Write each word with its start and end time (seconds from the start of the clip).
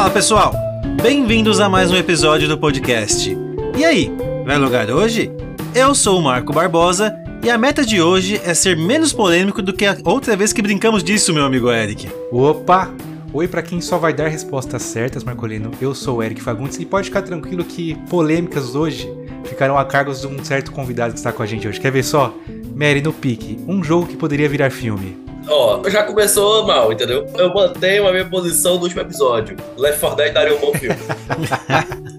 Fala 0.00 0.10
pessoal, 0.10 0.54
bem-vindos 1.02 1.60
a 1.60 1.68
mais 1.68 1.90
um 1.90 1.94
episódio 1.94 2.48
do 2.48 2.56
podcast. 2.56 3.36
E 3.76 3.84
aí, 3.84 4.10
vai 4.46 4.56
logar 4.56 4.88
hoje? 4.88 5.30
Eu 5.74 5.94
sou 5.94 6.18
o 6.18 6.22
Marco 6.22 6.54
Barbosa 6.54 7.14
e 7.44 7.50
a 7.50 7.58
meta 7.58 7.84
de 7.84 8.00
hoje 8.00 8.40
é 8.42 8.54
ser 8.54 8.78
menos 8.78 9.12
polêmico 9.12 9.60
do 9.60 9.74
que 9.74 9.84
a 9.84 9.94
outra 10.02 10.34
vez 10.34 10.54
que 10.54 10.62
brincamos 10.62 11.04
disso, 11.04 11.34
meu 11.34 11.44
amigo 11.44 11.70
Eric. 11.70 12.08
Opa! 12.32 12.90
Oi 13.30 13.46
para 13.46 13.60
quem 13.60 13.82
só 13.82 13.98
vai 13.98 14.14
dar 14.14 14.28
respostas 14.28 14.80
certas, 14.84 15.22
Marcolino. 15.22 15.70
Eu 15.82 15.94
sou 15.94 16.16
o 16.16 16.22
Eric 16.22 16.40
Fagundes 16.40 16.78
e 16.78 16.86
pode 16.86 17.08
ficar 17.08 17.20
tranquilo 17.20 17.62
que 17.62 17.94
polêmicas 18.08 18.74
hoje 18.74 19.06
ficarão 19.44 19.76
a 19.76 19.84
cargo 19.84 20.14
de 20.14 20.26
um 20.26 20.42
certo 20.42 20.72
convidado 20.72 21.12
que 21.12 21.18
está 21.18 21.30
com 21.30 21.42
a 21.42 21.46
gente 21.46 21.68
hoje. 21.68 21.78
Quer 21.78 21.92
ver 21.92 22.04
só? 22.04 22.34
Mary 22.74 23.02
no 23.02 23.12
pique, 23.12 23.62
um 23.68 23.84
jogo 23.84 24.06
que 24.06 24.16
poderia 24.16 24.48
virar 24.48 24.70
filme. 24.70 25.29
Ó, 25.48 25.88
já 25.88 26.02
começou 26.04 26.66
mal, 26.66 26.92
entendeu? 26.92 27.26
Eu 27.36 27.52
mantenho 27.52 28.06
a 28.06 28.12
minha 28.12 28.24
posição 28.24 28.76
do 28.76 28.84
último 28.84 29.00
episódio. 29.00 29.56
Left 29.76 30.00
4 30.00 30.16
Dead 30.16 30.32
daria 30.32 30.56
um 30.56 30.60
bom 30.60 30.72
filme. 30.72 30.96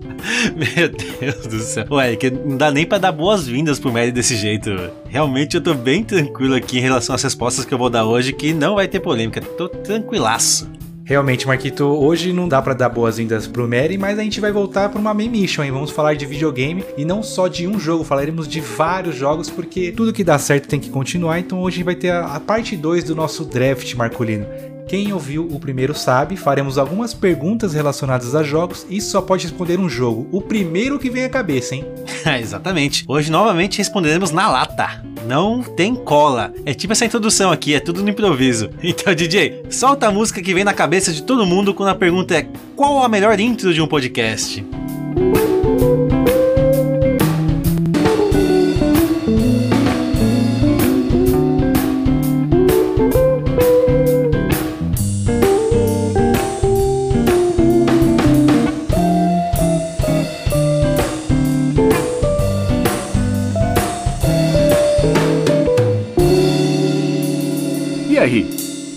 Meu 0.55 0.89
Deus 0.89 1.47
do 1.47 1.59
céu. 1.59 1.85
Ué, 1.91 2.15
que 2.15 2.29
não 2.29 2.57
dá 2.57 2.71
nem 2.71 2.85
pra 2.85 2.97
dar 2.97 3.11
boas-vindas 3.11 3.79
pro 3.79 3.91
Mary 3.91 4.11
desse 4.11 4.35
jeito. 4.35 4.69
Realmente 5.07 5.55
eu 5.55 5.61
tô 5.61 5.73
bem 5.73 6.03
tranquilo 6.03 6.55
aqui 6.55 6.77
em 6.77 6.81
relação 6.81 7.15
às 7.15 7.23
respostas 7.23 7.65
que 7.65 7.73
eu 7.73 7.77
vou 7.77 7.89
dar 7.89 8.05
hoje, 8.05 8.33
que 8.33 8.53
não 8.53 8.75
vai 8.75 8.87
ter 8.87 8.99
polêmica. 8.99 9.41
Tô 9.41 9.67
tranquilaço. 9.67 10.69
Realmente, 11.11 11.45
Marquito, 11.45 11.83
hoje 11.83 12.31
não 12.31 12.47
dá 12.47 12.61
para 12.61 12.73
dar 12.73 12.87
boas-vindas 12.87 13.45
pro 13.45 13.67
Mary, 13.67 13.97
mas 13.97 14.17
a 14.17 14.23
gente 14.23 14.39
vai 14.39 14.49
voltar 14.49 14.87
para 14.87 14.97
uma 14.97 15.13
main 15.13 15.27
mission, 15.27 15.61
hein? 15.61 15.69
Vamos 15.69 15.91
falar 15.91 16.13
de 16.13 16.25
videogame 16.25 16.85
e 16.95 17.03
não 17.03 17.21
só 17.21 17.49
de 17.49 17.67
um 17.67 17.77
jogo, 17.77 18.05
falaremos 18.05 18.47
de 18.47 18.61
vários 18.61 19.13
jogos, 19.13 19.49
porque 19.49 19.91
tudo 19.91 20.13
que 20.13 20.23
dá 20.23 20.39
certo 20.39 20.69
tem 20.69 20.79
que 20.79 20.89
continuar, 20.89 21.37
então 21.37 21.59
hoje 21.59 21.83
vai 21.83 21.95
ter 21.95 22.11
a, 22.11 22.37
a 22.37 22.39
parte 22.39 22.77
2 22.77 23.03
do 23.03 23.13
nosso 23.13 23.43
draft 23.43 23.93
Marcolino. 23.93 24.45
Quem 24.91 25.13
ouviu 25.13 25.47
o 25.49 25.57
primeiro 25.57 25.95
sabe, 25.95 26.35
faremos 26.35 26.77
algumas 26.77 27.13
perguntas 27.13 27.73
relacionadas 27.73 28.35
a 28.35 28.43
jogos 28.43 28.85
e 28.89 28.99
só 28.99 29.21
pode 29.21 29.43
responder 29.47 29.79
um 29.79 29.87
jogo. 29.87 30.27
O 30.33 30.41
primeiro 30.41 30.99
que 30.99 31.09
vem 31.09 31.23
à 31.23 31.29
cabeça, 31.29 31.75
hein? 31.75 31.85
Exatamente. 32.41 33.05
Hoje 33.07 33.31
novamente 33.31 33.77
responderemos 33.77 34.31
na 34.31 34.49
lata. 34.49 35.01
Não 35.25 35.63
tem 35.63 35.95
cola. 35.95 36.53
É 36.65 36.73
tipo 36.73 36.91
essa 36.91 37.05
introdução 37.05 37.53
aqui, 37.53 37.73
é 37.73 37.79
tudo 37.79 38.03
no 38.03 38.09
improviso. 38.09 38.69
Então, 38.83 39.15
DJ, 39.15 39.63
solta 39.69 40.07
a 40.07 40.11
música 40.11 40.41
que 40.41 40.53
vem 40.53 40.65
na 40.65 40.73
cabeça 40.73 41.13
de 41.13 41.23
todo 41.23 41.45
mundo 41.45 41.73
quando 41.73 41.87
a 41.87 41.95
pergunta 41.95 42.35
é: 42.35 42.45
qual 42.75 43.01
a 43.01 43.07
melhor 43.07 43.39
intro 43.39 43.73
de 43.73 43.81
um 43.81 43.87
podcast? 43.87 44.61
aí, 44.61 45.60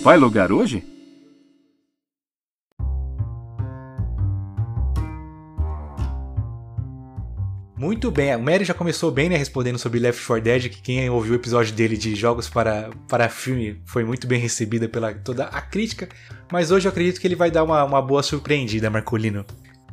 vai 0.05 0.17
logar 0.17 0.51
hoje? 0.51 0.83
Muito 7.75 8.11
bem, 8.11 8.35
o 8.35 8.39
Mary 8.39 8.63
já 8.63 8.75
começou 8.75 9.09
bem, 9.09 9.29
né, 9.29 9.35
respondendo 9.35 9.79
sobre 9.79 9.99
Left 9.99 10.23
4 10.23 10.43
Dead, 10.43 10.69
que 10.69 10.81
quem 10.81 11.09
ouviu 11.09 11.33
o 11.33 11.35
episódio 11.35 11.73
dele 11.73 11.97
de 11.97 12.13
jogos 12.13 12.47
para, 12.47 12.91
para 13.09 13.29
filme 13.29 13.81
foi 13.83 14.03
muito 14.03 14.27
bem 14.27 14.39
recebida 14.39 14.87
pela 14.87 15.11
toda 15.11 15.45
a 15.45 15.59
crítica, 15.59 16.07
mas 16.51 16.69
hoje 16.69 16.87
eu 16.87 16.91
acredito 16.91 17.19
que 17.19 17.25
ele 17.25 17.35
vai 17.35 17.49
dar 17.49 17.63
uma, 17.63 17.83
uma 17.83 18.01
boa 18.01 18.21
surpreendida, 18.21 18.91
Marcolino. 18.91 19.43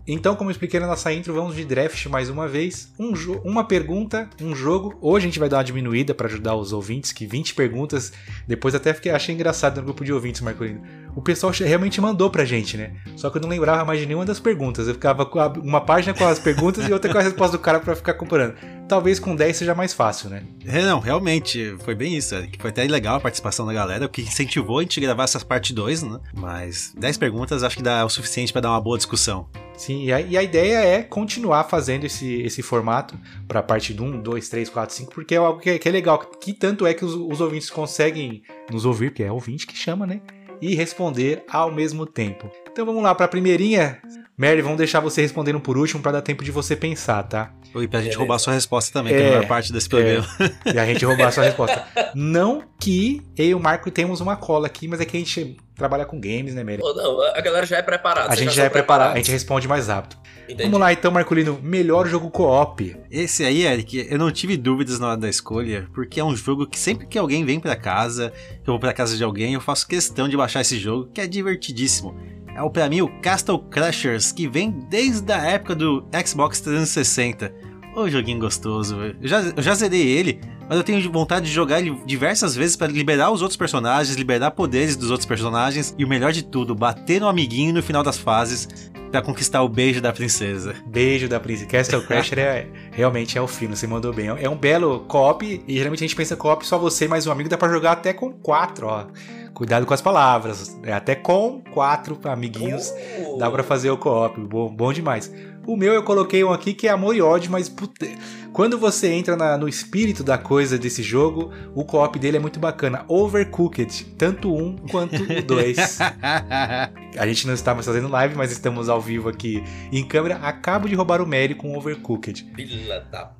Então, 0.06 0.34
como 0.34 0.50
eu 0.50 0.52
expliquei 0.52 0.80
na 0.80 0.86
nossa 0.86 1.12
intro, 1.12 1.32
vamos 1.32 1.54
de 1.54 1.64
draft 1.64 2.06
mais 2.06 2.28
uma 2.28 2.48
vez. 2.48 2.92
Um 2.98 3.12
uma 3.44 3.62
pergunta, 3.62 4.28
um 4.40 4.54
jogo. 4.54 4.98
Hoje 5.00 5.26
a 5.26 5.28
gente 5.28 5.38
vai 5.38 5.48
dar 5.48 5.58
uma 5.58 5.64
diminuída 5.64 6.12
para 6.12 6.26
ajudar 6.26 6.56
os 6.56 6.72
ouvintes, 6.72 7.12
que 7.12 7.24
20 7.24 7.54
perguntas. 7.54 8.12
Depois 8.46 8.74
até 8.74 8.92
fiquei, 8.92 9.12
achei 9.12 9.34
engraçado 9.34 9.76
no 9.76 9.84
grupo 9.84 10.04
de 10.04 10.12
ouvintes, 10.12 10.40
Marcolino. 10.40 10.82
O 11.14 11.22
pessoal 11.22 11.52
realmente 11.52 12.00
mandou 12.00 12.30
pra 12.30 12.44
gente, 12.44 12.76
né? 12.76 12.94
Só 13.16 13.30
que 13.30 13.36
eu 13.36 13.42
não 13.42 13.48
lembrava 13.48 13.84
mais 13.84 14.00
de 14.00 14.06
nenhuma 14.06 14.24
das 14.24 14.40
perguntas. 14.40 14.88
Eu 14.88 14.94
ficava 14.94 15.24
com 15.24 15.38
uma 15.60 15.80
página 15.80 16.14
com 16.14 16.26
as 16.26 16.38
perguntas 16.38 16.86
e 16.88 16.92
outra 16.92 17.12
com 17.12 17.18
a 17.18 17.22
resposta 17.22 17.56
do 17.56 17.62
cara 17.62 17.78
para 17.78 17.94
ficar 17.94 18.14
comparando. 18.14 18.54
Talvez 18.88 19.20
com 19.20 19.36
10 19.36 19.56
seja 19.56 19.74
mais 19.74 19.92
fácil, 19.92 20.30
né? 20.30 20.42
É, 20.66 20.82
não, 20.82 20.98
realmente, 20.98 21.76
foi 21.84 21.94
bem 21.94 22.16
isso. 22.16 22.34
Foi 22.58 22.70
até 22.70 22.82
legal 22.84 23.16
a 23.16 23.20
participação 23.20 23.66
da 23.66 23.72
galera, 23.72 24.06
o 24.06 24.08
que 24.08 24.22
incentivou 24.22 24.78
a 24.78 24.82
gente 24.82 25.00
gravar 25.00 25.24
essas 25.24 25.44
parte 25.44 25.72
2, 25.72 26.02
né? 26.02 26.18
Mas 26.34 26.92
10 26.98 27.18
perguntas 27.18 27.62
acho 27.62 27.76
que 27.76 27.82
dá 27.82 28.04
o 28.04 28.08
suficiente 28.08 28.52
para 28.52 28.62
dar 28.62 28.70
uma 28.70 28.80
boa 28.80 28.96
discussão. 28.96 29.46
Sim, 29.76 30.04
e 30.04 30.12
a, 30.12 30.20
e 30.20 30.36
a, 30.36 30.42
ideia 30.42 30.78
é 30.78 31.02
continuar 31.02 31.64
fazendo 31.64 32.04
esse, 32.04 32.42
esse 32.42 32.62
formato 32.62 33.18
para 33.48 33.60
a 33.60 33.62
parte 33.62 33.92
1, 33.92 34.20
2, 34.20 34.48
3, 34.48 34.68
4, 34.68 34.94
5, 34.94 35.12
porque 35.12 35.34
é 35.34 35.38
algo 35.38 35.60
que 35.60 35.70
é, 35.70 35.78
que 35.78 35.88
é 35.88 35.92
legal, 35.92 36.18
que 36.18 36.52
tanto 36.52 36.86
é 36.86 36.94
que 36.94 37.04
os, 37.04 37.14
os, 37.14 37.40
ouvintes 37.40 37.70
conseguem 37.70 38.42
nos 38.70 38.84
ouvir, 38.84 39.10
porque 39.10 39.22
é 39.22 39.32
ouvinte 39.32 39.66
que 39.66 39.76
chama, 39.76 40.06
né? 40.06 40.20
E 40.60 40.74
responder 40.74 41.42
ao 41.48 41.72
mesmo 41.72 42.06
tempo. 42.06 42.48
Então 42.72 42.86
vamos 42.86 43.02
lá 43.02 43.14
para 43.14 43.26
a 43.26 43.28
primeirinha. 43.28 44.00
Mary, 44.34 44.62
vamos 44.62 44.78
deixar 44.78 44.98
você 44.98 45.20
respondendo 45.20 45.60
por 45.60 45.76
último 45.76 46.02
para 46.02 46.12
dar 46.12 46.22
tempo 46.22 46.42
de 46.42 46.50
você 46.50 46.74
pensar, 46.74 47.22
tá? 47.22 47.52
E 47.74 47.86
pra 47.86 48.00
gente 48.00 48.16
roubar 48.16 48.38
sua 48.38 48.54
resposta 48.54 48.90
também, 48.90 49.14
é, 49.14 49.16
que 49.16 49.22
é 49.22 49.28
a 49.28 49.30
maior 49.30 49.46
parte 49.46 49.72
desse 49.72 49.88
programa. 49.88 50.26
É, 50.64 50.72
e 50.72 50.78
a 50.78 50.86
gente 50.86 51.04
roubar 51.04 51.30
sua 51.32 51.44
resposta. 51.44 51.86
Não 52.14 52.62
que 52.80 53.22
eu 53.36 53.46
e 53.46 53.54
o 53.54 53.60
Marco 53.60 53.90
temos 53.90 54.20
uma 54.20 54.36
cola 54.36 54.66
aqui, 54.66 54.88
mas 54.88 55.00
é 55.02 55.04
que 55.04 55.16
a 55.16 55.20
gente 55.20 55.56
trabalha 55.76 56.06
com 56.06 56.18
games, 56.18 56.54
né, 56.54 56.64
Mary? 56.64 56.78
Não, 56.82 57.22
a 57.22 57.40
galera 57.42 57.66
já 57.66 57.76
é 57.76 57.82
preparada. 57.82 58.32
A 58.32 58.34
gente 58.34 58.48
já, 58.48 58.62
já 58.62 58.64
é 58.64 58.68
preparado, 58.70 59.12
a 59.12 59.16
gente 59.16 59.30
responde 59.30 59.68
mais 59.68 59.88
rápido. 59.88 60.16
Entendi. 60.44 60.64
Vamos 60.64 60.80
lá 60.80 60.92
então, 60.92 61.10
Marcolino, 61.10 61.60
melhor 61.62 62.06
jogo 62.08 62.30
co-op. 62.30 62.96
Esse 63.10 63.44
aí, 63.44 63.64
Eric, 63.64 64.06
eu 64.10 64.18
não 64.18 64.30
tive 64.30 64.56
dúvidas 64.56 64.98
na 64.98 65.08
hora 65.08 65.16
da 65.16 65.28
escolha, 65.28 65.88
porque 65.94 66.18
é 66.18 66.24
um 66.24 66.34
jogo 66.34 66.66
que 66.66 66.78
sempre 66.78 67.06
que 67.06 67.18
alguém 67.18 67.44
vem 67.44 67.60
para 67.60 67.76
casa, 67.76 68.32
eu 68.58 68.72
vou 68.72 68.78
para 68.78 68.92
casa 68.92 69.16
de 69.16 69.22
alguém, 69.22 69.54
eu 69.54 69.60
faço 69.60 69.86
questão 69.86 70.28
de 70.28 70.36
baixar 70.36 70.62
esse 70.62 70.78
jogo, 70.78 71.10
que 71.12 71.20
é 71.20 71.26
divertidíssimo. 71.26 72.18
É 72.54 72.62
o 72.62 72.70
para 72.70 72.88
mim 72.88 73.00
o 73.00 73.08
Castle 73.20 73.58
Crashers, 73.58 74.32
que 74.32 74.46
vem 74.46 74.70
desde 74.70 75.32
a 75.32 75.38
época 75.38 75.74
do 75.74 76.04
Xbox 76.24 76.60
360 76.60 77.72
Ô, 77.94 78.08
joguinho 78.08 78.38
gostoso. 78.38 78.96
Eu 78.96 79.28
já, 79.28 79.40
eu 79.40 79.62
já 79.62 79.74
zerei 79.74 80.00
ele, 80.00 80.40
mas 80.72 80.78
eu 80.78 80.84
tenho 80.84 81.12
vontade 81.12 81.44
de 81.44 81.52
jogar 81.52 81.80
ele 81.80 81.94
diversas 82.06 82.56
vezes 82.56 82.76
para 82.76 82.90
liberar 82.90 83.30
os 83.30 83.42
outros 83.42 83.58
personagens, 83.58 84.16
liberar 84.16 84.52
poderes 84.52 84.96
dos 84.96 85.10
outros 85.10 85.26
personagens 85.26 85.94
e 85.98 86.02
o 86.02 86.08
melhor 86.08 86.32
de 86.32 86.42
tudo, 86.42 86.74
bater 86.74 87.20
no 87.20 87.28
amiguinho 87.28 87.74
no 87.74 87.82
final 87.82 88.02
das 88.02 88.16
fases 88.16 88.90
para 89.10 89.20
conquistar 89.20 89.62
o 89.62 89.68
beijo 89.68 90.00
da 90.00 90.14
princesa. 90.14 90.74
Beijo 90.86 91.28
da 91.28 91.38
princesa. 91.38 91.68
Castle 91.68 92.00
Crasher 92.06 92.38
é, 92.38 92.66
realmente 92.90 93.36
é 93.36 93.42
o 93.42 93.46
fino, 93.46 93.76
você 93.76 93.86
mandou 93.86 94.14
bem. 94.14 94.28
É 94.28 94.48
um 94.48 94.56
belo 94.56 95.00
co-op 95.00 95.44
e 95.44 95.76
geralmente 95.76 96.04
a 96.04 96.06
gente 96.06 96.16
pensa 96.16 96.36
co-op 96.36 96.66
só 96.66 96.78
você 96.78 97.06
mais 97.06 97.26
um 97.26 97.32
amigo, 97.32 97.50
dá 97.50 97.58
para 97.58 97.70
jogar 97.70 97.92
até 97.92 98.14
com 98.14 98.32
quatro, 98.32 98.86
ó. 98.86 99.08
Cuidado 99.52 99.84
com 99.84 99.92
as 99.92 100.00
palavras. 100.00 100.74
É 100.84 100.94
até 100.94 101.14
com 101.14 101.62
quatro 101.74 102.18
amiguinhos 102.24 102.90
oh. 103.26 103.36
dá 103.36 103.50
para 103.50 103.62
fazer 103.62 103.90
o 103.90 103.98
co-op. 103.98 104.40
Bom, 104.40 104.74
bom 104.74 104.90
demais. 104.90 105.30
O 105.66 105.76
meu 105.76 105.92
eu 105.92 106.02
coloquei 106.02 106.42
um 106.42 106.52
aqui 106.52 106.74
que 106.74 106.88
é 106.88 106.90
amor 106.90 107.14
e 107.14 107.22
ódio, 107.22 107.50
mas 107.50 107.68
puta, 107.68 108.06
quando 108.52 108.76
você 108.76 109.08
entra 109.08 109.36
na, 109.36 109.56
no 109.56 109.68
espírito 109.68 110.24
da 110.24 110.36
coisa 110.36 110.76
desse 110.76 111.02
jogo, 111.02 111.52
o 111.74 111.84
co-op 111.84 112.18
dele 112.18 112.36
é 112.36 112.40
muito 112.40 112.58
bacana. 112.58 113.04
Overcooked, 113.06 114.14
tanto 114.18 114.52
um 114.52 114.76
quanto 114.90 115.22
o 115.22 115.42
dois. 115.46 115.98
a 116.00 117.26
gente 117.26 117.46
não 117.46 117.54
está 117.54 117.72
mais 117.74 117.86
fazendo 117.86 118.08
live, 118.08 118.34
mas 118.34 118.50
estamos 118.50 118.88
ao 118.88 119.00
vivo 119.00 119.28
aqui 119.28 119.62
em 119.92 120.04
câmera. 120.04 120.36
Acabo 120.36 120.88
de 120.88 120.94
roubar 120.96 121.22
o 121.22 121.26
Mary 121.26 121.54
com 121.54 121.76
Overcooked. 121.76 122.44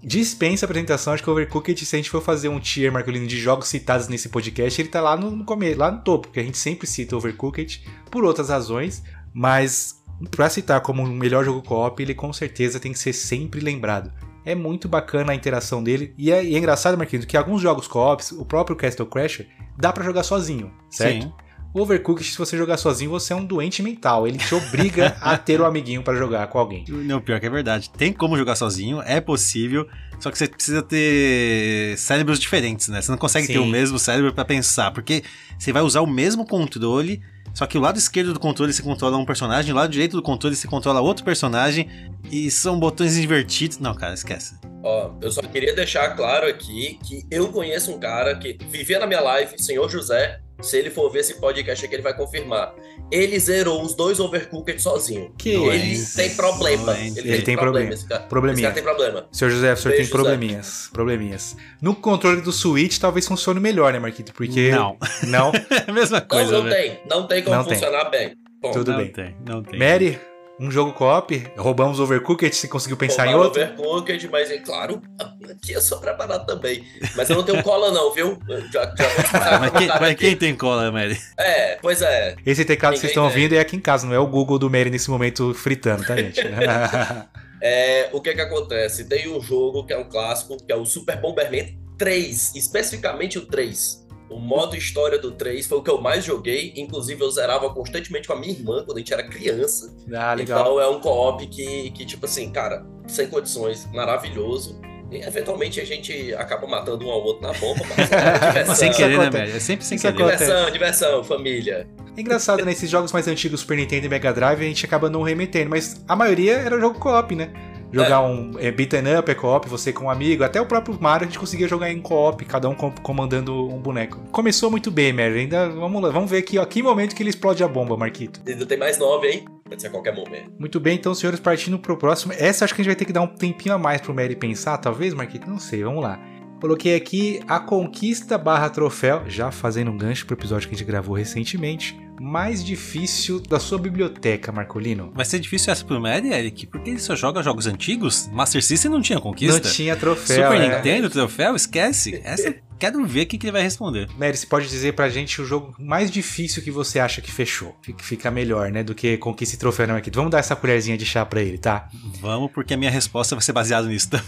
Dispensa 0.02 0.64
a 0.64 0.66
apresentação, 0.66 1.12
acho 1.12 1.24
que 1.24 1.30
Overcooked, 1.30 1.84
se 1.84 1.96
a 1.96 1.98
gente 1.98 2.08
for 2.10 2.22
fazer 2.22 2.48
um 2.48 2.60
tier, 2.60 2.92
Marcolino, 2.92 3.26
de 3.26 3.38
jogos 3.38 3.68
citados 3.68 4.06
nesse 4.06 4.28
podcast, 4.28 4.80
ele 4.80 4.88
tá 4.88 5.00
lá 5.00 5.16
no, 5.16 5.30
no 5.32 5.44
começo, 5.44 5.78
lá 5.78 5.90
no 5.90 6.00
topo, 6.02 6.28
porque 6.28 6.40
a 6.40 6.44
gente 6.44 6.56
sempre 6.56 6.86
cita 6.86 7.16
Overcooked 7.16 7.84
por 8.10 8.24
outras 8.24 8.48
razões, 8.48 9.02
mas 9.34 10.01
para 10.30 10.48
citar 10.48 10.80
como 10.80 11.02
o 11.02 11.06
melhor 11.06 11.44
jogo 11.44 11.62
co-op, 11.62 12.02
ele 12.02 12.14
com 12.14 12.32
certeza 12.32 12.78
tem 12.80 12.92
que 12.92 12.98
ser 12.98 13.12
sempre 13.12 13.60
lembrado. 13.60 14.12
É 14.44 14.54
muito 14.54 14.88
bacana 14.88 15.32
a 15.32 15.34
interação 15.34 15.82
dele. 15.82 16.14
E 16.18 16.32
é, 16.32 16.44
e 16.44 16.54
é 16.54 16.58
engraçado, 16.58 16.98
Marquinhos, 16.98 17.24
que 17.24 17.36
alguns 17.36 17.62
jogos 17.62 17.86
co-ops, 17.86 18.32
o 18.32 18.44
próprio 18.44 18.76
Castle 18.76 19.06
Crasher, 19.06 19.48
dá 19.76 19.92
para 19.92 20.04
jogar 20.04 20.22
sozinho, 20.22 20.72
certo? 20.90 21.24
Sim. 21.24 21.32
Overcooked, 21.74 22.30
se 22.30 22.36
você 22.36 22.54
jogar 22.56 22.76
sozinho, 22.76 23.10
você 23.10 23.32
é 23.32 23.36
um 23.36 23.44
doente 23.44 23.82
mental. 23.82 24.28
Ele 24.28 24.36
te 24.36 24.54
obriga 24.54 25.16
a 25.22 25.38
ter 25.38 25.58
um 25.60 25.64
amiguinho 25.64 26.02
para 26.02 26.18
jogar 26.18 26.46
com 26.48 26.58
alguém. 26.58 26.84
Não, 26.86 27.18
pior 27.18 27.40
que 27.40 27.46
é 27.46 27.50
verdade. 27.50 27.88
Tem 27.88 28.12
como 28.12 28.36
jogar 28.36 28.56
sozinho, 28.56 29.00
é 29.00 29.20
possível. 29.22 29.88
Só 30.20 30.30
que 30.30 30.36
você 30.36 30.46
precisa 30.46 30.82
ter 30.82 31.96
cérebros 31.96 32.38
diferentes, 32.38 32.88
né? 32.88 33.00
Você 33.00 33.10
não 33.10 33.16
consegue 33.16 33.46
Sim. 33.46 33.54
ter 33.54 33.58
o 33.58 33.66
mesmo 33.66 33.98
cérebro 33.98 34.34
para 34.34 34.44
pensar, 34.44 34.90
porque 34.90 35.22
você 35.58 35.72
vai 35.72 35.82
usar 35.82 36.02
o 36.02 36.06
mesmo 36.06 36.46
controle 36.46 37.22
só 37.54 37.66
que 37.66 37.78
o 37.78 37.80
lado 37.80 37.98
esquerdo 37.98 38.32
do 38.32 38.40
controle 38.40 38.72
você 38.72 38.82
controla 38.82 39.16
um 39.16 39.24
personagem, 39.24 39.72
o 39.72 39.76
lado 39.76 39.90
direito 39.90 40.16
do 40.16 40.22
controle 40.22 40.56
você 40.56 40.66
controla 40.66 41.00
outro 41.00 41.24
personagem 41.24 41.88
e 42.30 42.50
são 42.50 42.78
botões 42.78 43.16
invertidos. 43.16 43.78
Não, 43.78 43.94
cara, 43.94 44.14
esquece. 44.14 44.56
Ó, 44.82 45.12
eu 45.20 45.30
só 45.30 45.42
queria 45.42 45.74
deixar 45.74 46.16
claro 46.16 46.46
aqui 46.46 46.98
que 47.04 47.24
eu 47.30 47.52
conheço 47.52 47.92
um 47.92 48.00
cara 48.00 48.34
que 48.36 48.58
vivia 48.68 48.98
na 48.98 49.06
minha 49.06 49.20
live, 49.20 49.62
senhor 49.62 49.88
José, 49.88 50.40
Se 50.62 50.78
ele 50.78 50.90
for 50.90 51.10
ver 51.10 51.20
esse 51.20 51.34
podcast 51.34 51.84
aqui, 51.84 51.94
ele 51.94 52.02
vai 52.02 52.16
confirmar. 52.16 52.74
Ele 53.10 53.38
zerou 53.38 53.82
os 53.82 53.94
dois 53.94 54.18
Overcooked 54.20 54.80
sozinho. 54.80 55.32
Que 55.36 55.50
ele 55.50 55.92
isso. 55.92 56.16
tem 56.16 56.30
problema. 56.34 56.94
Doente. 56.94 57.18
Ele 57.18 57.42
tem 57.42 57.56
problema. 57.56 57.92
Esse 57.92 58.06
cara, 58.08 58.22
Probleminha. 58.22 58.54
esse 58.54 58.62
cara 58.62 58.74
tem 58.74 58.82
problema. 58.82 59.28
Senhor 59.32 59.50
José, 59.50 59.72
o 59.72 59.76
senhor 59.76 59.94
Beijo, 59.96 60.10
tem 60.10 60.12
probleminhas. 60.18 60.88
Probleminhas. 60.92 61.56
No 61.80 61.94
controle 61.94 62.40
do 62.40 62.52
Switch 62.52 62.98
talvez 62.98 63.26
funcione 63.26 63.60
melhor, 63.60 63.92
né, 63.92 63.98
Marquito? 63.98 64.32
Porque. 64.32 64.70
Não. 64.70 64.96
Não? 65.24 65.52
É 65.86 65.90
a 65.90 65.92
mesma 65.92 66.20
Não, 66.20 66.26
coisa, 66.28 66.52
não 66.52 66.64
né? 66.64 66.74
tem. 66.74 67.00
Não 67.10 67.26
tem 67.26 67.42
como 67.42 67.56
Não 67.56 67.64
tem. 67.64 67.74
funcionar 67.74 68.04
bem. 68.10 68.34
Bom, 68.60 68.70
Tudo 68.70 68.92
não 68.92 68.98
bem. 68.98 69.08
tem, 69.10 69.36
não 69.46 69.62
tem. 69.62 69.78
Mary, 69.78 70.20
um 70.58 70.70
jogo 70.70 70.92
co-op. 70.92 71.52
Roubamos 71.56 72.00
Overcooked, 72.00 72.54
você 72.54 72.68
conseguiu 72.68 72.96
pensar 72.96 73.26
em 73.26 73.34
roubaram 73.34 73.46
outro? 73.46 73.62
Overcooked, 73.62 74.28
mas 74.28 74.50
é 74.50 74.58
claro, 74.58 75.02
aqui 75.50 75.72
eu 75.72 75.80
sou 75.80 75.98
preparado 75.98 76.46
também. 76.46 76.84
Mas 77.16 77.28
eu 77.30 77.36
não 77.36 77.42
tenho 77.42 77.62
cola, 77.62 77.90
não, 77.90 78.12
viu? 78.12 78.38
Já, 78.72 78.94
já 78.96 79.58
mas, 79.60 79.70
quem, 79.72 79.88
mas 79.88 80.14
quem 80.16 80.36
tem 80.36 80.54
cola, 80.54 80.90
Mary? 80.90 81.18
É, 81.38 81.76
pois 81.80 82.02
é. 82.02 82.36
Esse 82.44 82.64
teclado 82.64 82.94
que 82.94 83.00
vocês 83.00 83.10
estão 83.10 83.24
Ninguém 83.24 83.42
ouvindo 83.42 83.58
é 83.58 83.60
aqui 83.60 83.76
em 83.76 83.80
casa, 83.80 84.06
não 84.06 84.14
é 84.14 84.18
o 84.18 84.26
Google 84.26 84.58
do 84.58 84.70
Mary 84.70 84.90
nesse 84.90 85.10
momento 85.10 85.52
fritando, 85.54 86.04
tá, 86.04 86.16
gente? 86.16 86.40
É, 87.64 88.08
o 88.12 88.20
que 88.20 88.34
que 88.34 88.40
acontece? 88.40 89.04
Tem 89.04 89.28
um 89.28 89.40
jogo 89.40 89.86
que 89.86 89.92
é 89.92 89.96
um 89.96 90.02
clássico, 90.02 90.56
que 90.56 90.72
é 90.72 90.74
o 90.74 90.84
Super 90.84 91.20
Bomberman 91.20 91.78
3, 91.96 92.56
especificamente 92.56 93.38
o 93.38 93.46
3. 93.46 94.01
O 94.32 94.40
modo 94.40 94.74
história 94.74 95.18
do 95.18 95.30
3 95.30 95.66
foi 95.66 95.78
o 95.78 95.82
que 95.82 95.90
eu 95.90 96.00
mais 96.00 96.24
joguei, 96.24 96.72
inclusive 96.76 97.22
eu 97.22 97.30
zerava 97.30 97.68
constantemente 97.70 98.26
com 98.26 98.34
a 98.34 98.40
minha 98.40 98.52
irmã 98.52 98.82
quando 98.84 98.96
a 98.96 99.00
gente 99.00 99.12
era 99.12 99.22
criança. 99.22 99.94
ah, 100.14 100.34
legal. 100.34 100.60
Então 100.60 100.80
é 100.80 100.88
um 100.88 101.00
co-op 101.00 101.46
que, 101.46 101.90
que, 101.90 102.06
tipo 102.06 102.24
assim, 102.24 102.50
cara, 102.50 102.84
sem 103.06 103.28
condições, 103.28 103.86
maravilhoso. 103.92 104.80
E 105.10 105.16
eventualmente 105.16 105.78
a 105.78 105.84
gente 105.84 106.34
acaba 106.34 106.66
matando 106.66 107.06
um 107.06 107.10
ao 107.10 107.22
outro 107.22 107.42
na 107.42 107.52
bomba, 107.52 107.84
mas 107.96 108.10
é 108.10 108.38
diversão. 108.48 108.74
Sem 108.74 108.92
querer, 108.92 109.18
né. 109.18 109.30
Mary? 109.30 109.50
É 109.50 109.60
sempre 109.60 109.84
sem 109.84 109.98
querer. 109.98 110.16
Diversão, 110.16 110.70
diversão, 110.70 111.22
família. 111.24 111.86
É 112.16 112.20
engraçado, 112.20 112.64
né? 112.64 112.72
Esses 112.72 112.88
jogos 112.88 113.12
mais 113.12 113.28
antigos, 113.28 113.60
Super 113.60 113.76
Nintendo 113.76 114.06
e 114.06 114.08
Mega 114.08 114.32
Drive, 114.32 114.60
a 114.60 114.64
gente 114.64 114.86
acaba 114.86 115.10
não 115.10 115.22
remetendo, 115.22 115.68
mas 115.68 116.02
a 116.08 116.16
maioria 116.16 116.54
era 116.54 116.80
jogo 116.80 116.98
co-op, 116.98 117.34
né? 117.34 117.52
Jogar 117.92 118.22
um 118.22 118.52
é, 118.58 118.70
beat'em 118.70 119.18
up, 119.18 119.30
é 119.30 119.34
co-op, 119.34 119.68
você 119.68 119.92
com 119.92 120.06
um 120.06 120.10
amigo, 120.10 120.42
até 120.44 120.60
o 120.60 120.66
próprio 120.66 120.96
Mario 121.00 121.26
a 121.26 121.28
gente 121.28 121.38
conseguia 121.38 121.68
jogar 121.68 121.90
em 121.90 122.00
co-op, 122.00 122.44
cada 122.44 122.68
um 122.68 122.74
com- 122.74 122.90
comandando 123.02 123.68
um 123.68 123.78
boneco. 123.78 124.18
Começou 124.30 124.70
muito 124.70 124.90
bem, 124.90 125.12
Mary, 125.12 125.40
ainda, 125.40 125.68
vamos 125.68 126.02
lá, 126.02 126.10
vamos 126.10 126.30
ver 126.30 126.38
aqui, 126.38 126.58
ó, 126.58 126.64
que 126.64 126.82
momento 126.82 127.14
que 127.14 127.22
ele 127.22 127.30
explode 127.30 127.62
a 127.62 127.68
bomba, 127.68 127.96
Marquito. 127.96 128.40
Ainda 128.46 128.64
tem 128.64 128.78
mais 128.78 128.98
nove, 128.98 129.28
hein? 129.28 129.44
Pode 129.68 129.80
ser 129.80 129.88
a 129.88 129.90
qualquer 129.90 130.14
momento. 130.14 130.50
Muito 130.58 130.78
bem, 130.80 130.96
então, 130.96 131.14
senhores, 131.14 131.40
partindo 131.40 131.78
pro 131.78 131.96
próximo. 131.96 132.32
Essa 132.36 132.64
acho 132.64 132.74
que 132.74 132.80
a 132.80 132.84
gente 132.84 132.90
vai 132.90 132.96
ter 132.96 133.04
que 133.04 133.12
dar 133.12 133.22
um 133.22 133.26
tempinho 133.26 133.74
a 133.74 133.78
mais 133.78 134.00
pro 134.00 134.14
Mary 134.14 134.36
pensar, 134.36 134.76
talvez, 134.78 135.14
Marquito? 135.14 135.48
Não 135.48 135.58
sei, 135.58 135.82
vamos 135.82 136.02
lá. 136.02 136.18
Coloquei 136.60 136.94
aqui 136.94 137.40
a 137.48 137.58
conquista 137.58 138.38
barra 138.38 138.70
troféu, 138.70 139.22
já 139.26 139.50
fazendo 139.50 139.90
um 139.90 139.96
gancho 139.96 140.24
pro 140.26 140.36
episódio 140.36 140.68
que 140.68 140.74
a 140.74 140.78
gente 140.78 140.86
gravou 140.86 141.16
recentemente. 141.16 141.98
Mais 142.22 142.64
difícil 142.64 143.40
da 143.40 143.58
sua 143.58 143.78
biblioteca, 143.78 144.52
Marcolino. 144.52 145.10
Vai 145.12 145.24
ser 145.24 145.40
difícil 145.40 145.72
essa 145.72 145.84
pro 145.84 146.00
Mary, 146.00 146.32
Eric, 146.32 146.68
porque 146.68 146.90
ele 146.90 147.00
só 147.00 147.16
joga 147.16 147.42
jogos 147.42 147.66
antigos. 147.66 148.28
Master 148.32 148.62
System 148.62 148.92
não 148.92 149.02
tinha 149.02 149.20
conquista. 149.20 149.60
Não 149.60 149.74
tinha 149.74 149.96
troféu. 149.96 150.44
Super 150.44 150.60
é. 150.60 150.76
Nintendo, 150.76 151.10
troféu, 151.10 151.56
esquece. 151.56 152.20
Essa 152.22 152.54
quero 152.78 153.04
ver 153.04 153.22
o 153.22 153.26
que, 153.26 153.38
que 153.38 153.46
ele 153.46 153.52
vai 153.52 153.62
responder. 153.62 154.08
Mary, 154.16 154.36
você 154.36 154.46
pode 154.46 154.68
dizer 154.68 154.92
pra 154.92 155.08
gente 155.08 155.42
o 155.42 155.44
jogo 155.44 155.74
mais 155.80 156.12
difícil 156.12 156.62
que 156.62 156.70
você 156.70 157.00
acha 157.00 157.20
que 157.20 157.32
fechou? 157.32 157.76
Que 157.82 157.92
fica 157.98 158.30
melhor, 158.30 158.70
né? 158.70 158.84
Do 158.84 158.94
que 158.94 159.16
conquista 159.16 159.56
e 159.56 159.58
troféu, 159.58 159.88
né, 159.88 159.92
Marquito? 159.92 160.14
Vamos 160.14 160.30
dar 160.30 160.38
essa 160.38 160.54
colherzinha 160.54 160.96
de 160.96 161.04
chá 161.04 161.26
pra 161.26 161.40
ele, 161.40 161.58
tá? 161.58 161.88
Vamos, 162.20 162.52
porque 162.52 162.74
a 162.74 162.76
minha 162.76 162.90
resposta 162.90 163.34
vai 163.34 163.42
ser 163.42 163.52
baseada 163.52 163.88
nisso 163.88 164.10
também. 164.10 164.26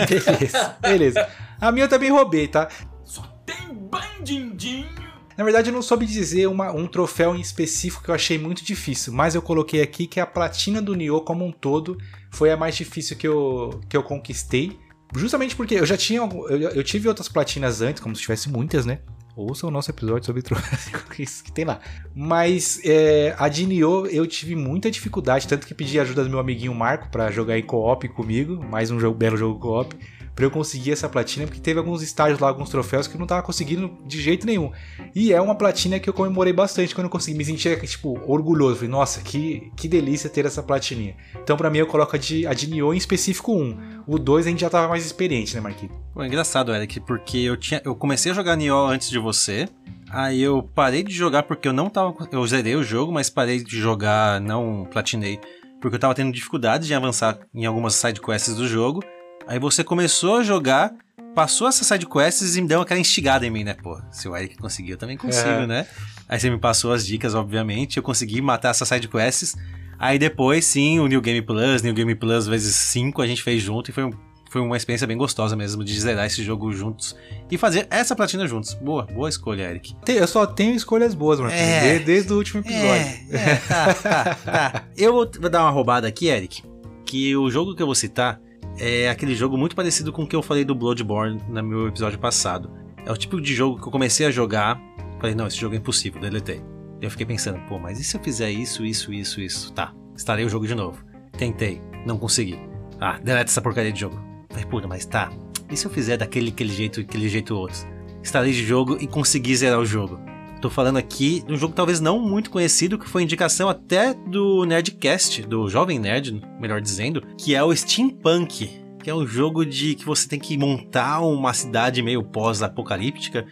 Beleza, 0.08 0.76
beleza. 0.80 1.28
A 1.60 1.70
minha 1.70 1.84
eu 1.84 1.88
também 1.88 2.10
roubei, 2.10 2.48
tá? 2.48 2.68
Só 3.04 3.22
tem 3.44 3.74
bandidinho. 3.74 4.99
Na 5.36 5.44
verdade, 5.44 5.70
eu 5.70 5.74
não 5.74 5.80
soube 5.82 6.04
dizer 6.06 6.46
uma- 6.48 6.70
um 6.72 6.86
troféu 6.86 7.34
em 7.34 7.40
específico 7.40 8.02
que 8.04 8.10
eu 8.10 8.14
achei 8.14 8.36
muito 8.38 8.62
difícil, 8.64 9.12
mas 9.12 9.34
eu 9.34 9.40
coloquei 9.40 9.80
aqui 9.80 10.06
que 10.06 10.20
a 10.20 10.26
platina 10.26 10.82
do 10.82 10.94
Nioh 10.94 11.22
como 11.24 11.44
um 11.46 11.52
todo 11.52 11.96
foi 12.30 12.50
a 12.50 12.56
mais 12.56 12.76
difícil 12.76 13.16
que 13.16 13.26
eu, 13.26 13.80
que 13.88 13.96
eu 13.96 14.02
conquistei. 14.02 14.78
Justamente 15.16 15.56
porque 15.56 15.74
eu 15.74 15.86
já 15.86 15.96
tinha. 15.96 16.20
Eu, 16.20 16.58
eu 16.58 16.84
tive 16.84 17.08
outras 17.08 17.28
platinas 17.28 17.80
antes, 17.80 18.02
como 18.02 18.14
se 18.14 18.22
tivesse 18.22 18.48
muitas, 18.50 18.84
né? 18.86 19.00
Ouça 19.36 19.66
o 19.66 19.70
nosso 19.70 19.90
episódio 19.90 20.26
sobre 20.26 20.42
troféus 20.42 21.40
que 21.40 21.50
tem 21.50 21.64
lá. 21.64 21.80
Mas 22.14 22.80
é, 22.84 23.34
a 23.38 23.48
de 23.48 23.66
Nioh 23.66 24.06
eu 24.06 24.26
tive 24.26 24.54
muita 24.54 24.90
dificuldade, 24.90 25.48
tanto 25.48 25.66
que 25.66 25.74
pedi 25.74 25.98
ajuda 25.98 26.22
do 26.22 26.30
meu 26.30 26.38
amiguinho 26.38 26.74
Marco 26.74 27.08
pra 27.08 27.30
jogar 27.30 27.58
em 27.58 27.62
co-op 27.62 28.06
comigo, 28.10 28.62
mais 28.62 28.90
um 28.90 29.00
jogo, 29.00 29.16
belo 29.16 29.36
jogo 29.36 29.58
co-op, 29.58 29.96
pra 30.34 30.44
eu 30.44 30.50
conseguir 30.50 30.92
essa 30.92 31.08
platina, 31.08 31.46
porque 31.46 31.60
teve 31.60 31.78
alguns 31.78 32.02
estágios 32.02 32.38
lá, 32.38 32.48
alguns 32.48 32.70
troféus 32.70 33.06
que 33.06 33.14
eu 33.14 33.20
não 33.20 33.26
tava 33.26 33.42
conseguindo 33.42 33.96
de 34.06 34.20
jeito 34.20 34.46
nenhum. 34.46 34.72
E 35.14 35.32
é 35.32 35.40
uma 35.40 35.54
platina 35.54 35.98
que 35.98 36.08
eu 36.08 36.14
comemorei 36.14 36.52
bastante 36.52 36.94
quando 36.94 37.06
eu 37.06 37.10
consegui. 37.10 37.36
Me 37.36 37.44
sentia, 37.44 37.76
tipo, 37.80 38.20
orgulhoso. 38.26 38.76
Falei, 38.76 38.90
nossa, 38.90 39.20
que, 39.20 39.70
que 39.76 39.88
delícia 39.88 40.30
ter 40.30 40.46
essa 40.46 40.62
platininha. 40.62 41.16
Então, 41.42 41.56
pra 41.56 41.70
mim, 41.70 41.78
eu 41.78 41.86
coloco 41.86 42.16
a 42.16 42.18
de, 42.18 42.46
a 42.46 42.54
de 42.54 42.70
Nioh 42.70 42.94
em 42.94 42.98
específico 42.98 43.52
1. 43.52 44.02
O 44.06 44.18
2 44.18 44.46
a 44.46 44.50
gente 44.50 44.60
já 44.60 44.70
tava 44.70 44.88
mais 44.88 45.04
experiente, 45.04 45.54
né, 45.54 45.60
Marquinhos? 45.60 45.94
Pô, 46.12 46.22
é 46.22 46.26
engraçado, 46.26 46.74
Eric, 46.74 47.00
porque 47.00 47.38
eu 47.38 47.56
tinha. 47.56 47.80
Eu 47.84 47.94
comecei 47.94 48.32
a 48.32 48.34
jogar 48.34 48.56
Nioh 48.56 48.88
antes 48.88 49.10
de 49.10 49.18
você. 49.18 49.68
Aí 50.10 50.42
eu 50.42 50.62
parei 50.62 51.04
de 51.04 51.12
jogar 51.12 51.44
porque 51.44 51.68
eu 51.68 51.72
não 51.72 51.88
tava. 51.88 52.14
Eu 52.32 52.46
zerei 52.46 52.74
o 52.74 52.82
jogo, 52.82 53.12
mas 53.12 53.30
parei 53.30 53.62
de 53.62 53.78
jogar, 53.78 54.40
não 54.40 54.86
platinei. 54.90 55.38
Porque 55.80 55.96
eu 55.96 56.00
tava 56.00 56.14
tendo 56.14 56.32
dificuldade 56.32 56.86
de 56.86 56.94
avançar 56.94 57.38
em 57.54 57.64
algumas 57.64 57.94
sidequests 57.94 58.54
do 58.54 58.66
jogo. 58.66 59.02
Aí 59.50 59.58
você 59.58 59.82
começou 59.82 60.36
a 60.36 60.42
jogar, 60.44 60.92
passou 61.34 61.66
essas 61.66 61.84
sidequests 61.84 62.54
e 62.56 62.62
me 62.62 62.68
deu 62.68 62.80
aquela 62.80 63.00
instigada 63.00 63.44
em 63.44 63.50
mim, 63.50 63.64
né? 63.64 63.74
Pô, 63.74 64.00
se 64.12 64.28
o 64.28 64.36
Eric 64.36 64.56
conseguiu, 64.56 64.94
eu 64.94 64.98
também 64.98 65.16
consigo, 65.16 65.48
É. 65.48 65.66
né? 65.66 65.86
Aí 66.28 66.38
você 66.38 66.48
me 66.48 66.56
passou 66.56 66.92
as 66.92 67.04
dicas, 67.04 67.34
obviamente. 67.34 67.96
Eu 67.96 68.02
consegui 68.04 68.40
matar 68.40 68.70
essas 68.70 68.86
sidequests. 68.88 69.56
Aí 69.98 70.20
depois, 70.20 70.64
sim, 70.64 71.00
o 71.00 71.08
New 71.08 71.20
Game 71.20 71.42
Plus, 71.42 71.82
New 71.82 71.92
Game 71.92 72.14
Plus 72.14 72.46
vezes 72.46 72.76
5 72.76 73.20
a 73.20 73.26
gente 73.26 73.42
fez 73.42 73.60
junto 73.60 73.90
e 73.90 73.92
foi, 73.92 74.04
um- 74.04 74.12
foi 74.48 74.60
uma 74.60 74.76
experiência 74.76 75.04
bem 75.06 75.16
gostosa 75.16 75.56
mesmo 75.56 75.82
de 75.84 76.00
zerar 76.00 76.26
esse 76.26 76.44
jogo 76.44 76.72
juntos 76.72 77.16
e 77.50 77.58
fazer 77.58 77.88
essa 77.90 78.14
platina 78.14 78.46
juntos. 78.46 78.74
Boa, 78.74 79.02
boa 79.04 79.28
escolha, 79.28 79.64
Eric. 79.68 79.96
Eu 80.06 80.28
só 80.28 80.46
tenho 80.46 80.76
escolhas 80.76 81.12
boas, 81.12 81.40
Marquinhos, 81.40 81.62
É. 81.68 81.98
de- 81.98 82.04
desde 82.04 82.32
o 82.32 82.36
último 82.36 82.60
episódio. 82.60 82.86
É, 82.86 83.24
é, 83.32 83.56
tá, 83.56 83.94
tá, 83.94 84.34
tá. 84.36 84.84
Eu 84.96 85.12
vou 85.12 85.26
dar 85.26 85.62
uma 85.64 85.70
roubada 85.70 86.06
aqui, 86.06 86.28
Eric, 86.28 86.62
que 87.04 87.36
o 87.36 87.50
jogo 87.50 87.74
que 87.74 87.82
eu 87.82 87.86
vou 87.86 87.94
citar 87.96 88.40
é 88.80 89.10
aquele 89.10 89.34
jogo 89.34 89.58
muito 89.58 89.76
parecido 89.76 90.10
com 90.10 90.22
o 90.22 90.26
que 90.26 90.34
eu 90.34 90.42
falei 90.42 90.64
do 90.64 90.74
Bloodborne 90.74 91.38
no 91.48 91.62
meu 91.62 91.88
episódio 91.88 92.18
passado. 92.18 92.70
É 93.04 93.12
o 93.12 93.16
tipo 93.16 93.38
de 93.38 93.54
jogo 93.54 93.78
que 93.78 93.86
eu 93.86 93.92
comecei 93.92 94.26
a 94.26 94.30
jogar, 94.30 94.80
falei, 95.18 95.34
não, 95.34 95.46
esse 95.46 95.58
jogo 95.58 95.74
é 95.74 95.78
impossível, 95.78 96.20
deletei. 96.20 96.62
E 97.00 97.04
eu 97.04 97.10
fiquei 97.10 97.26
pensando, 97.26 97.60
pô, 97.68 97.78
mas 97.78 98.00
e 98.00 98.04
se 98.04 98.16
eu 98.16 98.22
fizer 98.22 98.50
isso, 98.50 98.84
isso, 98.84 99.12
isso, 99.12 99.40
isso? 99.40 99.72
Tá, 99.72 99.92
instalei 100.14 100.46
o 100.46 100.48
jogo 100.48 100.66
de 100.66 100.74
novo. 100.74 101.04
Tentei, 101.36 101.80
não 102.06 102.16
consegui. 102.18 102.58
Ah, 102.98 103.18
deleta 103.22 103.50
essa 103.50 103.60
porcaria 103.60 103.92
de 103.92 104.00
jogo. 104.00 104.18
Falei, 104.48 104.64
puta, 104.64 104.88
mas 104.88 105.04
tá, 105.04 105.30
e 105.70 105.76
se 105.76 105.86
eu 105.86 105.90
fizer 105.90 106.16
daquele 106.16 106.48
aquele 106.48 106.72
jeito, 106.72 107.00
aquele 107.00 107.28
jeito 107.28 107.54
outro? 107.54 107.86
Instalei 108.22 108.52
de 108.52 108.64
jogo 108.64 108.96
e 108.98 109.06
consegui 109.06 109.54
zerar 109.56 109.78
o 109.78 109.86
jogo. 109.86 110.18
Tô 110.60 110.68
falando 110.68 110.98
aqui 110.98 111.42
de 111.46 111.54
um 111.54 111.56
jogo 111.56 111.72
talvez 111.72 112.00
não 112.00 112.20
muito 112.20 112.50
conhecido, 112.50 112.98
que 112.98 113.08
foi 113.08 113.22
indicação 113.22 113.70
até 113.70 114.12
do 114.12 114.66
Nerdcast, 114.66 115.40
do 115.42 115.66
Jovem 115.70 115.98
Nerd, 115.98 116.38
melhor 116.60 116.82
dizendo, 116.82 117.22
que 117.38 117.54
é 117.54 117.64
o 117.64 117.74
Steampunk, 117.74 118.68
que 119.02 119.08
é 119.08 119.14
um 119.14 119.26
jogo 119.26 119.64
de 119.64 119.94
que 119.94 120.04
você 120.04 120.28
tem 120.28 120.38
que 120.38 120.58
montar 120.58 121.22
uma 121.22 121.54
cidade 121.54 122.02
meio 122.02 122.22
pós-apocalíptica 122.22 123.46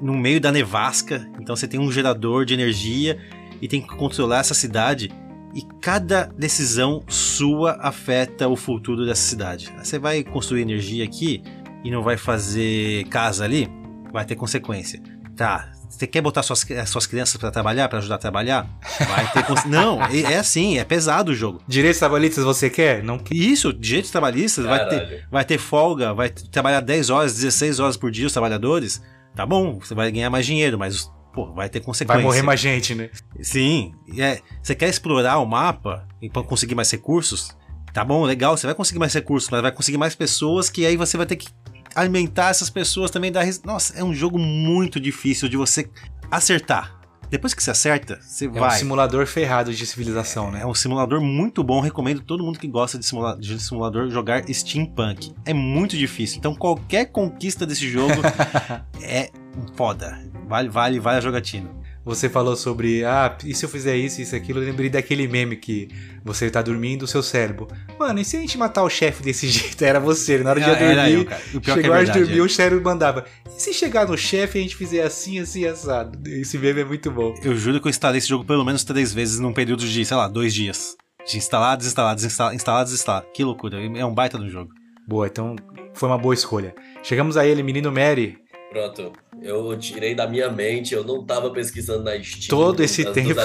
no 0.00 0.14
meio 0.14 0.40
da 0.40 0.50
nevasca. 0.50 1.30
Então 1.38 1.54
você 1.54 1.68
tem 1.68 1.78
um 1.78 1.92
gerador 1.92 2.46
de 2.46 2.54
energia 2.54 3.18
e 3.60 3.68
tem 3.68 3.82
que 3.82 3.94
controlar 3.94 4.38
essa 4.38 4.54
cidade. 4.54 5.12
E 5.54 5.60
cada 5.82 6.24
decisão 6.24 7.02
sua 7.06 7.72
afeta 7.82 8.48
o 8.48 8.56
futuro 8.56 9.04
dessa 9.04 9.22
cidade. 9.22 9.70
Você 9.76 9.98
vai 9.98 10.24
construir 10.24 10.62
energia 10.62 11.04
aqui 11.04 11.42
e 11.84 11.90
não 11.90 12.02
vai 12.02 12.16
fazer 12.16 13.04
casa 13.08 13.44
ali, 13.44 13.68
vai 14.10 14.24
ter 14.24 14.36
consequência. 14.36 15.02
Tá, 15.36 15.70
você 15.88 16.06
quer 16.06 16.20
botar 16.20 16.42
suas, 16.42 16.66
suas 16.86 17.06
crianças 17.06 17.36
pra 17.36 17.50
trabalhar, 17.50 17.88
pra 17.88 17.98
ajudar 17.98 18.16
a 18.16 18.18
trabalhar? 18.18 18.66
Vai 18.98 19.32
ter 19.32 19.44
cons... 19.44 19.64
Não, 19.66 20.02
é 20.02 20.34
é 20.34 20.38
assim, 20.38 20.78
é 20.78 20.84
pesado 20.84 21.32
o 21.32 21.34
jogo. 21.34 21.60
Direitos 21.66 21.98
trabalhistas 21.98 22.44
você 22.44 22.68
quer? 22.68 23.02
Não 23.02 23.18
quer? 23.18 23.34
Isso, 23.34 23.72
direitos 23.72 24.10
trabalhistas, 24.10 24.64
vai 24.64 24.88
ter, 24.88 25.26
vai 25.30 25.44
ter 25.44 25.58
folga, 25.58 26.12
vai 26.12 26.28
trabalhar 26.28 26.80
10 26.80 27.10
horas, 27.10 27.34
16 27.34 27.80
horas 27.80 27.96
por 27.96 28.10
dia 28.10 28.26
os 28.26 28.32
trabalhadores. 28.32 29.02
Tá 29.34 29.44
bom, 29.46 29.78
você 29.78 29.94
vai 29.94 30.10
ganhar 30.10 30.30
mais 30.30 30.46
dinheiro, 30.46 30.78
mas 30.78 31.10
pô, 31.32 31.52
vai 31.52 31.68
ter 31.68 31.80
consequência. 31.80 32.14
Vai 32.14 32.22
morrer 32.22 32.42
mais 32.42 32.58
gente, 32.58 32.94
né? 32.94 33.10
Sim, 33.40 33.92
é, 34.18 34.40
você 34.62 34.74
quer 34.74 34.88
explorar 34.88 35.38
o 35.38 35.46
mapa 35.46 36.06
e 36.20 36.28
pra 36.28 36.42
conseguir 36.42 36.74
mais 36.74 36.90
recursos? 36.90 37.56
Tá 37.92 38.04
bom, 38.04 38.24
legal, 38.24 38.56
você 38.56 38.66
vai 38.66 38.74
conseguir 38.74 38.98
mais 38.98 39.14
recursos, 39.14 39.48
mas 39.50 39.62
vai 39.62 39.72
conseguir 39.72 39.98
mais 39.98 40.14
pessoas 40.14 40.68
que 40.68 40.84
aí 40.84 40.96
você 40.96 41.16
vai 41.16 41.26
ter 41.26 41.36
que 41.36 41.48
alimentar 41.96 42.50
essas 42.50 42.70
pessoas 42.70 43.10
também. 43.10 43.32
Dar 43.32 43.42
res... 43.42 43.62
Nossa, 43.62 43.98
é 43.98 44.04
um 44.04 44.14
jogo 44.14 44.38
muito 44.38 45.00
difícil 45.00 45.48
de 45.48 45.56
você 45.56 45.88
acertar. 46.30 46.94
Depois 47.28 47.52
que 47.54 47.60
você 47.62 47.72
acerta, 47.72 48.20
você 48.22 48.44
É 48.46 48.48
um 48.48 48.52
vai. 48.52 48.78
simulador 48.78 49.26
ferrado 49.26 49.74
de 49.74 49.84
civilização, 49.84 50.48
né? 50.52 50.60
É 50.62 50.66
um 50.66 50.74
simulador 50.74 51.20
muito 51.20 51.64
bom, 51.64 51.80
recomendo 51.80 52.20
todo 52.20 52.44
mundo 52.44 52.56
que 52.56 52.68
gosta 52.68 52.96
de, 52.96 53.04
simula- 53.04 53.36
de 53.36 53.58
simulador 53.60 54.08
jogar 54.10 54.44
Steampunk. 54.48 55.32
É 55.44 55.52
muito 55.52 55.96
difícil, 55.96 56.38
então 56.38 56.54
qualquer 56.54 57.06
conquista 57.06 57.66
desse 57.66 57.90
jogo 57.90 58.14
é 59.02 59.30
foda. 59.74 60.20
Vale, 60.46 60.68
vale, 60.68 61.00
vale 61.00 61.18
a 61.18 61.20
jogatina. 61.20 61.68
Você 62.06 62.28
falou 62.28 62.54
sobre, 62.54 63.04
ah, 63.04 63.36
e 63.44 63.52
se 63.52 63.64
eu 63.64 63.68
fizer 63.68 63.96
isso, 63.96 64.22
isso, 64.22 64.36
aquilo? 64.36 64.60
Eu 64.60 64.66
lembrei 64.66 64.88
daquele 64.88 65.26
meme 65.26 65.56
que 65.56 65.88
você 66.24 66.48
tá 66.48 66.62
dormindo, 66.62 67.02
o 67.02 67.06
seu 67.06 67.20
cérebro. 67.20 67.66
Mano, 67.98 68.20
e 68.20 68.24
se 68.24 68.36
a 68.36 68.40
gente 68.40 68.56
matar 68.56 68.84
o 68.84 68.88
chefe 68.88 69.24
desse 69.24 69.48
jeito? 69.50 69.84
Era 69.84 69.98
você, 69.98 70.38
na 70.38 70.50
hora 70.50 70.60
de 70.60 70.66
dormir, 70.66 71.12
eu, 71.14 71.24
cara. 71.24 71.42
O 71.52 71.60
pior 71.60 71.72
é 71.72 71.82
chegou 71.82 71.92
a 71.92 71.96
hora 71.96 72.04
de 72.04 72.12
verdade, 72.12 72.18
dormir, 72.20 72.38
é. 72.38 72.42
o 72.42 72.48
cérebro 72.48 72.84
mandava. 72.84 73.24
E 73.44 73.60
se 73.60 73.74
chegar 73.74 74.06
no 74.06 74.16
chefe 74.16 74.56
e 74.56 74.60
a 74.60 74.62
gente 74.62 74.76
fizer 74.76 75.02
assim, 75.02 75.40
assim, 75.40 75.66
assado? 75.66 76.16
Esse 76.30 76.56
meme 76.58 76.82
é 76.82 76.84
muito 76.84 77.10
bom. 77.10 77.34
Eu 77.42 77.56
juro 77.56 77.80
que 77.80 77.88
eu 77.88 77.90
instalei 77.90 78.18
esse 78.18 78.28
jogo 78.28 78.44
pelo 78.44 78.64
menos 78.64 78.84
três 78.84 79.12
vezes 79.12 79.40
num 79.40 79.52
período 79.52 79.84
de, 79.84 80.04
sei 80.04 80.16
lá, 80.16 80.28
dois 80.28 80.54
dias. 80.54 80.96
De 81.26 81.36
instalar, 81.36 81.76
desinstalar, 81.76 82.14
desinstalar, 82.14 82.54
instalar, 82.54 82.84
desinstalar. 82.84 83.24
Que 83.34 83.42
loucura. 83.42 83.80
É 83.82 84.04
um 84.04 84.14
baita 84.14 84.38
do 84.38 84.48
jogo. 84.48 84.70
Boa, 85.08 85.26
então 85.26 85.56
foi 85.92 86.08
uma 86.08 86.18
boa 86.18 86.34
escolha. 86.34 86.72
Chegamos 87.02 87.36
a 87.36 87.44
ele, 87.44 87.64
menino 87.64 87.90
Mary. 87.90 88.38
Pronto. 88.70 89.12
Eu 89.42 89.76
tirei 89.78 90.14
da 90.14 90.26
minha 90.26 90.50
mente, 90.50 90.94
eu 90.94 91.04
não 91.04 91.24
tava 91.24 91.50
pesquisando 91.50 92.02
na 92.02 92.20
Steam. 92.22 92.48
Todo 92.48 92.82
esse 92.82 93.04
tempo. 93.12 93.40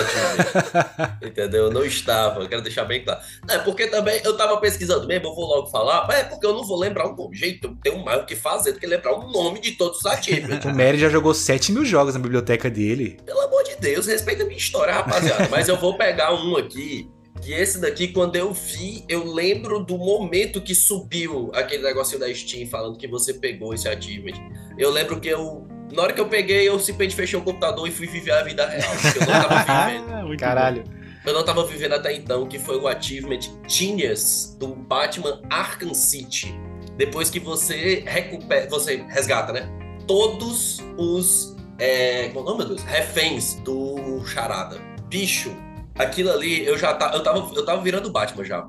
Entendeu? 1.24 1.66
Eu 1.66 1.72
não 1.72 1.86
estava, 1.86 2.42
eu 2.42 2.50
quero 2.50 2.62
deixar 2.62 2.86
bem 2.86 3.04
claro. 3.04 3.20
É 3.50 3.58
porque 3.60 3.88
também 3.88 4.22
eu 4.24 4.36
tava 4.36 4.58
pesquisando 4.58 5.06
mesmo, 5.08 5.28
eu 5.28 5.36
vou 5.36 5.46
logo 5.46 5.68
falar, 5.68 6.08
mas 6.08 6.20
é 6.20 6.24
porque 6.24 6.46
eu 6.46 6.54
não 6.54 6.64
vou 6.64 6.80
lembrar 6.80 7.08
o 7.08 7.16
nome. 7.16 7.36
Gente, 7.36 7.64
eu 7.64 7.76
tenho 7.84 8.04
mais 8.04 8.22
o 8.22 8.26
que 8.26 8.36
fazer 8.36 8.74
do 8.74 8.80
que 8.80 8.88
lembrar 8.88 9.14
o 9.14 9.32
nome 9.32 9.60
de 9.60 9.72
todos 9.72 10.00
os 10.00 10.06
achievements. 10.06 10.66
O 10.72 10.76
Mary 10.76 10.98
já 10.98 11.10
jogou 11.10 11.34
7 11.34 11.72
mil 11.72 11.84
jogos 11.84 12.14
na 12.14 12.20
biblioteca 12.20 12.70
dele. 12.70 13.18
Pelo 13.26 13.42
amor 13.42 13.64
de 13.64 13.76
Deus, 13.78 14.06
respeita 14.06 14.44
a 14.44 14.46
minha 14.46 14.58
história, 14.58 14.94
rapaziada. 14.94 15.50
Mas 15.50 15.68
eu 15.68 15.78
vou 15.78 15.98
pegar 15.98 16.34
um 16.34 16.56
aqui, 16.56 17.10
que 17.42 17.54
esse 17.54 17.80
daqui, 17.80 18.10
quando 18.10 18.36
eu 18.36 18.54
vi, 18.54 19.04
eu 19.10 19.26
lembro 19.26 19.84
do 19.84 19.98
momento 19.98 20.62
que 20.62 20.76
subiu 20.76 21.50
aquele 21.54 21.84
negocinho 21.84 22.20
da 22.20 22.34
Steam 22.34 22.68
falando 22.68 22.98
que 22.98 23.08
você 23.08 23.34
pegou 23.34 23.74
esse 23.74 23.88
achievement. 23.88 24.38
Eu 24.78 24.92
lembro 24.92 25.20
que 25.20 25.28
eu. 25.28 25.68
Na 25.92 26.04
hora 26.04 26.14
que 26.14 26.22
eu 26.22 26.28
peguei, 26.28 26.68
eu 26.68 26.80
simplesmente 26.80 27.16
fechei 27.16 27.38
o 27.38 27.42
computador 27.42 27.88
e 27.88 27.92
fui 27.92 28.08
viver 28.08 28.32
a 28.32 28.44
vida 28.44 28.66
real. 28.66 28.92
Eu 29.16 29.22
não 29.22 29.42
tava 29.42 29.60
vivendo. 29.90 30.14
Ah, 30.14 30.24
muito 30.24 30.40
Caralho. 30.40 30.84
Eu 31.26 31.34
não 31.34 31.44
tava 31.44 31.64
vivendo 31.66 31.94
até 31.94 32.14
então, 32.14 32.48
que 32.48 32.58
foi 32.58 32.78
o 32.78 32.88
achievement 32.88 33.40
Genius 33.68 34.56
do 34.60 34.70
Batman 34.70 35.42
Arkham 35.50 35.94
City. 35.94 36.60
Depois 36.98 37.30
que 37.30 37.40
você 37.40 38.04
recupera. 38.08 38.68
Você 38.70 39.06
resgata, 39.08 39.52
né? 39.52 39.70
Todos 40.08 40.80
os. 40.98 41.56
É, 41.78 42.30
como 42.30 42.40
é 42.40 42.42
o 42.42 42.46
nome, 42.46 42.58
meu 42.60 42.68
Deus? 42.70 42.84
Reféns 42.84 43.56
do 43.56 44.24
Charada. 44.26 44.80
Bicho, 45.08 45.56
aquilo 45.98 46.32
ali, 46.32 46.66
eu 46.66 46.78
já 46.78 46.94
tá, 46.94 47.12
eu 47.14 47.22
tava, 47.22 47.52
eu 47.56 47.66
tava 47.66 47.82
virando 47.82 48.12
Batman 48.12 48.44
já. 48.44 48.68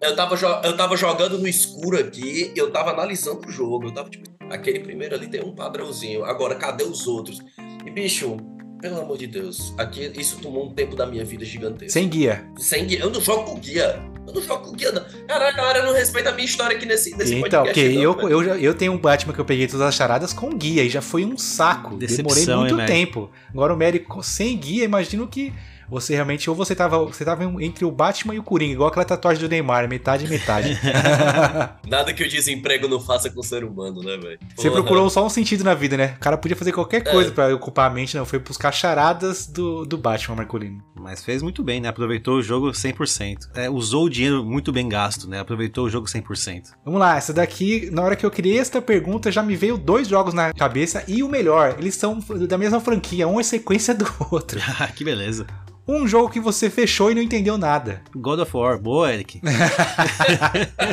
Eu 0.00 0.14
tava, 0.14 0.36
eu 0.64 0.76
tava 0.76 0.96
jogando 0.96 1.38
no 1.38 1.48
escuro 1.48 1.98
aqui, 1.98 2.52
eu 2.54 2.70
tava 2.70 2.90
analisando 2.90 3.46
o 3.48 3.50
jogo. 3.50 3.86
Eu 3.86 3.92
tava 3.92 4.10
tipo, 4.10 4.28
aquele 4.50 4.80
primeiro 4.80 5.14
ali 5.14 5.26
tem 5.28 5.42
um 5.42 5.54
padrãozinho. 5.54 6.24
Agora, 6.24 6.54
cadê 6.56 6.84
os 6.84 7.06
outros? 7.06 7.40
E, 7.86 7.90
bicho, 7.90 8.36
pelo 8.80 9.00
amor 9.00 9.16
de 9.16 9.26
Deus, 9.26 9.72
aqui 9.78 10.12
isso 10.18 10.38
tomou 10.40 10.66
um 10.66 10.74
tempo 10.74 10.94
da 10.94 11.06
minha 11.06 11.24
vida 11.24 11.44
gigantesco. 11.44 11.92
Sem 11.92 12.08
guia. 12.08 12.46
Sem 12.58 12.84
guia. 12.86 13.00
Eu 13.00 13.10
não 13.10 13.20
jogo 13.20 13.44
com 13.44 13.58
guia. 13.58 14.02
Eu 14.26 14.34
não 14.34 14.42
jogo 14.42 14.68
com 14.68 14.72
guia, 14.76 14.92
não. 14.92 15.04
Caralho, 15.26 15.52
a 15.54 15.56
galera 15.56 15.82
não 15.86 15.92
respeita 15.94 16.30
a 16.30 16.32
minha 16.32 16.46
história 16.46 16.76
aqui 16.76 16.84
nesse, 16.86 17.16
nesse 17.16 17.34
Então, 17.34 17.62
podcast. 17.64 17.72
porque 17.74 17.88
não, 17.94 18.28
eu, 18.28 18.42
eu, 18.42 18.56
eu 18.58 18.74
tenho 18.74 18.92
um 18.92 18.98
Batman 18.98 19.32
que 19.32 19.40
eu 19.40 19.44
peguei 19.44 19.66
todas 19.66 19.86
as 19.86 19.94
charadas 19.94 20.32
com 20.32 20.50
guia 20.50 20.82
e 20.82 20.88
já 20.90 21.00
foi 21.02 21.24
um 21.24 21.36
saco. 21.38 21.96
Decepção, 21.96 22.44
Demorei 22.44 22.72
muito 22.74 22.80
hein, 22.80 22.86
tempo. 22.86 23.30
Agora 23.50 23.72
o 23.72 23.76
Mary 23.78 24.00
com- 24.00 24.22
sem 24.22 24.56
guia, 24.56 24.84
imagino 24.84 25.26
que 25.26 25.52
você 25.94 26.14
realmente, 26.14 26.50
ou 26.50 26.56
você 26.56 26.74
tava, 26.74 26.98
você 27.04 27.24
tava 27.24 27.44
entre 27.62 27.84
o 27.84 27.90
Batman 27.90 28.34
e 28.34 28.38
o 28.38 28.42
Coringa, 28.42 28.72
igual 28.74 28.88
aquela 28.88 29.04
tatuagem 29.04 29.40
do 29.42 29.48
Neymar, 29.48 29.88
metade 29.88 30.24
e 30.26 30.28
metade. 30.28 30.78
Nada 31.88 32.12
que 32.12 32.22
o 32.22 32.28
desemprego 32.28 32.88
não 32.88 33.00
faça 33.00 33.30
com 33.30 33.40
o 33.40 33.44
ser 33.44 33.64
humano, 33.64 34.02
né, 34.02 34.16
velho? 34.16 34.38
Você 34.56 34.70
procurou 34.70 35.08
só 35.08 35.24
um 35.24 35.28
sentido 35.28 35.62
na 35.64 35.74
vida, 35.74 35.96
né? 35.96 36.14
O 36.16 36.20
cara 36.20 36.36
podia 36.36 36.56
fazer 36.56 36.72
qualquer 36.72 36.98
É. 37.06 37.10
coisa 37.10 37.30
pra 37.30 37.54
ocupar 37.54 37.90
a 37.90 37.94
mente, 37.94 38.16
não. 38.16 38.24
Foi 38.26 38.38
buscar 38.38 38.72
charadas 38.72 39.46
do, 39.46 39.84
do 39.84 39.96
Batman, 39.96 40.36
Marcolino. 40.36 40.82
Mas 40.94 41.24
fez 41.24 41.42
muito 41.42 41.62
bem, 41.62 41.80
né? 41.80 41.88
Aproveitou 41.88 42.36
o 42.38 42.42
jogo 42.42 42.70
100%. 42.72 43.50
É, 43.54 43.70
usou 43.70 44.04
o 44.06 44.10
dinheiro 44.10 44.44
muito 44.44 44.72
bem 44.72 44.88
gasto, 44.88 45.28
né? 45.28 45.40
Aproveitou 45.40 45.86
o 45.86 45.90
jogo 45.90 46.06
100%. 46.06 46.70
Vamos 46.84 47.00
lá, 47.00 47.16
essa 47.16 47.32
daqui, 47.32 47.88
na 47.92 48.02
hora 48.02 48.16
que 48.16 48.26
eu 48.26 48.30
criei 48.30 48.58
esta 48.58 48.82
pergunta, 48.82 49.30
já 49.30 49.42
me 49.42 49.54
veio 49.54 49.76
dois 49.78 50.08
jogos 50.08 50.34
na 50.34 50.52
cabeça 50.52 51.04
e 51.06 51.22
o 51.22 51.28
melhor, 51.28 51.76
eles 51.78 51.94
são 51.94 52.18
da 52.48 52.58
mesma 52.58 52.80
franquia, 52.80 53.28
um 53.28 53.38
é 53.38 53.42
sequência 53.42 53.94
do 53.94 54.06
outro. 54.30 54.60
Ah, 54.80 54.88
que 54.88 55.04
beleza. 55.04 55.46
Um 55.86 56.06
jogo 56.08 56.30
que 56.30 56.40
você 56.40 56.70
fechou 56.70 57.10
e 57.10 57.14
não 57.14 57.20
entendeu 57.22 57.58
nada. 57.58 58.00
God 58.16 58.40
of 58.40 58.56
War, 58.56 58.78
boa, 58.78 59.12
Eric. 59.12 59.40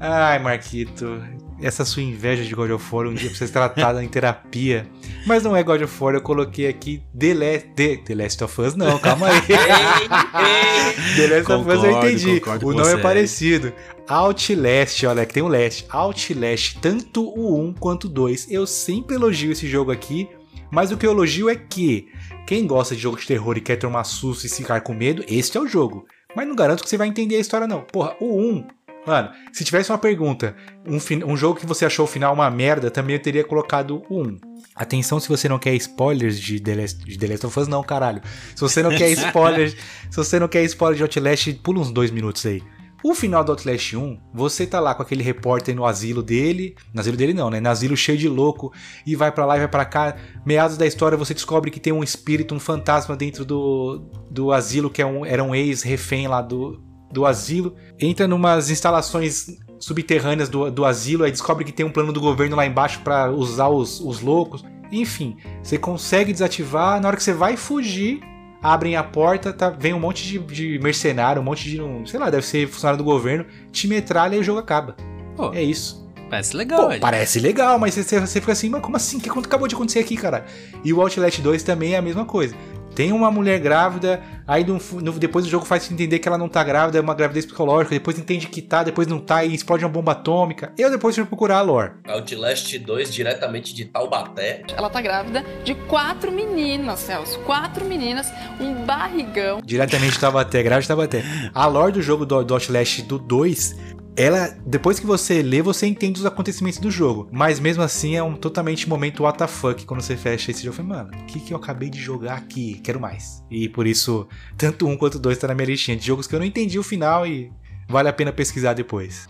Ai, 0.00 0.38
Marquito, 0.38 1.20
essa 1.60 1.84
sua 1.84 2.02
inveja 2.02 2.44
de 2.44 2.54
God 2.54 2.70
of 2.70 2.94
War 2.94 3.06
um 3.08 3.14
dia 3.14 3.28
pra 3.28 3.38
ser 3.38 3.48
tratada 3.48 4.02
em 4.02 4.08
terapia. 4.08 4.86
Mas 5.26 5.42
não 5.42 5.54
é 5.56 5.62
God 5.62 5.82
of 5.82 6.02
War, 6.02 6.14
eu 6.14 6.20
coloquei 6.22 6.68
aqui 6.68 7.02
The, 7.18 7.34
La- 7.34 7.58
The, 7.74 7.96
The 7.98 8.14
Last 8.14 8.44
of 8.44 8.60
Us, 8.60 8.74
não, 8.76 8.98
calma 8.98 9.28
aí. 9.28 9.40
The 11.16 11.26
Last 11.26 11.52
of 11.52 11.68
Us 11.68 11.84
eu 11.84 11.92
Concordo, 11.92 12.06
entendi. 12.08 12.40
concordo 12.40 12.66
O 12.66 12.72
nome 12.72 12.92
é 12.92 12.96
parecido. 12.98 13.72
Outlast, 14.08 15.04
olha, 15.04 15.26
que 15.26 15.34
tem 15.34 15.42
um 15.42 15.48
Last. 15.48 15.84
Outlast, 15.90 16.78
tanto 16.80 17.24
o 17.28 17.60
1 17.60 17.74
quanto 17.74 18.04
o 18.04 18.08
2. 18.08 18.50
Eu 18.50 18.66
sempre 18.66 19.16
elogio 19.16 19.52
esse 19.52 19.68
jogo 19.68 19.90
aqui, 19.90 20.28
mas 20.70 20.90
o 20.92 20.96
que 20.96 21.04
eu 21.06 21.10
elogio 21.10 21.50
é 21.50 21.56
que 21.56 22.08
quem 22.48 22.66
gosta 22.66 22.96
de 22.96 23.02
jogo 23.02 23.18
de 23.18 23.26
terror 23.26 23.58
e 23.58 23.60
quer 23.60 23.76
tomar 23.76 24.04
susto 24.04 24.46
e 24.46 24.48
ficar 24.48 24.80
com 24.80 24.94
medo, 24.94 25.22
este 25.28 25.58
é 25.58 25.60
o 25.60 25.68
jogo. 25.68 26.06
Mas 26.34 26.48
não 26.48 26.56
garanto 26.56 26.82
que 26.82 26.88
você 26.88 26.96
vai 26.96 27.06
entender 27.06 27.36
a 27.36 27.40
história, 27.40 27.66
não. 27.66 27.82
Porra, 27.82 28.16
o 28.18 28.40
1. 28.40 28.66
Mano, 29.06 29.30
se 29.52 29.64
tivesse 29.64 29.92
uma 29.92 29.98
pergunta, 29.98 30.56
um, 30.86 30.96
um 31.30 31.36
jogo 31.36 31.60
que 31.60 31.66
você 31.66 31.84
achou 31.84 32.06
o 32.06 32.08
final 32.08 32.32
uma 32.32 32.50
merda, 32.50 32.90
também 32.90 33.16
eu 33.16 33.20
teria 33.20 33.44
colocado 33.44 34.02
o 34.08 34.22
1. 34.22 34.38
Atenção 34.74 35.20
se 35.20 35.28
você 35.28 35.46
não 35.46 35.58
quer 35.58 35.74
spoilers 35.74 36.40
de 36.40 36.58
The 36.58 36.74
Last, 36.74 37.04
de 37.04 37.18
The 37.18 37.26
Last 37.26 37.46
of 37.46 37.60
Us, 37.60 37.68
não, 37.68 37.82
caralho. 37.82 38.22
Se 38.54 38.62
você 38.62 38.82
não 38.82 38.96
quer 38.96 39.10
spoilers, 39.12 39.76
se 40.10 40.16
você 40.16 40.40
não 40.40 40.48
quer 40.48 40.64
spoiler 40.64 40.96
de 40.96 41.02
Outlast, 41.02 41.52
pula 41.62 41.80
uns 41.80 41.90
dois 41.90 42.10
minutos 42.10 42.46
aí. 42.46 42.62
O 43.02 43.14
final 43.14 43.44
do 43.44 43.52
Outlast 43.52 43.94
1, 43.94 44.18
você 44.34 44.66
tá 44.66 44.80
lá 44.80 44.92
com 44.92 45.02
aquele 45.02 45.22
repórter 45.22 45.74
no 45.74 45.86
asilo 45.86 46.20
dele, 46.20 46.74
no 46.92 47.00
asilo 47.00 47.16
dele 47.16 47.32
não, 47.32 47.48
né? 47.48 47.60
No 47.60 47.68
asilo 47.68 47.96
cheio 47.96 48.18
de 48.18 48.28
louco, 48.28 48.72
e 49.06 49.14
vai 49.14 49.30
pra 49.30 49.46
lá 49.46 49.56
e 49.56 49.60
vai 49.60 49.68
pra 49.68 49.84
cá. 49.84 50.16
Meados 50.44 50.76
da 50.76 50.84
história 50.84 51.16
você 51.16 51.32
descobre 51.32 51.70
que 51.70 51.78
tem 51.78 51.92
um 51.92 52.02
espírito, 52.02 52.54
um 52.54 52.60
fantasma 52.60 53.16
dentro 53.16 53.44
do, 53.44 54.02
do 54.28 54.52
asilo, 54.52 54.90
que 54.90 55.00
é 55.00 55.06
um, 55.06 55.24
era 55.24 55.44
um 55.44 55.54
ex-refém 55.54 56.26
lá 56.26 56.42
do, 56.42 56.82
do 57.12 57.24
asilo. 57.24 57.76
Entra 58.00 58.26
numas 58.26 58.68
instalações 58.68 59.46
subterrâneas 59.78 60.48
do, 60.48 60.68
do 60.68 60.84
asilo, 60.84 61.22
aí 61.22 61.30
descobre 61.30 61.64
que 61.64 61.72
tem 61.72 61.86
um 61.86 61.92
plano 61.92 62.12
do 62.12 62.20
governo 62.20 62.56
lá 62.56 62.66
embaixo 62.66 63.00
pra 63.04 63.30
usar 63.30 63.68
os, 63.68 64.00
os 64.00 64.20
loucos. 64.20 64.64
Enfim, 64.90 65.36
você 65.62 65.78
consegue 65.78 66.32
desativar, 66.32 67.00
na 67.00 67.08
hora 67.08 67.16
que 67.16 67.22
você 67.22 67.32
vai 67.32 67.56
fugir, 67.56 68.20
abrem 68.62 68.96
a 68.96 69.02
porta, 69.02 69.52
tá, 69.52 69.70
vem 69.70 69.94
um 69.94 70.00
monte 70.00 70.24
de, 70.24 70.38
de 70.38 70.78
mercenário, 70.80 71.40
um 71.40 71.44
monte 71.44 71.68
de, 71.68 71.80
um, 71.80 72.04
sei 72.06 72.18
lá, 72.18 72.30
deve 72.30 72.44
ser 72.44 72.66
funcionário 72.68 72.98
do 72.98 73.04
governo, 73.04 73.46
te 73.70 73.86
metralha 73.86 74.36
e 74.36 74.38
o 74.38 74.42
jogo 74.44 74.58
acaba. 74.58 74.96
Pô, 75.36 75.52
É 75.52 75.62
isso. 75.62 76.08
parece 76.28 76.56
legal, 76.56 76.88
Pô, 76.90 76.98
parece 77.00 77.40
legal, 77.40 77.78
mas 77.78 77.94
você, 77.94 78.20
você 78.20 78.40
fica 78.40 78.52
assim, 78.52 78.68
mas 78.68 78.82
como 78.82 78.96
assim? 78.96 79.18
O 79.18 79.20
que 79.20 79.28
acabou 79.30 79.68
de 79.68 79.74
acontecer 79.74 80.00
aqui, 80.00 80.16
cara? 80.16 80.44
E 80.84 80.92
o 80.92 81.00
Outlast 81.00 81.40
2 81.40 81.62
também 81.62 81.94
é 81.94 81.98
a 81.98 82.02
mesma 82.02 82.24
coisa. 82.24 82.54
Tem 82.98 83.12
uma 83.12 83.30
mulher 83.30 83.60
grávida, 83.60 84.20
aí 84.44 84.64
no- 84.64 84.80
no- 85.00 85.12
depois 85.12 85.46
o 85.46 85.48
jogo 85.48 85.64
faz 85.64 85.84
você 85.84 85.94
entender 85.94 86.18
que 86.18 86.26
ela 86.26 86.36
não 86.36 86.48
tá 86.48 86.64
grávida, 86.64 86.98
é 86.98 87.00
uma 87.00 87.14
gravidez 87.14 87.46
psicológica, 87.46 87.94
depois 87.94 88.18
entende 88.18 88.48
que 88.48 88.60
tá, 88.60 88.82
depois 88.82 89.06
não 89.06 89.20
tá, 89.20 89.44
e 89.44 89.54
explode 89.54 89.84
uma 89.84 89.88
bomba 89.88 90.10
atômica. 90.10 90.72
Eu 90.76 90.90
depois 90.90 91.14
fui 91.14 91.24
procurar 91.24 91.58
a 91.58 91.62
lore. 91.62 91.92
Outlast 92.08 92.76
2, 92.76 93.14
diretamente 93.14 93.72
de 93.72 93.84
Taubaté. 93.84 94.64
Ela 94.76 94.90
tá 94.90 95.00
grávida 95.00 95.44
de 95.64 95.76
quatro 95.76 96.32
meninas, 96.32 96.98
Celso. 96.98 97.38
Quatro 97.46 97.84
meninas, 97.84 98.32
um 98.60 98.84
barrigão. 98.84 99.60
Diretamente 99.64 100.14
de 100.14 100.18
Taubaté, 100.18 100.60
grávida 100.64 100.82
de 100.82 100.88
Taubaté. 100.88 101.22
A 101.54 101.66
lore 101.66 101.92
do 101.92 102.02
jogo 102.02 102.26
do, 102.26 102.42
do 102.42 102.52
Outlast 102.54 103.02
do 103.02 103.16
2, 103.16 103.76
ela, 104.18 104.48
depois 104.66 104.98
que 104.98 105.06
você 105.06 105.42
lê, 105.42 105.62
você 105.62 105.86
entende 105.86 106.18
os 106.18 106.26
acontecimentos 106.26 106.80
do 106.80 106.90
jogo. 106.90 107.28
Mas 107.30 107.60
mesmo 107.60 107.84
assim 107.84 108.16
é 108.16 108.22
um 108.22 108.34
totalmente 108.34 108.88
momento 108.88 109.24
WTF 109.24 109.86
quando 109.86 110.00
você 110.00 110.16
fecha 110.16 110.50
esse 110.50 110.64
jogo. 110.64 110.76
Falei, 110.76 110.90
mano, 110.90 111.10
o 111.22 111.26
que, 111.26 111.38
que 111.38 111.54
eu 111.54 111.56
acabei 111.56 111.88
de 111.88 112.00
jogar 112.00 112.34
aqui? 112.34 112.80
Quero 112.82 112.98
mais. 112.98 113.44
E 113.48 113.68
por 113.68 113.86
isso, 113.86 114.26
tanto 114.56 114.88
um 114.88 114.96
quanto 114.96 115.20
dois 115.20 115.38
tá 115.38 115.46
na 115.46 115.54
minha 115.54 115.66
listinha 115.66 115.96
de 115.96 116.04
jogos 116.04 116.26
que 116.26 116.34
eu 116.34 116.40
não 116.40 116.46
entendi 116.46 116.80
o 116.80 116.82
final 116.82 117.24
e 117.24 117.52
vale 117.88 118.08
a 118.08 118.12
pena 118.12 118.32
pesquisar 118.32 118.74
depois. 118.74 119.28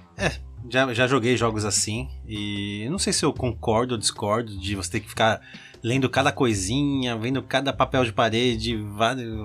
Já, 0.70 0.92
já 0.92 1.06
joguei 1.06 1.36
jogos 1.36 1.64
assim 1.64 2.08
e 2.26 2.88
não 2.90 2.98
sei 2.98 3.12
se 3.12 3.24
eu 3.24 3.32
concordo 3.32 3.94
ou 3.94 3.98
discordo 3.98 4.58
de 4.58 4.74
você 4.74 4.92
ter 4.92 5.00
que 5.00 5.08
ficar 5.08 5.40
lendo 5.82 6.08
cada 6.08 6.32
coisinha, 6.32 7.16
vendo 7.16 7.42
cada 7.42 7.72
papel 7.72 8.04
de 8.04 8.12
parede, 8.12 8.78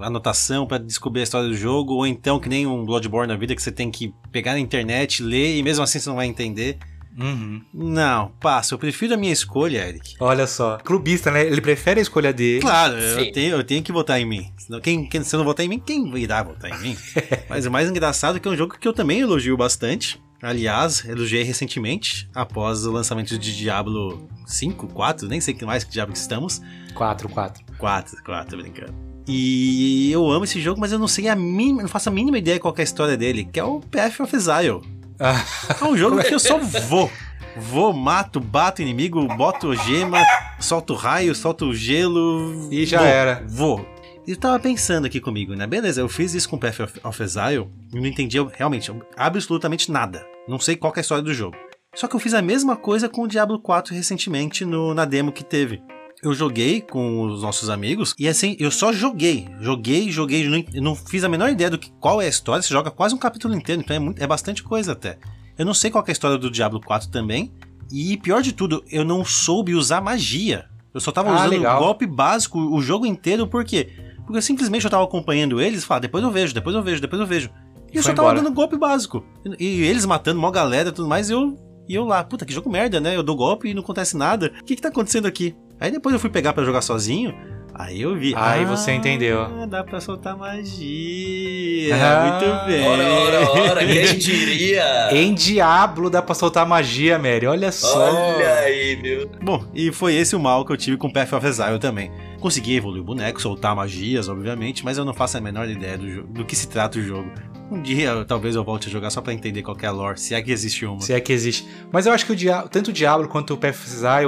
anotação 0.01 0.65
pra 0.65 0.77
descobrir 0.77 1.21
a 1.21 1.23
história 1.23 1.47
do 1.47 1.55
jogo, 1.55 1.93
ou 1.93 2.07
então 2.07 2.39
que 2.39 2.49
nem 2.49 2.65
um 2.65 2.85
Bloodborne 2.85 3.31
na 3.31 3.37
vida 3.37 3.55
que 3.55 3.61
você 3.61 3.71
tem 3.71 3.91
que 3.91 4.13
pegar 4.31 4.53
na 4.53 4.59
internet, 4.59 5.21
ler 5.21 5.57
e 5.57 5.63
mesmo 5.63 5.83
assim 5.83 5.99
você 5.99 6.09
não 6.09 6.15
vai 6.15 6.27
entender. 6.27 6.77
Uhum. 7.17 7.61
Não, 7.73 8.31
passa. 8.39 8.73
Eu 8.73 8.79
prefiro 8.79 9.13
a 9.13 9.17
minha 9.17 9.31
escolha, 9.31 9.87
Eric. 9.87 10.15
Olha 10.19 10.47
só, 10.47 10.77
clubista, 10.77 11.31
né? 11.31 11.45
Ele 11.45 11.61
prefere 11.61 11.99
a 11.99 12.01
escolha 12.01 12.33
dele. 12.33 12.61
Claro, 12.61 12.97
eu 12.97 13.31
tenho, 13.31 13.55
eu 13.55 13.63
tenho 13.63 13.83
que 13.83 13.91
votar 13.91 14.19
em 14.19 14.25
mim. 14.25 14.51
Senão, 14.57 14.81
quem, 14.81 15.07
quem, 15.07 15.23
se 15.23 15.35
eu 15.35 15.37
não 15.37 15.45
votar 15.45 15.65
em 15.65 15.69
mim, 15.69 15.79
quem 15.79 16.17
irá 16.17 16.41
votar 16.41 16.71
em 16.71 16.81
mim? 16.81 16.97
Mas 17.47 17.65
o 17.65 17.71
mais 17.71 17.89
engraçado 17.89 18.37
é 18.37 18.39
que 18.39 18.47
é 18.47 18.51
um 18.51 18.57
jogo 18.57 18.77
que 18.79 18.87
eu 18.87 18.93
também 18.93 19.21
elogio 19.21 19.55
bastante. 19.55 20.19
Aliás, 20.43 21.05
elogiei 21.05 21.41
recentemente, 21.43 22.29
após 22.35 22.85
o 22.85 22.91
lançamento 22.91 23.39
de 23.39 23.55
Diablo 23.55 24.27
5, 24.45 24.87
4, 24.89 25.27
nem 25.29 25.39
sei 25.39 25.53
que 25.53 25.63
mais 25.63 25.85
que 25.85 25.91
Diablo 25.91 26.11
que 26.13 26.19
estamos. 26.19 26.61
4, 26.93 27.29
4. 27.29 27.63
4, 27.77 28.23
4, 28.25 28.57
brincando. 28.57 28.93
E 29.25 30.11
eu 30.11 30.29
amo 30.29 30.43
esse 30.43 30.59
jogo, 30.59 30.81
mas 30.81 30.91
eu 30.91 30.99
não 30.99 31.07
sei 31.07 31.29
a 31.29 31.35
mínima, 31.35 31.81
não 31.81 31.87
faço 31.87 32.09
a 32.09 32.11
mínima 32.11 32.37
ideia 32.37 32.59
qual 32.59 32.73
é 32.77 32.81
a 32.81 32.83
história 32.83 33.15
dele, 33.15 33.45
que 33.45 33.57
é 33.57 33.63
o 33.63 33.79
Path 33.79 34.19
of 34.19 34.35
Exile. 34.35 34.81
Ah, 35.17 35.41
É 35.79 35.85
um 35.85 35.95
jogo 35.95 36.21
que 36.21 36.33
eu 36.33 36.39
só 36.39 36.57
vou. 36.89 37.09
Vou, 37.55 37.93
mato, 37.93 38.39
bato 38.41 38.81
inimigo, 38.81 39.25
boto 39.37 39.73
gema, 39.75 40.21
solto 40.59 40.93
raio, 40.93 41.33
solto 41.33 41.73
gelo. 41.73 42.67
E 42.69 42.85
já 42.85 42.97
vou, 42.97 43.07
era. 43.07 43.43
Vou. 43.47 43.92
Eu 44.25 44.37
tava 44.37 44.57
pensando 44.59 45.05
aqui 45.05 45.19
comigo, 45.19 45.53
né? 45.53 45.67
Beleza, 45.67 45.99
eu 45.99 46.07
fiz 46.07 46.33
isso 46.33 46.47
com 46.47 46.57
Path 46.57 46.79
of, 46.79 46.99
of 47.03 47.23
Exile 47.23 47.67
e 47.93 47.99
não 47.99 48.07
entendi 48.07 48.37
realmente 48.53 48.89
absolutamente 49.17 49.91
nada. 49.91 50.25
Não 50.47 50.59
sei 50.59 50.75
qual 50.77 50.93
é 50.95 50.99
a 50.99 51.01
história 51.01 51.23
do 51.23 51.33
jogo. 51.33 51.57
Só 51.93 52.07
que 52.07 52.15
eu 52.15 52.19
fiz 52.19 52.33
a 52.33 52.41
mesma 52.41 52.75
coisa 52.77 53.09
com 53.09 53.23
o 53.23 53.27
Diablo 53.27 53.59
4 53.59 53.93
recentemente 53.93 54.63
no, 54.65 54.93
na 54.93 55.03
demo 55.05 55.31
que 55.31 55.43
teve. 55.43 55.81
Eu 56.23 56.33
joguei 56.33 56.79
com 56.79 57.21
os 57.23 57.41
nossos 57.41 57.69
amigos 57.69 58.15
e 58.17 58.27
assim, 58.29 58.55
eu 58.59 58.71
só 58.71 58.93
joguei. 58.93 59.45
Joguei, 59.59 60.09
joguei, 60.09 60.47
não, 60.47 60.63
eu 60.73 60.81
não 60.81 60.95
fiz 60.95 61.23
a 61.25 61.29
menor 61.29 61.49
ideia 61.49 61.69
do 61.69 61.77
que 61.77 61.91
qual 61.99 62.21
é 62.21 62.25
a 62.25 62.29
história. 62.29 62.61
Você 62.61 62.73
joga 62.73 62.89
quase 62.89 63.13
um 63.13 63.17
capítulo 63.17 63.53
inteiro, 63.53 63.81
então 63.81 63.95
é, 63.95 63.99
muito, 63.99 64.23
é 64.23 64.25
bastante 64.25 64.63
coisa 64.63 64.93
até. 64.93 65.17
Eu 65.57 65.65
não 65.65 65.73
sei 65.73 65.91
qual 65.91 66.03
é 66.07 66.09
a 66.09 66.13
história 66.13 66.37
do 66.37 66.49
Diablo 66.49 66.79
4 66.79 67.09
também. 67.09 67.51
E 67.91 68.15
pior 68.17 68.41
de 68.41 68.53
tudo, 68.53 68.83
eu 68.89 69.03
não 69.03 69.25
soube 69.25 69.75
usar 69.75 69.99
magia. 70.01 70.65
Eu 70.93 71.01
só 71.01 71.11
tava 71.11 71.29
Ah, 71.29 71.35
usando 71.35 71.49
legal. 71.51 71.79
golpe 71.79 72.07
básico 72.07 72.57
o 72.57 72.81
jogo 72.81 73.05
inteiro, 73.05 73.45
por 73.47 73.65
quê? 73.65 73.91
Porque 74.25 74.37
eu 74.37 74.41
simplesmente 74.41 74.85
eu 74.85 74.91
tava 74.91 75.03
acompanhando 75.03 75.61
eles 75.61 75.83
e 75.83 75.85
falava, 75.85 76.01
depois 76.01 76.23
eu 76.23 76.31
vejo, 76.31 76.53
depois 76.53 76.75
eu 76.75 76.81
vejo, 76.81 77.01
depois 77.01 77.19
eu 77.19 77.27
vejo. 77.27 77.49
E 77.91 77.97
eu 77.97 78.01
Foi 78.03 78.11
só 78.11 78.15
tava 78.15 78.29
embora. 78.29 78.41
dando 78.41 78.53
golpe 78.53 78.77
básico. 78.77 79.23
E, 79.59 79.65
e 79.65 79.83
eles 79.83 80.05
matando 80.05 80.39
mó 80.39 80.49
galera 80.49 80.89
e 80.89 80.91
tudo 80.91 81.07
mais, 81.07 81.29
e 81.29 81.33
eu, 81.33 81.55
e 81.87 81.93
eu 81.93 82.05
lá, 82.05 82.23
puta, 82.23 82.45
que 82.45 82.53
jogo 82.53 82.69
merda, 82.69 82.99
né? 82.99 83.15
Eu 83.15 83.21
dou 83.23 83.35
golpe 83.35 83.69
e 83.69 83.73
não 83.73 83.81
acontece 83.81 84.17
nada. 84.17 84.51
O 84.61 84.63
que 84.63 84.75
que 84.75 84.81
tá 84.81 84.87
acontecendo 84.87 85.27
aqui? 85.27 85.55
Aí 85.79 85.91
depois 85.91 86.13
eu 86.13 86.19
fui 86.19 86.29
pegar 86.29 86.53
pra 86.53 86.63
jogar 86.63 86.81
sozinho, 86.81 87.33
aí 87.73 88.01
eu 88.01 88.15
vi. 88.15 88.33
Aí 88.35 88.63
ah, 88.63 88.67
você 88.67 88.91
entendeu. 88.91 89.47
Dá 89.67 89.83
pra 89.83 89.99
soltar 89.99 90.37
magia. 90.37 91.95
Ah, 91.95 92.39
Muito 92.39 92.65
bem. 92.67 92.87
Ora, 92.87 93.13
ora, 93.13 93.51
ora, 93.51 93.85
quem 93.85 94.17
diria? 94.17 95.09
Em 95.13 95.33
Diablo 95.33 96.09
dá 96.09 96.21
pra 96.21 96.35
soltar 96.35 96.65
magia, 96.65 97.17
Mary. 97.17 97.45
Olha 97.45 97.71
só. 97.71 98.13
Olha 98.13 98.53
aí, 98.59 98.99
meu. 99.01 99.29
Bom, 99.41 99.63
e 99.73 99.91
foi 99.91 100.15
esse 100.15 100.35
o 100.35 100.39
mal 100.39 100.65
que 100.65 100.71
eu 100.71 100.77
tive 100.77 100.97
com 100.97 101.11
Path 101.11 101.33
of 101.33 101.45
Exile 101.45 101.79
também. 101.79 102.11
Consegui 102.39 102.75
evoluir 102.75 103.01
o 103.01 103.05
boneco, 103.05 103.41
soltar 103.41 103.75
magias, 103.75 104.27
obviamente, 104.27 104.83
mas 104.83 104.97
eu 104.97 105.05
não 105.05 105.13
faço 105.13 105.37
a 105.37 105.41
menor 105.41 105.69
ideia 105.69 105.97
do, 105.97 106.23
do 106.23 106.45
que 106.45 106.55
se 106.55 106.67
trata 106.67 106.99
o 106.99 107.01
jogo. 107.01 107.31
Um 107.71 107.81
dia, 107.81 108.23
talvez 108.27 108.55
eu 108.55 108.63
volte 108.63 108.87
a 108.87 108.91
jogar 108.91 109.09
só 109.09 109.19
pra 109.19 109.33
entender 109.33 109.63
qual 109.63 109.75
é 109.81 109.87
a 109.87 109.91
lore, 109.91 110.19
se 110.19 110.35
é 110.35 110.41
que 110.41 110.51
existe 110.51 110.85
uma. 110.85 111.01
Se 111.01 111.11
é 111.13 111.19
que 111.19 111.33
existe. 111.33 111.67
Mas 111.91 112.05
eu 112.05 112.13
acho 112.13 112.25
que 112.25 112.31
o 112.31 112.35
Dia- 112.35 112.63
tanto 112.69 112.89
o 112.89 112.93
Diablo 112.93 113.27
quanto 113.27 113.53
o 113.53 113.57
Path 113.57 113.75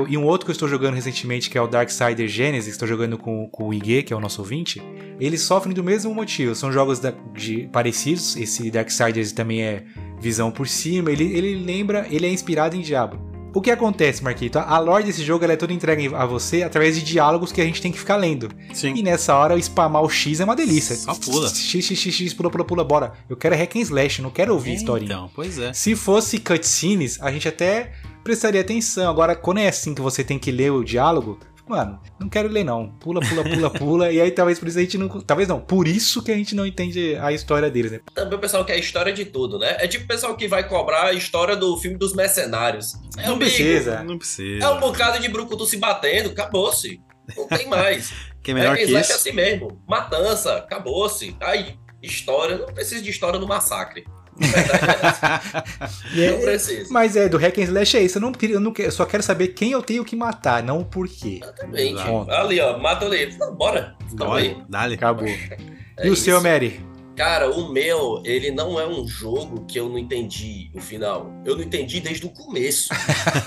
e 0.10 0.18
um 0.18 0.24
outro 0.24 0.46
que 0.46 0.52
eu 0.52 0.54
estou 0.54 0.68
jogando 0.68 0.96
recentemente, 0.96 1.50
que 1.50 1.58
é 1.58 1.62
o 1.62 1.68
Darksider 1.68 2.28
Genesis, 2.28 2.72
estou 2.72 2.88
jogando 2.88 3.18
com, 3.18 3.48
com 3.50 3.68
o 3.68 3.74
Ige, 3.74 4.02
que 4.04 4.14
é 4.14 4.16
o 4.16 4.20
nosso 4.20 4.42
ouvinte, 4.42 4.82
eles 5.20 5.42
sofrem 5.42 5.74
do 5.76 5.84
mesmo 5.84 6.14
motivo. 6.14 6.56
São 6.56 6.72
jogos 6.72 7.00
da- 7.00 7.14
de, 7.34 7.68
parecidos. 7.72 8.36
Esse 8.36 8.72
Darksiders 8.72 9.32
também 9.32 9.62
é 9.62 9.84
visão 10.20 10.50
por 10.50 10.68
cima. 10.68 11.12
Ele, 11.12 11.26
ele 11.38 11.56
lembra, 11.64 12.08
ele 12.10 12.26
é 12.26 12.32
inspirado 12.32 12.76
em 12.76 12.82
Diablo. 12.82 13.35
O 13.56 13.62
que 13.62 13.72
acontece, 13.72 14.22
Marquito? 14.22 14.60
A 14.60 14.78
lore 14.80 15.06
desse 15.06 15.24
jogo 15.24 15.46
é 15.46 15.56
toda 15.56 15.72
entregue 15.72 16.14
a 16.14 16.26
você 16.26 16.62
através 16.62 16.94
de 16.94 17.02
diálogos 17.02 17.54
que 17.54 17.62
a 17.62 17.64
gente 17.64 17.82
tem 17.82 17.90
que 17.90 17.98
ficar 17.98 18.18
lendo. 18.18 18.50
Sim. 18.74 18.94
E 18.94 19.02
nessa 19.02 19.34
hora, 19.34 19.58
spamar 19.58 20.04
o 20.04 20.10
X 20.10 20.42
é 20.42 20.44
uma 20.44 20.58
delícia. 20.58 20.94
Só 20.94 21.16
pula. 21.16 21.48
X, 21.48 21.86
X, 21.86 21.98
X, 21.98 22.14
X, 22.14 22.34
pula, 22.34 22.50
pula, 22.52 22.66
pula, 22.66 22.84
bora. 22.84 23.14
Eu 23.30 23.38
quero 23.38 23.56
hack 23.56 23.78
and 23.78 23.80
slash, 23.80 24.22
não 24.22 24.30
quero 24.30 24.54
ouvir 24.54 24.74
historinha. 24.74 25.10
Então, 25.10 25.32
pois 25.34 25.58
é. 25.58 25.72
Se 25.72 25.96
fosse 25.96 26.38
cutscenes, 26.38 27.18
a 27.22 27.32
gente 27.32 27.48
até 27.48 27.94
prestaria 28.26 28.60
atenção. 28.60 29.10
Agora, 29.10 29.38
quando 29.38 29.60
é 29.60 29.70
assim 29.70 29.96
que 29.96 30.02
você 30.02 30.22
tem 30.22 30.38
que 30.38 30.52
ler 30.52 30.74
o 30.74 30.84
diálogo, 30.84 31.40
mano, 31.68 32.00
não 32.20 32.30
quero 32.30 32.48
ler 32.48 32.64
não. 32.64 32.90
Pula, 33.00 33.22
pula, 33.22 33.44
pula, 33.44 33.70
pula. 33.72 34.12
e 34.12 34.22
aí 34.22 34.32
talvez 34.32 34.60
por 34.60 34.68
isso 34.68 34.78
a 34.78 34.82
gente 34.82 34.98
não. 34.98 35.08
Talvez 35.22 35.48
não, 35.48 35.60
por 35.60 35.88
isso 35.88 36.24
que 36.24 36.32
a 36.32 36.36
gente 36.36 36.56
não 36.56 36.66
entende 36.66 37.16
a 37.16 37.32
história 37.32 37.70
deles, 37.70 37.92
né? 37.92 38.02
Também 38.14 38.38
o 38.38 38.42
pessoal 38.42 38.64
quer 38.66 38.74
a 38.74 38.78
história 38.78 39.12
de 39.12 39.26
tudo, 39.26 39.58
né? 39.58 39.78
É 39.80 39.88
tipo 39.88 40.06
o 40.06 40.08
pessoal 40.08 40.36
que 40.36 40.48
vai 40.48 40.68
cobrar 40.68 41.06
a 41.06 41.14
história 41.14 41.56
do 41.56 41.76
filme 41.78 41.98
dos 41.98 42.14
mercenários. 42.14 42.94
É, 43.18 43.24
Não 43.28 43.36
amigo, 43.36 43.40
precisa. 43.40 44.04
Não 44.04 44.18
precisa. 44.18 44.66
É 44.66 44.70
um 44.70 44.80
bocado 44.80 45.20
de 45.20 45.30
brucutu 45.30 45.66
se 45.66 45.78
batendo, 45.78 46.30
acabou-se. 46.30 47.02
Não 47.36 47.48
tem 47.48 47.68
mais. 47.68 48.14
Que 48.46 48.52
é 48.52 48.54
melhor 48.54 48.76
é, 48.76 48.78
que 48.78 48.84
isso. 48.84 48.96
é 48.96 49.00
assim 49.00 49.32
mesmo. 49.32 49.82
Matança, 49.88 50.58
acabou-se. 50.58 51.36
Aí, 51.42 51.80
história, 52.00 52.60
não 52.60 52.68
precisa 52.68 53.02
de 53.02 53.10
história 53.10 53.40
no 53.40 53.48
massacre. 53.48 54.06
É. 54.42 56.32
Não 56.32 56.40
precisa. 56.40 56.92
Mas 56.92 57.16
é, 57.16 57.30
do 57.30 57.38
hack 57.38 57.58
and 57.58 57.64
slash 57.64 57.98
é 57.98 58.02
isso. 58.02 58.18
Eu, 58.18 58.22
não, 58.22 58.32
eu, 58.42 58.60
não 58.60 58.74
eu 58.78 58.92
só 58.92 59.06
quero 59.06 59.24
saber 59.24 59.50
quem 59.50 59.72
eu 59.72 59.82
tenho 59.82 60.04
que 60.04 60.16
matar, 60.16 60.62
não 60.62 60.80
o 60.80 60.86
porquê. 60.86 61.40
Exatamente. 61.42 62.02
Ali, 62.30 62.60
ó, 62.60 62.78
mata 62.78 63.06
ali. 63.06 63.36
Não, 63.38 63.56
bora. 63.56 63.96
Calma 64.18 64.38
aí. 64.38 64.58
Dale. 64.68 64.96
Acabou. 64.96 65.28
É 65.28 65.58
e 66.04 66.10
o 66.10 66.14
isso. 66.14 66.24
seu, 66.24 66.42
Mary? 66.42 66.82
Cara, 67.16 67.50
o 67.50 67.72
meu, 67.72 68.22
ele 68.26 68.52
não 68.52 68.78
é 68.78 68.86
um 68.86 69.08
jogo 69.08 69.66
que 69.66 69.80
eu 69.80 69.88
não 69.88 69.98
entendi 69.98 70.70
o 70.76 70.82
final. 70.82 71.32
Eu 71.46 71.56
não 71.56 71.64
entendi 71.64 72.02
desde 72.02 72.26
o 72.26 72.30
começo. 72.30 72.90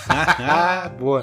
Ah, 0.08 0.88
boa. 0.98 1.22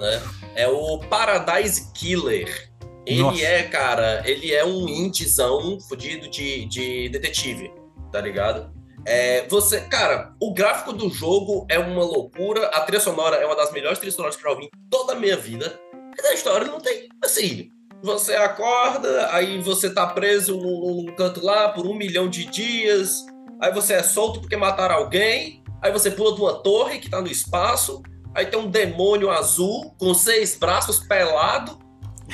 É 0.54 0.68
o 0.68 1.00
Paradise 1.00 1.92
Killer. 1.94 2.70
Ele 3.06 3.22
Nossa. 3.22 3.42
é, 3.42 3.64
cara, 3.64 4.24
ele 4.26 4.52
é 4.52 4.64
um 4.64 4.88
indizão 4.88 5.80
fudido 5.80 6.28
de, 6.28 6.66
de 6.66 7.10
detetive, 7.10 7.72
tá 8.12 8.20
ligado? 8.20 8.72
É, 9.06 9.48
você, 9.48 9.82
cara, 9.82 10.34
o 10.42 10.54
gráfico 10.54 10.92
do 10.92 11.10
jogo 11.10 11.68
é 11.70 11.78
uma 11.78 12.04
loucura, 12.04 12.68
a 12.68 12.82
trilha 12.82 13.00
sonora 13.00 13.36
é 13.36 13.46
uma 13.46 13.56
das 13.56 13.72
melhores 13.72 14.00
trilhas 14.00 14.16
sonoras 14.16 14.36
que 14.36 14.42
eu 14.42 14.50
já 14.50 14.56
ouvi 14.56 14.66
em 14.66 14.90
toda 14.90 15.14
a 15.14 15.16
minha 15.16 15.38
vida. 15.38 15.80
E 16.18 16.22
na 16.22 16.34
história 16.34 16.66
não 16.66 16.80
tem, 16.80 17.08
assim, 17.24 17.70
você 18.02 18.36
acorda, 18.36 19.30
aí 19.32 19.62
você 19.62 19.94
tá 19.94 20.08
preso 20.08 20.58
num, 20.58 21.04
num 21.04 21.16
canto 21.16 21.44
lá 21.46 21.70
por 21.70 21.86
um 21.86 21.94
milhão 21.94 22.28
de 22.28 22.46
dias, 22.46 23.26
aí 23.62 23.72
você 23.72 23.94
é 23.94 24.04
solto 24.04 24.40
porque 24.42 24.58
mataram 24.58 24.96
alguém, 24.96 25.64
aí 25.82 25.92
você 25.92 26.10
pula 26.10 26.34
de 26.34 26.42
uma 26.42 26.54
torre 26.64 27.00
que 27.00 27.10
tá 27.10 27.22
no 27.22 27.28
espaço, 27.28 28.02
aí 28.34 28.48
tem 28.48 28.60
um 28.60 28.70
demônio 28.70 29.30
azul 29.30 29.94
com 30.00 30.14
seis 30.14 30.56
braços 30.56 31.00
pelado, 31.00 31.78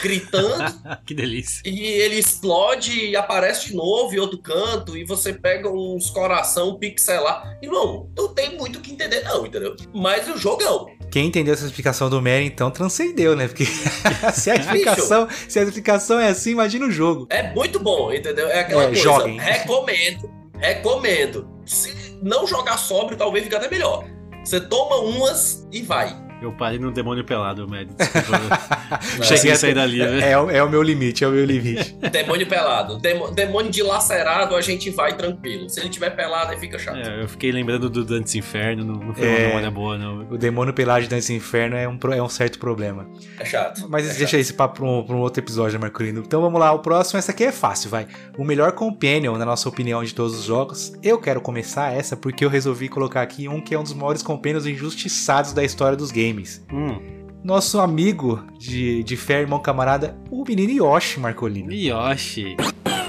gritando, 0.01 0.73
que 1.05 1.13
delícia. 1.13 1.61
e 1.65 1.83
ele 1.85 2.15
explode 2.15 2.91
e 3.07 3.15
aparece 3.15 3.67
de 3.69 3.75
novo 3.75 4.13
em 4.15 4.19
outro 4.19 4.37
canto, 4.37 4.95
e 4.97 5.03
você 5.03 5.33
pega 5.33 5.69
uns 5.69 6.09
coração 6.09 6.77
pixelar. 6.77 7.57
Irmão, 7.61 8.09
não 8.15 8.33
tem 8.33 8.57
muito 8.57 8.79
o 8.79 8.81
que 8.81 8.91
entender, 8.91 9.23
não, 9.23 9.45
entendeu? 9.45 9.75
Mas 9.93 10.27
o 10.29 10.37
jogão. 10.37 10.87
Quem 11.11 11.27
entendeu 11.27 11.53
essa 11.53 11.65
explicação 11.65 12.09
do 12.09 12.21
Mary, 12.21 12.45
então, 12.45 12.71
transcendeu, 12.71 13.35
né? 13.35 13.47
Porque 13.47 13.65
se 14.33 14.49
a 14.49 14.55
explicação, 14.55 15.27
se 15.49 15.59
a 15.59 15.63
explicação 15.63 16.19
é 16.19 16.29
assim, 16.29 16.51
imagina 16.51 16.85
o 16.85 16.91
jogo. 16.91 17.27
É 17.29 17.53
muito 17.53 17.79
bom, 17.79 18.13
entendeu? 18.13 18.47
É 18.47 18.61
aquela 18.61 18.83
É, 18.83 18.87
coisa. 18.87 19.01
joguem. 19.01 19.37
Recomendo. 19.39 20.31
Recomendo. 20.57 21.49
Se 21.65 22.17
não 22.21 22.47
jogar 22.47 22.77
sóbrio, 22.77 23.17
talvez 23.17 23.43
fique 23.43 23.55
até 23.55 23.69
melhor. 23.69 24.05
Você 24.43 24.59
toma 24.61 24.97
umas 24.97 25.67
e 25.71 25.81
vai. 25.81 26.15
Eu 26.41 26.51
parei 26.51 26.79
no 26.79 26.91
demônio 26.91 27.23
pelado. 27.23 27.67
Não, 27.67 29.23
Cheguei 29.23 29.51
a 29.51 29.53
até- 29.53 29.55
sair 29.55 29.73
dali, 29.73 29.99
né? 29.99 30.19
É, 30.27 30.31
é 30.31 30.37
o- 30.39 30.49
é 30.49 30.63
o 30.63 30.69
meu 30.69 30.81
limite, 30.81 31.23
é 31.23 31.27
o 31.27 31.31
meu 31.31 31.45
limite. 31.45 31.95
Demônio 32.11 32.47
pelado. 32.47 32.97
Demo- 32.97 33.31
demônio 33.31 33.71
dilacerado, 33.71 34.55
a 34.55 34.61
gente 34.61 34.89
vai 34.89 35.15
tranquilo. 35.15 35.69
Se 35.69 35.79
ele 35.79 35.89
tiver 35.89 36.09
pelado, 36.11 36.51
aí 36.51 36.59
fica 36.59 36.77
chato. 36.79 36.97
É, 36.97 37.23
eu 37.23 37.27
fiquei 37.27 37.51
lembrando 37.51 37.89
do 37.89 38.03
Dantes 38.03 38.35
Inferno, 38.35 38.83
não, 38.83 38.95
não 38.95 39.13
foi 39.13 39.27
É. 39.27 39.29
uma 39.29 39.39
memória 39.47 39.71
boa, 39.71 39.97
não. 39.97 40.27
O 40.31 40.37
demônio 40.37 40.73
pelado 40.73 41.07
desse 41.07 41.33
inferno 41.33 41.75
é 41.75 41.87
um, 41.87 41.97
é 42.13 42.21
um 42.21 42.29
certo 42.29 42.59
problema. 42.59 43.07
É 43.39 43.45
chato. 43.45 43.87
Mas 43.89 44.09
é 44.09 44.13
deixa 44.13 44.37
esse 44.37 44.53
papo 44.53 44.77
pra 44.79 44.85
um, 44.85 45.03
pra 45.03 45.15
um 45.15 45.19
outro 45.19 45.41
episódio, 45.41 45.77
né, 45.77 45.81
Marcolino? 45.83 46.21
Então 46.25 46.41
vamos 46.41 46.59
lá, 46.59 46.71
o 46.73 46.79
próximo, 46.79 47.17
essa 47.19 47.31
aqui 47.31 47.43
é 47.43 47.51
fácil, 47.51 47.89
vai. 47.89 48.07
O 48.37 48.43
melhor 48.43 48.71
companion, 48.73 49.37
na 49.37 49.45
nossa 49.45 49.69
opinião, 49.69 50.03
de 50.03 50.13
todos 50.13 50.37
os 50.39 50.43
jogos. 50.45 50.91
Eu 51.03 51.19
quero 51.19 51.39
começar 51.41 51.93
essa 51.93 52.17
porque 52.17 52.43
eu 52.43 52.49
resolvi 52.49 52.89
colocar 52.89 53.21
aqui 53.21 53.47
um 53.47 53.61
que 53.61 53.73
é 53.75 53.79
um 53.79 53.83
dos 53.83 53.93
maiores 53.93 54.21
companions 54.23 54.65
injustiçados 54.65 55.53
da 55.53 55.63
história 55.63 55.95
dos 55.97 56.11
games. 56.11 56.30
Hum, 56.71 57.21
Nosso 57.43 57.79
amigo 57.79 58.43
de, 58.59 59.03
de 59.03 59.17
fé, 59.17 59.41
irmão 59.41 59.59
camarada, 59.59 60.15
o 60.29 60.43
menino 60.43 60.71
Yoshi, 60.71 61.19
Marcolino. 61.19 61.73
Yoshi. 61.73 62.55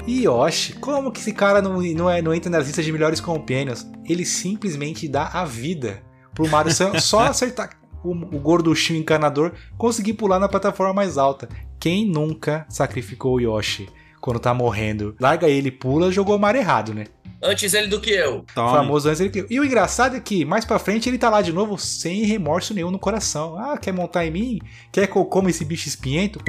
Yoshi, 0.07 0.73
como 0.73 1.11
que 1.11 1.19
esse 1.19 1.31
cara 1.33 1.61
não, 1.61 1.81
não, 1.81 2.09
é, 2.09 2.21
não 2.21 2.33
entra 2.33 2.49
nas 2.49 2.65
listas 2.65 2.83
de 2.83 2.91
melhores 2.91 3.21
companions? 3.21 3.87
Ele 4.05 4.25
simplesmente 4.25 5.07
dá 5.07 5.27
a 5.27 5.45
vida 5.45 6.01
pro 6.33 6.47
Mario 6.49 6.73
só, 6.73 6.97
só 6.99 7.19
acertar 7.21 7.69
o, 8.03 8.11
o 8.11 8.39
gorduchinho 8.39 8.99
encanador, 8.99 9.53
conseguir 9.77 10.13
pular 10.13 10.39
na 10.39 10.49
plataforma 10.49 10.93
mais 10.93 11.17
alta. 11.17 11.47
Quem 11.79 12.05
nunca 12.05 12.65
sacrificou 12.69 13.35
o 13.35 13.39
Yoshi 13.39 13.87
quando 14.23 14.39
tá 14.39 14.53
morrendo? 14.53 15.17
Larga 15.19 15.49
ele, 15.49 15.69
pula, 15.69 16.09
jogou 16.09 16.37
o 16.37 16.39
Mario 16.39 16.61
errado, 16.61 16.93
né? 16.93 17.07
Antes 17.41 17.73
ele 17.73 17.87
do 17.87 17.99
que 17.99 18.11
eu. 18.11 18.37
O 18.37 18.45
Tome. 18.55 18.71
famoso 18.71 19.09
antes 19.09 19.19
ele 19.19 19.29
criou. 19.29 19.47
E 19.49 19.59
o 19.59 19.65
engraçado 19.65 20.15
é 20.15 20.19
que 20.21 20.45
mais 20.45 20.63
pra 20.63 20.79
frente 20.79 21.09
ele 21.09 21.17
tá 21.17 21.29
lá 21.29 21.41
de 21.41 21.51
novo 21.51 21.77
sem 21.77 22.23
remorso 22.23 22.73
nenhum 22.73 22.89
no 22.89 22.97
coração. 22.97 23.57
Ah, 23.59 23.77
quer 23.77 23.91
montar 23.91 24.25
em 24.25 24.31
mim? 24.31 24.59
Quer 24.93 25.07
que 25.07 25.17
eu 25.17 25.25
coma 25.25 25.49
esse 25.49 25.65
bicho 25.65 25.89
espinhento? 25.89 26.39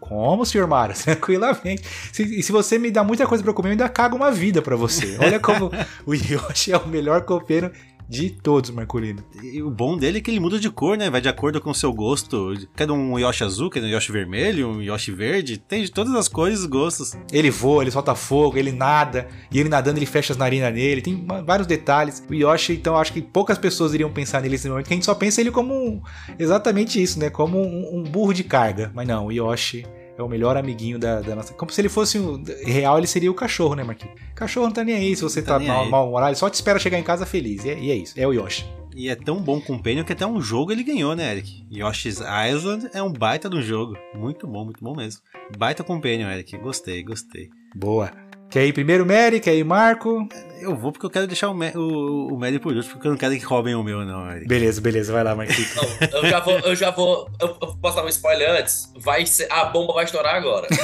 Como, 0.00 0.46
senhor 0.46 0.66
Mario? 0.66 0.96
Tranquilamente. 1.04 1.82
Se, 2.10 2.22
e 2.22 2.42
se 2.42 2.50
você 2.50 2.78
me 2.78 2.90
dá 2.90 3.04
muita 3.04 3.26
coisa 3.26 3.44
pra 3.44 3.50
eu 3.50 3.54
comer, 3.54 3.68
eu 3.68 3.72
ainda 3.72 3.90
cago 3.90 4.16
uma 4.16 4.30
vida 4.30 4.62
pra 4.62 4.74
você. 4.74 5.18
Olha 5.20 5.38
como 5.38 5.70
o 6.06 6.14
Yoshi 6.14 6.72
é 6.72 6.78
o 6.78 6.88
melhor 6.88 7.26
copeiro 7.26 7.70
de 8.08 8.30
todos, 8.30 8.70
Marcolino. 8.70 9.22
E 9.42 9.62
o 9.62 9.70
bom 9.70 9.96
dele 9.98 10.18
é 10.18 10.20
que 10.20 10.30
ele 10.30 10.40
muda 10.40 10.58
de 10.58 10.70
cor, 10.70 10.96
né? 10.96 11.10
Vai 11.10 11.20
de 11.20 11.28
acordo 11.28 11.60
com 11.60 11.70
o 11.70 11.74
seu 11.74 11.92
gosto. 11.92 12.54
Quer 12.74 12.90
um 12.90 13.18
Yoshi 13.18 13.44
azul, 13.44 13.68
quer 13.68 13.82
um 13.82 13.86
Yoshi 13.86 14.10
vermelho, 14.10 14.68
um 14.68 14.80
Yoshi 14.80 15.12
verde. 15.12 15.58
Tem 15.58 15.82
de 15.82 15.90
todas 15.90 16.14
as 16.14 16.26
cores 16.26 16.64
e 16.64 16.66
gostos. 16.68 17.14
Ele 17.30 17.50
voa, 17.50 17.82
ele 17.82 17.90
solta 17.90 18.14
fogo, 18.14 18.56
ele 18.56 18.72
nada. 18.72 19.28
E 19.52 19.60
ele 19.60 19.68
nadando, 19.68 19.98
ele 19.98 20.06
fecha 20.06 20.32
as 20.32 20.38
narinas 20.38 20.72
nele. 20.72 21.02
Tem 21.02 21.26
vários 21.44 21.66
detalhes. 21.66 22.24
O 22.30 22.34
Yoshi, 22.34 22.72
então, 22.72 22.96
acho 22.96 23.12
que 23.12 23.20
poucas 23.20 23.58
pessoas 23.58 23.92
iriam 23.92 24.10
pensar 24.10 24.40
nele 24.40 24.52
nesse 24.52 24.68
momento. 24.70 24.86
Que 24.86 24.94
a 24.94 24.96
gente 24.96 25.04
só 25.06 25.14
pensa 25.14 25.40
ele 25.42 25.50
como 25.50 25.74
um- 25.74 26.00
exatamente 26.38 27.02
isso, 27.02 27.18
né? 27.18 27.28
Como 27.28 27.58
um, 27.60 27.98
um 27.98 28.02
burro 28.04 28.32
de 28.32 28.42
carga. 28.44 28.90
Mas 28.94 29.06
não, 29.06 29.26
o 29.26 29.32
Yoshi 29.32 29.84
é 30.18 30.22
o 30.22 30.28
melhor 30.28 30.56
amiguinho 30.56 30.98
da, 30.98 31.20
da 31.20 31.34
nossa. 31.36 31.54
Como 31.54 31.70
se 31.70 31.80
ele 31.80 31.88
fosse 31.88 32.18
um. 32.18 32.42
Real, 32.64 32.98
ele 32.98 33.06
seria 33.06 33.30
o 33.30 33.34
cachorro, 33.34 33.74
né, 33.76 33.84
Marquinhos? 33.84 34.16
Cachorro 34.34 34.66
não 34.66 34.72
tá 34.74 34.82
nem 34.84 34.94
aí 34.96 35.14
se 35.16 35.22
você 35.22 35.40
Tá 35.40 35.58
tá, 35.58 35.64
mal, 35.64 35.84
aí. 35.84 35.90
mal-humorado. 35.90 36.30
Ele 36.30 36.36
só 36.36 36.50
te 36.50 36.54
espera 36.54 36.78
chegar 36.78 36.98
em 36.98 37.02
casa 37.04 37.24
feliz. 37.24 37.64
E 37.64 37.70
é, 37.70 37.78
e 37.78 37.90
é 37.90 37.94
isso. 37.94 38.14
É 38.18 38.26
o 38.26 38.32
Yoshi. 38.32 38.66
E 38.96 39.08
é 39.08 39.14
tão 39.14 39.40
bom 39.40 39.60
companion 39.60 40.02
que 40.02 40.12
até 40.12 40.26
um 40.26 40.40
jogo 40.40 40.72
ele 40.72 40.82
ganhou, 40.82 41.14
né, 41.14 41.30
Eric? 41.30 41.64
Yoshi's 41.72 42.20
Island 42.50 42.90
é 42.92 43.00
um 43.00 43.12
baita 43.12 43.48
do 43.48 43.62
jogo. 43.62 43.96
Muito 44.12 44.44
bom, 44.46 44.64
muito 44.64 44.82
bom 44.82 44.96
mesmo. 44.96 45.22
Baita 45.56 45.84
companion, 45.84 46.28
Eric. 46.28 46.56
Gostei, 46.58 47.02
gostei. 47.04 47.48
Boa. 47.76 48.10
Quer 48.50 48.64
ir 48.66 48.72
primeiro, 48.72 49.04
Mary? 49.04 49.40
Quer 49.40 49.54
ir, 49.54 49.64
Marco? 49.64 50.26
Eu 50.60 50.74
vou 50.74 50.90
porque 50.90 51.04
eu 51.06 51.10
quero 51.10 51.26
deixar 51.26 51.50
o, 51.50 51.54
Ma- 51.54 51.70
o, 51.74 52.34
o 52.34 52.38
Mary 52.38 52.58
por 52.58 52.74
último, 52.74 52.94
porque 52.94 53.06
eu 53.06 53.10
não 53.12 53.18
quero 53.18 53.36
que 53.38 53.44
roubem 53.44 53.74
o 53.74 53.82
meu, 53.82 54.04
não, 54.04 54.28
Eric. 54.30 54.48
Beleza, 54.48 54.80
beleza. 54.80 55.12
Vai 55.12 55.22
lá, 55.22 55.34
Marquinhos. 55.34 55.70
Eu 56.12 56.26
já 56.26 56.40
vou, 56.40 56.58
eu 56.58 56.74
já 56.74 56.90
vou. 56.90 57.30
Eu, 57.40 57.48
eu 57.60 57.76
posso 57.80 57.96
dar 57.96 58.04
um 58.04 58.08
spoiler 58.08 58.50
antes? 58.58 58.92
Vai 58.98 59.24
ser, 59.26 59.46
a 59.52 59.66
bomba 59.66 59.92
vai 59.92 60.04
estourar 60.04 60.34
agora. 60.34 60.66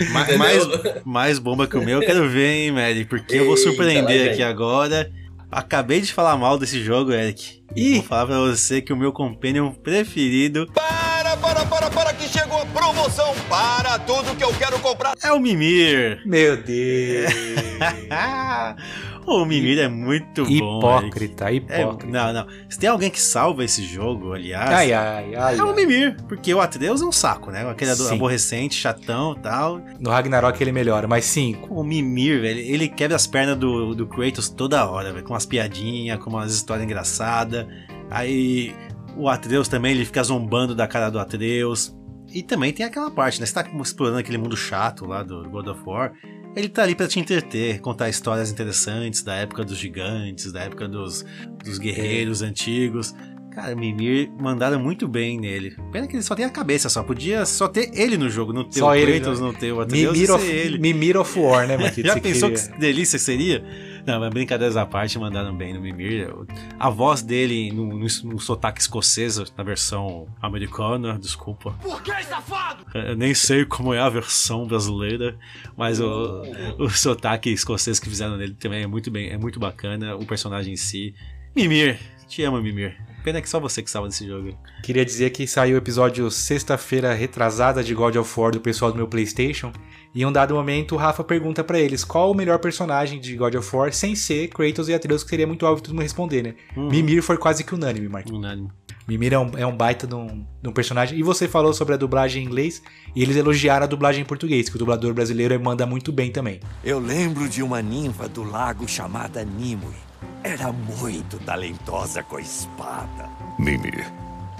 Mais, 0.38 0.62
mais 1.04 1.38
bomba 1.38 1.66
que 1.66 1.76
o 1.76 1.84
meu, 1.84 2.00
eu 2.00 2.06
quero 2.06 2.28
ver, 2.28 2.46
hein, 2.66 2.72
Mary? 2.72 3.04
Porque 3.04 3.36
eu 3.36 3.46
vou 3.46 3.56
surpreender 3.56 4.30
aqui 4.32 4.42
agora. 4.42 5.10
Acabei 5.50 6.00
de 6.00 6.12
falar 6.12 6.36
mal 6.36 6.56
desse 6.58 6.82
jogo, 6.82 7.12
Eric. 7.12 7.60
Ih. 7.74 7.94
Vou 7.96 8.02
falar 8.04 8.26
pra 8.26 8.38
você 8.38 8.80
que 8.80 8.92
o 8.92 8.96
meu 8.96 9.12
companion 9.12 9.72
preferido 9.72 10.66
Para, 10.72 11.36
para, 11.36 11.64
para, 11.66 11.90
para 11.90 12.12
que 12.14 12.28
chegou 12.28 12.62
a 12.62 12.66
promoção 12.66 13.34
para 13.48 13.98
tudo 14.00 14.36
que 14.36 14.44
eu 14.44 14.52
quero 14.54 14.78
comprar. 14.80 15.14
é 15.22 15.32
o 15.32 15.40
Mimir. 15.40 16.20
Meu 16.24 16.56
Deus. 16.56 17.32
o 19.30 19.44
Mimir 19.44 19.78
é 19.78 19.88
muito 19.88 20.44
bom, 20.44 20.50
Eric. 20.50 20.56
Hipócrita, 20.56 21.50
É, 21.50 21.54
hipócrita. 21.54 22.06
não, 22.06 22.32
não. 22.32 22.46
Se 22.68 22.78
tem 22.78 22.88
alguém 22.90 23.10
que 23.10 23.20
salva 23.20 23.64
esse 23.64 23.82
jogo, 23.84 24.32
aliás, 24.32 24.70
Ai, 24.70 24.92
ai, 24.92 25.34
ai. 25.34 25.58
é 25.58 25.62
o. 25.62 25.74
Mimir. 25.74 26.16
Porque 26.28 26.52
o 26.52 26.60
Atreus 26.60 27.00
é 27.00 27.04
um 27.04 27.12
saco, 27.12 27.50
né? 27.50 27.68
Aquele 27.68 27.94
Sim. 27.94 28.14
aborrecente, 28.14 28.74
chatão 28.74 29.34
e 29.38 29.40
tal. 29.40 29.80
No 30.00 30.10
Ragnarok 30.10 30.60
ele 30.62 30.72
melhora, 30.72 31.06
mas 31.08 31.24
sim. 31.24 31.56
O 31.68 31.82
Mimir, 31.82 32.40
velho, 32.40 32.60
ele 32.60 32.88
quebra 32.88 33.16
as 33.16 33.26
pernas 33.26 33.56
do, 33.56 33.94
do 33.94 34.06
Kratos 34.06 34.48
toda 34.48 34.88
hora, 34.88 35.12
velho. 35.12 35.24
Com 35.24 35.32
umas 35.32 35.46
piadinhas, 35.46 36.18
com 36.18 36.30
umas 36.30 36.52
histórias 36.54 36.84
engraçadas. 36.84 37.66
Aí 38.10 38.74
o 39.16 39.28
Atreus 39.28 39.68
também, 39.68 39.92
ele 39.92 40.04
fica 40.04 40.22
zombando 40.22 40.74
da 40.74 40.86
cara 40.86 41.10
do 41.10 41.18
Atreus. 41.18 41.94
E 42.32 42.42
também 42.42 42.72
tem 42.72 42.86
aquela 42.86 43.10
parte, 43.10 43.40
né? 43.40 43.46
Você 43.46 43.52
tá 43.54 43.64
explorando 43.80 44.18
aquele 44.18 44.38
mundo 44.38 44.56
chato 44.56 45.04
lá 45.04 45.22
do 45.22 45.48
God 45.50 45.66
of 45.66 45.80
War. 45.84 46.12
Ele 46.54 46.68
tá 46.68 46.82
ali 46.82 46.94
pra 46.94 47.06
te 47.06 47.20
entreter, 47.20 47.80
contar 47.80 48.08
histórias 48.08 48.50
interessantes 48.50 49.22
da 49.22 49.34
época 49.34 49.64
dos 49.64 49.78
gigantes, 49.78 50.50
da 50.50 50.62
época 50.62 50.88
dos, 50.88 51.24
dos 51.64 51.78
guerreiros 51.78 52.42
antigos. 52.42 53.14
Cara, 53.52 53.74
Mimir 53.74 54.30
mandaram 54.38 54.78
muito 54.78 55.08
bem 55.08 55.38
nele. 55.38 55.76
Pena 55.92 56.06
que 56.06 56.16
ele 56.16 56.22
só 56.22 56.34
tem 56.34 56.44
a 56.44 56.50
cabeça 56.50 56.88
só. 56.88 57.02
Podia 57.02 57.44
só 57.44 57.66
ter 57.68 57.90
ele 57.92 58.16
no 58.16 58.28
jogo, 58.28 58.52
não 58.52 58.64
ter 58.64 58.78
Só 58.78 58.90
o 58.90 58.94
ele, 58.94 59.20
Kratos, 59.20 59.40
né? 59.40 59.46
não 59.46 59.52
ter 59.54 59.72
o 59.72 59.80
Atreus, 59.80 60.12
Mimir 60.12 60.30
of, 60.32 60.46
ele. 60.46 60.78
Mimir 60.78 61.16
of 61.16 61.38
War, 61.38 61.66
né, 61.66 61.76
Marquinhos? 61.78 62.12
Já 62.12 62.20
pensou 62.20 62.50
que 62.50 62.78
delícia 62.78 63.18
seria? 63.18 63.64
Não, 64.06 64.20
mas 64.20 64.30
brincadeiras 64.30 64.76
à 64.76 64.86
parte, 64.86 65.18
mandaram 65.18 65.54
bem 65.54 65.74
no 65.74 65.80
Mimir. 65.80 66.34
A 66.78 66.90
voz 66.90 67.22
dele 67.22 67.70
no, 67.72 67.86
no, 67.86 68.06
no 68.24 68.38
sotaque 68.38 68.80
escocês, 68.80 69.38
na 69.56 69.64
versão 69.64 70.26
americana, 70.40 71.18
desculpa. 71.18 71.72
Por 71.82 72.02
que, 72.02 72.22
safado? 72.24 72.84
Eu 72.94 73.16
nem 73.16 73.34
sei 73.34 73.64
como 73.64 73.94
é 73.94 74.00
a 74.00 74.08
versão 74.08 74.66
brasileira, 74.66 75.38
mas 75.76 76.00
o, 76.00 76.42
o 76.78 76.88
sotaque 76.88 77.50
escocês 77.50 77.98
que 77.98 78.08
fizeram 78.08 78.36
nele 78.36 78.54
também 78.54 78.82
é 78.82 78.86
muito 78.86 79.10
bem, 79.10 79.30
é 79.30 79.36
muito 79.36 79.60
bacana, 79.60 80.16
o 80.16 80.24
personagem 80.24 80.72
em 80.72 80.76
si. 80.76 81.14
Mimir, 81.54 81.98
te 82.28 82.42
amo, 82.42 82.60
Mimir. 82.60 82.96
Pena 83.22 83.40
que 83.40 83.48
só 83.48 83.60
você 83.60 83.82
que 83.82 83.90
salva 83.90 84.08
desse 84.08 84.26
jogo. 84.26 84.56
Queria 84.82 85.04
dizer 85.04 85.30
que 85.30 85.46
saiu 85.46 85.74
o 85.74 85.78
episódio 85.78 86.30
sexta-feira 86.30 87.12
retrasada 87.12 87.84
de 87.84 87.94
God 87.94 88.16
of 88.16 88.40
War 88.40 88.50
do 88.50 88.60
pessoal 88.60 88.90
do 88.90 88.96
meu 88.96 89.06
PlayStation. 89.06 89.72
E 90.14 90.22
em 90.22 90.26
um 90.26 90.32
dado 90.32 90.54
momento 90.54 90.94
o 90.94 90.98
Rafa 90.98 91.22
pergunta 91.22 91.62
pra 91.62 91.78
eles 91.78 92.04
qual 92.04 92.30
o 92.30 92.34
melhor 92.34 92.58
personagem 92.58 93.20
de 93.20 93.36
God 93.36 93.54
of 93.54 93.76
War 93.76 93.92
sem 93.92 94.14
ser 94.14 94.48
Kratos 94.48 94.88
e 94.88 94.94
Atreus, 94.94 95.22
que 95.22 95.30
seria 95.30 95.46
muito 95.46 95.66
óbvio 95.66 95.84
todo 95.84 95.92
mundo 95.92 96.02
responder, 96.02 96.42
né? 96.42 96.54
Hum. 96.76 96.88
Mimir 96.88 97.22
foi 97.22 97.36
quase 97.36 97.62
que 97.62 97.74
unânime, 97.74 98.08
Marquinhos. 98.08 98.38
Unânime. 98.38 98.70
Mimir 99.06 99.32
é 99.32 99.38
um, 99.38 99.50
é 99.56 99.66
um 99.66 99.76
baita 99.76 100.06
de 100.06 100.14
um, 100.14 100.46
de 100.62 100.68
um 100.68 100.72
personagem. 100.72 101.18
E 101.18 101.22
você 101.22 101.48
falou 101.48 101.74
sobre 101.74 101.94
a 101.94 101.96
dublagem 101.96 102.42
em 102.42 102.46
inglês, 102.46 102.82
e 103.14 103.22
eles 103.22 103.36
elogiaram 103.36 103.84
a 103.84 103.88
dublagem 103.88 104.22
em 104.22 104.24
português, 104.24 104.68
que 104.68 104.76
o 104.76 104.78
dublador 104.78 105.12
brasileiro 105.12 105.58
manda 105.60 105.84
muito 105.84 106.12
bem 106.12 106.30
também. 106.30 106.60
Eu 106.84 106.98
lembro 106.98 107.48
de 107.48 107.62
uma 107.62 107.82
ninfa 107.82 108.28
do 108.28 108.44
lago 108.44 108.86
chamada 108.88 109.44
Nimue. 109.44 110.09
Era 110.42 110.72
muito 110.72 111.38
talentosa 111.40 112.22
com 112.22 112.36
a 112.36 112.40
espada. 112.40 113.28
Mimir. 113.58 114.06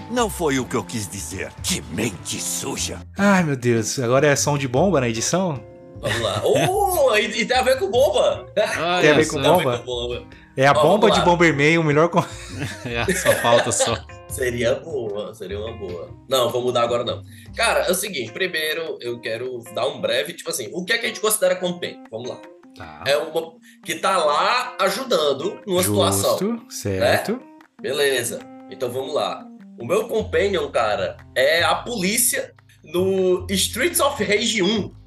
Não 0.09 0.29
foi 0.29 0.59
o 0.59 0.65
que 0.65 0.75
eu 0.75 0.83
quis 0.83 1.07
dizer. 1.07 1.51
Que 1.63 1.81
mente 1.93 2.39
suja. 2.41 2.99
Ai 3.17 3.43
meu 3.43 3.55
Deus, 3.55 3.97
agora 3.99 4.27
é 4.27 4.35
som 4.35 4.57
de 4.57 4.67
bomba 4.67 4.99
na 4.99 5.07
edição? 5.09 5.63
Vamos 5.99 6.19
lá. 6.21 6.41
Oh, 6.43 7.15
e, 7.17 7.41
e 7.41 7.45
tem 7.45 7.57
a 7.57 7.61
ver 7.61 7.79
com 7.79 7.89
bomba. 7.89 8.45
Tem 8.53 8.63
a 8.63 9.13
ver 9.13 9.27
com 9.27 9.41
Tem 9.41 9.49
a 9.51 9.55
ver 9.57 9.63
bomba? 9.63 9.77
com 9.79 9.85
bomba. 9.85 10.23
É 10.57 10.67
a 10.67 10.71
Ó, 10.73 10.81
bomba 10.81 11.09
de. 11.11 11.21
Bomberman, 11.21 11.77
o 11.77 11.83
melhor. 11.83 12.09
con- 12.09 12.25
É, 12.85 13.13
só 13.13 13.31
falta 13.35 13.71
só. 13.71 13.97
Seria 14.27 14.75
boa, 14.75 15.33
seria 15.33 15.59
uma 15.59 15.71
boa. 15.77 16.09
Não, 16.29 16.49
vou 16.49 16.61
mudar 16.61 16.83
agora 16.83 17.03
não. 17.03 17.21
Cara, 17.55 17.81
é 17.81 17.91
o 17.91 17.95
seguinte, 17.95 18.31
primeiro 18.31 18.97
eu 19.01 19.19
quero 19.19 19.59
dar 19.73 19.87
um 19.87 19.99
breve, 20.01 20.33
tipo 20.33 20.49
assim, 20.49 20.69
o 20.73 20.83
que 20.85 20.93
é 20.93 20.97
que 20.97 21.05
a 21.05 21.07
gente 21.09 21.19
considera 21.21 21.55
companion? 21.55 22.03
Vamos 22.11 22.29
lá. 22.29 22.37
Tá. 22.75 23.03
É 23.05 23.17
uma 23.17 23.53
que 23.83 23.95
tá 23.95 24.17
lá 24.17 24.75
ajudando 24.79 25.61
numa 25.65 25.83
situação. 25.83 26.37
Justo, 26.37 26.71
certo. 26.71 27.41
Beleza. 27.81 28.39
Então 28.69 28.89
vamos 28.89 29.13
lá. 29.13 29.45
O 29.79 29.85
meu 29.85 30.07
companion, 30.07 30.69
cara, 30.69 31.17
é 31.35 31.63
a 31.63 31.75
polícia 31.75 32.53
no 32.83 33.45
Streets 33.49 33.99
of 33.99 34.23
Rage 34.23 34.61
1. 34.61 35.00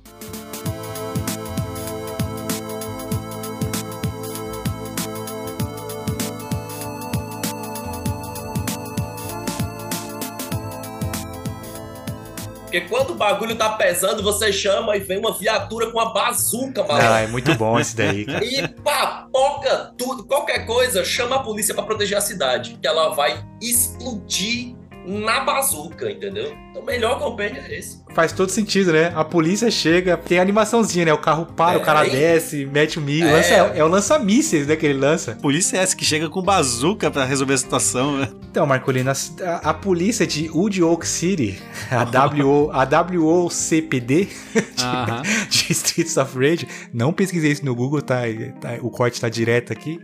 Porque 12.74 12.88
quando 12.88 13.10
o 13.10 13.14
bagulho 13.14 13.54
tá 13.54 13.70
pesando, 13.70 14.20
você 14.20 14.52
chama 14.52 14.96
e 14.96 14.98
vem 15.00 15.18
uma 15.18 15.32
viatura 15.32 15.92
com 15.92 15.98
uma 15.98 16.12
bazuca, 16.12 16.82
maluco. 16.82 17.06
Ah, 17.08 17.20
é 17.20 17.26
muito 17.28 17.54
bom 17.54 17.78
esse 17.78 17.94
daí, 17.94 18.26
cara. 18.26 18.44
E 18.44 18.66
papoca 18.66 19.94
tudo, 19.96 20.24
qualquer 20.24 20.66
coisa, 20.66 21.04
chama 21.04 21.36
a 21.36 21.38
polícia 21.38 21.72
pra 21.72 21.84
proteger 21.84 22.18
a 22.18 22.20
cidade, 22.20 22.76
que 22.82 22.88
ela 22.88 23.14
vai 23.14 23.44
explodir 23.62 24.74
na 25.06 25.40
bazuca, 25.40 26.10
entendeu? 26.10 26.54
Então, 26.70 26.82
o 26.82 26.84
melhor 26.84 27.18
compêndio 27.18 27.62
é 27.62 27.78
esse. 27.78 28.02
Faz 28.14 28.32
todo 28.32 28.50
sentido, 28.50 28.92
né? 28.92 29.12
A 29.14 29.24
polícia 29.24 29.70
chega, 29.70 30.16
tem 30.16 30.38
a 30.38 30.42
animaçãozinha, 30.42 31.04
né? 31.06 31.12
O 31.12 31.18
carro 31.18 31.46
para, 31.46 31.74
É, 31.74 31.76
o 31.76 31.80
cara 31.82 32.00
aí- 32.00 32.10
desce, 32.10 32.64
mete 32.66 32.98
o 32.98 33.02
milho, 33.02 33.28
É. 33.28 33.32
lança, 33.32 33.54
é, 33.54 33.84
o 33.84 33.88
lança-mísseis, 33.88 34.66
né? 34.66 34.76
Que 34.76 34.86
ele 34.86 34.98
lança. 34.98 35.36
Polícia 35.40 35.76
é 35.76 35.80
essa 35.82 35.94
que 35.96 36.04
chega 36.04 36.28
com 36.28 36.42
bazuca 36.42 37.10
pra 37.10 37.24
resolver 37.24 37.54
a 37.54 37.58
situação, 37.58 38.16
né? 38.18 38.28
Então, 38.50 38.66
Marcolino, 38.66 39.10
a, 39.10 39.70
a 39.70 39.74
polícia 39.74 40.26
de 40.26 40.48
Wood 40.50 40.82
Oak 40.82 41.06
City, 41.06 41.58
a, 41.90 42.04
WO, 42.04 42.70
a 42.72 42.84
WOCPD 42.84 44.28
Aham. 44.80 45.22
de 45.50 45.72
Streets 45.72 46.16
of 46.16 46.38
Rage, 46.38 46.66
não 46.92 47.12
pesquisei 47.12 47.50
isso 47.52 47.64
no 47.64 47.74
Google, 47.74 48.00
tá, 48.02 48.22
tá- 48.60 48.78
o 48.80 48.90
corte 48.90 49.20
tá 49.20 49.28
direto 49.28 49.72
aqui. 49.72 50.00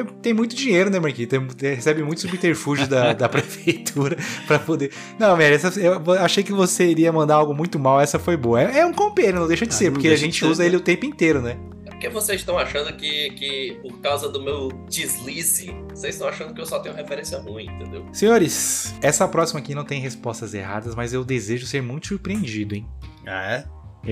É, 0.00 0.04
Tem 0.22 0.32
muito 0.34 0.54
dinheiro, 0.54 0.90
né, 0.90 0.98
Marquinhos? 0.98 1.28
Tem- 1.30 1.46
tem- 1.48 1.74
recebe 1.74 2.02
muito 2.02 2.20
subterfúgio 2.20 2.86
da, 2.86 3.12
da 3.12 3.28
prefeitura 3.30 4.16
pra 4.46 4.58
poder. 4.58 4.92
Não, 5.18 5.30
Mary, 5.36 5.54
essa, 5.54 5.78
eu 5.80 6.00
achei 6.20 6.42
que 6.42 6.52
você 6.52 6.86
iria 6.86 7.12
mandar 7.12 7.34
algo 7.36 7.54
muito 7.54 7.78
mal, 7.78 8.00
essa 8.00 8.18
foi 8.18 8.36
boa. 8.36 8.62
É, 8.62 8.80
é 8.80 8.86
um 8.86 8.92
companheiro, 8.92 9.40
não 9.40 9.48
deixa 9.48 9.66
de 9.66 9.74
Ah, 9.74 9.76
ser, 9.78 9.92
porque 9.92 10.08
a 10.08 10.16
gente 10.16 10.44
usa 10.44 10.64
ele 10.64 10.76
o 10.76 10.80
tempo 10.80 11.04
inteiro, 11.06 11.40
né? 11.42 11.58
É 11.86 11.90
porque 11.90 12.08
vocês 12.10 12.40
estão 12.40 12.56
achando 12.56 12.92
que, 12.96 13.30
que, 13.30 13.78
por 13.82 13.98
causa 14.00 14.28
do 14.28 14.40
meu 14.40 14.68
deslize, 14.88 15.74
vocês 15.92 16.14
estão 16.14 16.28
achando 16.28 16.54
que 16.54 16.60
eu 16.60 16.66
só 16.66 16.78
tenho 16.78 16.94
referência 16.94 17.38
ruim, 17.40 17.66
entendeu? 17.66 18.04
Senhores, 18.12 18.94
essa 19.02 19.26
próxima 19.26 19.58
aqui 19.58 19.74
não 19.74 19.84
tem 19.84 20.00
respostas 20.00 20.54
erradas, 20.54 20.94
mas 20.94 21.12
eu 21.12 21.24
desejo 21.24 21.66
ser 21.66 21.82
muito 21.82 22.06
surpreendido, 22.08 22.74
hein? 22.76 22.86
Ah, 23.26 23.52
é? 23.52 23.64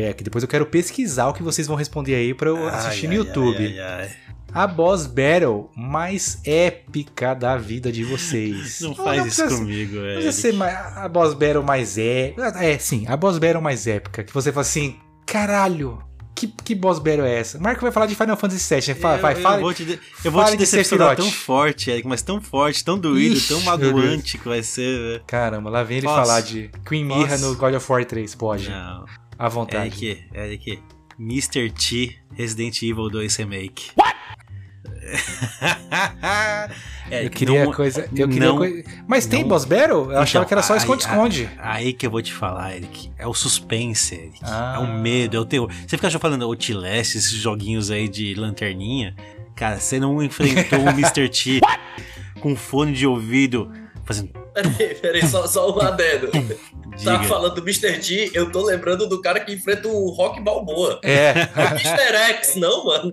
É, 0.09 0.13
que 0.13 0.25
depois 0.25 0.43
eu 0.43 0.49
quero 0.49 0.67
pesquisar 0.67 1.29
o 1.29 1.33
que 1.33 1.45
vocês 1.45 1.67
vão 1.69 1.77
responder 1.77 2.17
aí 2.17 2.35
pra 2.35 2.49
eu 2.51 2.67
assistir 2.67 3.07
Ai, 3.07 3.15
no 3.17 3.21
ai, 3.23 3.27
YouTube. 3.29 3.67
ai, 3.67 3.79
ai, 3.79 4.01
ai. 4.03 4.11
A 4.57 4.67
boss 4.67 5.07
battle 5.07 5.71
mais 5.77 6.41
épica 6.45 7.35
da 7.35 7.57
vida 7.59 7.93
de 7.93 8.05
vocês. 8.05 8.81
Não 8.81 8.95
faz 8.95 9.27
isso 9.27 9.37
precisa 9.43 9.49
ser- 9.51 9.57
comigo, 9.59 9.97
Não 9.97 10.03
velho. 10.03 10.15
precisa 10.15 10.33
ser 10.41 10.53
mais- 10.55 10.97
a 10.97 11.09
boss 11.09 11.35
battle 11.35 11.63
mais 11.63 11.99
é. 11.99 12.35
É, 12.61 12.79
sim, 12.79 13.05
a 13.07 13.17
boss 13.17 13.39
battle 13.39 13.61
mais 13.61 13.87
épica. 13.87 14.25
Que 14.25 14.33
você 14.33 14.51
fala 14.51 14.63
assim, 14.63 14.97
caralho, 15.27 16.03
Que, 16.39 16.47
que 16.49 16.75
boss 16.75 16.99
battle 16.99 17.25
é 17.25 17.39
essa? 17.39 17.59
Marco 17.59 17.81
vai 17.81 17.91
falar 17.91 18.05
de 18.07 18.15
Final 18.15 18.37
Fantasy 18.37 18.75
VII. 18.75 18.89
né? 18.89 18.95
Fala, 19.01 19.17
eu, 19.17 19.23
vai, 19.23 19.33
eu 19.33 19.37
fala. 19.41 19.59
vou 19.59 19.73
te, 19.73 19.85
de- 19.87 19.99
eu 20.23 20.31
vou 20.31 20.45
te 20.45 20.51
de 20.51 20.57
decepcionar 20.59 21.09
Sephiroth. 21.11 21.31
tão 21.33 21.39
forte, 21.41 21.91
Eric, 21.91 22.07
mas 22.07 22.21
tão 22.21 22.43
forte, 22.43 22.85
tão 22.85 22.99
doído, 22.99 23.37
Ixi, 23.37 23.49
tão 23.49 23.61
magoante 23.63 24.37
que 24.37 24.47
vai 24.47 24.63
ser, 24.63 24.99
velho. 24.99 25.23
Caramba, 25.27 25.71
lá 25.71 25.83
vem 25.83 25.97
ele 25.99 26.07
Posso? 26.07 26.21
falar 26.29 26.41
de 26.43 26.71
Queen 26.87 27.05
Mirra 27.07 27.39
no 27.39 27.55
God 27.57 27.75
of 27.75 27.91
War 27.91 28.05
3. 28.05 28.35
Pode, 28.35 28.69
Não. 28.69 29.07
à 29.39 29.49
vontade. 29.49 30.07
Eric, 30.07 30.25
Eric. 30.35 30.83
Mr. 31.19 31.71
T 31.71 32.15
Resident 32.35 32.83
Evil 32.83 33.09
2 33.09 33.35
Remake. 33.37 33.93
What? 33.99 34.15
Eu 37.11 37.31
queria 37.31 37.67
coisa. 37.73 38.09
Eu 38.15 38.29
queria 38.29 38.49
não- 38.49 38.57
coisa. 38.59 38.83
Mas 39.07 39.27
tem 39.27 39.43
não- 39.43 39.49
boss 39.49 39.65
battle? 39.65 40.11
Eu 40.11 40.19
achava 40.19 40.43
Então, 40.43 40.45
que 40.45 40.55
era 40.55 40.63
só 40.63 40.73
aí- 40.73 40.79
esconde-esconde. 40.81 41.49
Aí 41.59 41.93
que 41.93 42.07
eu 42.07 42.11
vou 42.11 42.21
te 42.21 42.33
falar, 42.33 42.75
Eric. 42.77 43.13
É 43.19 43.27
o 43.27 43.35
suspense, 43.35 44.15
Eric. 44.15 44.41
Ah. 44.43 44.75
É 44.77 44.79
o 44.81 44.93
medo, 44.93 45.37
é 45.37 45.41
o 45.41 45.45
terror. 45.45 45.71
Você 45.87 45.97
fica 45.97 46.11
falando 46.19 46.45
Outlast, 46.45 47.17
esses 47.17 47.31
joguinhos 47.33 47.91
aí 47.91 48.09
de 48.09 48.35
lanterninha. 48.35 49.15
Cara, 49.55 49.79
você 49.79 49.99
não 50.01 50.23
enfrentou 50.23 50.81
o 50.81 50.89
Mr. 50.91 51.29
T 51.29 51.61
com 52.41 52.57
fone 52.57 52.93
de 52.93 53.07
ouvido 53.07 53.73
fazendo. 54.05 54.31
Peraí, 54.57 54.95
peraí, 54.95 55.27
só, 55.27 55.47
só 55.47 55.71
um 55.71 55.81
adendo. 55.81 56.31
Tava 57.05 57.19
Diga. 57.19 57.29
falando 57.29 57.55
do 57.57 57.61
Mr. 57.61 57.99
T, 58.01 58.31
eu 58.33 58.51
tô 58.51 58.65
lembrando 58.65 59.07
do 59.07 59.21
cara 59.21 59.39
que 59.41 59.53
enfrenta 59.53 59.87
o 59.87 60.09
Rock 60.11 60.41
Balboa. 60.41 60.99
É. 61.03 61.35
É 61.57 61.71
Mr. 61.73 62.17
X, 62.39 62.57
não, 62.57 62.87
mano. 62.87 63.13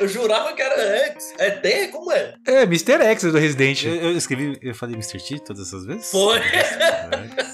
Eu 0.00 0.08
jurava 0.08 0.52
que 0.54 0.62
era 0.62 1.06
X. 1.08 1.34
É 1.38 1.50
T? 1.50 1.88
Como 1.88 2.10
é? 2.12 2.34
É, 2.46 2.62
Mr. 2.62 3.02
X 3.02 3.30
do 3.30 3.38
Resident. 3.38 3.84
Eu, 3.84 3.94
eu 3.94 4.16
escrevi, 4.16 4.58
eu 4.62 4.74
falei 4.74 4.94
Mr. 4.94 5.18
T 5.18 5.38
todas 5.40 5.66
essas 5.66 5.84
vezes? 5.84 6.10
Foi. 6.10 6.40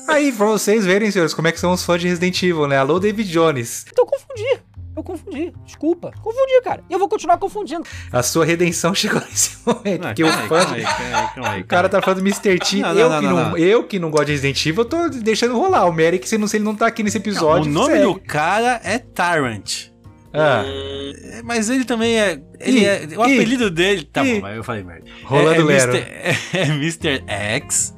Aí, 0.08 0.32
pra 0.32 0.46
vocês 0.46 0.84
verem, 0.86 1.10
senhores, 1.10 1.34
como 1.34 1.48
é 1.48 1.52
que 1.52 1.60
são 1.60 1.72
os 1.72 1.84
fãs 1.84 2.00
de 2.00 2.08
Resident 2.08 2.40
Evil, 2.42 2.66
né? 2.68 2.78
Alô, 2.78 2.98
David 3.00 3.30
Jones. 3.30 3.84
Então 3.90 4.04
eu 4.04 4.08
confundi. 4.10 4.60
Eu 5.00 5.04
confundi. 5.04 5.52
Desculpa. 5.64 6.12
Confundi, 6.22 6.60
cara. 6.62 6.82
E 6.88 6.92
eu 6.92 6.98
vou 6.98 7.08
continuar 7.08 7.38
confundindo. 7.38 7.82
A 8.12 8.22
sua 8.22 8.44
redenção 8.44 8.92
chegou 8.94 9.20
nesse 9.20 9.56
momento. 9.66 10.02
Não, 10.02 10.14
calma 10.14 10.42
aí, 10.42 10.48
fã. 10.48 10.58
calma 10.64 10.74
aí, 10.76 10.82
calma 10.82 11.18
aí, 11.18 11.28
calma 11.34 11.50
aí, 11.50 11.60
O 11.62 11.64
cara 11.66 11.88
tá 11.88 12.02
falando 12.02 12.20
Mr. 12.20 12.58
T. 12.58 12.76
Não, 12.80 12.92
eu, 12.92 13.08
não, 13.10 13.20
que 13.20 13.26
não, 13.26 13.36
não, 13.36 13.50
não. 13.50 13.56
eu 13.56 13.84
que 13.84 13.98
não 13.98 14.10
gosto 14.10 14.26
de 14.26 14.32
Resident 14.32 14.66
Evil, 14.66 14.82
eu 14.82 14.88
tô 14.88 15.08
deixando 15.08 15.58
rolar. 15.58 15.86
O 15.86 15.92
Merrick, 15.92 16.28
se, 16.28 16.36
não, 16.36 16.46
se 16.46 16.58
ele 16.58 16.64
não 16.64 16.74
tá 16.76 16.86
aqui 16.86 17.02
nesse 17.02 17.18
Não, 17.18 17.22
episódio. 17.22 17.70
o 17.70 17.72
nome 17.72 17.94
segue. 17.94 18.04
do 18.04 18.20
cara 18.20 18.80
é 18.84 18.98
Tyrant. 18.98 19.88
Ah, 20.32 20.62
É, 20.64 21.42
Mas 21.42 21.68
ele 21.70 21.84
também 21.84 22.20
é. 22.20 22.40
Ele 22.60 22.80
Ih, 22.80 22.84
é 22.86 23.08
o 23.16 23.22
apelido 23.22 23.70
dele. 23.70 24.04
Tá 24.04 24.24
ih. 24.24 24.34
bom, 24.34 24.40
mas 24.42 24.56
eu 24.56 24.62
falei 24.62 24.84
merda. 24.84 25.04
Rolando 25.24 25.70
é, 25.70 25.76
é 25.76 25.86
Lero. 25.86 25.92
Mr. 25.96 26.36
É, 26.56 26.62
Mr. 26.66 27.24
X. 27.26 27.94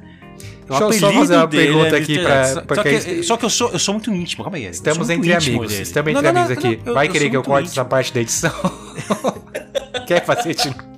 O 0.69 0.79
Deixa 0.79 0.83
eu 0.83 0.93
só 0.93 1.11
fazer 1.13 1.35
uma 1.35 1.47
dele 1.47 1.67
pergunta 1.73 1.97
é 1.97 1.99
aqui 1.99 2.19
pra- 2.19 2.61
pra 2.65 2.75
só, 2.75 2.83
que, 2.83 3.23
só 3.23 3.37
que 3.37 3.45
eu 3.45 3.49
sou, 3.49 3.71
eu 3.71 3.79
sou 3.79 3.93
muito 3.95 4.13
íntimo, 4.13 4.43
calma 4.43 4.57
aí. 4.57 4.65
Estamos 4.65 5.09
entre 5.09 5.33
amigos. 5.33 5.69
dele. 5.69 5.81
Estamos 5.83 6.11
entre 6.11 6.31
não, 6.31 6.41
amigos 6.41 6.63
não, 6.63 6.71
aqui. 6.71 6.81
não, 6.85 6.93
Vai 6.93 7.07
eu 7.07 7.11
querer 7.11 7.29
que 7.29 7.37
eu 7.37 7.43
corte 7.43 7.67
íntimo. 7.67 7.81
essa 7.81 7.85
parte 7.89 8.13
da 8.13 8.21
edição? 8.21 8.51
Quer 10.07 10.23
fazer 10.25 10.53
de 10.55 10.67
novo? 10.67 10.93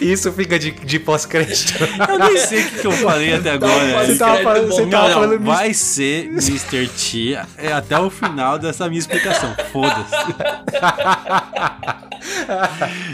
Isso 0.00 0.32
fica 0.32 0.58
de, 0.58 0.70
de 0.70 0.98
pós-crédito. 0.98 1.74
Eu 2.08 2.18
nem 2.18 2.36
sei 2.38 2.62
o 2.62 2.66
que, 2.70 2.78
que 2.80 2.86
eu 2.86 2.92
falei 2.92 3.34
até 3.34 3.50
agora. 3.50 4.06
Você 4.06 4.16
tava 4.16 4.42
falando, 4.42 4.66
você 4.68 4.86
tava 4.86 5.08
não, 5.08 5.14
falando 5.14 5.44
vai 5.44 5.74
ser 5.74 6.26
Mr. 6.28 6.88
T 6.88 7.38
é 7.58 7.70
até 7.72 7.98
o 7.98 8.08
final 8.08 8.58
dessa 8.58 8.88
minha 8.88 8.98
explicação. 8.98 9.54
Foda-se. 9.70 10.16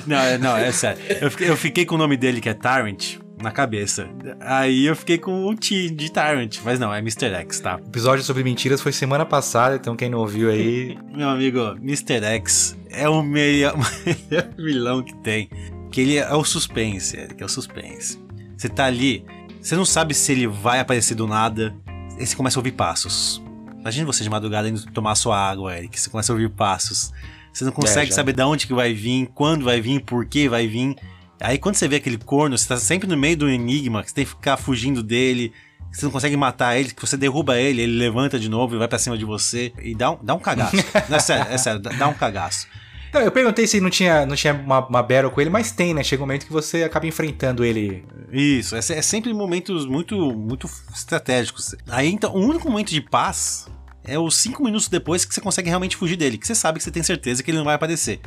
não, 0.07 0.17
é- 0.19 0.39
não, 0.39 0.57
é 0.57 0.73
sério. 0.73 1.01
Eu 1.21 1.31
fiquei, 1.31 1.49
eu 1.51 1.57
fiquei 1.57 1.85
com 1.85 1.95
o 1.97 1.99
nome 1.99 2.17
dele, 2.17 2.41
que 2.41 2.49
é 2.49 2.55
Tyrant, 2.55 3.17
na 3.43 3.51
cabeça. 3.51 4.09
Aí 4.41 4.87
eu 4.87 4.97
fiquei 4.97 5.19
com 5.19 5.47
o 5.47 5.57
T 5.57 5.91
de 5.91 6.11
Tyrant. 6.11 6.59
Mas 6.65 6.79
não, 6.79 6.93
é 6.93 6.99
Mr. 6.99 7.27
X, 7.35 7.61
tá? 7.61 7.77
O 7.77 7.89
episódio 7.89 8.25
sobre 8.25 8.43
mentiras 8.45 8.81
foi 8.81 8.93
semana 8.93 9.25
passada, 9.25 9.77
então 9.77 9.97
quem 9.97 10.09
não 10.11 10.19
ouviu 10.19 10.51
aí. 10.51 10.99
Meu 11.13 11.29
amigo, 11.29 11.61
Mr. 11.83 12.25
X 12.25 12.77
é 12.91 13.09
o 13.09 13.23
melhor, 13.23 13.75
melhor 14.05 14.49
vilão 14.57 15.03
que 15.03 15.15
tem. 15.17 15.49
Que 15.91 16.01
ele 16.03 16.17
é 16.17 16.35
o 16.35 16.45
suspense, 16.45 17.17
Eric, 17.17 17.43
é 17.43 17.47
o 17.47 17.49
suspense. 17.49 18.19
Você 18.57 18.69
tá 18.69 18.85
ali, 18.85 19.25
você 19.61 19.75
não 19.75 19.85
sabe 19.85 20.15
se 20.15 20.33
ele 20.33 20.47
vai 20.47 20.81
aparecer 20.81 21.15
do 21.15 21.27
nada. 21.27 21.75
Aí 22.19 22.27
você 22.27 22.37
começa 22.37 22.59
a 22.59 22.61
ouvir 22.61 22.73
passos. 22.73 23.43
Imagina 23.81 24.07
você 24.07 24.23
de 24.23 24.31
madrugada 24.31 24.69
indo 24.69 24.85
tomar 24.93 25.15
sua 25.15 25.39
água, 25.39 25.77
Eric. 25.77 25.99
Você 25.99 26.11
começa 26.11 26.33
a 26.33 26.35
ouvir 26.35 26.51
passos. 26.51 27.13
Você 27.53 27.65
não 27.65 27.73
consegue 27.73 28.11
já. 28.11 28.17
saber 28.17 28.33
de 28.33 28.43
onde 28.43 28.67
que 28.67 28.75
vai 28.75 28.93
vir, 28.93 29.31
quando 29.35 29.65
vai 29.65 29.81
vir, 29.81 30.01
por 30.03 30.25
que 30.27 30.49
vai 30.49 30.67
vir. 30.67 30.95
Aí 31.41 31.59
quando 31.59 31.75
você 31.75 31.89
vê 31.89 31.97
aquele 31.97 32.19
corno, 32.19 32.57
você 32.57 32.69
tá 32.69 32.77
sempre 32.77 33.09
no 33.09 33.17
meio 33.17 33.37
do 33.37 33.49
enigma, 33.49 34.03
que 34.03 34.11
você 34.11 34.15
tem 34.15 34.25
que 34.25 34.31
ficar 34.31 34.57
fugindo 34.57 35.03
dele. 35.03 35.53
Você 35.91 36.05
não 36.05 36.13
consegue 36.13 36.37
matar 36.37 36.77
ele, 36.79 36.91
que 36.91 37.01
você 37.01 37.17
derruba 37.17 37.59
ele, 37.59 37.83
ele 37.83 37.99
levanta 37.99 38.39
de 38.39 38.49
novo 38.49 38.77
e 38.77 38.79
vai 38.79 38.87
pra 38.87 38.99
cima 38.99 39.19
de 39.19 39.25
você. 39.25 39.73
E 39.83 39.95
dá 39.95 40.13
um, 40.13 40.19
dá 40.23 40.35
um 40.35 40.39
cagaço. 40.39 40.77
Não, 41.09 41.17
é 41.17 41.21
sério, 41.21 41.53
é 41.53 41.59
sério, 41.59 41.81
dá, 41.81 42.07
um 42.07 42.15
cagaço. 42.15 42.69
Não, 43.13 43.23
eu 43.23 43.33
perguntei 43.33 43.67
se 43.67 43.81
não 43.81 43.91
tinha, 43.91 44.25
não 44.25 44.37
tinha 44.37 44.55
uma, 44.55 44.87
uma 44.87 45.03
battle 45.03 45.33
com 45.33 45.41
ele, 45.41 45.51
mas 45.51 45.73
tem, 45.73 45.93
né? 45.93 46.05
Chega 46.05 46.23
um 46.23 46.27
momento 46.27 46.47
que 46.47 46.53
você 46.53 46.85
acaba 46.85 47.09
enfrentando 47.09 47.65
ele. 47.65 48.05
Isso, 48.31 48.77
é, 48.77 48.79
é 48.79 49.03
sempre 49.03 49.35
momentos 49.35 49.85
muito, 49.85 50.15
muito 50.33 50.71
estratégicos. 50.95 51.75
Aí 51.89 52.09
então, 52.09 52.33
o 52.33 52.39
único 52.39 52.71
momento 52.71 52.91
de 52.91 53.01
paz 53.01 53.67
é 54.05 54.17
os 54.17 54.37
cinco 54.37 54.63
minutos 54.63 54.89
depois 54.89 55.25
que 55.25 55.35
você 55.35 55.41
consegue 55.41 55.69
realmente 55.69 55.97
fugir 55.97 56.17
dele, 56.17 56.39
que 56.39 56.47
você 56.47 56.55
sabe 56.55 56.79
que 56.79 56.85
você 56.85 56.91
tem 56.93 57.03
certeza 57.03 57.43
que 57.43 57.51
ele 57.51 57.59
não 57.59 57.65
vai 57.65 57.75
aparecer. 57.75 58.21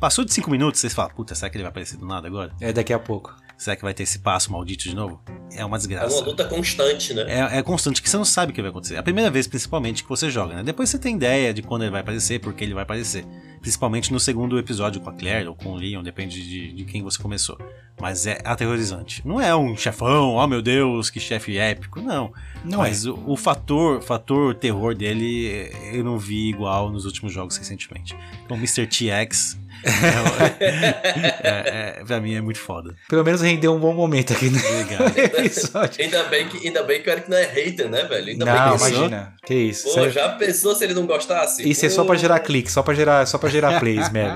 Passou 0.00 0.24
de 0.24 0.32
cinco 0.32 0.48
minutos, 0.48 0.80
você 0.80 0.88
fala, 0.88 1.10
puta, 1.10 1.34
será 1.34 1.50
que 1.50 1.56
ele 1.56 1.64
vai 1.64 1.70
aparecer 1.70 1.96
do 1.96 2.06
nada 2.06 2.28
agora? 2.28 2.52
É 2.60 2.72
daqui 2.72 2.92
a 2.92 3.00
pouco. 3.00 3.34
Será 3.56 3.74
que 3.74 3.82
vai 3.82 3.92
ter 3.92 4.04
esse 4.04 4.20
passo 4.20 4.52
maldito 4.52 4.84
de 4.84 4.94
novo? 4.94 5.20
É 5.52 5.64
uma 5.64 5.76
é 5.76 5.78
desgraça. 5.78 6.18
uma 6.18 6.26
luta 6.26 6.44
constante, 6.44 7.12
né? 7.12 7.24
É, 7.26 7.58
é 7.58 7.62
constante, 7.64 8.00
que 8.00 8.08
você 8.08 8.16
não 8.16 8.24
sabe 8.24 8.52
o 8.52 8.54
que 8.54 8.62
vai 8.62 8.70
acontecer. 8.70 8.94
É 8.94 8.98
a 8.98 9.02
primeira 9.02 9.28
vez, 9.28 9.48
principalmente, 9.48 10.04
que 10.04 10.08
você 10.08 10.30
joga, 10.30 10.54
né? 10.54 10.62
Depois 10.62 10.88
você 10.88 11.00
tem 11.00 11.16
ideia 11.16 11.52
de 11.52 11.60
quando 11.60 11.82
ele 11.82 11.90
vai 11.90 12.02
aparecer, 12.02 12.38
por 12.38 12.54
que 12.54 12.62
ele 12.62 12.74
vai 12.74 12.84
aparecer. 12.84 13.26
Principalmente 13.60 14.12
no 14.12 14.20
segundo 14.20 14.56
episódio 14.56 15.00
com 15.00 15.10
a 15.10 15.12
Claire 15.12 15.48
ou 15.48 15.56
com 15.56 15.70
o 15.70 15.74
Leon, 15.74 16.04
depende 16.04 16.40
de, 16.40 16.72
de 16.72 16.84
quem 16.84 17.02
você 17.02 17.20
começou. 17.20 17.58
Mas 18.00 18.24
é 18.28 18.40
aterrorizante. 18.44 19.26
Não 19.26 19.40
é 19.40 19.56
um 19.56 19.76
chefão, 19.76 20.36
oh 20.36 20.46
meu 20.46 20.62
Deus, 20.62 21.10
que 21.10 21.18
chefe 21.18 21.58
épico, 21.58 22.00
não. 22.00 22.32
Não 22.64 22.78
Mas 22.78 23.04
o, 23.04 23.18
o 23.26 23.36
fator, 23.36 24.00
fator 24.00 24.54
terror 24.54 24.94
dele 24.94 25.72
eu 25.92 26.04
não 26.04 26.16
vi 26.16 26.48
igual 26.48 26.92
nos 26.92 27.04
últimos 27.04 27.32
jogos 27.32 27.56
recentemente. 27.56 28.16
Então, 28.44 28.56
Mr. 28.56 28.86
TX. 28.86 29.58
É, 29.84 30.64
é, 31.48 31.98
é, 32.00 32.04
pra 32.04 32.20
mim 32.20 32.34
é 32.34 32.40
muito 32.40 32.58
foda. 32.58 32.94
Pelo 33.08 33.24
menos 33.24 33.40
rendeu 33.40 33.74
um 33.74 33.78
bom 33.78 33.94
momento 33.94 34.32
aqui 34.32 34.50
no 34.50 34.58
episódio. 35.16 36.02
Ainda 36.02 36.24
bem, 36.24 36.48
que, 36.48 36.66
ainda 36.66 36.82
bem 36.82 37.02
que 37.02 37.08
o 37.08 37.12
Eric 37.12 37.30
não 37.30 37.36
é 37.36 37.44
hater, 37.44 37.88
né, 37.88 38.04
velho? 38.04 38.28
Ainda 38.28 38.44
Não, 38.44 38.52
bem 38.52 38.78
que 38.78 38.94
imagina. 38.94 39.34
Que 39.44 39.54
isso. 39.54 39.92
Pô, 39.94 40.08
já 40.08 40.30
pensou 40.30 40.74
se 40.74 40.84
ele 40.84 40.94
não 40.94 41.06
gostasse? 41.06 41.68
Isso 41.68 41.86
é 41.86 41.88
só 41.88 42.02
Pô, 42.02 42.08
pra 42.08 42.16
gerar 42.16 42.40
clique, 42.40 42.70
só 42.70 42.82
pra 42.82 42.94
gerar, 42.94 43.26
só 43.26 43.38
para 43.38 43.48
gerar 43.48 43.80
plays, 43.80 44.08
velho. 44.12 44.34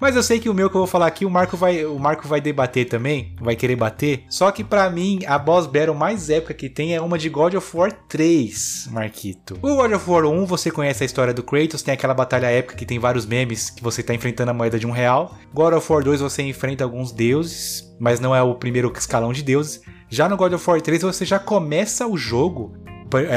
Mas 0.00 0.14
eu 0.14 0.22
sei 0.22 0.38
que 0.38 0.48
o 0.48 0.54
meu 0.54 0.70
que 0.70 0.76
eu 0.76 0.80
vou 0.80 0.86
falar 0.86 1.06
aqui, 1.06 1.24
o 1.24 1.30
Marco 1.30 1.56
vai, 1.56 1.84
o 1.84 1.98
Marco 1.98 2.28
vai 2.28 2.40
debater 2.40 2.88
também, 2.88 3.34
vai 3.40 3.56
querer 3.56 3.74
bater. 3.74 4.24
Só 4.28 4.50
que 4.52 4.62
pra 4.62 4.88
mim, 4.88 5.20
a 5.26 5.36
boss 5.38 5.66
battle 5.66 5.94
mais 5.94 6.30
épica 6.30 6.54
que 6.54 6.68
tem 6.68 6.94
é 6.94 7.00
uma 7.00 7.18
de 7.18 7.28
God 7.28 7.54
of 7.54 7.76
War 7.76 7.92
3, 8.08 8.88
Marquito. 8.92 9.58
O 9.60 9.74
God 9.74 9.92
of 9.92 10.08
War 10.08 10.24
1, 10.24 10.46
você 10.46 10.70
conhece 10.70 11.02
a 11.02 11.06
história 11.06 11.34
do 11.34 11.42
Kratos, 11.42 11.82
tem 11.82 11.94
aquela 11.94 12.14
batalha 12.14 12.46
épica 12.46 12.76
que 12.76 12.86
tem 12.86 12.98
vários 12.98 13.26
memes 13.26 13.70
que 13.70 13.82
você 13.82 14.02
tá 14.02 14.14
enfrentando 14.14 14.52
a 14.52 14.54
moeda 14.54 14.78
de 14.78 14.86
um 14.86 14.92
real. 14.92 15.34
God 15.52 15.74
of 15.74 15.92
War 15.92 16.04
2 16.04 16.20
você 16.20 16.42
enfrenta 16.42 16.84
alguns 16.84 17.10
deuses, 17.10 17.84
mas 17.98 18.20
não 18.20 18.34
é 18.34 18.42
o 18.42 18.54
primeiro 18.54 18.92
escalão 18.96 19.32
de 19.32 19.42
deuses. 19.42 19.80
Já 20.08 20.28
no 20.28 20.36
God 20.36 20.52
of 20.52 20.70
War 20.70 20.80
3 20.80 21.02
você 21.02 21.24
já 21.24 21.38
começa 21.38 22.06
o 22.06 22.16
jogo 22.16 22.76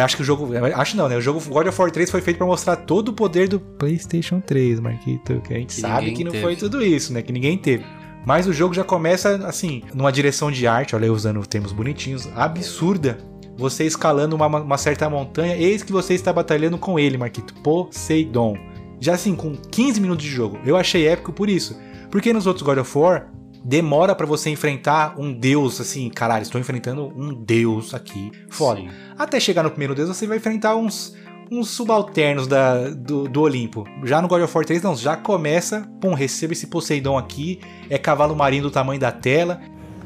Acho 0.04 0.16
que 0.18 0.22
o 0.22 0.26
jogo. 0.26 0.50
Acho 0.76 0.98
não, 0.98 1.08
né? 1.08 1.16
O 1.18 1.22
jogo 1.22 1.40
God 1.42 1.68
of 1.68 1.82
War 1.82 1.92
3 1.92 2.10
foi 2.10 2.22
feito 2.22 2.38
pra 2.38 2.46
mostrar 2.46 2.76
todo 2.76 3.10
o 3.10 3.14
poder 3.14 3.48
do 3.48 3.60
PlayStation 3.60 4.42
3, 4.42 4.80
Marquito. 4.80 5.42
Que 5.42 5.54
a 5.54 5.58
gente 5.58 5.76
Que 5.76 5.82
sabe 5.82 6.12
que 6.12 6.24
não 6.24 6.32
teve. 6.32 6.44
foi 6.44 6.56
tudo 6.56 6.84
isso, 6.84 7.14
né? 7.14 7.22
Que 7.22 7.32
ninguém 7.32 7.58
teve. 7.58 7.86
Mas 8.26 8.46
o 8.48 8.54
jogo 8.54 8.74
já 8.74 8.84
começa, 8.84 9.36
assim, 9.48 9.82
numa 9.94 10.12
direção 10.12 10.52
de 10.52 10.68
arte, 10.68 10.96
olha, 10.96 11.08
eu 11.08 11.14
usando 11.14 11.46
termos 11.48 11.72
bonitinhos, 11.72 12.28
absurda. 12.36 13.18
Você 13.58 13.84
escalando 13.86 14.36
uma, 14.36 14.46
uma 14.48 14.78
certa 14.78 15.10
montanha, 15.10 15.56
eis 15.56 15.84
que 15.84 15.92
você 15.92 16.14
está 16.14 16.32
batalhando 16.32 16.78
com 16.78 17.00
ele, 17.00 17.18
Marquito. 17.18 17.54
Poseidon. 17.64 18.58
Já 19.00 19.14
assim, 19.16 19.36
com 19.36 19.56
15 19.56 20.00
minutos 20.00 20.24
de 20.24 20.30
jogo. 20.32 20.60
Eu 20.66 20.78
achei 20.78 21.08
épico 21.08 21.34
por 21.34 21.50
isso. 21.50 21.78
Porque 22.12 22.32
nos 22.34 22.46
outros 22.46 22.64
God 22.66 22.78
of 22.78 22.98
War, 22.98 23.32
demora 23.64 24.16
pra 24.16 24.26
você 24.26 24.50
enfrentar 24.50 25.20
um 25.20 25.32
deus, 25.32 25.80
assim, 25.80 26.10
caralho, 26.10 26.44
estou 26.44 26.60
enfrentando 26.60 27.08
um 27.16 27.34
deus 27.34 27.94
aqui. 27.94 28.32
Foda. 28.50 28.82
Sim. 28.82 28.90
Até 29.18 29.40
chegar 29.40 29.64
no 29.64 29.70
primeiro 29.70 29.96
deus, 29.96 30.10
você 30.10 30.26
vai 30.26 30.38
enfrentar 30.38 30.76
uns, 30.76 31.16
uns 31.52 31.70
subalternos 31.70 32.48
da, 32.48 32.90
do, 32.90 33.28
do 33.28 33.42
Olimpo. 33.42 33.86
Já 34.04 34.22
no 34.22 34.28
God 34.28 34.42
of 34.42 34.56
War 34.56 34.66
3, 34.66 34.82
não, 34.82 34.96
já 34.96 35.16
começa, 35.16 35.88
pum, 36.00 36.14
receba 36.14 36.54
esse 36.54 36.68
Poseidon 36.68 37.18
aqui, 37.18 37.60
é 37.90 37.98
cavalo 37.98 38.36
marinho 38.36 38.64
do 38.64 38.72
tamanho 38.72 39.00
da 39.00 39.12
tela. 39.12 39.62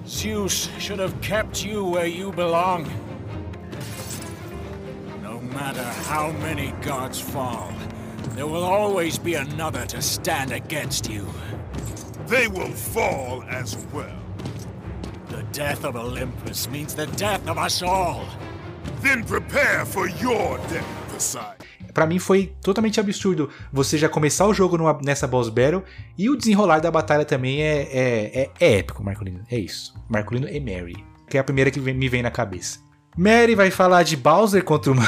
Zeus 0.08 0.70
should 0.78 1.02
have 1.02 1.16
kept 1.22 1.68
you 1.68 1.92
where 1.92 2.08
you 2.08 2.32
belong. 2.32 2.86
No 5.24 5.42
matter 5.42 5.84
how 6.08 6.32
many 6.44 6.74
gods 6.86 7.20
fall, 7.20 7.70
there 8.36 8.46
will 8.46 8.64
always 8.64 9.18
be 9.18 9.36
another 9.36 9.88
to 9.88 9.98
stand 10.02 10.52
against 10.52 11.10
you. 11.10 11.26
They 12.28 12.48
will 12.48 12.72
fall 12.74 13.44
as 13.50 13.78
well. 13.94 14.18
The 15.30 15.44
death 15.54 15.84
of 15.86 15.96
Olympus 15.98 16.68
means 16.68 16.94
the 16.96 17.06
death 17.18 17.48
of 17.48 17.58
us 17.60 17.82
all. 17.84 18.26
Then 19.02 19.24
prepare 19.24 19.86
for 19.86 20.08
your 20.10 20.58
death, 20.70 20.86
Poseidon. 21.14 21.56
Pra 21.94 22.06
mim 22.06 22.20
foi 22.20 22.54
totalmente 22.62 23.00
absurdo 23.00 23.50
você 23.72 23.98
já 23.98 24.10
começar 24.10 24.46
o 24.48 24.54
jogo 24.54 24.78
numa- 24.78 25.00
nessa 25.02 25.26
boss 25.28 25.48
battle 25.50 25.82
e 26.18 26.30
o 26.30 26.36
desenrolar 26.36 26.80
da 26.80 26.92
batalha 26.92 27.24
também 27.24 27.62
é, 27.62 27.84
é, 27.84 28.42
é, 28.42 28.50
é 28.60 28.78
épico, 28.80 29.02
Marcolino. 29.04 29.44
É 29.50 29.58
isso. 29.58 29.94
Marcolino 30.10 30.48
e 30.50 30.60
Mary. 30.60 31.06
Que 31.30 31.38
é 31.38 31.40
a 31.40 31.44
primeira 31.44 31.72
que 31.72 31.80
vem- 31.80 31.94
me 31.94 32.10
vem 32.10 32.22
na 32.22 32.30
cabeça. 32.32 32.80
Mary 33.18 33.56
vai 33.56 33.72
falar 33.72 34.04
de 34.04 34.18
Bowser 34.18 34.62
contra 34.64 34.92
o. 34.92 34.96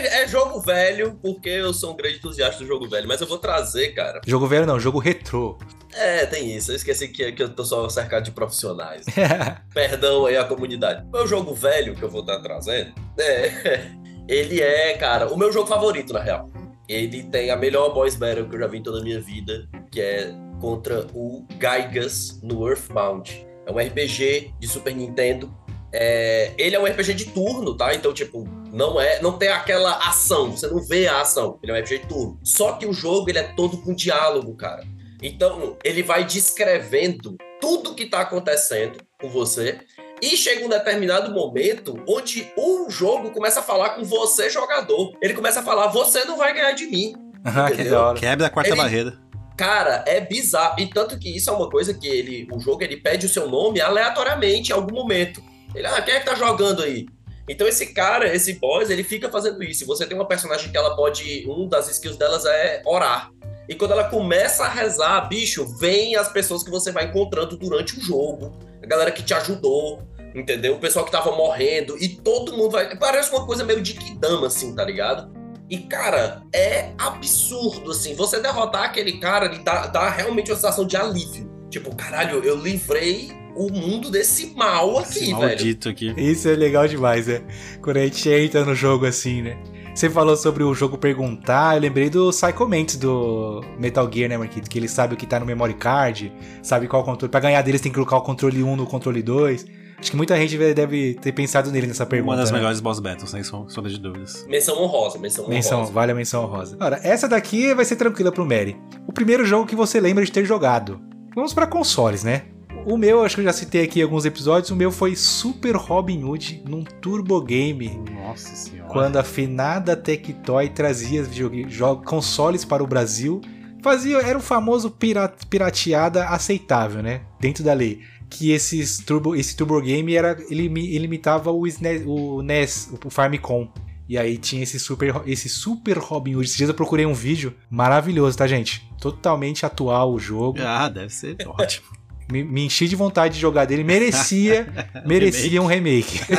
É, 0.00 0.22
é 0.22 0.28
jogo 0.28 0.60
velho, 0.60 1.18
porque 1.20 1.48
eu 1.48 1.74
sou 1.74 1.92
um 1.92 1.96
grande 1.96 2.16
entusiasta 2.16 2.58
do 2.62 2.66
jogo 2.66 2.88
velho, 2.88 3.06
mas 3.06 3.20
eu 3.20 3.26
vou 3.26 3.38
trazer, 3.38 3.88
cara. 3.88 4.20
jogo 4.26 4.46
velho 4.46 4.66
não, 4.66 4.80
jogo 4.80 4.98
retrô. 4.98 5.58
É, 5.92 6.24
tem 6.26 6.54
isso. 6.56 6.72
Eu 6.72 6.76
esqueci 6.76 7.08
que, 7.08 7.32
que 7.32 7.42
eu 7.42 7.48
tô 7.48 7.64
só 7.64 7.88
cercado 7.88 8.24
de 8.24 8.30
profissionais. 8.30 9.04
Perdão 9.74 10.26
aí 10.26 10.36
a 10.36 10.44
comunidade. 10.44 11.04
O 11.06 11.10
meu 11.10 11.26
jogo 11.26 11.54
velho 11.54 11.94
que 11.94 12.02
eu 12.02 12.08
vou 12.08 12.20
estar 12.20 12.40
trazendo, 12.40 12.92
é, 13.18 13.90
ele 14.26 14.60
é, 14.62 14.94
cara, 14.96 15.28
o 15.32 15.36
meu 15.36 15.52
jogo 15.52 15.68
favorito, 15.68 16.12
na 16.12 16.20
real. 16.20 16.48
Ele 16.88 17.22
tem 17.24 17.50
a 17.50 17.56
melhor 17.56 17.92
boss 17.92 18.16
battle 18.16 18.48
que 18.48 18.56
eu 18.56 18.60
já 18.60 18.66
vi 18.66 18.78
em 18.78 18.82
toda 18.82 19.00
a 19.00 19.02
minha 19.02 19.20
vida, 19.20 19.68
que 19.92 20.00
é 20.00 20.32
contra 20.60 21.06
o 21.14 21.46
Gygas 21.58 22.40
no 22.42 22.68
Earthbound. 22.68 23.46
É 23.66 23.70
um 23.70 23.78
RPG 23.78 24.54
de 24.58 24.66
Super 24.66 24.94
Nintendo. 24.94 25.54
É, 25.92 26.52
ele 26.56 26.76
é 26.76 26.80
um 26.80 26.84
RPG 26.84 27.14
de 27.14 27.24
turno, 27.26 27.76
tá? 27.76 27.94
Então, 27.94 28.12
tipo, 28.12 28.48
não 28.72 29.00
é, 29.00 29.20
não 29.20 29.36
tem 29.36 29.48
aquela 29.48 29.96
ação, 30.08 30.52
você 30.52 30.68
não 30.68 30.80
vê 30.80 31.08
a 31.08 31.20
ação. 31.20 31.58
Ele 31.62 31.72
é 31.72 31.74
um 31.74 31.78
RPG 31.80 31.98
de 31.98 32.06
turno. 32.06 32.38
Só 32.44 32.72
que 32.72 32.86
o 32.86 32.92
jogo 32.92 33.28
ele 33.28 33.38
é 33.38 33.42
todo 33.54 33.78
com 33.78 33.94
diálogo, 33.94 34.54
cara. 34.54 34.84
Então, 35.22 35.76
ele 35.84 36.02
vai 36.02 36.24
descrevendo 36.24 37.36
tudo 37.60 37.94
que 37.94 38.06
tá 38.06 38.20
acontecendo 38.20 38.98
com 39.20 39.28
você. 39.28 39.80
E 40.22 40.36
chega 40.36 40.64
um 40.64 40.68
determinado 40.68 41.32
momento 41.32 42.02
onde 42.06 42.52
o 42.56 42.90
jogo 42.90 43.30
começa 43.30 43.60
a 43.60 43.62
falar 43.62 43.90
com 43.90 44.04
você, 44.04 44.50
jogador. 44.50 45.12
Ele 45.22 45.34
começa 45.34 45.60
a 45.60 45.62
falar: 45.62 45.88
você 45.88 46.24
não 46.24 46.36
vai 46.36 46.52
ganhar 46.52 46.72
de 46.72 46.86
mim. 46.86 47.14
Ah, 47.44 47.70
que 47.72 47.84
da 47.84 48.08
hora. 48.08 48.18
Quebra 48.20 48.46
a 48.46 48.50
quarta 48.50 48.70
Ele- 48.70 48.80
barreira. 48.80 49.18
Cara, 49.56 50.02
é 50.06 50.22
bizarro. 50.22 50.80
E 50.80 50.86
tanto 50.86 51.18
que 51.18 51.36
isso 51.36 51.50
é 51.50 51.52
uma 51.52 51.68
coisa 51.68 51.92
que 51.92 52.08
ele, 52.08 52.48
o 52.50 52.58
jogo 52.58 52.82
ele 52.82 52.96
pede 52.96 53.26
o 53.26 53.28
seu 53.28 53.46
nome 53.46 53.78
aleatoriamente 53.78 54.70
em 54.70 54.74
algum 54.74 54.94
momento. 54.94 55.42
Ele, 55.74 55.86
ah, 55.86 56.00
quem 56.02 56.14
é 56.14 56.20
que 56.20 56.26
tá 56.26 56.34
jogando 56.34 56.82
aí? 56.82 57.06
Então 57.48 57.66
esse 57.66 57.92
cara, 57.92 58.32
esse 58.34 58.54
boss, 58.54 58.90
ele 58.90 59.02
fica 59.02 59.28
fazendo 59.28 59.62
isso. 59.62 59.84
Você 59.86 60.06
tem 60.06 60.16
uma 60.16 60.26
personagem 60.26 60.70
que 60.70 60.76
ela 60.76 60.94
pode, 60.94 61.44
um 61.48 61.68
das 61.68 61.88
skills 61.88 62.16
delas 62.16 62.44
é 62.46 62.82
orar. 62.86 63.30
E 63.68 63.74
quando 63.74 63.92
ela 63.92 64.04
começa 64.04 64.64
a 64.64 64.68
rezar, 64.68 65.20
bicho, 65.28 65.66
vem 65.78 66.16
as 66.16 66.28
pessoas 66.28 66.62
que 66.62 66.70
você 66.70 66.90
vai 66.92 67.06
encontrando 67.06 67.56
durante 67.56 67.98
o 67.98 68.00
jogo, 68.00 68.56
a 68.82 68.86
galera 68.86 69.10
que 69.10 69.22
te 69.22 69.34
ajudou, 69.34 70.02
entendeu? 70.34 70.74
O 70.74 70.78
pessoal 70.78 71.04
que 71.04 71.10
tava 71.10 71.32
morrendo 71.32 71.96
e 71.98 72.08
todo 72.08 72.52
mundo 72.52 72.70
vai, 72.70 72.96
parece 72.96 73.30
uma 73.30 73.46
coisa 73.46 73.64
meio 73.64 73.80
de 73.80 73.94
Kidama 73.94 74.46
assim, 74.46 74.74
tá 74.74 74.84
ligado? 74.84 75.32
E, 75.68 75.78
cara, 75.78 76.42
é 76.52 76.90
absurdo, 76.98 77.92
assim. 77.92 78.14
Você 78.16 78.40
derrotar 78.40 78.82
aquele 78.82 79.18
cara, 79.18 79.46
ele 79.46 79.58
dá, 79.58 79.86
dá 79.86 80.10
realmente 80.10 80.50
uma 80.50 80.56
sensação 80.56 80.84
de 80.84 80.96
alívio. 80.96 81.48
Tipo, 81.70 81.94
caralho, 81.94 82.42
eu 82.42 82.56
livrei 82.56 83.30
o 83.54 83.70
mundo 83.70 84.10
desse 84.10 84.54
mal 84.56 84.98
aqui, 84.98 85.18
Esse 85.18 85.26
velho. 85.26 85.38
maldito 85.38 85.88
aqui. 85.88 86.14
Isso 86.16 86.48
é 86.48 86.54
legal 86.54 86.86
demais, 86.88 87.26
né? 87.26 87.42
Quando 87.82 87.96
a 87.98 88.04
gente 88.04 88.28
entra 88.28 88.64
no 88.64 88.74
jogo 88.74 89.06
assim, 89.06 89.42
né? 89.42 89.56
Você 89.94 90.08
falou 90.08 90.36
sobre 90.36 90.62
o 90.62 90.72
jogo 90.72 90.96
perguntar, 90.96 91.74
eu 91.76 91.80
lembrei 91.80 92.08
do 92.08 92.30
Psycho 92.30 92.66
Mantis 92.68 92.96
do 92.96 93.60
Metal 93.78 94.08
Gear, 94.10 94.30
né, 94.30 94.38
Marquito? 94.38 94.70
Que 94.70 94.78
ele 94.78 94.88
sabe 94.88 95.14
o 95.14 95.16
que 95.16 95.26
tá 95.26 95.38
no 95.40 95.44
memory 95.44 95.74
card, 95.74 96.32
sabe 96.62 96.86
qual 96.86 97.02
controle. 97.04 97.30
Pra 97.30 97.40
ganhar 97.40 97.60
deles 97.62 97.80
tem 97.80 97.90
que 97.90 97.96
colocar 97.96 98.16
o 98.16 98.22
controle 98.22 98.62
1 98.62 98.76
no 98.76 98.86
controle 98.86 99.20
2. 99.22 99.66
Acho 99.98 100.10
que 100.12 100.16
muita 100.16 100.34
gente 100.36 100.56
deve 100.56 101.14
ter 101.20 101.32
pensado 101.32 101.70
nele 101.70 101.86
nessa 101.88 102.06
pergunta. 102.06 102.30
Uma 102.32 102.36
das 102.40 102.50
né? 102.50 102.56
melhores 102.56 102.80
boss 102.80 103.00
battles, 103.00 103.30
sem 103.30 103.42
som- 103.42 103.68
sombra 103.68 103.90
de 103.90 103.98
dúvidas. 103.98 104.46
Menção 104.48 104.80
honrosa, 104.80 105.18
menção 105.18 105.44
honrosa. 105.44 105.54
Menção, 105.54 105.84
vale 105.86 106.12
a 106.12 106.14
menção 106.14 106.46
rosa. 106.46 106.76
Ora, 106.80 106.98
essa 107.02 107.28
daqui 107.28 107.74
vai 107.74 107.84
ser 107.84 107.96
tranquila 107.96 108.32
pro 108.32 108.46
Mary. 108.46 108.78
O 109.06 109.12
primeiro 109.12 109.44
jogo 109.44 109.66
que 109.66 109.76
você 109.76 110.00
lembra 110.00 110.24
de 110.24 110.32
ter 110.32 110.44
jogado. 110.46 110.98
Vamos 111.34 111.52
pra 111.52 111.66
consoles, 111.66 112.24
né? 112.24 112.44
O 112.90 112.96
meu, 112.98 113.22
acho 113.22 113.36
que 113.36 113.40
eu 113.40 113.44
já 113.44 113.52
citei 113.52 113.82
aqui 113.84 114.00
em 114.00 114.02
alguns 114.02 114.24
episódios, 114.24 114.70
o 114.70 114.76
meu 114.76 114.90
foi 114.90 115.14
Super 115.14 115.76
Robin 115.76 116.24
Hood 116.24 116.62
num 116.68 116.82
Turbo 116.82 117.40
Game. 117.40 117.88
Nossa 118.12 118.54
senhora. 118.56 118.90
Quando 118.90 119.16
a 119.16 119.22
finada 119.22 119.96
Tectoy 119.96 120.68
trazia 120.70 121.22
videogame- 121.22 121.70
jo- 121.70 122.02
consoles 122.04 122.64
para 122.64 122.82
o 122.82 122.86
Brasil, 122.86 123.40
fazia 123.82 124.18
era 124.18 124.36
o 124.36 124.42
famoso 124.42 124.90
pira- 124.90 125.32
pirateada 125.48 126.26
aceitável, 126.26 127.02
né? 127.02 127.20
Dentro 127.38 127.62
da 127.62 127.72
lei. 127.72 128.00
Que 128.28 128.50
esses 128.52 128.98
turbo, 128.98 129.34
esse 129.34 129.56
Turbo 129.56 129.80
Game 129.80 130.14
era 130.14 130.36
ele, 130.50 130.66
ele 130.66 131.04
imitava 131.04 131.50
o, 131.50 131.66
SNES, 131.66 132.02
o 132.06 132.42
NES, 132.42 132.92
o 133.04 133.10
Famicom. 133.10 133.68
E 134.08 134.18
aí 134.18 134.36
tinha 134.38 134.62
esse 134.64 134.78
super, 134.80 135.22
esse 135.26 135.48
super 135.48 135.96
Robin 135.98 136.34
Hood. 136.34 136.44
Esses 136.46 136.56
dias 136.56 136.68
eu 136.68 136.74
procurei 136.74 137.06
um 137.06 137.14
vídeo 137.14 137.54
maravilhoso, 137.70 138.36
tá, 138.36 138.46
gente? 138.46 138.84
Totalmente 139.00 139.64
atual 139.66 140.12
o 140.12 140.18
jogo. 140.18 140.58
Ah, 140.60 140.88
deve 140.88 141.10
ser 141.10 141.36
ótimo. 141.46 141.86
Me, 142.30 142.44
me 142.44 142.64
enchi 142.66 142.86
de 142.86 142.96
vontade 142.96 143.34
de 143.34 143.40
jogar 143.40 143.64
dele. 143.64 143.82
Merecia, 143.82 144.66
merecia 145.06 145.60
um 145.60 145.66
remake. 145.66 146.20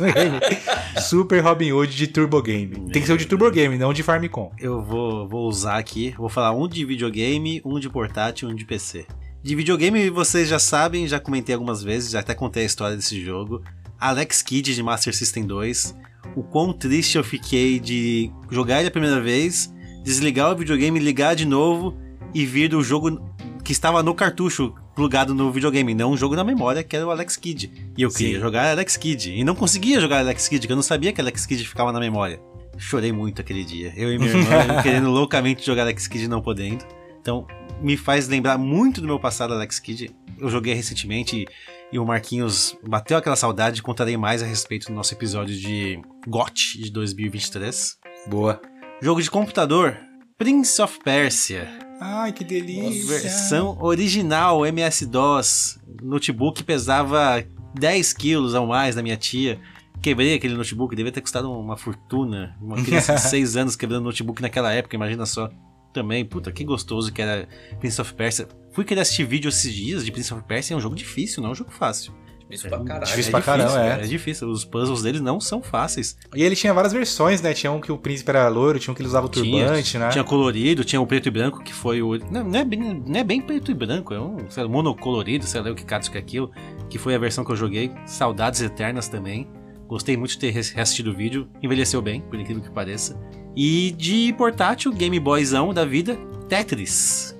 Um 0.00 0.04
remake. 0.04 1.00
Super 1.00 1.40
Robin 1.40 1.72
Hood 1.72 1.94
de 1.94 2.06
Turbo 2.06 2.42
Game. 2.42 2.90
Tem 2.90 3.00
que 3.00 3.06
ser 3.06 3.12
o 3.12 3.18
de 3.18 3.26
Turbo 3.26 3.50
Game, 3.50 3.76
não 3.78 3.92
de 3.92 4.02
Famicom. 4.02 4.50
Eu 4.58 4.82
vou, 4.82 5.28
vou 5.28 5.48
usar 5.48 5.78
aqui, 5.78 6.14
vou 6.16 6.28
falar 6.28 6.52
um 6.52 6.68
de 6.68 6.84
videogame, 6.84 7.60
um 7.64 7.78
de 7.78 7.88
portátil 7.88 8.48
um 8.48 8.54
de 8.54 8.64
PC. 8.64 9.06
De 9.42 9.54
videogame, 9.54 10.10
vocês 10.10 10.48
já 10.48 10.58
sabem, 10.58 11.06
já 11.06 11.20
comentei 11.20 11.54
algumas 11.54 11.82
vezes, 11.82 12.10
já 12.10 12.20
até 12.20 12.34
contei 12.34 12.64
a 12.64 12.66
história 12.66 12.96
desse 12.96 13.22
jogo. 13.24 13.62
Alex 13.98 14.42
Kidd 14.42 14.74
de 14.74 14.82
Master 14.82 15.14
System 15.14 15.46
2. 15.46 15.94
O 16.36 16.42
quão 16.42 16.72
triste 16.72 17.16
eu 17.16 17.24
fiquei 17.24 17.78
de 17.78 18.30
jogar 18.50 18.80
ele 18.80 18.88
a 18.88 18.90
primeira 18.90 19.20
vez, 19.20 19.72
desligar 20.04 20.52
o 20.52 20.56
videogame, 20.56 20.98
ligar 20.98 21.34
de 21.34 21.44
novo 21.44 21.96
e 22.34 22.44
vir 22.44 22.68
do 22.68 22.82
jogo 22.82 23.20
que 23.68 23.72
estava 23.72 24.02
no 24.02 24.14
cartucho 24.14 24.74
plugado 24.94 25.34
no 25.34 25.52
videogame, 25.52 25.94
não 25.94 26.12
um 26.12 26.16
jogo 26.16 26.34
na 26.34 26.42
memória 26.42 26.82
que 26.82 26.96
era 26.96 27.06
o 27.06 27.10
Alex 27.10 27.36
Kidd. 27.36 27.70
E 27.98 28.00
eu 28.00 28.08
queria 28.08 28.36
Sim. 28.36 28.40
jogar 28.40 28.70
Alex 28.70 28.96
Kidd 28.96 29.30
e 29.30 29.44
não 29.44 29.54
conseguia 29.54 30.00
jogar 30.00 30.20
Alex 30.20 30.48
Kidd, 30.48 30.62
porque 30.62 30.72
eu 30.72 30.76
não 30.76 30.82
sabia 30.82 31.12
que 31.12 31.20
Alex 31.20 31.44
Kidd 31.44 31.68
ficava 31.68 31.92
na 31.92 32.00
memória. 32.00 32.40
Chorei 32.78 33.12
muito 33.12 33.42
aquele 33.42 33.62
dia. 33.62 33.92
Eu 33.94 34.10
e 34.10 34.18
minha 34.18 34.30
irmã 34.30 34.80
querendo 34.82 35.10
loucamente 35.10 35.66
jogar 35.66 35.82
Alex 35.82 36.08
Kidd 36.08 36.24
e 36.24 36.28
não 36.28 36.40
podendo. 36.40 36.82
Então, 37.20 37.46
me 37.82 37.98
faz 37.98 38.26
lembrar 38.26 38.56
muito 38.56 39.02
do 39.02 39.06
meu 39.06 39.20
passado 39.20 39.52
Alex 39.52 39.78
Kidd. 39.78 40.16
Eu 40.38 40.48
joguei 40.48 40.72
recentemente 40.72 41.36
e, 41.36 41.46
e 41.92 41.98
o 41.98 42.06
Marquinhos 42.06 42.74
bateu 42.88 43.18
aquela 43.18 43.36
saudade. 43.36 43.82
Contarei 43.82 44.16
mais 44.16 44.42
a 44.42 44.46
respeito 44.46 44.88
no 44.88 44.96
nosso 44.96 45.12
episódio 45.12 45.54
de 45.54 46.00
GOT 46.26 46.78
de 46.80 46.90
2023. 46.90 47.98
Boa. 48.28 48.62
Jogo 49.02 49.20
de 49.20 49.30
computador, 49.30 49.94
Prince 50.38 50.80
of 50.80 50.98
Persia. 51.04 51.87
Ai, 52.00 52.32
que 52.32 52.44
delícia. 52.44 53.18
Versão 53.18 53.76
original 53.80 54.64
MS-DOS. 54.64 55.78
Notebook 56.02 56.62
pesava 56.62 57.44
10 57.74 58.12
quilos 58.12 58.54
ou 58.54 58.66
mais 58.66 58.94
da 58.94 59.02
minha 59.02 59.16
tia. 59.16 59.60
Quebrei 60.00 60.34
aquele 60.34 60.54
notebook, 60.54 60.94
devia 60.94 61.10
ter 61.10 61.20
custado 61.20 61.50
uma 61.50 61.76
fortuna. 61.76 62.56
Uma 62.60 62.82
criança 62.82 63.14
de 63.14 63.20
6 63.28 63.56
anos 63.56 63.76
quebrando 63.76 64.04
notebook 64.04 64.40
naquela 64.40 64.72
época, 64.72 64.94
imagina 64.94 65.26
só. 65.26 65.50
Também, 65.92 66.24
puta, 66.24 66.52
que 66.52 66.64
gostoso 66.64 67.12
que 67.12 67.20
era 67.20 67.48
Prince 67.80 68.00
of 68.00 68.14
Persia. 68.14 68.46
Fui 68.72 68.84
querer 68.84 69.00
assistir 69.00 69.24
vídeo 69.24 69.48
esses 69.48 69.74
dias 69.74 70.04
de 70.04 70.12
Prince 70.12 70.32
of 70.32 70.44
Persia, 70.44 70.74
é 70.74 70.76
um 70.76 70.80
jogo 70.80 70.94
difícil, 70.94 71.42
não 71.42 71.48
é 71.48 71.52
um 71.52 71.56
jogo 71.56 71.72
fácil. 71.72 72.12
Difícil 72.48 72.70
pra 72.70 72.78
caralho. 72.84 73.06
Difícil 73.06 73.30
pra 73.30 73.42
caramba, 73.42 73.80
é. 73.84 73.90
É 74.04 74.06
difícil, 74.06 74.48
os 74.48 74.64
puzzles 74.64 75.02
deles 75.02 75.20
não 75.20 75.38
são 75.40 75.62
fáceis. 75.62 76.16
E 76.34 76.42
ele 76.42 76.56
tinha 76.56 76.72
várias 76.72 76.92
versões, 76.92 77.42
né? 77.42 77.52
Tinha 77.52 77.70
um 77.70 77.80
que 77.80 77.92
o 77.92 77.98
príncipe 77.98 78.30
era 78.30 78.48
loiro, 78.48 78.78
tinha 78.78 78.90
um 78.92 78.94
que 78.94 79.02
ele 79.02 79.08
usava 79.08 79.26
o 79.26 79.28
turbante, 79.28 79.82
tinha, 79.90 80.04
né? 80.04 80.10
Tinha 80.10 80.24
colorido, 80.24 80.84
tinha 80.84 81.00
o 81.00 81.06
preto 81.06 81.26
e 81.28 81.30
branco, 81.30 81.62
que 81.62 81.72
foi 81.74 82.00
o. 82.02 82.18
Não, 82.30 82.42
não 82.44 82.58
é, 82.58 82.64
bem, 82.64 83.02
não 83.06 83.20
é 83.20 83.24
bem 83.24 83.40
preto 83.40 83.70
e 83.70 83.74
branco, 83.74 84.14
é 84.14 84.20
um 84.20 84.48
sei 84.48 84.62
lá, 84.62 84.68
monocolorido, 84.68 85.44
sei 85.44 85.60
lá 85.60 85.70
o 85.70 85.74
que 85.74 85.84
caso 85.84 86.10
que 86.10 86.16
é 86.16 86.20
aquilo, 86.20 86.50
que 86.88 86.98
foi 86.98 87.14
a 87.14 87.18
versão 87.18 87.44
que 87.44 87.52
eu 87.52 87.56
joguei. 87.56 87.92
Saudades 88.06 88.60
eternas 88.62 89.08
também. 89.08 89.46
Gostei 89.86 90.16
muito 90.18 90.32
de 90.32 90.38
ter 90.38 90.50
re- 90.50 90.60
reassistido 90.74 91.10
o 91.10 91.14
vídeo. 91.14 91.48
Envelheceu 91.62 92.02
bem, 92.02 92.20
por 92.20 92.38
incrível 92.38 92.62
que 92.62 92.70
pareça. 92.70 93.18
E 93.56 93.90
de 93.96 94.34
portátil, 94.36 94.92
Game 94.92 95.18
Boyzão 95.18 95.72
da 95.72 95.84
vida, 95.84 96.16
Tetris. 96.48 97.34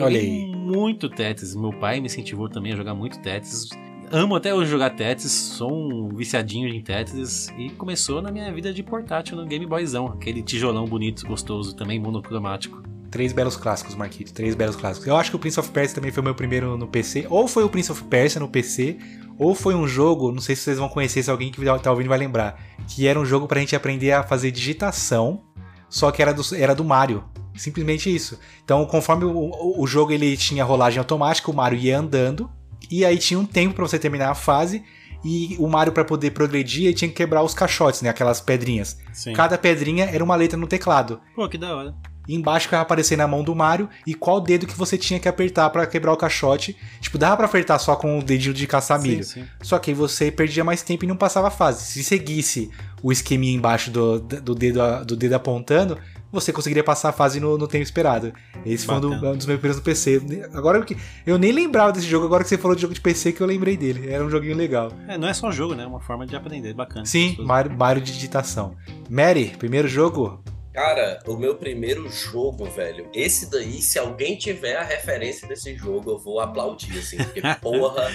Joguei 0.00 0.54
muito 0.54 1.08
Tetris. 1.08 1.54
Meu 1.54 1.72
pai 1.72 2.00
me 2.00 2.06
incentivou 2.06 2.48
também 2.48 2.72
a 2.72 2.76
jogar 2.76 2.94
muito 2.94 3.20
Tetris. 3.20 3.68
Amo 4.10 4.34
até 4.34 4.52
hoje 4.52 4.70
jogar 4.70 4.90
Tetris, 4.90 5.30
sou 5.30 5.72
um 5.72 6.08
viciadinho 6.08 6.68
em 6.68 6.82
Tetris. 6.82 7.48
E 7.58 7.70
começou 7.70 8.20
na 8.20 8.32
minha 8.32 8.52
vida 8.52 8.72
de 8.72 8.82
portátil 8.82 9.36
no 9.36 9.46
Game 9.46 9.64
Boyzão. 9.66 10.06
Aquele 10.06 10.42
tijolão 10.42 10.84
bonito, 10.84 11.26
gostoso, 11.26 11.76
também 11.76 12.00
monocromático. 12.00 12.82
Três 13.10 13.32
belos 13.32 13.56
clássicos, 13.56 13.94
Marquito. 13.94 14.32
Três 14.32 14.54
belos 14.54 14.76
clássicos. 14.76 15.06
Eu 15.06 15.16
acho 15.16 15.30
que 15.30 15.36
o 15.36 15.38
Prince 15.38 15.58
of 15.58 15.70
Persia 15.70 15.94
também 15.94 16.10
foi 16.10 16.20
o 16.20 16.24
meu 16.24 16.34
primeiro 16.34 16.76
no 16.76 16.86
PC. 16.86 17.26
Ou 17.28 17.46
foi 17.46 17.64
o 17.64 17.68
Prince 17.68 17.90
of 17.90 18.04
Persia 18.04 18.40
no 18.40 18.48
PC, 18.48 18.98
ou 19.38 19.54
foi 19.54 19.74
um 19.74 19.86
jogo, 19.86 20.30
não 20.30 20.40
sei 20.40 20.54
se 20.54 20.62
vocês 20.62 20.78
vão 20.78 20.88
conhecer, 20.88 21.22
se 21.22 21.30
alguém 21.30 21.50
que 21.50 21.60
tá 21.82 21.90
ouvindo 21.90 22.08
vai 22.08 22.18
lembrar, 22.18 22.60
que 22.86 23.06
era 23.06 23.18
um 23.18 23.24
jogo 23.24 23.48
pra 23.48 23.58
gente 23.58 23.74
aprender 23.74 24.12
a 24.12 24.22
fazer 24.22 24.50
digitação 24.50 25.42
só 25.90 26.12
que 26.12 26.22
era 26.22 26.32
do, 26.32 26.42
era 26.54 26.74
do 26.74 26.84
Mario. 26.84 27.24
Simplesmente 27.60 28.14
isso. 28.14 28.38
Então, 28.64 28.86
conforme 28.86 29.26
o, 29.26 29.80
o, 29.80 29.86
jogo 29.86 30.12
ele 30.12 30.34
tinha 30.34 30.64
rolagem 30.64 30.98
automática, 30.98 31.50
o 31.50 31.54
Mario 31.54 31.78
ia 31.78 31.98
andando, 31.98 32.50
e 32.90 33.04
aí 33.04 33.18
tinha 33.18 33.38
um 33.38 33.44
tempo 33.44 33.74
para 33.74 33.86
você 33.86 33.98
terminar 33.98 34.30
a 34.30 34.34
fase, 34.34 34.82
e 35.22 35.56
o 35.58 35.68
Mario, 35.68 35.92
para 35.92 36.02
poder 36.02 36.30
progredir, 36.30 36.86
ele 36.86 36.94
tinha 36.94 37.08
que 37.10 37.14
quebrar 37.14 37.42
os 37.42 37.52
caixotes, 37.52 38.00
né? 38.00 38.08
Aquelas 38.08 38.40
pedrinhas. 38.40 38.96
Sim. 39.12 39.34
Cada 39.34 39.58
pedrinha 39.58 40.06
era 40.06 40.24
uma 40.24 40.34
letra 40.34 40.56
no 40.56 40.66
teclado. 40.66 41.20
Pô, 41.34 41.46
que 41.46 41.58
da 41.58 41.76
hora. 41.76 41.94
E 42.26 42.34
embaixo 42.34 42.66
que 42.66 42.74
vai 42.74 42.80
aparecer 42.80 43.16
na 43.16 43.28
mão 43.28 43.44
do 43.44 43.54
Mario 43.54 43.86
e 44.06 44.14
qual 44.14 44.40
dedo 44.40 44.66
que 44.66 44.76
você 44.76 44.96
tinha 44.96 45.20
que 45.20 45.28
apertar 45.28 45.68
para 45.68 45.86
quebrar 45.86 46.14
o 46.14 46.16
caixote. 46.16 46.74
Tipo, 46.98 47.18
dava 47.18 47.36
pra 47.36 47.44
apertar 47.44 47.78
só 47.78 47.94
com 47.94 48.18
o 48.18 48.22
dedinho 48.22 48.54
de 48.54 48.66
caçar 48.66 48.98
milho. 49.02 49.24
Sim, 49.24 49.42
sim. 49.42 49.48
Só 49.60 49.78
que 49.78 49.90
aí 49.90 49.94
você 49.94 50.30
perdia 50.30 50.64
mais 50.64 50.80
tempo 50.80 51.04
e 51.04 51.08
não 51.08 51.16
passava 51.16 51.48
a 51.48 51.50
fase. 51.50 51.84
Se 51.84 52.02
seguisse 52.02 52.70
o 53.02 53.12
esqueminha 53.12 53.54
embaixo 53.54 53.90
do, 53.90 54.18
do, 54.18 54.54
dedo, 54.54 55.04
do 55.04 55.16
dedo 55.16 55.34
apontando, 55.34 55.98
você 56.32 56.52
conseguiria 56.52 56.84
passar 56.84 57.08
a 57.10 57.12
fase 57.12 57.40
no, 57.40 57.56
no 57.58 57.66
tempo 57.68 57.82
esperado. 57.82 58.32
Esse 58.64 58.86
foi 58.86 58.94
um, 58.96 59.00
do- 59.00 59.12
um 59.14 59.36
dos 59.36 59.46
meus 59.46 59.58
primeiros 59.58 59.76
no 59.76 59.82
PC. 59.82 60.20
Agora 60.52 60.84
que 60.84 60.96
eu 61.26 61.38
nem 61.38 61.52
lembrava 61.52 61.92
desse 61.92 62.06
jogo, 62.06 62.26
agora 62.26 62.42
que 62.42 62.48
você 62.48 62.58
falou 62.58 62.74
de 62.74 62.82
jogo 62.82 62.94
de 62.94 63.00
PC 63.00 63.32
que 63.32 63.40
eu 63.40 63.46
lembrei 63.46 63.76
dele. 63.76 64.10
Era 64.10 64.24
um 64.24 64.30
joguinho 64.30 64.56
legal. 64.56 64.92
É, 65.08 65.16
não 65.18 65.28
é 65.28 65.34
só 65.34 65.50
jogo, 65.50 65.74
né? 65.74 65.84
É 65.84 65.86
uma 65.86 66.00
forma 66.00 66.26
de 66.26 66.36
aprender. 66.36 66.72
Bacana. 66.74 67.04
Sim. 67.06 67.36
Mario, 67.40 67.72
Mario 67.76 68.02
de 68.02 68.12
digitação. 68.12 68.76
Mary, 69.08 69.52
primeiro 69.58 69.88
jogo? 69.88 70.42
Cara, 70.72 71.18
o 71.26 71.36
meu 71.36 71.56
primeiro 71.56 72.08
jogo, 72.08 72.64
velho, 72.66 73.08
esse 73.12 73.50
daí, 73.50 73.82
se 73.82 73.98
alguém 73.98 74.36
tiver 74.36 74.76
a 74.76 74.84
referência 74.84 75.48
desse 75.48 75.74
jogo, 75.76 76.12
eu 76.12 76.18
vou 76.18 76.38
aplaudir, 76.38 76.96
assim, 76.96 77.16
porque, 77.16 77.40
porra, 77.60 78.08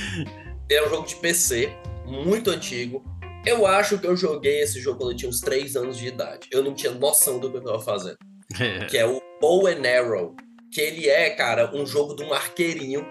é 0.72 0.86
um 0.88 0.90
jogo 0.90 1.06
de 1.06 1.16
PC, 1.18 1.70
muito 2.06 2.50
antigo. 2.50 3.04
Eu 3.46 3.68
acho 3.68 4.00
que 4.00 4.08
eu 4.08 4.18
joguei 4.18 4.62
esse 4.62 4.82
jogo 4.82 4.98
quando 4.98 5.12
eu 5.12 5.18
tinha 5.18 5.30
uns 5.30 5.40
3 5.40 5.76
anos 5.76 5.98
de 5.98 6.08
idade. 6.08 6.48
Eu 6.52 6.64
não 6.64 6.74
tinha 6.74 6.92
noção 6.92 7.40
do 7.40 7.52
que 7.52 7.58
eu 7.58 7.64
tava 7.64 7.80
fazendo. 7.80 8.18
Que 8.90 8.98
é 8.98 9.06
o 9.06 9.22
Bow 9.40 9.68
and 9.68 9.88
Arrow. 9.88 10.36
Que 10.72 10.82
ele 10.82 11.08
é, 11.08 11.30
cara, 11.30 11.70
um 11.76 11.86
jogo 11.86 12.16
de 12.16 12.24
um 12.24 12.34
arqueirinho. 12.34 13.06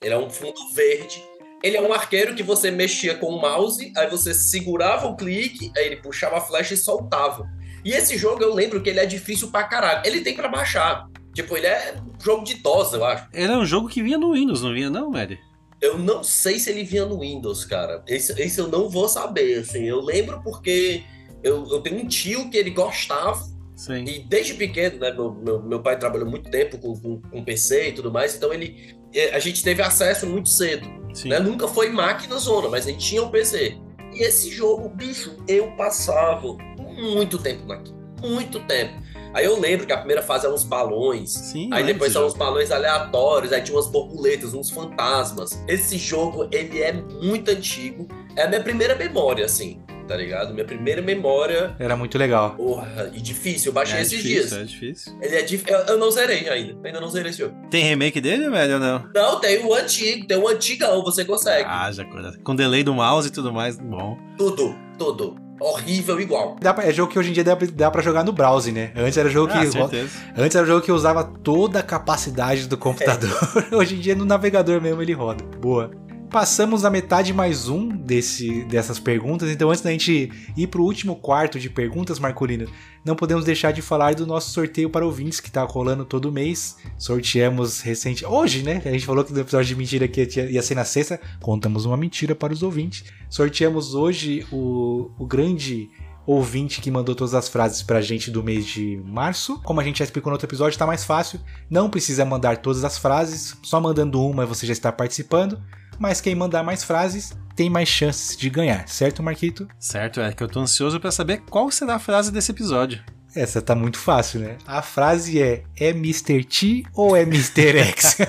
Ele 0.00 0.14
é 0.14 0.18
um 0.18 0.30
fundo 0.30 0.60
verde. 0.72 1.20
Ele 1.62 1.76
é 1.76 1.82
um 1.82 1.92
arqueiro 1.92 2.36
que 2.36 2.42
você 2.42 2.70
mexia 2.70 3.16
com 3.16 3.26
o 3.26 3.40
mouse, 3.40 3.92
aí 3.96 4.08
você 4.08 4.32
segurava 4.32 5.08
o 5.08 5.16
clique, 5.16 5.70
aí 5.76 5.86
ele 5.86 5.96
puxava 5.96 6.38
a 6.38 6.40
flecha 6.40 6.72
e 6.72 6.76
soltava. 6.76 7.46
E 7.84 7.92
esse 7.92 8.16
jogo 8.16 8.42
eu 8.42 8.54
lembro 8.54 8.80
que 8.80 8.88
ele 8.88 9.00
é 9.00 9.06
difícil 9.06 9.50
pra 9.50 9.64
caralho. 9.64 10.02
Ele 10.06 10.20
tem 10.20 10.36
pra 10.36 10.48
baixar. 10.48 11.06
Tipo, 11.34 11.56
ele 11.56 11.66
é 11.66 11.96
um 11.96 12.20
jogo 12.22 12.44
de 12.44 12.54
DOS, 12.54 12.92
eu 12.92 13.04
acho. 13.04 13.28
Era 13.32 13.58
um 13.58 13.66
jogo 13.66 13.88
que 13.88 14.02
vinha 14.02 14.18
no 14.18 14.32
Windows, 14.32 14.62
não 14.62 14.72
vinha 14.72 14.88
não, 14.88 15.10
Mary? 15.10 15.38
Eu 15.80 15.98
não 15.98 16.22
sei 16.22 16.58
se 16.58 16.70
ele 16.70 16.84
vinha 16.84 17.06
no 17.06 17.20
Windows, 17.20 17.64
cara. 17.64 18.02
Esse, 18.06 18.32
esse 18.40 18.60
eu 18.60 18.68
não 18.68 18.88
vou 18.88 19.08
saber, 19.08 19.60
assim. 19.60 19.84
Eu 19.84 20.00
lembro 20.00 20.42
porque 20.42 21.02
eu, 21.42 21.66
eu 21.68 21.80
tenho 21.80 22.00
um 22.00 22.06
tio 22.06 22.50
que 22.50 22.56
ele 22.58 22.70
gostava. 22.70 23.42
Sim. 23.76 24.04
E 24.04 24.18
desde 24.18 24.54
pequeno, 24.54 24.98
né? 24.98 25.10
Meu, 25.10 25.32
meu, 25.32 25.62
meu 25.62 25.82
pai 25.82 25.98
trabalhou 25.98 26.28
muito 26.28 26.50
tempo 26.50 26.76
com, 26.76 26.94
com, 27.00 27.20
com 27.22 27.44
PC 27.44 27.88
e 27.88 27.92
tudo 27.92 28.12
mais. 28.12 28.34
Então 28.36 28.52
ele... 28.52 28.94
eh, 29.14 29.34
A 29.34 29.38
gente 29.38 29.62
teve 29.64 29.80
acesso 29.80 30.26
muito 30.26 30.50
cedo. 30.50 30.86
Né? 31.24 31.38
Nunca 31.40 31.66
foi 31.66 31.88
máquina 31.88 32.36
zona, 32.36 32.68
mas 32.68 32.86
a 32.86 32.90
gente 32.90 33.06
tinha 33.06 33.22
um 33.22 33.30
PC. 33.30 33.78
E 34.12 34.22
esse 34.22 34.50
jogo, 34.50 34.88
bicho, 34.90 35.34
eu 35.48 35.70
passava 35.76 36.56
muito 36.78 37.38
tempo 37.38 37.64
naquilo. 37.66 37.96
Muito 38.20 38.60
tempo. 38.66 38.92
Aí 39.32 39.44
eu 39.44 39.58
lembro 39.60 39.86
que 39.86 39.92
a 39.92 39.96
primeira 39.98 40.22
fase 40.22 40.44
eram 40.46 40.54
uns 40.54 40.64
balões. 40.64 41.30
Sim, 41.30 41.68
Aí 41.72 41.84
depois 41.84 42.12
são 42.12 42.26
uns 42.26 42.34
balões 42.34 42.70
aleatórios, 42.70 43.52
aí 43.52 43.62
tinha 43.62 43.76
umas 43.76 43.86
borboletas, 43.86 44.54
uns 44.54 44.70
fantasmas. 44.70 45.62
Esse 45.68 45.96
jogo, 45.98 46.48
ele 46.50 46.82
é 46.82 46.92
muito 46.92 47.50
antigo. 47.50 48.08
É 48.36 48.42
a 48.42 48.48
minha 48.48 48.60
primeira 48.62 48.94
memória, 48.94 49.44
assim, 49.44 49.80
tá 50.08 50.16
ligado? 50.16 50.52
Minha 50.52 50.64
primeira 50.64 51.00
memória. 51.02 51.74
Era 51.78 51.96
muito 51.96 52.16
legal. 52.18 52.50
Porra, 52.56 53.10
e 53.14 53.20
difícil. 53.20 53.70
Eu 53.70 53.72
baixei 53.74 53.98
É 53.98 54.02
esses 54.02 54.22
difícil, 54.22 54.40
dias. 54.48 54.52
é 54.52 54.64
difícil. 54.64 55.18
Ele 55.20 55.36
é 55.36 55.42
difícil. 55.42 55.76
Eu, 55.78 55.84
eu 55.86 55.98
não 55.98 56.10
zerei 56.10 56.48
ainda. 56.48 56.76
Ainda 56.84 57.00
não 57.00 57.08
zerei 57.08 57.30
esse 57.30 57.38
jogo. 57.40 57.54
Tem 57.70 57.84
remake 57.84 58.20
dele, 58.20 58.48
velho, 58.50 58.74
ou 58.74 58.80
não? 58.80 59.08
Não, 59.14 59.40
tem 59.40 59.64
o 59.64 59.74
antigo, 59.74 60.26
tem 60.26 60.36
o 60.38 60.48
antigão, 60.48 61.02
você 61.02 61.24
consegue. 61.24 61.68
Ah, 61.68 61.90
já 61.92 62.04
com 62.42 62.54
delay 62.56 62.82
do 62.82 62.94
mouse 62.94 63.28
e 63.28 63.30
tudo 63.30 63.52
mais, 63.52 63.76
bom. 63.78 64.16
Tudo, 64.36 64.74
tudo. 64.98 65.49
Horrível 65.60 66.20
igual. 66.20 66.56
Dá 66.60 66.72
pra- 66.72 66.84
é 66.86 66.92
jogo 66.92 67.12
que 67.12 67.18
hoje 67.18 67.30
em 67.30 67.32
dia 67.32 67.44
dá, 67.44 67.54
pra- 67.54 67.68
dá 67.72 67.90
pra 67.90 68.02
jogar 68.02 68.24
no 68.24 68.32
browser, 68.32 68.72
né? 68.72 68.90
Antes 68.96 69.16
era 69.18 69.28
jogo 69.28 69.52
Ah, 69.54 69.60
que. 69.60 69.70
certeza. 69.70 70.10
Antes 70.36 70.56
era 70.56 70.66
jogo 70.66 70.80
que 70.80 70.90
usava 70.90 71.22
toda 71.22 71.80
a 71.80 71.82
capacidade 71.82 72.66
do 72.66 72.76
computador. 72.78 73.30
hoje 73.72 73.94
em 73.96 74.00
dia 74.00 74.14
no 74.14 74.24
navegador 74.24 74.80
mesmo 74.80 75.02
ele 75.02 75.12
roda. 75.12 75.44
Boa. 75.60 75.90
Passamos 76.30 76.84
a 76.84 76.90
metade 76.90 77.32
mais 77.32 77.68
um 77.68 77.88
desse, 77.88 78.62
dessas 78.66 79.00
perguntas, 79.00 79.50
então 79.50 79.68
antes 79.68 79.82
da 79.82 79.90
gente 79.90 80.30
ir 80.56 80.66
pro 80.68 80.84
último 80.84 81.16
quarto 81.16 81.58
de 81.58 81.68
perguntas, 81.68 82.20
Marcolino, 82.20 82.70
não 83.04 83.16
podemos 83.16 83.44
deixar 83.44 83.72
de 83.72 83.82
falar 83.82 84.14
do 84.14 84.24
nosso 84.24 84.50
sorteio 84.50 84.88
para 84.88 85.04
ouvintes 85.04 85.40
que 85.40 85.50
tá 85.50 85.64
rolando 85.64 86.04
todo 86.04 86.30
mês. 86.30 86.76
Sorteamos 86.96 87.80
recente. 87.80 88.24
Hoje, 88.24 88.62
né? 88.62 88.80
A 88.84 88.90
gente 88.90 89.04
falou 89.04 89.24
que 89.24 89.32
no 89.32 89.40
episódio 89.40 89.66
de 89.66 89.74
mentira 89.74 90.06
que 90.06 90.20
ia 90.22 90.62
ser 90.62 90.76
na 90.76 90.84
sexta. 90.84 91.20
Contamos 91.40 91.84
uma 91.84 91.96
mentira 91.96 92.32
para 92.32 92.52
os 92.52 92.62
ouvintes. 92.62 93.04
Sorteamos 93.28 93.94
hoje 93.94 94.46
o, 94.52 95.10
o 95.18 95.26
grande 95.26 95.90
ouvinte 96.24 96.80
que 96.80 96.92
mandou 96.92 97.14
todas 97.14 97.34
as 97.34 97.48
frases 97.48 97.82
pra 97.82 98.00
gente 98.00 98.30
do 98.30 98.44
mês 98.44 98.64
de 98.66 99.02
março. 99.04 99.60
Como 99.64 99.80
a 99.80 99.84
gente 99.84 99.98
já 99.98 100.04
explicou 100.04 100.30
no 100.30 100.34
outro 100.34 100.46
episódio, 100.46 100.78
tá 100.78 100.86
mais 100.86 101.04
fácil. 101.04 101.40
Não 101.68 101.90
precisa 101.90 102.24
mandar 102.24 102.58
todas 102.58 102.84
as 102.84 102.96
frases, 102.98 103.56
só 103.64 103.80
mandando 103.80 104.24
uma 104.24 104.46
você 104.46 104.64
já 104.64 104.72
está 104.72 104.92
participando. 104.92 105.60
Mas 106.00 106.18
quem 106.18 106.34
mandar 106.34 106.62
mais 106.62 106.82
frases 106.82 107.36
tem 107.54 107.68
mais 107.68 107.86
chances 107.86 108.34
de 108.34 108.48
ganhar, 108.48 108.88
certo, 108.88 109.22
Marquito? 109.22 109.68
Certo, 109.78 110.18
é 110.18 110.32
que 110.32 110.42
eu 110.42 110.48
tô 110.48 110.58
ansioso 110.60 110.98
pra 110.98 111.12
saber 111.12 111.42
qual 111.50 111.70
será 111.70 111.96
a 111.96 111.98
frase 111.98 112.32
desse 112.32 112.50
episódio. 112.50 113.04
Essa 113.34 113.62
tá 113.62 113.74
muito 113.74 113.98
fácil, 113.98 114.40
né? 114.40 114.56
A 114.66 114.82
frase 114.82 115.40
é: 115.40 115.62
é 115.78 115.90
Mr. 115.90 116.42
T 116.44 116.82
ou 116.94 117.16
é 117.16 117.22
Mr. 117.22 117.78
X? 117.78 118.16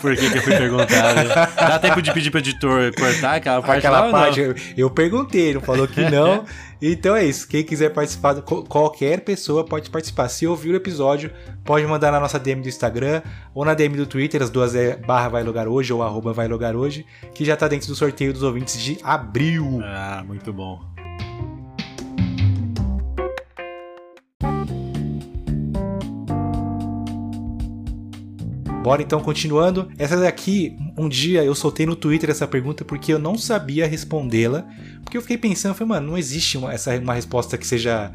Por 0.00 0.16
que, 0.16 0.30
que 0.30 0.38
eu 0.38 0.42
fui 0.42 0.56
perguntar? 0.56 1.14
né? 1.14 1.24
Dá 1.56 1.78
tempo 1.78 2.02
de 2.02 2.12
pedir 2.12 2.30
pro 2.30 2.40
editor 2.40 2.92
cortar 2.94 3.36
aquela 3.36 3.62
parte 3.62 3.78
Aquela 3.86 4.10
parte, 4.10 4.40
eu, 4.40 4.54
eu 4.76 4.90
perguntei, 4.90 5.54
não 5.54 5.60
falou 5.60 5.86
que 5.86 6.00
não. 6.10 6.44
Então 6.84 7.14
é 7.14 7.24
isso. 7.24 7.46
Quem 7.46 7.62
quiser 7.62 7.90
participar, 7.90 8.42
qualquer 8.42 9.20
pessoa 9.20 9.64
pode 9.64 9.88
participar. 9.88 10.28
Se 10.28 10.48
ouvir 10.48 10.72
o 10.72 10.74
episódio, 10.74 11.30
pode 11.64 11.86
mandar 11.86 12.10
na 12.10 12.18
nossa 12.18 12.40
DM 12.40 12.60
do 12.60 12.68
Instagram 12.68 13.22
ou 13.54 13.64
na 13.64 13.72
DM 13.72 13.96
do 13.96 14.04
Twitter, 14.04 14.42
as 14.42 14.50
duas 14.50 14.74
é 14.74 14.96
barra 14.96 15.28
vai 15.28 15.44
logar 15.44 15.68
hoje 15.68 15.92
ou 15.92 16.02
arroba 16.02 16.32
vai 16.32 16.48
logar 16.48 16.74
hoje, 16.74 17.06
que 17.32 17.44
já 17.44 17.56
tá 17.56 17.68
dentro 17.68 17.86
do 17.86 17.94
sorteio 17.94 18.32
dos 18.32 18.42
ouvintes 18.42 18.80
de 18.80 18.98
abril. 19.04 19.80
Ah, 19.84 20.24
muito 20.26 20.52
bom. 20.52 20.80
Bora 28.82 29.00
então 29.00 29.20
continuando. 29.20 29.88
Essa 29.96 30.16
daqui, 30.16 30.76
um 30.98 31.08
dia 31.08 31.44
eu 31.44 31.54
soltei 31.54 31.86
no 31.86 31.94
Twitter 31.94 32.28
essa 32.28 32.48
pergunta 32.48 32.84
porque 32.84 33.12
eu 33.12 33.18
não 33.18 33.38
sabia 33.38 33.86
respondê-la. 33.86 34.66
Porque 35.04 35.16
eu 35.16 35.22
fiquei 35.22 35.38
pensando, 35.38 35.74
falei, 35.74 35.88
mano, 35.88 36.08
não 36.08 36.18
existe 36.18 36.58
uma, 36.58 36.72
essa, 36.72 36.98
uma 36.98 37.14
resposta 37.14 37.56
que 37.56 37.66
seja. 37.66 38.12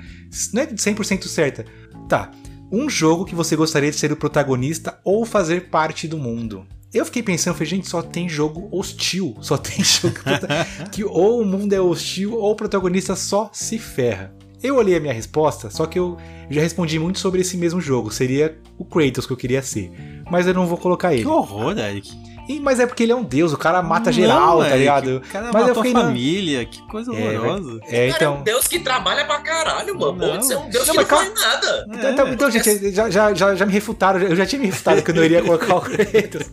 Não 0.54 0.62
é 0.62 0.68
100% 0.68 1.24
certa. 1.28 1.66
Tá. 2.10 2.32
Um 2.70 2.90
jogo 2.90 3.24
que 3.24 3.34
você 3.34 3.56
gostaria 3.56 3.90
de 3.90 3.96
ser 3.96 4.12
o 4.12 4.18
protagonista 4.18 5.00
ou 5.06 5.26
fazer 5.26 5.70
parte 5.70 6.06
do 6.06 6.18
mundo. 6.18 6.68
Eu 6.94 7.06
fiquei 7.06 7.24
pensando, 7.24 7.54
falei, 7.54 7.70
gente, 7.70 7.88
só 7.88 8.02
tem 8.02 8.28
jogo 8.28 8.68
hostil. 8.70 9.38
Só 9.40 9.58
tem 9.58 9.82
jogo 9.84 10.16
que, 10.16 10.90
que 10.92 11.04
ou 11.06 11.42
o 11.42 11.46
mundo 11.46 11.72
é 11.72 11.80
hostil 11.80 12.34
ou 12.34 12.52
o 12.52 12.56
protagonista 12.56 13.16
só 13.16 13.50
se 13.54 13.80
ferra. 13.80 14.37
Eu 14.62 14.76
olhei 14.76 14.98
a 14.98 15.00
minha 15.00 15.14
resposta, 15.14 15.70
só 15.70 15.86
que 15.86 16.00
eu 16.00 16.18
já 16.50 16.62
respondi 16.62 16.98
muito 16.98 17.20
sobre 17.20 17.42
esse 17.42 17.58
mesmo 17.58 17.80
jogo. 17.80 18.12
Seria 18.12 18.58
o 18.78 18.84
Kratos 18.86 19.26
que 19.26 19.34
eu 19.34 19.38
queria 19.38 19.62
ser. 19.62 19.92
Mas 20.30 20.48
eu 20.48 20.54
não 20.54 20.66
vou 20.66 20.78
colocar 20.78 21.14
ele. 21.14 21.24
Que 21.24 21.28
horror, 21.28 21.78
Eric. 21.78 22.10
Ih, 22.48 22.60
mas 22.60 22.80
é 22.80 22.86
porque 22.88 23.04
ele 23.04 23.12
é 23.12 23.16
um 23.16 23.24
deus, 23.24 23.52
o 23.54 23.58
cara 23.58 23.82
mata 23.82 24.06
Não, 24.06 24.14
geral, 24.14 24.60
tá 24.60 24.66
Eric, 24.68 24.80
ligado? 24.80 25.18
O 25.18 25.22
cara 25.22 25.50
mas 25.54 25.68
eu 25.68 25.76
fiquei, 25.76 25.94
não. 25.94 26.02
família, 26.02 26.66
que 26.66 26.82
coisa 26.88 27.14
É, 27.14 27.38
horrorosa. 27.40 27.80
É, 27.84 28.10
Cara, 28.12 28.24
é 28.26 28.30
um 28.30 28.34
então. 28.34 28.44
Deus 28.44 28.68
que 28.68 28.80
trabalha 28.80 29.26
pra 29.26 29.40
caralho, 29.40 29.98
mano. 30.00 30.14
Não. 30.18 30.30
Pode 30.30 30.46
ser 30.46 30.56
um 30.58 30.70
Deus 30.70 30.88
Não, 30.88 30.94
que 30.96 31.00
não 31.02 31.06
faz 31.08 31.34
nada. 31.34 31.86
Então, 31.90 32.12
então, 32.12 32.28
então, 32.34 32.52
gente, 32.52 32.92
já, 32.92 33.10
já, 33.10 33.34
já, 33.34 33.56
já 33.56 33.66
me 33.66 33.72
refutaram, 33.74 34.20
eu 34.22 34.36
já 34.36 34.46
tinha 34.46 34.60
me 34.60 34.68
refutado 34.68 35.02
que 35.02 35.12
eu 35.12 35.16
não 35.16 35.24
iria 35.24 35.42
colocar 35.44 35.76
o 35.76 35.82
Kratos. 35.82 36.50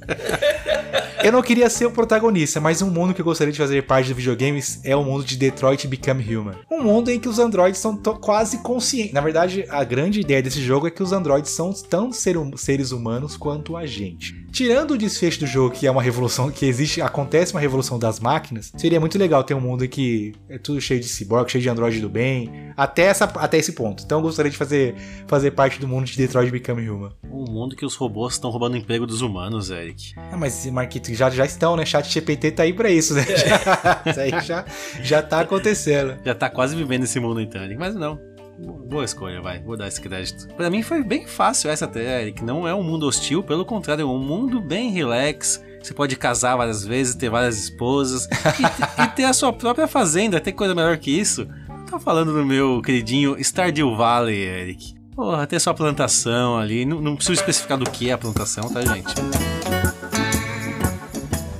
Eu 1.22 1.32
não 1.32 1.40
queria 1.42 1.70
ser 1.70 1.86
o 1.86 1.90
protagonista, 1.90 2.60
mas 2.60 2.82
um 2.82 2.90
mundo 2.90 3.14
que 3.14 3.20
eu 3.20 3.24
gostaria 3.24 3.50
de 3.52 3.58
fazer 3.58 3.82
parte 3.86 4.08
dos 4.08 4.16
videogames 4.16 4.80
é 4.84 4.94
o 4.94 5.02
mundo 5.02 5.24
de 5.24 5.36
Detroit 5.36 5.86
Become 5.88 6.22
Human. 6.36 6.54
Um 6.70 6.82
mundo 6.82 7.10
em 7.10 7.18
que 7.18 7.28
os 7.28 7.38
androides 7.38 7.80
são 7.80 7.96
quase 7.96 8.58
conscientes. 8.58 9.12
Na 9.14 9.22
verdade, 9.22 9.64
a 9.70 9.82
grande 9.84 10.20
ideia 10.20 10.42
desse 10.42 10.60
jogo 10.62 10.86
é 10.86 10.90
que 10.90 11.02
os 11.02 11.12
androides 11.12 11.50
são 11.50 11.72
tão 11.72 12.12
ser 12.12 12.36
hum- 12.36 12.56
seres 12.56 12.90
humanos 12.92 13.36
quanto 13.38 13.74
a 13.76 13.86
gente. 13.86 14.43
Tirando 14.54 14.92
o 14.92 14.98
desfecho 14.98 15.40
do 15.40 15.46
jogo, 15.46 15.74
que 15.74 15.84
é 15.84 15.90
uma 15.90 16.00
revolução, 16.00 16.48
que 16.48 16.64
existe, 16.64 17.02
acontece 17.02 17.52
uma 17.52 17.60
revolução 17.60 17.98
das 17.98 18.20
máquinas, 18.20 18.72
seria 18.76 19.00
muito 19.00 19.18
legal 19.18 19.42
ter 19.42 19.52
um 19.52 19.60
mundo 19.60 19.86
que 19.88 20.32
é 20.48 20.56
tudo 20.58 20.80
cheio 20.80 21.00
de 21.00 21.08
cyborg, 21.08 21.50
cheio 21.50 21.60
de 21.60 21.68
android 21.68 22.00
do 22.00 22.08
bem, 22.08 22.72
até, 22.76 23.02
essa, 23.06 23.24
até 23.24 23.58
esse 23.58 23.72
ponto. 23.72 24.04
Então 24.04 24.18
eu 24.18 24.22
gostaria 24.22 24.50
de 24.50 24.56
fazer, 24.56 24.94
fazer 25.26 25.50
parte 25.50 25.80
do 25.80 25.88
mundo 25.88 26.06
de 26.06 26.16
Detroit 26.16 26.52
Become 26.52 26.88
Human. 26.88 27.10
Um 27.24 27.50
mundo 27.50 27.74
que 27.74 27.84
os 27.84 27.96
robôs 27.96 28.34
estão 28.34 28.48
roubando 28.48 28.74
o 28.74 28.76
emprego 28.76 29.06
dos 29.06 29.22
humanos, 29.22 29.70
Eric. 29.70 30.12
Ah, 30.16 30.36
mas 30.36 30.64
Marquito, 30.66 31.12
já, 31.12 31.28
já 31.30 31.44
estão, 31.44 31.74
né? 31.74 31.84
Chat 31.84 32.08
GPT 32.08 32.52
tá 32.52 32.62
aí 32.62 32.72
pra 32.72 32.88
isso, 32.88 33.12
né? 33.14 33.24
Já, 33.24 34.02
isso 34.06 34.20
aí 34.20 34.30
já, 34.44 34.64
já 35.02 35.20
tá 35.20 35.40
acontecendo. 35.40 36.16
Já 36.24 36.34
tá 36.34 36.48
quase 36.48 36.76
vivendo 36.76 37.02
esse 37.02 37.18
mundo 37.18 37.40
então, 37.40 37.60
Eric. 37.60 37.76
Mas 37.76 37.96
não, 37.96 38.20
Boa 38.58 39.04
escolha, 39.04 39.40
vai. 39.40 39.60
Vou 39.60 39.76
dar 39.76 39.88
esse 39.88 40.00
crédito. 40.00 40.48
Pra 40.54 40.70
mim 40.70 40.82
foi 40.82 41.02
bem 41.02 41.26
fácil 41.26 41.70
essa 41.70 41.84
até, 41.84 42.22
Eric. 42.22 42.44
Não 42.44 42.66
é 42.66 42.74
um 42.74 42.82
mundo 42.82 43.06
hostil, 43.06 43.42
pelo 43.42 43.64
contrário, 43.64 44.02
é 44.02 44.04
um 44.04 44.18
mundo 44.18 44.60
bem 44.60 44.90
relax. 44.90 45.62
Você 45.82 45.92
pode 45.92 46.16
casar 46.16 46.56
várias 46.56 46.84
vezes, 46.84 47.14
ter 47.14 47.28
várias 47.28 47.58
esposas 47.58 48.26
e, 48.58 49.02
e 49.02 49.06
ter 49.08 49.24
a 49.24 49.32
sua 49.32 49.52
própria 49.52 49.86
fazenda. 49.86 50.40
Tem 50.40 50.52
coisa 50.52 50.74
melhor 50.74 50.96
que 50.96 51.10
isso? 51.10 51.46
Tô 51.90 51.98
falando 51.98 52.32
do 52.32 52.44
meu 52.44 52.80
queridinho 52.80 53.36
Stardew 53.38 53.96
Valley, 53.96 54.40
Eric. 54.40 54.94
Porra, 55.14 55.46
ter 55.46 55.60
sua 55.60 55.74
plantação 55.74 56.56
ali. 56.56 56.84
Não, 56.84 57.00
não 57.00 57.16
preciso 57.16 57.34
especificar 57.34 57.78
do 57.78 57.88
que 57.88 58.10
é 58.10 58.12
a 58.12 58.18
plantação, 58.18 58.68
tá, 58.72 58.80
gente? 58.82 59.14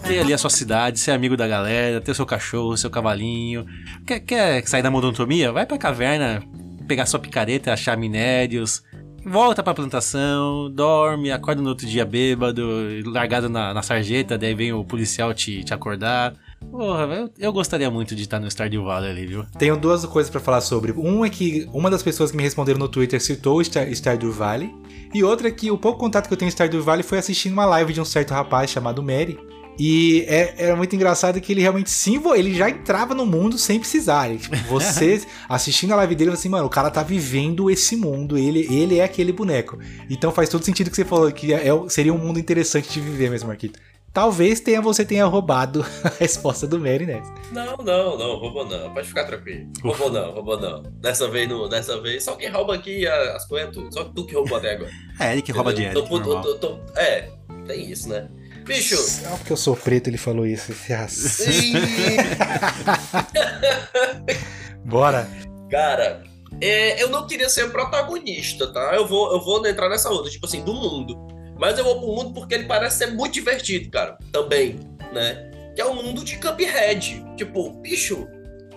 ter 0.04 0.20
ali 0.20 0.34
a 0.34 0.38
sua 0.38 0.50
cidade, 0.50 0.98
ser 0.98 1.12
amigo 1.12 1.36
da 1.36 1.48
galera, 1.48 2.00
ter 2.00 2.14
seu 2.14 2.26
cachorro, 2.26 2.76
seu 2.76 2.90
cavalinho. 2.90 3.66
Quer, 4.06 4.20
quer 4.20 4.66
sair 4.66 4.82
da 4.82 4.90
monotonia? 4.90 5.50
Vai 5.50 5.64
pra 5.66 5.78
caverna, 5.78 6.42
pegar 6.86 7.06
sua 7.06 7.20
picareta, 7.20 7.72
achar 7.72 7.96
minérios, 7.96 8.82
volta 9.24 9.62
pra 9.62 9.74
plantação, 9.74 10.70
dorme, 10.70 11.30
acorda 11.30 11.62
no 11.62 11.68
outro 11.70 11.86
dia 11.86 12.04
bêbado, 12.04 12.62
largado 13.06 13.48
na, 13.48 13.72
na 13.72 13.82
sarjeta, 13.82 14.36
daí 14.36 14.54
vem 14.54 14.72
o 14.72 14.84
policial 14.84 15.32
te, 15.32 15.64
te 15.64 15.72
acordar. 15.72 16.34
Porra, 16.70 17.04
eu, 17.04 17.30
eu 17.38 17.52
gostaria 17.52 17.90
muito 17.90 18.14
de 18.14 18.22
estar 18.22 18.40
no 18.40 18.50
Stardew 18.50 18.84
Valley 18.84 19.10
ali, 19.10 19.26
viu? 19.26 19.44
Tenho 19.58 19.76
duas 19.76 20.04
coisas 20.06 20.30
para 20.30 20.40
falar 20.40 20.60
sobre. 20.60 20.92
Um 20.92 21.24
é 21.24 21.30
que 21.30 21.68
uma 21.72 21.90
das 21.90 22.02
pessoas 22.02 22.30
que 22.30 22.36
me 22.36 22.42
responderam 22.42 22.78
no 22.78 22.88
Twitter 22.88 23.20
citou 23.20 23.58
o 23.58 23.64
Star, 23.64 23.86
Stardew 23.88 24.32
Valley. 24.32 24.74
E 25.12 25.22
outra 25.22 25.48
é 25.48 25.50
que 25.50 25.70
o 25.70 25.78
pouco 25.78 25.98
contato 25.98 26.26
que 26.26 26.32
eu 26.32 26.38
tenho 26.38 26.48
em 26.48 26.50
Stardew 26.52 26.82
Valley 26.82 27.02
foi 27.02 27.18
assistindo 27.18 27.52
uma 27.52 27.66
live 27.66 27.92
de 27.92 28.00
um 28.00 28.04
certo 28.04 28.32
rapaz 28.32 28.70
chamado 28.70 29.02
Mary. 29.02 29.38
E 29.78 30.24
é, 30.28 30.54
era 30.56 30.76
muito 30.76 30.94
engraçado 30.94 31.40
que 31.40 31.52
ele 31.52 31.60
realmente 31.60 31.90
sim, 31.90 32.20
ele 32.34 32.54
já 32.54 32.70
entrava 32.70 33.14
no 33.14 33.26
mundo 33.26 33.58
sem 33.58 33.78
precisar. 33.78 34.28
Ele, 34.28 34.38
tipo, 34.38 34.56
você 34.68 35.22
assistindo 35.48 35.92
a 35.92 35.96
live 35.96 36.14
dele, 36.14 36.30
assim, 36.30 36.48
mano, 36.48 36.66
o 36.66 36.70
cara 36.70 36.90
tá 36.90 37.02
vivendo 37.02 37.70
esse 37.70 37.96
mundo, 37.96 38.38
ele, 38.38 38.66
ele 38.72 38.98
é 38.98 39.04
aquele 39.04 39.32
boneco. 39.32 39.78
Então 40.08 40.30
faz 40.30 40.48
todo 40.48 40.64
sentido 40.64 40.90
que 40.90 40.96
você 40.96 41.04
falou 41.04 41.30
que 41.32 41.52
é, 41.52 41.70
seria 41.88 42.12
um 42.12 42.18
mundo 42.18 42.38
interessante 42.38 42.92
de 42.92 43.00
viver 43.00 43.30
mesmo, 43.30 43.48
Marquito. 43.48 43.78
Talvez 44.14 44.60
tenha, 44.60 44.80
você 44.80 45.04
tenha 45.04 45.26
roubado 45.26 45.84
a 46.04 46.08
resposta 46.20 46.68
do 46.68 46.78
Mary 46.78 47.04
Ness. 47.04 47.26
Não, 47.50 47.76
não, 47.78 48.16
não, 48.16 48.36
roubou 48.36 48.64
não. 48.64 48.94
Pode 48.94 49.08
ficar 49.08 49.24
tranquilo. 49.24 49.68
Roubou 49.82 50.08
não, 50.08 50.30
roubou 50.30 50.60
não. 50.60 50.84
Dessa 51.00 51.28
vez 51.28 51.48
não, 51.48 51.68
dessa 51.68 52.00
vez. 52.00 52.22
Só 52.22 52.36
quem 52.36 52.48
rouba 52.48 52.76
aqui 52.76 53.04
as 53.08 53.44
coisas 53.44 53.70
é 53.70 53.72
tu. 53.72 53.92
Só 53.92 54.04
tu 54.04 54.24
que 54.24 54.36
roubou 54.36 54.56
até 54.56 54.74
agora. 54.74 54.92
É, 55.18 55.32
ele 55.32 55.42
que 55.42 55.50
rouba 55.50 55.74
tô, 55.92 56.04
tô, 56.04 56.54
tô, 56.54 56.78
É, 56.96 57.28
tem 57.66 57.90
isso, 57.90 58.08
né? 58.08 58.28
Bicho. 58.64 58.96
Só 58.96 59.36
porque 59.36 59.52
eu 59.52 59.56
sou 59.56 59.76
preto 59.76 60.08
ele 60.08 60.18
falou 60.18 60.46
isso. 60.46 60.72
Esse 60.72 60.92
racista. 60.92 61.44
Bora. 64.84 65.28
Cara, 65.70 66.22
é, 66.60 67.02
eu 67.02 67.08
não 67.08 67.26
queria 67.26 67.48
ser 67.48 67.70
protagonista, 67.70 68.72
tá? 68.72 68.94
Eu 68.94 69.06
vou, 69.06 69.32
eu 69.32 69.40
vou 69.40 69.66
entrar 69.66 69.88
nessa 69.88 70.10
onda, 70.10 70.30
tipo 70.30 70.46
assim, 70.46 70.62
do 70.62 70.72
mundo. 70.72 71.16
Mas 71.58 71.78
eu 71.78 71.84
vou 71.84 72.00
pro 72.00 72.08
mundo 72.08 72.34
porque 72.34 72.54
ele 72.54 72.64
parece 72.64 72.98
ser 72.98 73.06
muito 73.08 73.34
divertido, 73.34 73.90
cara. 73.90 74.18
Também, 74.32 74.78
né? 75.12 75.50
Que 75.74 75.80
é 75.80 75.84
o 75.84 75.94
mundo 75.94 76.24
de 76.24 76.36
Cuphead. 76.38 77.24
Tipo, 77.36 77.70
bicho, 77.70 78.28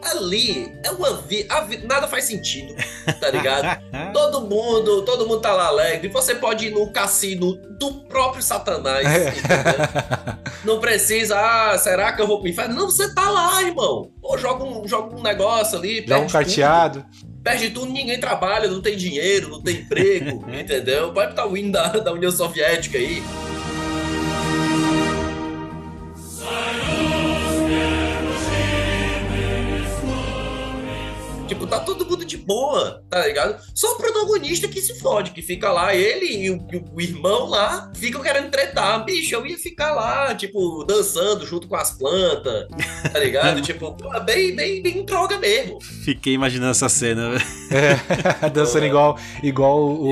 ali 0.01 0.77
é 0.83 0.91
uma 0.91 1.13
vida. 1.21 1.61
Vi... 1.61 1.85
Nada 1.85 2.07
faz 2.07 2.25
sentido, 2.25 2.75
tá 3.19 3.29
ligado? 3.29 3.81
todo 4.13 4.41
mundo, 4.41 5.03
todo 5.03 5.27
mundo 5.27 5.41
tá 5.41 5.53
lá 5.53 5.67
alegre. 5.67 6.07
Você 6.09 6.35
pode 6.35 6.67
ir 6.67 6.71
no 6.71 6.91
cassino 6.91 7.55
do 7.77 8.05
próprio 8.05 8.41
Satanás. 8.41 9.05
É. 9.05 9.33
Não 10.63 10.79
precisa, 10.79 11.39
ah, 11.39 11.77
será 11.77 12.13
que 12.13 12.21
eu 12.21 12.27
vou 12.27 12.39
pro 12.39 12.49
inferno? 12.49 12.75
Não, 12.75 12.89
você 12.89 13.13
tá 13.13 13.29
lá, 13.29 13.61
irmão. 13.63 14.11
Pô, 14.21 14.37
joga 14.37 14.63
um, 14.63 14.87
joga 14.87 15.15
um 15.15 15.21
negócio 15.21 15.77
ali. 15.77 16.01
Dá 16.01 16.19
um 16.19 16.27
carteado. 16.27 17.05
Tudo. 17.11 17.37
Perde 17.43 17.69
tudo, 17.69 17.91
ninguém 17.91 18.19
trabalha, 18.19 18.67
não 18.67 18.81
tem 18.81 18.97
dinheiro, 18.97 19.49
não 19.49 19.61
tem 19.61 19.77
emprego, 19.77 20.43
entendeu? 20.51 21.13
Pode 21.13 21.29
botar 21.29 21.47
o 21.47 21.55
hino 21.55 21.71
da, 21.71 21.87
da 21.87 22.11
União 22.11 22.31
Soviética 22.31 22.97
aí. 22.97 23.23
Tipo, 31.47 31.65
tá 31.65 31.79
todo 31.79 32.05
mundo 32.05 32.25
de 32.25 32.37
boa, 32.37 33.03
tá 33.09 33.25
ligado? 33.25 33.61
Só 33.73 33.93
o 33.93 33.97
protagonista 33.97 34.67
que 34.67 34.81
se 34.81 34.99
fode, 34.99 35.31
que 35.31 35.41
fica 35.41 35.71
lá, 35.71 35.95
ele 35.95 36.25
e 36.25 36.51
o, 36.51 36.59
o 36.93 37.01
irmão 37.01 37.47
lá 37.47 37.91
ficam 37.95 38.21
querendo 38.21 38.51
tretar. 38.51 39.03
Bicho, 39.05 39.33
eu 39.35 39.45
ia 39.45 39.57
ficar 39.57 39.91
lá, 39.91 40.35
tipo, 40.35 40.83
dançando 40.83 41.45
junto 41.45 41.67
com 41.67 41.75
as 41.75 41.91
plantas, 41.97 42.67
tá 43.11 43.19
ligado? 43.19 43.61
tipo, 43.63 43.95
bem, 44.25 44.55
bem, 44.55 44.81
bem 44.81 45.05
droga 45.05 45.37
mesmo. 45.39 45.79
Fiquei 46.03 46.33
imaginando 46.33 46.71
essa 46.71 46.89
cena, 46.89 47.37
É, 47.71 48.49
dançando 48.49 48.83
é. 48.83 48.87
igual, 48.87 49.17
igual 49.41 49.79
o, 49.79 50.11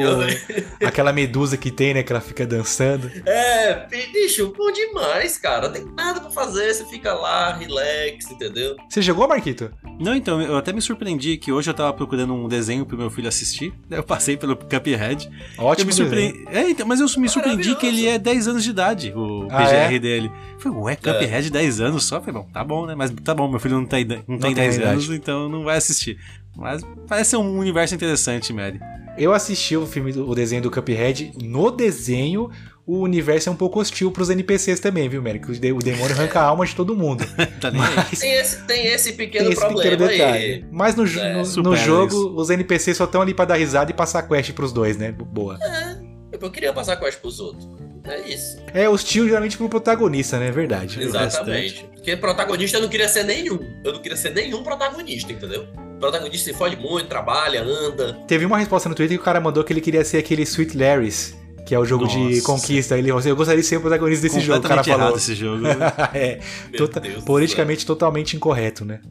aquela 0.85 1.11
medusa 1.11 1.57
que 1.57 1.71
tem, 1.71 1.93
né? 1.93 2.03
Que 2.03 2.13
ela 2.13 2.21
fica 2.21 2.45
dançando. 2.45 3.11
É, 3.25 3.87
bicho, 3.87 4.53
bom 4.57 4.71
demais, 4.71 5.37
cara. 5.37 5.67
Não 5.67 5.73
tem 5.73 5.85
nada 5.95 6.21
pra 6.21 6.29
fazer, 6.29 6.73
você 6.73 6.85
fica 6.85 7.13
lá, 7.13 7.53
relax, 7.53 8.31
entendeu? 8.31 8.75
Você 8.89 9.01
jogou, 9.01 9.27
Marquito? 9.27 9.71
Não, 9.99 10.15
então, 10.15 10.41
eu 10.41 10.55
até 10.55 10.71
me 10.71 10.81
surpreendi 10.81 11.24
que 11.37 11.51
hoje 11.51 11.69
eu 11.69 11.73
tava 11.73 11.91
procurando 11.93 12.33
um 12.33 12.47
desenho 12.47 12.85
pro 12.85 12.97
meu 12.97 13.09
filho 13.09 13.27
assistir. 13.27 13.73
eu 13.89 14.03
passei 14.03 14.37
pelo 14.37 14.55
Cuphead. 14.55 15.29
Ótimo. 15.57 15.83
Eu 15.83 15.85
me 15.85 15.93
surpreendi. 15.93 16.45
É, 16.47 16.69
então, 16.69 16.87
mas 16.87 16.99
eu 16.99 17.07
me 17.19 17.27
surpreendi 17.27 17.75
que 17.75 17.85
ele 17.85 18.07
é 18.07 18.17
10 18.17 18.47
anos 18.47 18.63
de 18.63 18.69
idade, 18.69 19.13
o 19.15 19.47
ah, 19.49 19.63
PGR 19.63 19.95
é? 19.95 19.99
dele. 19.99 20.31
Falei, 20.59 20.77
ué, 20.79 20.95
Cuphead 20.95 21.47
é. 21.47 21.49
10 21.49 21.81
anos 21.81 22.05
só? 22.05 22.19
Falei, 22.21 22.41
bom, 22.41 22.47
tá 22.53 22.63
bom, 22.63 22.85
né? 22.85 22.95
Mas 22.95 23.11
tá 23.23 23.33
bom, 23.33 23.49
meu 23.49 23.59
filho 23.59 23.77
não 23.77 23.85
tem, 23.85 24.05
não, 24.05 24.23
não 24.27 24.37
tem 24.37 24.53
10 24.53 24.79
anos, 24.79 25.09
então 25.09 25.49
não 25.49 25.63
vai 25.63 25.77
assistir. 25.77 26.17
Mas 26.55 26.83
parece 27.07 27.31
ser 27.31 27.37
um 27.37 27.57
universo 27.57 27.95
interessante, 27.95 28.53
Mary. 28.53 28.79
Eu 29.17 29.33
assisti 29.33 29.75
o 29.75 29.85
filme, 29.85 30.11
o 30.11 30.35
desenho 30.35 30.61
do 30.61 30.71
Cuphead. 30.71 31.31
No 31.41 31.71
desenho, 31.71 32.49
o 32.87 32.99
universo 32.99 33.49
é 33.49 33.51
um 33.51 33.55
pouco 33.55 33.79
hostil 33.79 34.11
pros 34.11 34.29
NPCs 34.29 34.79
também, 34.79 35.09
viu, 35.09 35.21
Mérico? 35.21 35.51
O 35.51 35.55
demônio 35.55 36.11
arranca 36.11 36.39
a 36.39 36.43
alma 36.43 36.65
de 36.65 36.75
todo 36.75 36.95
mundo. 36.95 37.25
tá 37.59 37.71
Mas... 37.71 38.19
tem, 38.19 38.33
esse, 38.33 38.63
tem 38.63 38.85
esse 38.87 39.13
pequeno 39.13 39.45
tem 39.45 39.53
esse 39.53 39.61
problema 39.61 39.89
pequeno 39.89 40.07
detalhe. 40.07 40.43
Aí. 40.43 40.65
Mas 40.71 40.95
no, 40.95 41.05
é, 41.07 41.33
no, 41.33 41.63
no 41.63 41.75
jogo, 41.75 42.13
isso. 42.13 42.35
os 42.35 42.49
NPCs 42.51 42.97
só 42.97 43.05
estão 43.05 43.21
ali 43.21 43.33
pra 43.33 43.45
dar 43.45 43.55
risada 43.55 43.89
e 43.89 43.93
passar 43.93 44.21
quest 44.23 44.51
pros 44.53 44.71
dois, 44.71 44.97
né? 44.97 45.11
Boa. 45.11 45.57
É, 45.61 45.97
eu 46.39 46.51
queria 46.51 46.71
passar 46.71 46.97
quest 46.97 47.19
pros 47.19 47.39
outros. 47.39 47.67
É 48.03 48.21
isso. 48.29 48.57
É 48.71 48.87
hostil 48.87 49.27
geralmente 49.27 49.57
pro 49.57 49.67
protagonista, 49.67 50.37
né? 50.37 50.49
É 50.49 50.51
verdade. 50.51 51.01
Exatamente. 51.01 51.89
Porque 51.95 52.15
protagonista 52.15 52.77
eu 52.77 52.83
não 52.83 52.89
queria 52.89 53.09
ser 53.09 53.23
nenhum. 53.23 53.57
Eu 53.83 53.93
não 53.93 53.99
queria 53.99 54.15
ser 54.15 54.29
nenhum 54.29 54.61
protagonista, 54.61 55.31
entendeu? 55.33 55.67
O 55.95 55.99
protagonista 55.99 56.51
se 56.51 56.55
fode 56.55 56.75
muito, 56.75 57.07
trabalha, 57.07 57.63
anda. 57.63 58.13
Teve 58.27 58.45
uma 58.45 58.59
resposta 58.59 58.87
no 58.87 58.93
Twitter 58.93 59.17
que 59.17 59.21
o 59.21 59.25
cara 59.25 59.41
mandou 59.41 59.63
que 59.63 59.73
ele 59.73 59.81
queria 59.81 60.05
ser 60.05 60.19
aquele 60.19 60.43
Sweet 60.43 60.77
Larrys 60.77 61.35
que 61.65 61.73
é 61.73 61.79
o 61.79 61.85
jogo 61.85 62.03
Nossa. 62.03 62.17
de 62.17 62.41
conquista. 62.41 62.97
Ele, 62.97 63.09
eu 63.09 63.35
gostaria 63.35 63.61
de 63.61 63.67
ser 63.67 63.77
o 63.77 63.81
protagonista 63.81 64.27
desse 64.27 64.39
jogo, 64.39 64.59
o 64.59 64.61
cara 64.61 64.83
falou. 64.83 65.17
esse 65.17 65.33
jogo. 65.33 65.63
é, 66.13 66.39
tota, 66.77 67.01
politicamente 67.25 67.85
totalmente 67.85 68.35
incorreto, 68.35 68.85
né? 68.85 69.01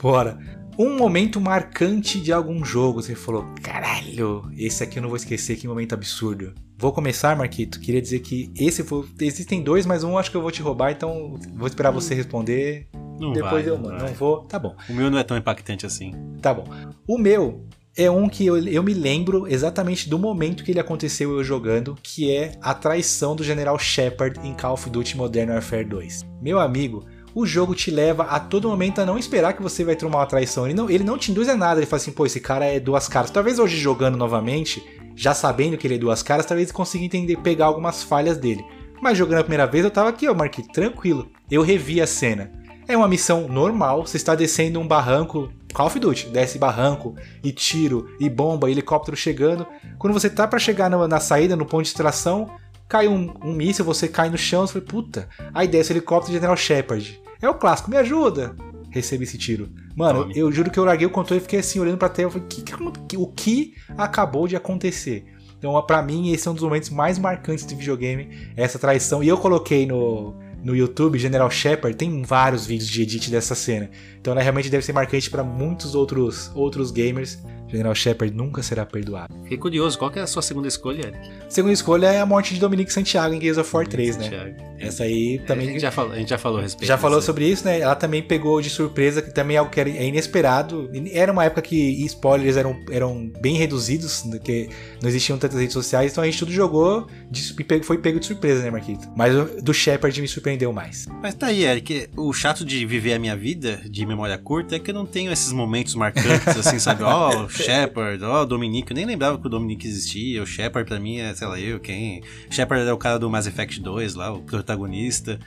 Bora. 0.00 0.38
Um 0.78 0.96
momento 0.96 1.40
marcante 1.40 2.20
de 2.20 2.32
algum 2.32 2.64
jogo, 2.64 3.02
você 3.02 3.16
falou, 3.16 3.44
caralho, 3.64 4.48
esse 4.56 4.84
aqui 4.84 5.00
eu 5.00 5.02
não 5.02 5.08
vou 5.08 5.16
esquecer, 5.16 5.56
que 5.56 5.66
momento 5.66 5.92
absurdo. 5.92 6.54
Vou 6.76 6.92
começar, 6.92 7.36
Marquito. 7.36 7.80
Queria 7.80 8.00
dizer 8.00 8.20
que 8.20 8.52
esse 8.56 8.84
foi. 8.84 9.04
Existem 9.20 9.60
dois, 9.60 9.84
mas 9.84 10.04
um 10.04 10.16
acho 10.16 10.30
que 10.30 10.36
eu 10.36 10.40
vou 10.40 10.52
te 10.52 10.62
roubar, 10.62 10.92
então 10.92 11.34
vou 11.56 11.66
esperar 11.66 11.90
você 11.90 12.14
responder. 12.14 12.86
Não 13.18 13.32
Depois 13.32 13.64
vai, 13.64 13.74
eu 13.74 13.76
mando. 13.76 13.98
Não, 13.98 14.06
não 14.06 14.14
vou? 14.14 14.42
Tá 14.42 14.60
bom. 14.60 14.76
O 14.88 14.92
meu 14.92 15.10
não 15.10 15.18
é 15.18 15.24
tão 15.24 15.36
impactante 15.36 15.84
assim. 15.84 16.12
Tá 16.40 16.54
bom. 16.54 16.68
O 17.08 17.18
meu 17.18 17.66
é 17.98 18.08
um 18.08 18.28
que 18.28 18.46
eu, 18.46 18.56
eu 18.56 18.80
me 18.80 18.94
lembro 18.94 19.48
exatamente 19.48 20.08
do 20.08 20.20
momento 20.20 20.62
que 20.62 20.70
ele 20.70 20.78
aconteceu 20.78 21.32
eu 21.32 21.42
jogando, 21.42 21.96
que 22.00 22.30
é 22.30 22.52
a 22.62 22.72
traição 22.72 23.34
do 23.34 23.42
General 23.42 23.76
Shepard 23.76 24.38
em 24.46 24.54
Call 24.54 24.74
of 24.74 24.88
Duty 24.88 25.16
Modern 25.16 25.50
Warfare 25.50 25.84
2. 25.84 26.24
Meu 26.40 26.60
amigo, 26.60 27.04
o 27.34 27.44
jogo 27.44 27.74
te 27.74 27.90
leva 27.90 28.22
a 28.22 28.38
todo 28.38 28.68
momento 28.68 29.00
a 29.00 29.04
não 29.04 29.18
esperar 29.18 29.52
que 29.52 29.62
você 29.62 29.82
vai 29.82 29.96
tomar 29.96 30.18
uma 30.18 30.26
traição. 30.26 30.64
Ele 30.64 30.74
não, 30.74 30.88
ele 30.88 31.02
não 31.02 31.18
te 31.18 31.32
induz 31.32 31.48
a 31.48 31.56
nada, 31.56 31.80
ele 31.80 31.86
fala 31.86 32.00
assim, 32.00 32.12
pô, 32.12 32.24
esse 32.24 32.38
cara 32.38 32.64
é 32.66 32.78
duas 32.78 33.08
caras. 33.08 33.32
Talvez 33.32 33.58
hoje 33.58 33.76
jogando 33.76 34.16
novamente, 34.16 34.80
já 35.16 35.34
sabendo 35.34 35.76
que 35.76 35.84
ele 35.84 35.96
é 35.96 35.98
duas 35.98 36.22
caras, 36.22 36.46
talvez 36.46 36.70
consiga 36.70 37.04
entender, 37.04 37.36
pegar 37.38 37.66
algumas 37.66 38.04
falhas 38.04 38.38
dele. 38.38 38.64
Mas 39.02 39.18
jogando 39.18 39.40
a 39.40 39.44
primeira 39.44 39.66
vez 39.66 39.84
eu 39.84 39.90
tava 39.90 40.08
aqui, 40.08 40.28
ó, 40.28 40.34
Marquinhos, 40.34 40.70
tranquilo. 40.72 41.28
Eu 41.50 41.62
revi 41.62 42.00
a 42.00 42.06
cena. 42.06 42.52
É 42.86 42.96
uma 42.96 43.08
missão 43.08 43.48
normal, 43.48 44.06
você 44.06 44.16
está 44.16 44.36
descendo 44.36 44.78
um 44.78 44.86
barranco, 44.86 45.50
Call 45.74 45.86
of 45.86 45.98
Duty, 45.98 46.28
desce 46.28 46.58
barranco 46.58 47.14
e 47.44 47.52
tiro 47.52 48.08
e 48.18 48.28
bomba, 48.28 48.70
helicóptero 48.70 49.16
chegando. 49.16 49.66
Quando 49.98 50.12
você 50.14 50.28
tá 50.30 50.46
para 50.48 50.58
chegar 50.58 50.88
na, 50.88 51.06
na, 51.06 51.20
saída, 51.20 51.54
no 51.56 51.66
ponto 51.66 51.82
de 51.82 51.88
extração, 51.88 52.50
cai 52.88 53.06
um, 53.06 53.32
um 53.44 53.52
míssil, 53.52 53.84
você 53.84 54.08
cai 54.08 54.30
no 54.30 54.38
chão, 54.38 54.66
você 54.66 54.72
fala, 54.74 54.84
puta, 54.84 55.28
aí 55.52 55.68
desce 55.68 55.92
o 55.92 55.94
helicóptero 55.94 56.28
de 56.32 56.38
General 56.38 56.56
Shepard. 56.56 57.20
É 57.40 57.48
o 57.48 57.54
clássico, 57.54 57.90
me 57.90 57.96
ajuda! 57.96 58.56
Recebe 58.90 59.24
esse 59.24 59.36
tiro. 59.36 59.68
Mano, 59.94 60.22
Tome. 60.22 60.38
eu 60.38 60.50
juro 60.50 60.70
que 60.70 60.78
eu 60.78 60.84
larguei 60.84 61.06
o 61.06 61.10
controle 61.10 61.38
e 61.40 61.42
fiquei 61.42 61.58
assim, 61.58 61.78
olhando 61.78 61.98
pra 61.98 62.08
tela, 62.08 62.28
eu 62.28 62.32
falei, 62.32 62.46
que, 62.48 62.62
que- 62.62 63.16
o 63.18 63.26
que 63.26 63.74
acabou 63.98 64.48
de 64.48 64.56
acontecer? 64.56 65.26
Então, 65.58 65.80
pra 65.82 66.00
mim, 66.00 66.32
esse 66.32 66.48
é 66.48 66.50
um 66.50 66.54
dos 66.54 66.62
momentos 66.62 66.88
mais 66.88 67.18
marcantes 67.18 67.66
do 67.66 67.76
videogame, 67.76 68.48
essa 68.56 68.78
traição. 68.78 69.22
E 69.22 69.28
eu 69.28 69.36
coloquei 69.36 69.84
no, 69.86 70.34
no 70.62 70.74
YouTube, 70.74 71.18
General 71.18 71.50
Shepard, 71.50 71.96
tem 71.96 72.22
vários 72.22 72.66
vídeos 72.66 72.88
de 72.88 73.02
edit 73.02 73.30
dessa 73.30 73.54
cena. 73.54 73.90
Então 74.20 74.32
ela 74.32 74.42
realmente 74.42 74.68
deve 74.68 74.84
ser 74.84 74.92
marcante 74.92 75.30
pra 75.30 75.42
muitos 75.44 75.94
outros, 75.94 76.50
outros 76.54 76.90
gamers. 76.90 77.38
General 77.68 77.94
Shepard 77.94 78.34
nunca 78.34 78.62
será 78.62 78.84
perdoado. 78.86 79.34
Fiquei 79.42 79.58
curioso, 79.58 79.98
qual 79.98 80.10
que 80.10 80.18
é 80.18 80.22
a 80.22 80.26
sua 80.26 80.42
segunda 80.42 80.68
escolha, 80.68 81.06
Eric? 81.08 81.18
Segunda 81.48 81.72
escolha 81.74 82.06
é 82.06 82.20
a 82.20 82.26
morte 82.26 82.54
de 82.54 82.60
Dominique 82.60 82.92
Santiago 82.92 83.34
em 83.34 83.40
Gears 83.40 83.58
of 83.58 83.74
War 83.74 83.86
3, 83.86 84.16
né? 84.16 84.24
Santiago. 84.24 84.68
Essa 84.78 85.02
aí 85.04 85.40
A 85.42 85.46
também. 85.46 85.66
gente 85.66 85.80
já 85.80 85.90
falou, 85.90 86.12
a 86.12 86.16
gente 86.18 86.28
já 86.30 86.38
falou 86.38 86.58
a 86.58 86.62
respeito. 86.62 86.86
Já 86.86 86.96
falou 86.96 87.20
sobre 87.20 87.46
isso, 87.48 87.64
né? 87.64 87.80
Ela 87.80 87.96
também 87.96 88.22
pegou 88.22 88.60
de 88.60 88.70
surpresa, 88.70 89.20
que 89.20 89.32
também 89.32 89.56
é 89.56 89.58
algo 89.58 89.70
que 89.70 89.80
é 89.80 90.06
inesperado. 90.06 90.90
Era 91.12 91.32
uma 91.32 91.44
época 91.44 91.62
que 91.62 92.04
spoilers 92.06 92.56
eram, 92.56 92.78
eram 92.90 93.30
bem 93.40 93.56
reduzidos, 93.56 94.24
né, 94.24 94.38
que 94.38 94.68
não 95.02 95.08
existiam 95.08 95.36
tantas 95.38 95.58
redes 95.58 95.72
sociais, 95.72 96.12
então 96.12 96.22
a 96.22 96.26
gente 96.26 96.38
tudo 96.38 96.52
jogou 96.52 97.06
e 97.32 97.82
foi 97.82 97.98
pego 97.98 98.20
de 98.20 98.26
surpresa, 98.26 98.62
né, 98.62 98.70
Marquito? 98.70 99.08
Mas 99.16 99.34
o 99.34 99.62
do 99.62 99.74
Shepard 99.74 100.20
me 100.20 100.28
surpreendeu 100.28 100.72
mais. 100.72 101.06
Mas 101.20 101.34
tá 101.34 101.48
aí, 101.48 101.64
Eric. 101.64 102.08
O 102.16 102.32
chato 102.32 102.64
de 102.64 102.86
viver 102.86 103.14
a 103.14 103.18
minha 103.18 103.36
vida 103.36 103.80
de 103.88 104.06
memória 104.06 104.38
curta 104.38 104.76
é 104.76 104.78
que 104.78 104.90
eu 104.90 104.94
não 104.94 105.06
tenho 105.06 105.32
esses 105.32 105.52
momentos 105.52 105.94
marcantes, 105.94 106.56
assim, 106.56 106.78
sabe? 106.78 107.02
Ó, 107.08 107.44
o 107.44 107.48
Shepard, 107.62 108.24
ó, 108.24 108.42
o 108.42 108.46
Dominique. 108.46 108.92
Eu 108.92 108.96
nem 108.96 109.06
lembrava 109.06 109.38
que 109.38 109.46
o 109.46 109.50
Dominique 109.50 109.86
existia. 109.86 110.42
O 110.42 110.46
Shepard 110.46 110.88
pra 110.88 110.98
mim 110.98 111.18
é, 111.18 111.34
sei 111.34 111.46
lá, 111.46 111.58
eu, 111.58 111.78
quem. 111.80 112.22
Shepard 112.50 112.86
é 112.86 112.92
o 112.92 112.98
cara 112.98 113.18
do 113.18 113.28
Mass 113.28 113.46
Effect 113.46 113.80
2 113.80 114.14
lá, 114.14 114.32
o 114.32 114.42
protagonista. 114.42 115.38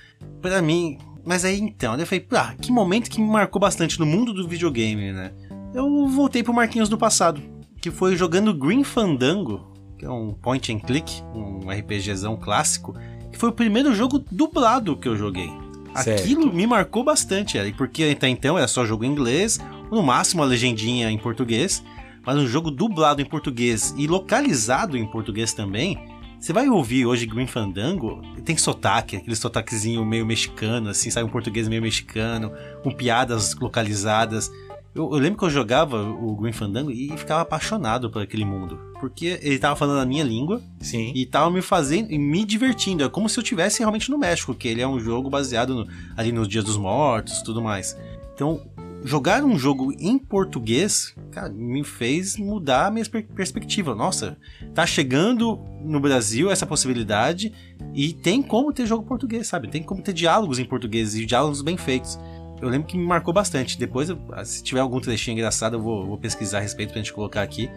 Pra 0.42 0.62
mim. 0.62 0.98
Mas 1.26 1.46
aí 1.46 1.60
então, 1.60 1.96
eu 1.96 2.06
falei, 2.06 2.26
ah, 2.32 2.56
que 2.60 2.72
momento 2.72 3.10
que 3.10 3.22
me 3.22 3.30
marcou 3.30 3.60
bastante 3.60 4.00
no 4.00 4.06
mundo 4.06 4.34
do 4.34 4.48
videogame, 4.48 5.12
né? 5.12 5.32
Eu 5.74 6.08
voltei 6.08 6.44
pro 6.44 6.54
Marquinhos 6.54 6.90
do 6.90 6.98
passado, 6.98 7.42
que 7.80 7.92
foi 7.92 8.16
jogando 8.16 8.54
Green 8.54 8.84
Fandango, 8.84 9.72
que 9.98 10.06
é 10.06 10.10
um 10.10 10.34
point 10.34 10.74
and 10.74 10.80
click, 10.80 11.22
um 11.34 11.70
RPGzão 11.70 12.36
clássico, 12.36 12.96
que 13.32 13.38
foi 13.38 13.50
o 13.50 13.54
primeiro 13.54 13.94
jogo 13.94 14.20
dublado 14.32 14.98
que 14.98 15.08
eu 15.08 15.16
joguei. 15.16 15.52
Certo. 15.96 16.22
Aquilo 16.22 16.54
me 16.54 16.66
marcou 16.66 17.04
bastante, 17.04 17.58
Eric, 17.58 17.78
porque 17.78 18.04
até 18.04 18.28
então 18.28 18.58
era 18.58 18.68
só 18.68 18.86
jogo 18.86 19.04
em 19.04 19.12
inglês, 19.12 19.60
no 19.92 20.02
máximo 20.02 20.42
a 20.42 20.46
legendinha 20.46 21.12
em 21.12 21.18
português, 21.18 21.84
mas 22.26 22.38
um 22.38 22.48
jogo 22.48 22.70
dublado 22.72 23.22
em 23.22 23.26
português 23.26 23.94
e 23.98 24.08
localizado 24.08 24.98
em 24.98 25.06
português 25.06 25.54
também. 25.54 25.98
Você 26.40 26.52
vai 26.54 26.68
ouvir 26.68 27.06
hoje 27.06 27.28
Green 27.28 27.46
Fandango, 27.46 28.20
tem 28.44 28.58
sotaque, 28.58 29.16
aquele 29.18 29.36
sotaquezinho 29.36 30.04
meio 30.04 30.26
mexicano, 30.26 30.90
assim, 30.90 31.12
sabe? 31.12 31.28
Um 31.28 31.32
português 31.32 31.68
meio 31.68 31.82
mexicano, 31.84 32.52
com 32.84 32.90
piadas 32.92 33.54
localizadas. 33.56 34.52
Eu, 34.94 35.04
eu 35.14 35.20
lembro 35.20 35.38
que 35.38 35.46
eu 35.46 35.50
jogava 35.52 36.02
o 36.04 36.36
Green 36.36 36.52
Fandango 36.52 36.90
e 36.92 37.16
ficava 37.16 37.42
apaixonado 37.42 38.10
por 38.10 38.22
aquele 38.24 38.44
mundo. 38.44 38.78
Porque 39.00 39.40
ele 39.44 39.60
tava 39.60 39.76
falando 39.76 40.00
a 40.00 40.06
minha 40.06 40.24
língua 40.24 40.62
Sim. 40.80 41.12
e 41.16 41.26
tava 41.28 41.50
me 41.52 41.62
fazendo 41.62 42.12
e 42.12 42.18
me 42.18 42.44
divertindo. 42.44 43.04
É 43.04 43.10
como 43.10 43.30
se 43.30 43.38
eu 43.40 43.44
estivesse 43.44 43.80
realmente 43.80 44.10
no 44.10 44.18
México, 44.18 44.54
que 44.56 44.68
ele 44.68 44.82
é 44.82 44.88
um 44.88 45.00
jogo 45.00 45.30
baseado 45.30 45.76
no- 45.76 45.88
ali 46.18 46.32
nos 46.32 46.48
Dias 46.48 46.64
dos 46.66 46.76
Mortos 46.76 47.42
tudo 47.44 47.62
mais. 47.62 47.96
Então, 48.34 48.60
jogar 49.04 49.44
um 49.44 49.58
jogo 49.58 49.94
em 50.00 50.18
português, 50.18 51.16
cara, 51.32 51.50
me 51.50 51.84
fez 51.84 52.38
mudar 52.38 52.88
a 52.88 52.92
minha 52.92 53.06
per- 53.06 53.28
perspectiva. 53.28 53.96
Nossa, 53.96 54.38
tá 54.74 54.86
chegando 54.86 55.60
no 55.82 56.00
Brasil 56.00 56.52
essa 56.52 56.66
possibilidade 56.66 57.52
e 57.94 58.14
tem 58.14 58.42
como 58.42 58.72
ter 58.72 58.86
jogo 58.86 59.04
português, 59.06 59.48
sabe? 59.48 59.68
Tem 59.68 59.82
como 59.84 60.02
ter 60.02 60.14
diálogos 60.14 60.60
em 60.60 60.66
português 60.66 61.16
e 61.16 61.26
diálogos 61.26 61.62
bem 61.62 61.78
feitos. 61.78 62.20
Eu 62.62 62.70
lembro 62.70 62.88
que 62.88 62.96
me 62.98 63.04
marcou 63.06 63.34
bastante. 63.34 63.78
Depois, 63.78 64.10
eu- 64.10 64.20
se 64.46 64.62
tiver 64.64 64.82
algum 64.82 65.00
trechinho 65.00 65.34
engraçado, 65.36 65.78
eu 65.78 65.82
vou, 65.82 66.06
vou 66.06 66.18
pesquisar 66.18 66.60
a 66.60 66.62
respeito 66.62 66.90
pra 66.92 66.98
gente 67.02 67.12
colocar 67.14 67.42
aqui. 67.42 67.70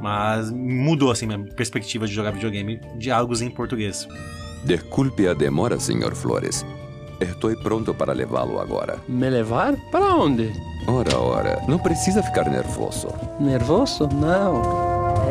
Mas 0.00 0.52
mudou 0.52 1.10
assim 1.10 1.26
minha 1.26 1.40
perspectiva 1.54 2.06
de 2.06 2.12
jogar 2.14 2.30
videogame, 2.30 2.80
diálogos 2.98 3.42
em 3.42 3.50
português. 3.50 4.06
Desculpe 4.64 5.26
a 5.26 5.34
demora, 5.34 5.80
Sr. 5.80 6.14
Flores. 6.14 6.64
Estou 7.20 7.54
pronto 7.56 7.92
para 7.94 8.12
levá-lo 8.12 8.60
agora. 8.60 8.98
Me 9.08 9.28
levar? 9.28 9.74
Para 9.90 10.14
onde? 10.14 10.52
Ora, 10.86 11.18
ora, 11.18 11.62
não 11.68 11.78
precisa 11.78 12.22
ficar 12.22 12.48
nervoso. 12.48 13.08
Nervoso? 13.40 14.08
Não. 14.08 14.62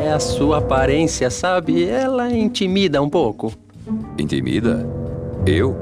É 0.00 0.12
a 0.12 0.20
sua 0.20 0.58
aparência, 0.58 1.30
sabe? 1.30 1.84
Ela 1.88 2.30
intimida 2.30 3.02
um 3.02 3.08
pouco. 3.08 3.52
Intimida? 4.18 4.86
Eu? 5.46 5.76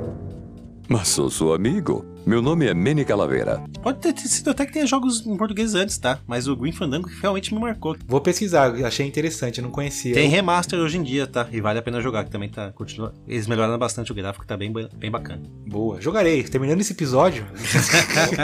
Mas 0.88 1.08
sou 1.08 1.28
seu 1.28 1.52
amigo. 1.52 2.04
Meu 2.26 2.42
nome 2.42 2.66
é 2.66 2.74
Manny 2.74 3.04
Calavera. 3.04 3.62
Pode 3.80 4.00
ter 4.00 4.18
sido 4.18 4.50
até 4.50 4.66
que 4.66 4.72
tenha 4.72 4.84
jogos 4.84 5.24
em 5.24 5.36
português 5.36 5.76
antes, 5.76 5.96
tá? 5.96 6.18
Mas 6.26 6.48
o 6.48 6.56
Green 6.56 6.72
Fandango 6.72 7.08
realmente 7.22 7.54
me 7.54 7.60
marcou. 7.60 7.96
Vou 8.04 8.20
pesquisar, 8.20 8.74
achei 8.84 9.06
interessante, 9.06 9.62
não 9.62 9.70
conhecia. 9.70 10.12
Tem 10.12 10.28
remaster 10.28 10.76
hoje 10.80 10.98
em 10.98 11.04
dia, 11.04 11.24
tá? 11.28 11.46
E 11.52 11.60
vale 11.60 11.78
a 11.78 11.82
pena 11.82 12.00
jogar, 12.00 12.24
que 12.24 12.30
também 12.32 12.48
tá. 12.48 12.72
Continua. 12.72 13.14
Eles 13.28 13.46
melhoraram 13.46 13.78
bastante 13.78 14.10
o 14.10 14.14
gráfico, 14.14 14.44
tá 14.44 14.56
bem, 14.56 14.72
bem 14.72 15.08
bacana. 15.08 15.40
Boa, 15.68 16.00
jogarei. 16.00 16.42
Terminando 16.42 16.80
esse 16.80 16.94
episódio. 16.94 17.46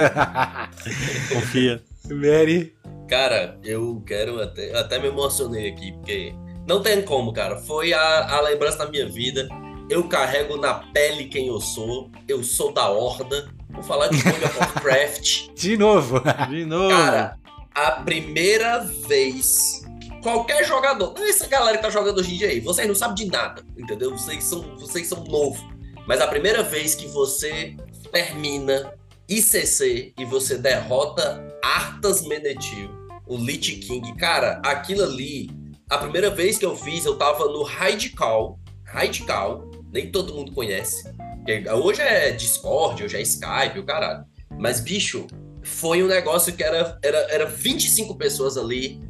Confia. 1.34 1.82
Mary. 2.08 2.72
Cara, 3.08 3.58
eu 3.64 4.00
quero 4.06 4.40
até. 4.40 4.78
Até 4.78 5.00
me 5.00 5.08
emocionei 5.08 5.68
aqui, 5.68 5.90
porque 5.90 6.32
não 6.68 6.80
tem 6.80 7.02
como, 7.02 7.32
cara. 7.32 7.56
Foi 7.56 7.92
a, 7.92 8.36
a 8.36 8.40
lembrança 8.42 8.78
da 8.78 8.88
minha 8.88 9.08
vida. 9.08 9.48
Eu 9.90 10.04
carrego 10.04 10.56
na 10.56 10.74
pele 10.74 11.24
quem 11.24 11.48
eu 11.48 11.60
sou. 11.60 12.12
Eu 12.28 12.44
sou 12.44 12.72
da 12.72 12.88
Horda. 12.88 13.50
Vou 13.72 13.82
falar 13.82 14.08
de 14.08 14.16
World 14.22 14.44
of 14.44 14.58
Warcraft. 14.58 15.48
De 15.56 15.76
novo. 15.76 16.22
De 16.48 16.64
novo. 16.64 16.90
Cara, 16.90 17.38
a 17.74 17.90
primeira 17.92 18.80
vez. 18.80 19.82
Qualquer 20.22 20.64
jogador, 20.64 21.14
não 21.16 21.24
é 21.24 21.30
essa 21.30 21.48
galera 21.48 21.76
que 21.76 21.82
tá 21.82 21.90
jogando 21.90 22.18
hoje 22.18 22.34
em 22.34 22.38
dia 22.38 22.48
aí, 22.48 22.60
vocês 22.60 22.86
não 22.86 22.94
sabem 22.94 23.16
de 23.16 23.26
nada, 23.26 23.60
entendeu? 23.76 24.12
Vocês 24.12 24.44
são, 24.44 24.62
vocês 24.76 25.08
são 25.08 25.24
novos. 25.24 25.60
Mas 26.06 26.20
a 26.20 26.28
primeira 26.28 26.62
vez 26.62 26.94
que 26.94 27.08
você 27.08 27.76
termina 28.12 28.94
ICC 29.28 30.14
e 30.16 30.24
você 30.24 30.56
derrota 30.58 31.44
Arthas 31.60 32.22
Menethil, 32.22 32.88
o 33.26 33.36
Lich 33.36 33.76
King, 33.76 34.14
cara, 34.14 34.60
aquilo 34.64 35.02
ali, 35.02 35.50
a 35.90 35.98
primeira 35.98 36.30
vez 36.30 36.56
que 36.56 36.64
eu 36.64 36.76
fiz, 36.76 37.04
eu 37.04 37.16
tava 37.16 37.46
no 37.46 37.62
Radical, 37.62 38.60
Radical, 38.84 39.70
nem 39.92 40.10
todo 40.10 40.34
mundo 40.34 40.52
conhece. 40.52 41.12
Hoje 41.82 42.00
é 42.02 42.30
Discord, 42.30 43.02
hoje 43.02 43.16
é 43.16 43.22
Skype, 43.22 43.78
o 43.78 43.84
caralho. 43.84 44.24
Mas, 44.58 44.78
bicho, 44.78 45.26
foi 45.64 46.00
um 46.00 46.06
negócio 46.06 46.52
que 46.52 46.62
era, 46.62 46.96
era, 47.02 47.18
era 47.30 47.46
25 47.46 48.16
pessoas 48.16 48.56
ali. 48.56 49.00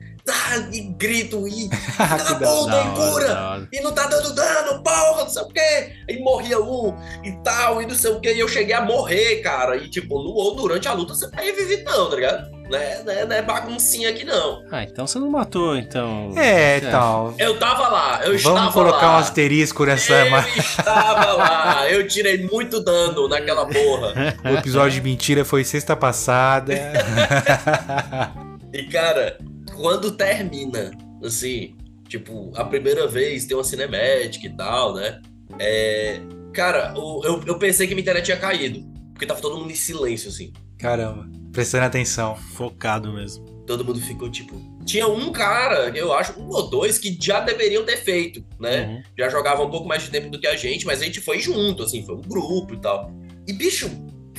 E 0.71 0.81
grito, 0.83 1.49
e 1.49 1.69
da 1.69 2.35
puta, 2.37 2.81
e 2.81 2.95
cura! 2.95 3.69
E 3.73 3.81
não 3.81 3.93
tá 3.93 4.07
dando 4.07 4.33
dano, 4.33 4.83
porra, 4.83 5.23
não 5.23 5.29
sei 5.29 5.43
o 5.43 5.49
quê. 5.49 5.93
E 6.09 6.19
morria 6.21 6.61
um 6.61 6.97
e 7.25 7.33
tal, 7.43 7.83
e 7.83 7.87
não 7.87 7.95
sei 7.95 8.13
o 8.13 8.21
quê. 8.21 8.33
E 8.33 8.39
eu 8.39 8.47
cheguei 8.49 8.75
a 8.75 8.81
morrer, 8.81 9.41
cara. 9.41 9.77
E 9.77 9.89
tipo, 9.89 10.23
no, 10.23 10.31
ou 10.31 10.55
durante 10.55 10.87
a 10.87 10.93
luta 10.93 11.15
você 11.15 11.29
tá 11.29 11.41
revivido, 11.41 11.85
não, 11.91 12.09
tá 12.09 12.15
ligado? 12.17 12.51
Não 12.71 12.79
é, 12.79 13.03
não 13.03 13.13
é, 13.13 13.27
não 13.27 13.37
é 13.37 13.43
baguncinha 13.43 14.11
aqui, 14.11 14.25
não. 14.25 14.63
Ah, 14.71 14.85
então 14.85 15.07
você 15.07 15.19
não 15.19 15.29
matou, 15.29 15.77
então. 15.77 16.33
É, 16.37 16.79
chefe. 16.79 16.93
tal. 16.93 17.35
Eu 17.37 17.59
tava 17.59 17.89
lá, 17.89 18.21
eu 18.25 18.35
estava 18.35 18.59
Vamos 18.61 18.75
colocar 18.75 19.07
lá. 19.07 19.17
um 19.17 19.19
asterisco 19.19 19.85
nessa. 19.85 20.13
Eu 20.15 20.39
estava 20.61 21.33
lá, 21.33 21.91
eu 21.91 22.07
tirei 22.07 22.47
muito 22.47 22.81
dano 22.81 23.29
naquela 23.29 23.67
porra. 23.67 24.15
O 24.45 24.49
episódio 24.57 24.93
de 24.93 25.01
mentira 25.03 25.45
foi 25.45 25.65
sexta 25.65 25.97
passada. 25.97 26.73
E 28.75 28.85
cara, 28.85 29.37
quando 29.75 30.13
termina, 30.13 30.91
assim, 31.23 31.75
tipo, 32.09 32.53
a 32.55 32.65
primeira 32.65 33.07
vez 33.07 33.47
tem 33.47 33.57
uma 33.57 33.65
cinemática 33.65 34.47
e 34.47 34.57
tal, 34.57 34.95
né? 34.95 35.21
É, 35.59 36.21
cara, 36.53 36.93
eu, 36.97 37.43
eu 37.47 37.59
pensei 37.59 37.87
que 37.87 37.95
minha 37.95 38.03
internet 38.03 38.25
tinha 38.25 38.37
caído. 38.37 38.85
Porque 39.13 39.27
tava 39.27 39.41
todo 39.41 39.59
mundo 39.59 39.71
em 39.71 39.77
silêncio, 39.77 40.29
assim. 40.29 40.53
Caramba, 40.79 41.29
prestando 41.53 41.85
atenção. 41.85 42.35
Focado 42.35 43.13
mesmo. 43.13 43.45
Todo 43.67 43.85
mundo 43.85 44.01
ficou 44.01 44.29
tipo. 44.29 44.61
Tinha 44.85 45.07
um 45.07 45.31
cara, 45.31 45.97
eu 45.97 46.13
acho, 46.13 46.39
um 46.41 46.49
ou 46.49 46.69
dois, 46.69 46.99
que 46.99 47.17
já 47.21 47.41
deveriam 47.41 47.85
ter 47.85 47.99
feito, 47.99 48.45
né? 48.59 48.87
Uhum. 48.87 49.03
Já 49.17 49.29
jogava 49.29 49.63
um 49.63 49.71
pouco 49.71 49.87
mais 49.87 50.03
de 50.03 50.11
tempo 50.11 50.29
do 50.29 50.41
que 50.41 50.47
a 50.47 50.57
gente, 50.57 50.85
mas 50.85 51.01
a 51.01 51.05
gente 51.05 51.21
foi 51.21 51.39
junto, 51.39 51.85
assim, 51.85 52.05
foi 52.05 52.17
um 52.17 52.21
grupo 52.21 52.75
e 52.75 52.81
tal. 52.81 53.13
E, 53.47 53.53
bicho, 53.53 53.89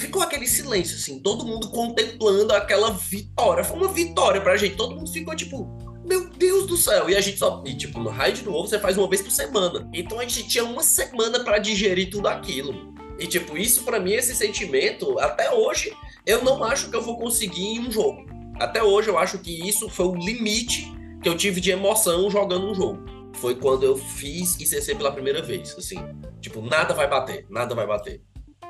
ficou 0.03 0.21
aquele 0.21 0.47
silêncio, 0.47 0.97
assim, 0.97 1.19
todo 1.19 1.45
mundo 1.45 1.69
contemplando 1.69 2.53
aquela 2.53 2.91
vitória. 2.91 3.63
Foi 3.63 3.77
uma 3.77 3.87
vitória 3.87 4.41
pra 4.41 4.57
gente. 4.57 4.75
Todo 4.75 4.95
mundo 4.95 5.11
ficou 5.11 5.35
tipo, 5.35 5.67
meu 6.05 6.29
Deus 6.29 6.67
do 6.67 6.75
céu. 6.75 7.09
E 7.09 7.15
a 7.15 7.21
gente 7.21 7.37
só. 7.37 7.63
E, 7.65 7.75
tipo, 7.75 7.99
no 7.99 8.09
raid 8.09 8.41
do 8.41 8.53
ovo 8.53 8.67
você 8.67 8.79
faz 8.79 8.97
uma 8.97 9.09
vez 9.09 9.21
por 9.21 9.31
semana. 9.31 9.89
Então 9.93 10.19
a 10.19 10.23
gente 10.23 10.47
tinha 10.47 10.63
uma 10.63 10.83
semana 10.83 11.43
pra 11.43 11.57
digerir 11.57 12.09
tudo 12.09 12.27
aquilo. 12.27 12.93
E, 13.19 13.27
tipo, 13.27 13.57
isso 13.57 13.83
pra 13.83 13.99
mim, 13.99 14.13
esse 14.13 14.35
sentimento, 14.35 15.17
até 15.19 15.51
hoje, 15.53 15.95
eu 16.25 16.43
não 16.43 16.63
acho 16.63 16.89
que 16.89 16.95
eu 16.95 17.01
vou 17.01 17.17
conseguir 17.17 17.63
em 17.63 17.79
um 17.79 17.91
jogo. 17.91 18.25
Até 18.59 18.83
hoje 18.83 19.09
eu 19.09 19.17
acho 19.17 19.37
que 19.39 19.67
isso 19.67 19.89
foi 19.89 20.05
o 20.05 20.15
limite 20.15 20.91
que 21.21 21.29
eu 21.29 21.37
tive 21.37 21.61
de 21.61 21.71
emoção 21.71 22.29
jogando 22.29 22.69
um 22.69 22.75
jogo. 22.75 23.03
foi 23.35 23.55
quando 23.55 23.83
eu 23.83 23.97
fiz 23.97 24.55
ICC 24.59 24.95
pela 24.95 25.11
primeira 25.11 25.41
vez, 25.41 25.75
assim. 25.77 25.97
Tipo, 26.39 26.61
nada 26.61 26.93
vai 26.93 27.09
bater, 27.09 27.47
nada 27.49 27.73
vai 27.73 27.87
bater. 27.87 28.21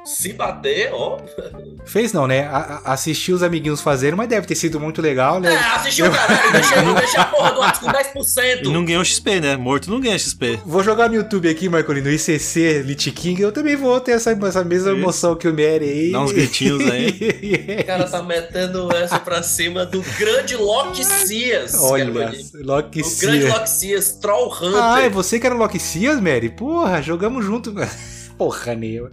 Se 0.05 0.33
bater, 0.33 0.89
ó. 0.93 1.17
Fez 1.85 2.11
não, 2.11 2.27
né? 2.27 2.41
A, 2.45 2.81
assistiu 2.85 3.35
os 3.35 3.43
amiguinhos 3.43 3.81
fazendo, 3.81 4.17
mas 4.17 4.27
deve 4.27 4.45
ter 4.45 4.55
sido 4.55 4.79
muito 4.79 5.01
legal, 5.01 5.39
né? 5.39 5.53
É, 5.53 5.57
assistiu, 5.75 6.11
caralho. 6.11 6.51
Deixei, 6.51 6.93
deixei 6.95 7.19
a 7.19 7.25
porra 7.25 7.51
do 7.51 7.61
Atos 7.63 7.79
com 7.79 7.87
10%. 7.87 8.65
E 8.65 8.69
não 8.69 8.83
ganhou 8.83 9.03
XP, 9.03 9.39
né? 9.39 9.55
Morto 9.55 9.89
não 9.89 10.01
ganha 10.01 10.17
XP. 10.19 10.59
Vou 10.65 10.83
jogar 10.83 11.07
no 11.09 11.15
YouTube 11.15 11.49
aqui, 11.49 11.69
Marcolino, 11.69 12.09
ICC, 12.09 12.83
Lich 12.85 13.11
King. 13.11 13.41
Eu 13.41 13.51
também 13.51 13.75
vou 13.75 13.99
ter 13.99 14.11
essa, 14.11 14.31
essa 14.31 14.63
mesma 14.63 14.91
Isso. 14.91 14.99
emoção 14.99 15.35
que 15.35 15.47
o 15.47 15.51
Mary 15.51 15.89
aí. 15.89 16.11
Dá 16.11 16.21
uns 16.21 16.31
gritinhos 16.31 16.81
aí. 16.89 17.13
O 17.83 17.85
cara 17.85 18.05
tá 18.05 18.21
metendo 18.23 18.93
essa 18.95 19.19
pra 19.19 19.43
cima 19.43 19.85
do 19.85 20.01
grande 20.17 20.55
Loki 20.55 21.03
Cias. 21.03 21.73
Olha, 21.75 22.05
Loki 22.61 23.01
O 23.01 23.17
grande. 23.19 23.45
Loki 23.47 23.69
Cias, 23.69 24.13
Troll 24.13 24.51
Hunter. 24.53 24.81
Ah, 24.81 25.01
é 25.01 25.09
você 25.09 25.39
que 25.39 25.45
era 25.45 25.55
o 25.55 25.57
Loki 25.57 25.79
Cias, 25.79 26.19
Mary? 26.19 26.49
Porra, 26.49 27.01
jogamos 27.01 27.45
junto. 27.45 27.73
Porra, 28.37 28.73
Neo. 28.75 29.11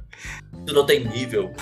Tu 0.67 0.75
não 0.75 0.87
tem 0.87 1.05
nível. 1.05 1.53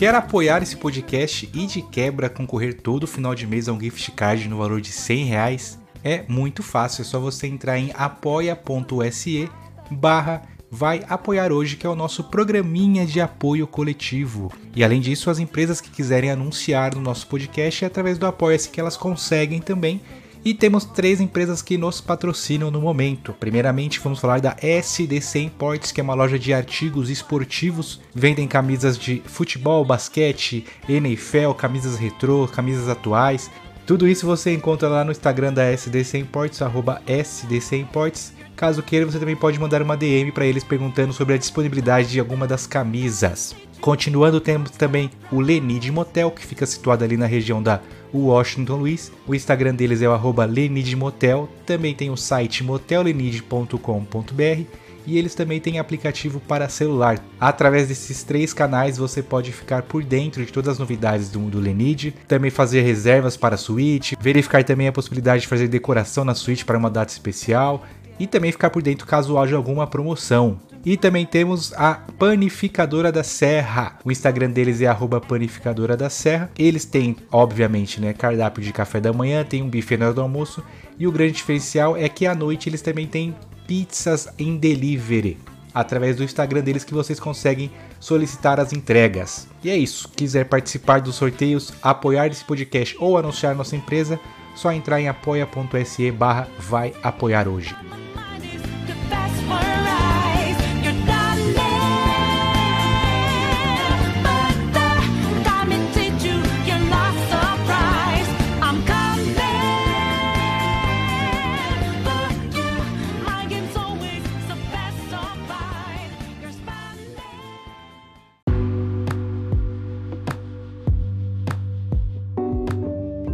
Quer 0.00 0.14
apoiar 0.14 0.62
esse 0.62 0.78
podcast 0.78 1.46
e 1.52 1.66
de 1.66 1.82
quebra 1.82 2.30
concorrer 2.30 2.80
todo 2.80 3.06
final 3.06 3.34
de 3.34 3.46
mês 3.46 3.68
a 3.68 3.72
um 3.74 3.78
gift 3.78 4.10
card 4.12 4.48
no 4.48 4.56
valor 4.56 4.80
de 4.80 4.90
100 4.90 5.24
reais? 5.26 5.79
É 6.02 6.24
muito 6.28 6.62
fácil, 6.62 7.02
é 7.02 7.04
só 7.04 7.20
você 7.20 7.46
entrar 7.46 7.78
em 7.78 7.90
apoia.se 7.94 9.50
barra 9.90 10.42
vai 10.70 11.02
apoiar 11.08 11.50
hoje, 11.50 11.76
que 11.76 11.86
é 11.86 11.90
o 11.90 11.96
nosso 11.96 12.24
programinha 12.24 13.04
de 13.04 13.20
apoio 13.20 13.66
coletivo. 13.66 14.52
E 14.74 14.84
além 14.84 15.00
disso, 15.00 15.28
as 15.28 15.40
empresas 15.40 15.80
que 15.80 15.90
quiserem 15.90 16.30
anunciar 16.30 16.94
no 16.94 17.00
nosso 17.00 17.26
podcast 17.26 17.84
é 17.84 17.88
através 17.88 18.16
do 18.16 18.26
Apoia-se 18.26 18.70
que 18.70 18.80
elas 18.80 18.96
conseguem 18.96 19.60
também. 19.60 20.00
E 20.42 20.54
temos 20.54 20.86
três 20.86 21.20
empresas 21.20 21.60
que 21.60 21.76
nos 21.76 22.00
patrocinam 22.00 22.70
no 22.70 22.80
momento. 22.80 23.34
Primeiramente, 23.38 24.00
vamos 24.00 24.20
falar 24.20 24.40
da 24.40 24.56
SDC 24.62 25.38
Imports, 25.38 25.92
que 25.92 26.00
é 26.00 26.04
uma 26.04 26.14
loja 26.14 26.38
de 26.38 26.54
artigos 26.54 27.10
esportivos. 27.10 28.00
Vendem 28.14 28.48
camisas 28.48 28.96
de 28.96 29.22
futebol, 29.26 29.84
basquete, 29.84 30.64
NFL, 30.88 31.52
camisas 31.58 31.98
retrô, 31.98 32.48
camisas 32.48 32.88
atuais. 32.88 33.50
Tudo 33.86 34.06
isso 34.06 34.26
você 34.26 34.54
encontra 34.54 34.88
lá 34.88 35.04
no 35.04 35.10
Instagram 35.10 35.52
da 35.52 35.64
SDC 35.64 36.18
Imports, 36.18 36.62
arroba 36.62 37.02
SDC 37.06 37.76
Imports. 37.76 38.32
Caso 38.54 38.82
queira, 38.82 39.06
você 39.06 39.18
também 39.18 39.36
pode 39.36 39.58
mandar 39.58 39.82
uma 39.82 39.96
DM 39.96 40.30
para 40.32 40.46
eles 40.46 40.62
perguntando 40.62 41.12
sobre 41.12 41.34
a 41.34 41.38
disponibilidade 41.38 42.10
de 42.10 42.20
alguma 42.20 42.46
das 42.46 42.66
camisas. 42.66 43.56
Continuando, 43.80 44.40
temos 44.40 44.72
também 44.72 45.10
o 45.32 45.40
Lenid 45.40 45.90
Motel, 45.90 46.30
que 46.30 46.44
fica 46.44 46.66
situado 46.66 47.02
ali 47.02 47.16
na 47.16 47.24
região 47.24 47.62
da 47.62 47.80
Washington 48.12 48.76
Luiz. 48.76 49.10
O 49.26 49.34
Instagram 49.34 49.74
deles 49.74 50.02
é 50.02 50.08
o 50.08 50.12
arroba 50.12 50.44
Lenid 50.44 50.94
Motel. 50.94 51.48
Também 51.64 51.94
tem 51.94 52.10
o 52.10 52.16
site 52.16 52.62
motellenid.com.br 52.62 54.64
e 55.06 55.18
eles 55.18 55.34
também 55.34 55.60
têm 55.60 55.78
aplicativo 55.78 56.40
para 56.40 56.68
celular. 56.68 57.18
Através 57.38 57.88
desses 57.88 58.22
três 58.22 58.52
canais 58.52 58.98
você 58.98 59.22
pode 59.22 59.52
ficar 59.52 59.82
por 59.82 60.02
dentro 60.02 60.44
de 60.44 60.52
todas 60.52 60.72
as 60.72 60.78
novidades 60.78 61.30
do, 61.30 61.40
do 61.50 61.60
Lenid, 61.60 62.14
também 62.26 62.50
fazer 62.50 62.82
reservas 62.82 63.36
para 63.36 63.54
a 63.54 63.58
suíte, 63.58 64.16
verificar 64.20 64.64
também 64.64 64.88
a 64.88 64.92
possibilidade 64.92 65.42
de 65.42 65.48
fazer 65.48 65.68
decoração 65.68 66.24
na 66.24 66.34
suíte 66.34 66.64
para 66.64 66.78
uma 66.78 66.90
data 66.90 67.12
especial 67.12 67.84
e 68.18 68.26
também 68.26 68.52
ficar 68.52 68.70
por 68.70 68.82
dentro 68.82 69.06
caso 69.06 69.38
haja 69.38 69.56
alguma 69.56 69.86
promoção. 69.86 70.58
E 70.84 70.96
também 70.96 71.26
temos 71.26 71.74
a 71.74 71.94
Panificadora 72.18 73.12
da 73.12 73.22
Serra. 73.22 73.98
O 74.04 74.10
Instagram 74.10 74.50
deles 74.50 74.80
é 74.80 74.86
Panificadora 75.28 75.94
da 75.96 76.08
Serra. 76.08 76.50
Eles 76.58 76.86
têm, 76.86 77.16
obviamente, 77.30 78.00
né, 78.00 78.14
cardápio 78.14 78.62
de 78.62 78.72
café 78.72 78.98
da 78.98 79.12
manhã, 79.12 79.44
tem 79.44 79.62
um 79.62 79.68
buffet 79.68 79.98
na 79.98 80.06
hora 80.06 80.14
do 80.14 80.22
almoço. 80.22 80.62
E 80.98 81.06
o 81.06 81.12
grande 81.12 81.32
diferencial 81.32 81.96
é 81.96 82.08
que 82.08 82.26
à 82.26 82.34
noite 82.34 82.68
eles 82.68 82.80
também 82.80 83.06
têm 83.06 83.34
pizzas 83.70 84.28
em 84.36 84.56
delivery. 84.56 85.38
Através 85.72 86.16
do 86.16 86.24
Instagram 86.24 86.60
deles 86.60 86.82
que 86.82 86.92
vocês 86.92 87.20
conseguem 87.20 87.70
solicitar 88.00 88.58
as 88.58 88.72
entregas. 88.72 89.46
E 89.62 89.70
é 89.70 89.76
isso. 89.76 90.08
Quiser 90.08 90.46
participar 90.46 91.00
dos 91.00 91.14
sorteios, 91.14 91.72
apoiar 91.80 92.26
esse 92.26 92.44
podcast 92.44 92.96
ou 92.98 93.16
anunciar 93.16 93.54
nossa 93.54 93.76
empresa, 93.76 94.18
só 94.56 94.72
entrar 94.72 95.00
em 95.00 95.06
apoia.se 95.06 96.10
barra 96.10 96.48
vai 96.58 96.92
apoiar 97.00 97.46
hoje. 97.46 97.72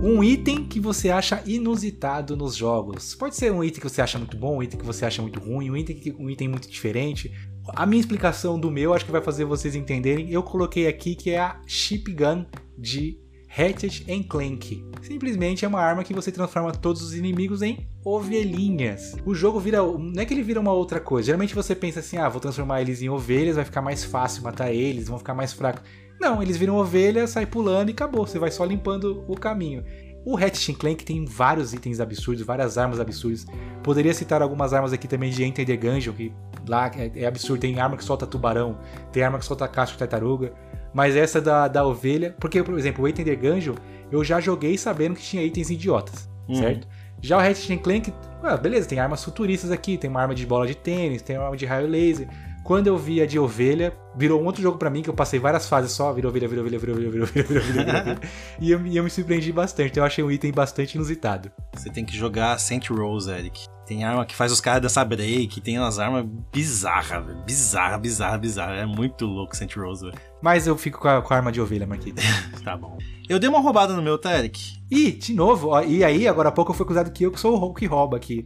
Um 0.07 0.23
item 0.23 0.65
que 0.65 0.79
você 0.79 1.11
acha 1.11 1.43
inusitado 1.45 2.37
nos 2.37 2.55
jogos. 2.55 3.13
Pode 3.17 3.35
ser 3.35 3.51
um 3.51 3.65
item 3.65 3.81
que 3.81 3.89
você 3.89 4.01
acha 4.01 4.17
muito 4.17 4.37
bom, 4.37 4.59
um 4.59 4.63
item 4.63 4.79
que 4.79 4.87
você 4.87 5.05
acha 5.05 5.21
muito 5.21 5.41
ruim, 5.41 5.69
um 5.69 5.77
item, 5.77 5.97
que, 5.97 6.13
um 6.13 6.31
item 6.31 6.47
muito 6.47 6.71
diferente. 6.71 7.33
A 7.75 7.85
minha 7.85 7.99
explicação 7.99 8.57
do 8.57 8.71
meu 8.71 8.95
acho 8.95 9.05
que 9.05 9.11
vai 9.11 9.21
fazer 9.21 9.45
vocês 9.45 9.75
entenderem. 9.75 10.31
Eu 10.31 10.45
coloquei 10.45 10.87
aqui 10.87 11.17
que 11.17 11.31
é 11.31 11.41
a 11.41 11.61
Chip 11.67 12.13
Gun 12.13 12.47
de 12.79 13.19
Ratchet 13.57 14.05
Clank. 14.25 14.85
Simplesmente 15.01 15.65
é 15.65 15.69
uma 15.69 15.81
arma 15.81 16.05
que 16.05 16.13
você 16.13 16.31
transforma 16.31 16.73
todos 16.73 17.01
os 17.01 17.15
inimigos 17.15 17.63
em 17.63 17.89
ovelhinhas. 18.05 19.17
O 19.25 19.35
jogo 19.35 19.59
vira. 19.59 19.79
Não 19.79 20.21
é 20.21 20.27
que 20.27 20.35
ele 20.35 20.43
vira 20.43 20.61
uma 20.61 20.73
outra 20.73 21.01
coisa. 21.01 21.25
Geralmente 21.25 21.55
você 21.55 21.75
pensa 21.75 22.01
assim: 22.01 22.19
ah, 22.19 22.29
vou 22.29 22.39
transformar 22.39 22.83
eles 22.83 23.01
em 23.01 23.09
ovelhas, 23.09 23.57
vai 23.57 23.65
ficar 23.65 23.81
mais 23.81 24.05
fácil 24.05 24.43
matar 24.43 24.71
eles, 24.71 25.09
vão 25.09 25.17
ficar 25.17 25.33
mais 25.33 25.55
fracos. 25.55 25.83
Não, 26.21 26.43
eles 26.43 26.59
viram 26.59 26.77
ovelha, 26.77 27.27
sai 27.27 27.47
pulando 27.47 27.89
e 27.89 27.93
acabou. 27.93 28.27
Você 28.27 28.39
vai 28.39 28.51
só 28.51 28.63
limpando 28.63 29.25
o 29.27 29.35
caminho. 29.35 29.83
O 30.23 30.35
Ratchet 30.35 30.77
Clank 30.77 31.03
tem 31.03 31.25
vários 31.25 31.73
itens 31.73 31.99
absurdos, 31.99 32.45
várias 32.45 32.77
armas 32.77 33.01
absurdas. 33.01 33.47
Poderia 33.83 34.13
citar 34.13 34.43
algumas 34.43 34.75
armas 34.75 34.93
aqui 34.93 35.09
também 35.09 35.31
de 35.31 35.43
Enter 35.43 35.65
the 35.65 35.77
Gungeon, 35.77 36.13
que 36.13 36.31
lá 36.69 36.91
é, 36.95 37.23
é 37.23 37.27
absurdo. 37.27 37.61
Tem 37.61 37.81
arma 37.81 37.97
que 37.97 38.05
solta 38.05 38.27
tubarão, 38.27 38.79
tem 39.13 39.23
arma 39.23 39.39
que 39.39 39.47
solta 39.47 39.67
casco 39.67 39.95
de 39.95 40.01
tartaruga. 40.01 40.53
Mas 40.95 41.15
essa 41.17 41.41
da, 41.41 41.69
da 41.69 41.85
ovelha, 41.85 42.35
porque, 42.41 42.63
por 42.63 42.79
exemplo, 42.79 43.05
o 43.05 43.09
Enter 43.09 43.25
the 43.25 43.35
Gungeon, 43.37 43.75
eu 44.11 44.23
já 44.25 44.41
joguei 44.41 44.77
sabendo 44.79 45.15
que 45.17 45.23
tinha 45.23 45.43
itens 45.43 45.71
idiotas, 45.71 46.29
Uhum. 46.49 46.55
certo? 46.57 46.87
Já 47.23 47.39
o 47.39 47.41
Ratchet 47.41 47.79
Clank, 47.79 48.13
ah, 48.43 48.57
beleza, 48.57 48.87
tem 48.89 48.99
armas 49.01 49.25
futuristas 49.25 49.71
aqui, 49.73 49.97
tem 49.97 50.09
uma 50.09 50.21
arma 50.21 50.35
de 50.35 50.47
bola 50.47 50.67
de 50.67 50.75
tênis, 50.77 51.23
tem 51.23 51.37
uma 51.37 51.47
arma 51.47 51.57
de 51.57 51.65
raio 51.67 51.87
laser. 51.89 52.29
Quando 52.63 52.89
eu 52.89 52.99
vi 52.99 53.23
a 53.23 53.27
de 53.27 53.39
ovelha, 53.39 53.93
virou 54.17 54.41
um 54.43 54.45
outro 54.45 54.61
jogo 54.61 54.77
pra 54.77 54.91
mim, 54.91 55.01
que 55.01 55.09
eu 55.09 55.15
passei 55.15 55.39
várias 55.39 55.69
fases 55.69 55.93
só, 55.93 56.13
virou 56.13 56.31
ovelha, 56.31 56.47
virou 56.49 56.63
ovelha, 56.65 56.79
virou 56.79 56.95
ovelha, 56.97 57.11
virou 57.11 57.27
ovelha, 57.29 57.45
virou 57.47 57.63
ovelha, 57.63 57.85
virou 57.85 58.01
ovelha. 58.01 58.21
e, 58.61 58.71
eu, 58.71 58.87
e 58.87 58.97
eu 58.97 59.05
me 59.05 59.11
surpreendi 59.11 59.53
bastante, 59.53 59.91
então 59.91 60.03
eu 60.03 60.07
achei 60.07 60.23
um 60.23 60.31
item 60.31 60.53
bastante 60.53 60.95
inusitado. 60.97 61.51
Você 61.75 61.89
tem 61.91 62.05
que 62.05 62.17
jogar 62.17 62.59
Saint 62.59 62.89
Rose, 62.91 63.31
Eric. 63.31 63.67
Tem 63.87 64.03
arma 64.03 64.27
que 64.27 64.35
faz 64.35 64.51
os 64.51 64.61
caras 64.61 64.83
dançar 64.83 65.07
break, 65.07 65.61
tem 65.61 65.79
umas 65.79 66.01
armas 66.01 66.27
bizarras, 66.53 67.25
velho. 67.25 67.39
Bizarra, 67.47 67.97
bizarra, 67.99 68.37
bizarra. 68.37 68.75
É 68.75 68.87
muito 68.87 69.25
louco 69.27 69.57
Saint 69.57 69.73
Rose, 69.77 70.05
velho. 70.05 70.19
Mas 70.47 70.65
eu 70.65 70.79
fico 70.79 71.01
com 71.01 71.09
a, 71.09 71.21
com 71.21 71.35
a 71.35 71.37
arma 71.39 71.51
de 71.51 71.61
ovelha, 71.61 71.89
Marquinhos. 71.89 72.21
Tá 72.63 72.77
bom. 72.77 72.97
Eu 73.29 73.41
dei 73.41 73.49
uma 73.49 73.59
roubada 73.59 73.95
no 73.95 74.03
meu, 74.03 74.17
tá, 74.17 74.39
Eric? 74.39 74.77
Ih, 74.89 75.11
de 75.11 75.33
novo, 75.35 75.71
ó, 75.71 75.83
e 75.83 76.05
aí, 76.05 76.29
agora 76.29 76.51
há 76.51 76.53
pouco 76.53 76.71
eu 76.71 76.75
fui 76.77 76.85
acusado 76.85 77.11
que 77.11 77.25
eu 77.25 77.33
que 77.33 77.41
sou 77.41 77.55
o 77.55 77.57
Hulk 77.57 77.81
que 77.81 77.87
rouba 77.87 78.17
aqui. 78.17 78.45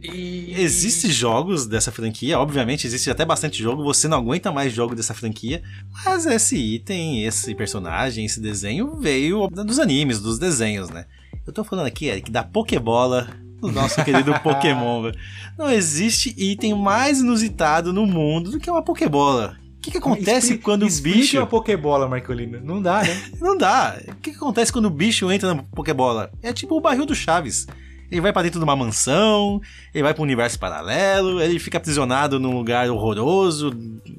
Existem 0.57 1.11
jogos 1.11 1.67
dessa 1.67 1.91
franquia, 1.91 2.39
obviamente 2.39 2.87
existe 2.87 3.09
até 3.11 3.23
bastante 3.23 3.61
jogo, 3.61 3.83
você 3.83 4.07
não 4.07 4.17
aguenta 4.17 4.51
mais 4.51 4.73
jogo 4.73 4.95
dessa 4.95 5.13
franquia, 5.13 5.61
mas 6.03 6.25
esse 6.25 6.55
item, 6.55 7.23
esse 7.23 7.53
personagem, 7.53 8.25
esse 8.25 8.39
desenho 8.39 8.95
veio 8.99 9.47
dos 9.47 9.77
animes, 9.77 10.19
dos 10.19 10.39
desenhos, 10.39 10.89
né? 10.89 11.05
Eu 11.45 11.53
tô 11.53 11.63
falando 11.63 11.85
aqui, 11.85 12.07
Eric, 12.07 12.31
da 12.31 12.43
Pokébola 12.43 13.27
do 13.59 13.71
nosso 13.71 14.01
querido 14.05 14.33
Pokémon. 14.39 15.11
Não 15.55 15.69
existe 15.69 16.33
item 16.35 16.73
mais 16.73 17.19
inusitado 17.19 17.93
no 17.93 18.07
mundo 18.07 18.49
do 18.49 18.59
que 18.59 18.71
uma 18.71 18.81
Pokébola. 18.81 19.60
O 19.81 19.83
que, 19.83 19.91
que 19.91 19.97
acontece 19.97 20.47
Expli- 20.53 20.57
quando 20.59 20.83
o 20.85 20.89
bicho. 21.01 21.37
uma 21.39 21.47
Pokébola, 21.47 22.07
Marcolino. 22.07 22.59
Não 22.63 22.79
dá, 22.79 23.01
né? 23.01 23.19
Não 23.41 23.57
dá. 23.57 23.97
O 24.09 24.15
que, 24.17 24.29
que 24.29 24.37
acontece 24.37 24.71
quando 24.71 24.85
o 24.85 24.89
bicho 24.91 25.31
entra 25.31 25.53
na 25.55 25.63
Pokébola? 25.63 26.31
É 26.43 26.53
tipo 26.53 26.75
o 26.77 26.81
barril 26.81 27.05
do 27.05 27.15
Chaves. 27.15 27.65
Ele 28.11 28.21
vai 28.21 28.31
pra 28.31 28.43
dentro 28.43 28.59
de 28.59 28.63
uma 28.63 28.75
mansão, 28.75 29.59
ele 29.93 30.03
vai 30.03 30.13
pra 30.13 30.21
um 30.21 30.25
universo 30.25 30.59
paralelo, 30.59 31.41
ele 31.41 31.57
fica 31.59 31.77
aprisionado 31.79 32.39
num 32.39 32.53
lugar 32.55 32.89
horroroso, 32.91 33.71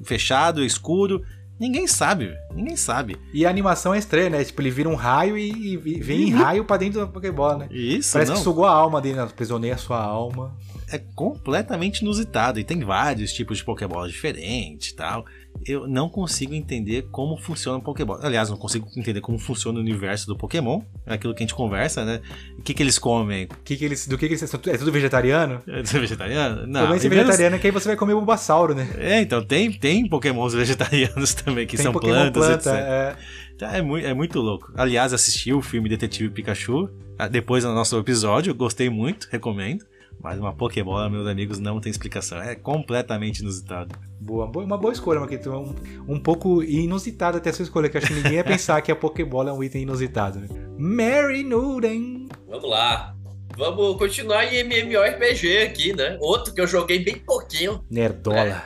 fechado, 0.03 0.65
escuro. 0.65 1.21
Ninguém 1.59 1.87
sabe, 1.87 2.33
ninguém 2.53 2.75
sabe. 2.75 3.15
E 3.33 3.45
a 3.45 3.49
animação 3.49 3.93
é 3.93 3.99
estranha, 3.99 4.31
né? 4.31 4.43
Tipo, 4.43 4.61
ele 4.61 4.71
vira 4.71 4.89
um 4.89 4.95
raio 4.95 5.37
e, 5.37 5.49
e- 5.51 5.73
e 5.97 6.01
vem 6.01 6.23
em 6.23 6.29
raio 6.31 6.65
pra 6.65 6.75
dentro 6.75 6.99
da 6.99 7.07
Pokébola, 7.07 7.57
né? 7.59 7.67
Isso, 7.71 8.11
Parece 8.11 8.31
não. 8.31 8.37
que 8.37 8.43
sugou 8.43 8.65
a 8.65 8.71
alma 8.71 8.99
dele, 8.99 9.15
né? 9.15 9.21
aprisionei 9.23 9.71
a 9.71 9.77
sua 9.77 10.01
alma. 10.03 10.57
é 10.91 10.97
completamente 11.15 11.99
inusitado 12.01 12.59
e 12.59 12.63
tem 12.63 12.79
vários 12.81 13.31
tipos 13.31 13.59
de 13.59 13.63
Pokébola 13.63 14.07
diferentes 14.09 14.89
e 14.89 14.95
tal. 14.95 15.23
Eu 15.65 15.87
não 15.87 16.09
consigo 16.09 16.53
entender 16.53 17.03
como 17.11 17.37
funciona 17.37 17.77
o 17.77 17.81
Pokébola. 17.81 18.19
Aliás, 18.25 18.49
não 18.49 18.57
consigo 18.57 18.85
entender 18.97 19.21
como 19.21 19.37
funciona 19.39 19.77
o 19.77 19.81
universo 19.81 20.27
do 20.27 20.35
Pokémon. 20.35 20.81
É 21.05 21.13
aquilo 21.13 21.33
que 21.33 21.41
a 21.41 21.45
gente 21.45 21.55
conversa, 21.55 22.03
né? 22.03 22.19
O 22.59 22.61
que, 22.61 22.73
que 22.73 22.83
eles 22.83 22.99
comem? 22.99 23.47
Que 23.63 23.77
que 23.77 23.85
eles, 23.85 24.05
do 24.07 24.17
que, 24.17 24.27
que 24.27 24.33
eles. 24.33 24.53
É 24.53 24.77
tudo 24.77 24.91
vegetariano? 24.91 25.61
É 25.67 25.81
vegetariano? 25.81 26.67
Não. 26.67 26.81
Também 26.81 26.99
primeiro- 26.99 27.25
vegetariano 27.25 27.55
é 27.55 27.59
que 27.59 27.67
aí 27.67 27.71
você 27.71 27.87
vai 27.87 27.95
comer 27.95 28.13
Bulbasauro, 28.13 28.75
né? 28.75 28.87
É, 28.97 29.21
então 29.21 29.41
tem, 29.43 29.71
tem 29.71 30.07
Pokémons 30.09 30.51
vegetarianos 30.55 31.33
também, 31.33 31.65
que 31.65 31.77
Tem 31.77 31.83
são 31.83 31.93
Pokémon 31.93 32.13
plantas, 32.31 32.45
planta, 32.45 32.69
etc. 32.69 32.73
é. 32.75 33.15
Então, 33.55 33.69
É, 33.69 33.81
muito, 33.81 34.05
é 34.07 34.13
muito 34.13 34.39
louco. 34.41 34.71
Aliás, 34.75 35.13
assisti 35.13 35.53
o 35.53 35.61
filme 35.61 35.87
Detetive 35.87 36.29
Pikachu. 36.29 36.89
ah, 37.17 37.27
Depois 37.29 37.63
do 37.63 37.71
nosso 37.73 37.97
episódio, 37.97 38.53
gostei 38.53 38.89
muito, 38.89 39.27
recomendo. 39.31 39.85
Mas 40.23 40.39
uma 40.39 40.53
Pokébola, 40.53 41.09
meus 41.09 41.27
amigos, 41.27 41.59
não 41.59 41.81
tem 41.81 41.89
explicação. 41.91 42.41
É 42.41 42.55
completamente 42.55 43.39
inusitado. 43.41 43.93
Boa, 44.21 44.47
boa- 44.47 44.65
uma 44.65 44.77
boa 44.77 44.93
escolha, 44.93 45.19
Marquito. 45.19 45.51
Um, 45.51 45.75
um 46.13 46.17
pouco 46.19 46.63
inusitada 46.63 47.37
até 47.39 47.49
a 47.49 47.53
sua 47.53 47.63
escolha, 47.63 47.89
que 47.89 47.97
acho 47.97 48.07
que 48.07 48.13
ninguém 48.13 48.33
ia 48.35 48.43
pensar 48.43 48.81
que 48.81 48.89
a 48.91 48.95
Pokébola 48.95 49.49
é 49.49 49.53
um 49.53 49.61
item 49.61 49.81
inusitado, 49.81 50.39
né? 50.39 50.47
Mary 50.77 51.43
Nuden. 51.43 52.29
Vamos 52.47 52.69
lá. 52.69 53.13
Vamos 53.57 53.97
continuar 53.97 54.45
em 54.51 54.59
MMORPG 54.63 55.57
aqui, 55.63 55.93
né? 55.95 56.17
Outro 56.21 56.53
que 56.53 56.61
eu 56.61 56.65
joguei 56.67 56.99
bem 57.03 57.17
pouquinho. 57.19 57.83
Nerdola. 57.91 58.63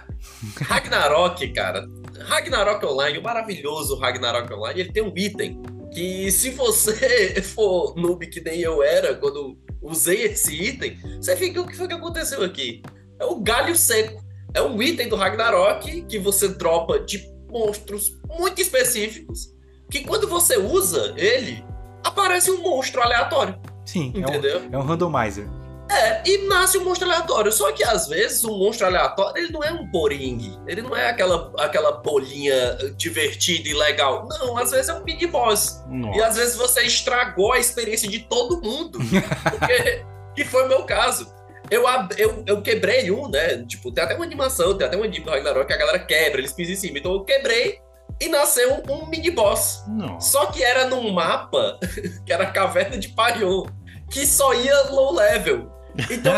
Ragnarok, 0.62 1.48
cara. 1.50 1.86
Ragnarok 2.20 2.86
Online, 2.86 3.18
o 3.18 3.24
maravilhoso 3.24 3.98
Ragnarok 3.98 4.54
Online, 4.54 4.80
ele 4.82 4.92
tem 4.92 5.04
um 5.04 5.12
item 5.16 5.62
que 5.94 6.32
se 6.32 6.52
você 6.52 7.42
for 7.44 7.96
noob 7.96 8.28
que 8.28 8.40
nem 8.42 8.60
eu 8.62 8.82
era 8.84 9.16
quando 9.16 9.58
usei 9.82 10.24
esse 10.24 10.54
item, 10.54 10.98
você 11.20 11.36
fica, 11.36 11.62
o 11.62 11.68
que 11.68 11.76
foi 11.76 11.88
que 11.88 11.94
aconteceu 11.94 12.44
aqui? 12.44 12.82
É 13.20 13.26
o 13.26 13.40
galho 13.40 13.76
seco. 13.76 14.24
É 14.54 14.62
um 14.62 14.82
item 14.82 15.10
do 15.10 15.16
Ragnarok 15.16 16.04
que 16.04 16.18
você 16.18 16.48
dropa 16.48 17.00
de 17.00 17.24
monstros 17.50 18.18
muito 18.28 18.62
específicos, 18.62 19.54
que 19.90 20.02
quando 20.02 20.28
você 20.28 20.58
usa 20.58 21.14
ele, 21.18 21.64
aparece 22.04 22.52
um 22.52 22.62
monstro 22.62 23.02
aleatório. 23.02 23.60
Sim, 23.86 24.14
é 24.16 24.20
Entendeu? 24.20 24.62
um, 24.62 24.74
é 24.74 24.78
um 24.78 24.82
randomizer. 24.82 25.48
É, 25.90 26.22
e 26.30 26.48
nasce 26.48 26.78
um 26.78 26.84
monstro 26.84 27.08
aleatório. 27.08 27.52
Só 27.52 27.72
que 27.72 27.84
às 27.84 28.08
vezes 28.08 28.44
um 28.44 28.58
monstro 28.58 28.88
aleatório 28.88 29.44
ele 29.44 29.52
não 29.52 29.64
é 29.64 29.72
um 29.72 29.90
poringue. 29.90 30.58
Ele 30.68 30.82
não 30.82 30.96
é 30.96 31.10
aquela, 31.10 31.52
aquela 31.58 31.92
bolinha 31.94 32.78
divertida 32.96 33.70
e 33.70 33.74
legal. 33.74 34.28
Não, 34.28 34.58
às 34.58 34.72
vezes 34.72 34.90
é 34.90 34.94
um 34.94 35.04
mini 35.04 35.28
boss. 35.28 35.84
Nossa. 35.88 36.18
E 36.18 36.22
às 36.22 36.36
vezes 36.36 36.56
você 36.56 36.84
estragou 36.84 37.54
a 37.54 37.60
experiência 37.60 38.10
de 38.10 38.20
todo 38.20 38.62
mundo. 38.62 39.00
Porque, 39.00 40.06
que 40.36 40.46
foi 40.46 40.66
o 40.66 40.68
meu 40.68 40.84
caso. 40.84 41.36
Eu, 41.70 41.84
eu, 42.18 42.44
eu 42.46 42.62
quebrei 42.62 43.12
um, 43.12 43.28
né? 43.28 43.64
Tipo, 43.66 43.92
tem 43.92 44.04
até 44.04 44.16
uma 44.16 44.24
animação, 44.24 44.78
tem 44.78 44.88
até 44.88 44.96
um 44.96 45.04
anime 45.04 45.26
do 45.26 45.32
Ragnarok 45.32 45.68
que 45.68 45.74
a 45.74 45.78
galera 45.78 46.00
quebra, 46.00 46.40
eles 46.40 46.54
pisam 46.54 46.74
em 46.74 46.78
cima. 46.78 46.98
Então 46.98 47.14
eu 47.14 47.26
quebrei 47.26 47.80
e 48.22 48.30
nasceu 48.30 48.74
um, 48.74 48.94
um 48.94 49.08
mini 49.08 49.32
boss. 49.32 49.84
Nossa. 49.88 50.32
Só 50.32 50.46
que 50.48 50.64
era 50.64 50.86
num 50.88 51.12
mapa 51.12 51.78
que 52.26 52.32
era 52.32 52.46
a 52.46 52.52
Caverna 52.52 52.98
de 52.98 53.10
Parion, 53.10 53.66
que 54.10 54.26
só 54.26 54.54
ia 54.54 54.90
low 54.90 55.14
level. 55.14 55.77
Então, 56.10 56.34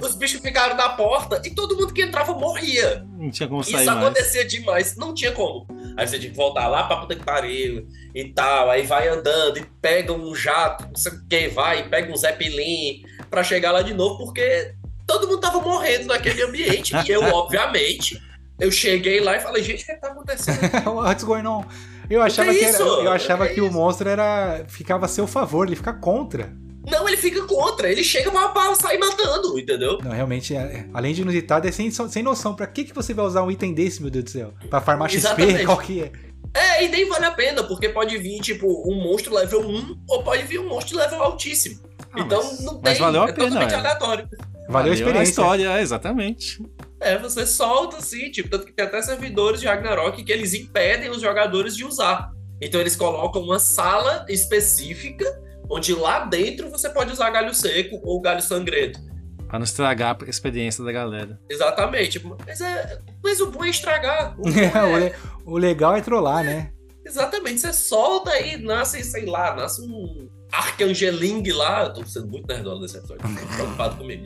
os 0.00 0.14
bichos 0.14 0.40
ficaram 0.40 0.76
na 0.76 0.90
porta 0.90 1.40
e 1.44 1.50
todo 1.54 1.76
mundo 1.76 1.92
que 1.92 2.02
entrava 2.02 2.32
morria. 2.34 3.04
Não 3.18 3.30
tinha 3.30 3.48
como 3.48 3.62
sair 3.62 3.76
Isso 3.82 3.84
mais. 3.86 3.98
acontecia 4.04 4.44
demais, 4.46 4.96
não 4.96 5.14
tinha 5.14 5.32
como. 5.32 5.66
Aí 5.96 6.06
você 6.06 6.18
tinha 6.18 6.30
que 6.30 6.36
voltar 6.36 6.68
lá 6.68 6.84
pra 6.84 6.96
puta 6.96 7.14
que 7.14 7.24
pariu 7.24 7.86
e 8.14 8.24
tal. 8.32 8.70
Aí 8.70 8.82
vai 8.86 9.08
andando 9.08 9.58
e 9.58 9.66
pega 9.80 10.12
um 10.12 10.34
jato, 10.34 10.86
não 10.86 10.94
sei 10.96 11.12
o 11.12 11.26
que, 11.28 11.48
vai, 11.48 11.88
pega 11.88 12.12
um 12.12 12.16
Zeppelin 12.16 13.02
pra 13.30 13.42
chegar 13.44 13.72
lá 13.72 13.82
de 13.82 13.94
novo, 13.94 14.24
porque 14.24 14.74
todo 15.06 15.26
mundo 15.28 15.40
tava 15.40 15.60
morrendo 15.60 16.06
naquele 16.06 16.42
ambiente. 16.42 16.94
e 16.96 17.10
eu, 17.10 17.22
obviamente, 17.34 18.20
eu 18.58 18.70
cheguei 18.70 19.20
lá 19.20 19.36
e 19.36 19.40
falei, 19.40 19.62
gente, 19.62 19.82
o 19.82 19.86
que 19.86 19.94
tá 19.96 20.08
acontecendo? 20.08 20.58
What's 20.94 21.24
going 21.24 21.46
on? 21.46 21.64
Eu 22.10 22.20
achava, 22.20 22.52
Que 22.52 22.58
que, 22.58 22.64
era- 22.64 22.78
eu 22.78 23.10
achava 23.12 23.46
Que 23.48 23.54
que 23.54 23.60
o 23.60 23.70
monstro 23.72 24.08
era 24.08 24.64
ficava 24.68 25.06
a 25.06 25.08
seu 25.08 25.26
favor, 25.26 25.66
ele 25.66 25.76
fica 25.76 25.92
contra. 25.92 26.52
Não, 26.86 27.06
ele 27.08 27.16
fica 27.16 27.42
contra, 27.46 27.90
ele 27.90 28.02
chega 28.02 28.30
pra, 28.30 28.48
pra 28.48 28.74
sair 28.74 28.98
matando, 28.98 29.58
entendeu? 29.58 29.98
Não, 30.02 30.10
realmente, 30.10 30.54
é- 30.54 30.86
além 30.92 31.14
de 31.14 31.22
inusitado, 31.22 31.68
é 31.68 31.72
sem, 31.72 31.90
sem 31.90 32.22
noção. 32.22 32.54
Pra 32.54 32.66
que, 32.66 32.84
que 32.84 32.94
você 32.94 33.14
vai 33.14 33.24
usar 33.24 33.42
um 33.42 33.50
item 33.50 33.72
desse, 33.72 34.02
meu 34.02 34.10
Deus 34.10 34.24
do 34.24 34.30
céu? 34.30 34.52
Pra 34.68 34.80
farmar 34.80 35.08
XP? 35.08 35.18
Exatamente. 35.18 35.64
Qual 35.64 35.78
que 35.78 36.02
é? 36.02 36.12
É, 36.54 36.84
e 36.84 36.88
nem 36.88 37.08
vale 37.08 37.24
a 37.24 37.30
pena, 37.30 37.62
porque 37.64 37.88
pode 37.88 38.18
vir, 38.18 38.40
tipo, 38.40 38.66
um 38.90 38.96
monstro 38.96 39.34
level 39.34 39.60
1 39.66 40.02
ou 40.08 40.22
pode 40.22 40.42
vir 40.42 40.58
um 40.60 40.68
monstro 40.68 40.98
level 40.98 41.22
altíssimo. 41.22 41.80
então 42.16 42.42
não 42.60 42.74
tem, 42.74 42.92
mas 42.92 42.98
valeu 42.98 43.22
a 43.22 43.28
é 43.28 43.32
pena, 43.32 43.48
totalmente 43.48 43.72
é. 43.72 43.76
aleatório. 43.76 44.28
Valeu 44.68 44.92
a 44.92 44.94
experiência. 44.94 45.30
história, 45.30 45.78
é, 45.78 45.80
exatamente. 45.80 46.62
É, 47.00 47.18
você 47.18 47.46
solta 47.46 47.96
assim, 47.96 48.30
tipo, 48.30 48.48
tanto 48.48 48.66
que 48.66 48.72
tem 48.72 48.84
até 48.84 49.00
servidores 49.02 49.60
de 49.60 49.66
Ragnarok 49.66 50.22
que 50.22 50.30
eles 50.32 50.52
impedem 50.54 51.10
os 51.10 51.20
jogadores 51.20 51.74
de 51.74 51.84
usar. 51.84 52.30
Então 52.60 52.80
eles 52.80 52.94
colocam 52.94 53.42
uma 53.42 53.58
sala 53.58 54.24
específica, 54.28 55.24
onde 55.70 55.94
lá 55.94 56.24
dentro 56.24 56.70
você 56.70 56.88
pode 56.90 57.12
usar 57.12 57.30
galho 57.30 57.54
seco 57.54 58.00
ou 58.04 58.20
galho 58.20 58.42
sangrento. 58.42 59.00
Pra 59.48 59.58
não 59.58 59.64
estragar 59.64 60.16
a 60.24 60.30
experiência 60.30 60.82
da 60.82 60.90
galera. 60.92 61.38
Exatamente. 61.50 62.24
Mas, 62.46 62.60
é, 62.60 62.98
mas 63.22 63.40
o 63.40 63.50
bom 63.50 63.64
é 63.64 63.68
estragar. 63.68 64.34
O 64.38 64.48
é- 64.48 65.14
o 65.44 65.58
legal 65.58 65.94
é 65.94 66.00
trollar, 66.00 66.42
né? 66.44 66.72
Exatamente, 67.04 67.60
você 67.60 67.72
solta 67.72 68.38
e 68.40 68.56
nasce, 68.56 69.02
sei 69.02 69.26
lá, 69.26 69.54
nasce 69.56 69.82
um 69.82 70.28
Arcangeling 70.52 71.50
lá. 71.50 71.84
Eu 71.84 71.92
tô 71.94 72.06
sendo 72.06 72.28
muito 72.28 72.46
nerdola 72.46 72.80
nesse 72.80 72.96
episódio, 72.96 73.22
tô 73.22 73.28
preocupado 73.56 73.96
comigo. 73.96 74.24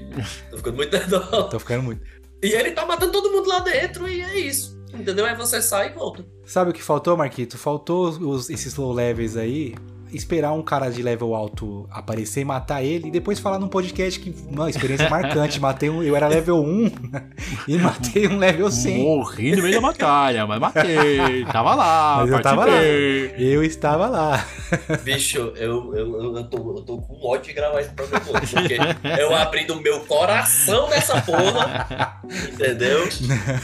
Tô 0.50 0.56
ficando 0.58 0.76
muito 0.76 0.92
nerdola. 0.96 1.48
Tô 1.48 1.58
ficando 1.58 1.82
muito. 1.82 2.02
E 2.42 2.48
ele 2.52 2.72
tá 2.72 2.84
matando 2.86 3.12
todo 3.12 3.30
mundo 3.32 3.48
lá 3.48 3.60
dentro 3.60 4.06
e 4.08 4.20
é 4.20 4.38
isso. 4.38 4.76
Entendeu? 4.94 5.24
Aí 5.26 5.34
você 5.34 5.60
sai 5.60 5.88
e 5.88 5.92
volta. 5.94 6.24
Sabe 6.44 6.70
o 6.70 6.74
que 6.74 6.82
faltou, 6.82 7.16
Marquito? 7.16 7.58
Faltou 7.58 8.08
os- 8.10 8.48
esses 8.50 8.76
low 8.76 8.92
levels 8.92 9.36
aí. 9.36 9.74
Esperar 10.12 10.52
um 10.52 10.62
cara 10.62 10.88
de 10.88 11.02
level 11.02 11.34
alto 11.34 11.86
aparecer 11.90 12.40
e 12.40 12.44
matar 12.44 12.82
ele, 12.82 13.08
e 13.08 13.10
depois 13.10 13.38
falar 13.38 13.58
num 13.58 13.68
podcast 13.68 14.18
que, 14.20 14.34
uma 14.48 14.70
experiência 14.70 15.08
marcante. 15.08 15.60
Matei 15.66 15.90
um, 15.90 16.02
eu 16.02 16.14
era 16.14 16.28
level 16.28 16.62
1 16.62 16.90
e 17.68 17.78
matei 17.78 18.28
um 18.28 18.38
level 18.38 18.70
100. 18.70 19.02
Morri 19.02 19.56
no 19.56 19.62
meio 19.62 19.74
da 19.74 19.80
batalha, 19.80 20.46
mas 20.46 20.60
matei. 20.60 21.44
Tava 21.50 21.74
lá, 21.74 22.18
Mas 22.20 22.30
eu 22.30 22.42
tava 22.42 22.64
lá. 22.64 22.82
Eu 22.82 23.62
estava 23.62 24.06
lá. 24.06 24.46
Bicho, 25.02 25.52
eu, 25.56 25.94
eu, 25.94 26.36
eu, 26.36 26.44
tô, 26.44 26.76
eu 26.76 26.82
tô 26.82 26.98
com 26.98 27.26
ódio 27.26 27.46
de 27.46 27.52
gravar 27.52 27.80
esse 27.80 27.90
programa 27.90 28.24
porque 28.24 28.78
eu 29.20 29.34
abri 29.34 29.64
do 29.64 29.80
meu 29.80 30.00
coração 30.00 30.88
nessa 30.88 31.20
porra, 31.22 32.20
entendeu? 32.52 33.08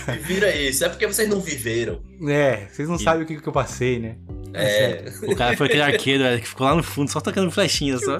E 0.08 0.18
vira 0.18 0.54
isso. 0.54 0.84
É 0.84 0.88
porque 0.88 1.06
vocês 1.06 1.28
não 1.28 1.40
viveram. 1.40 2.00
É, 2.28 2.66
vocês 2.70 2.88
não 2.88 2.98
sabem 2.98 3.24
o 3.24 3.26
que, 3.26 3.40
que 3.40 3.48
eu 3.48 3.52
passei, 3.52 3.98
né? 3.98 4.16
É. 4.54 5.04
O 5.22 5.34
cara 5.34 5.56
foi 5.56 5.66
aquele 5.66 5.82
arqueiro 5.82 6.24
que 6.42 6.48
ficou 6.48 6.66
lá 6.66 6.74
no 6.74 6.82
fundo, 6.82 7.10
só 7.10 7.20
tocando 7.20 7.50
flechinhas. 7.50 8.00
Só. 8.04 8.16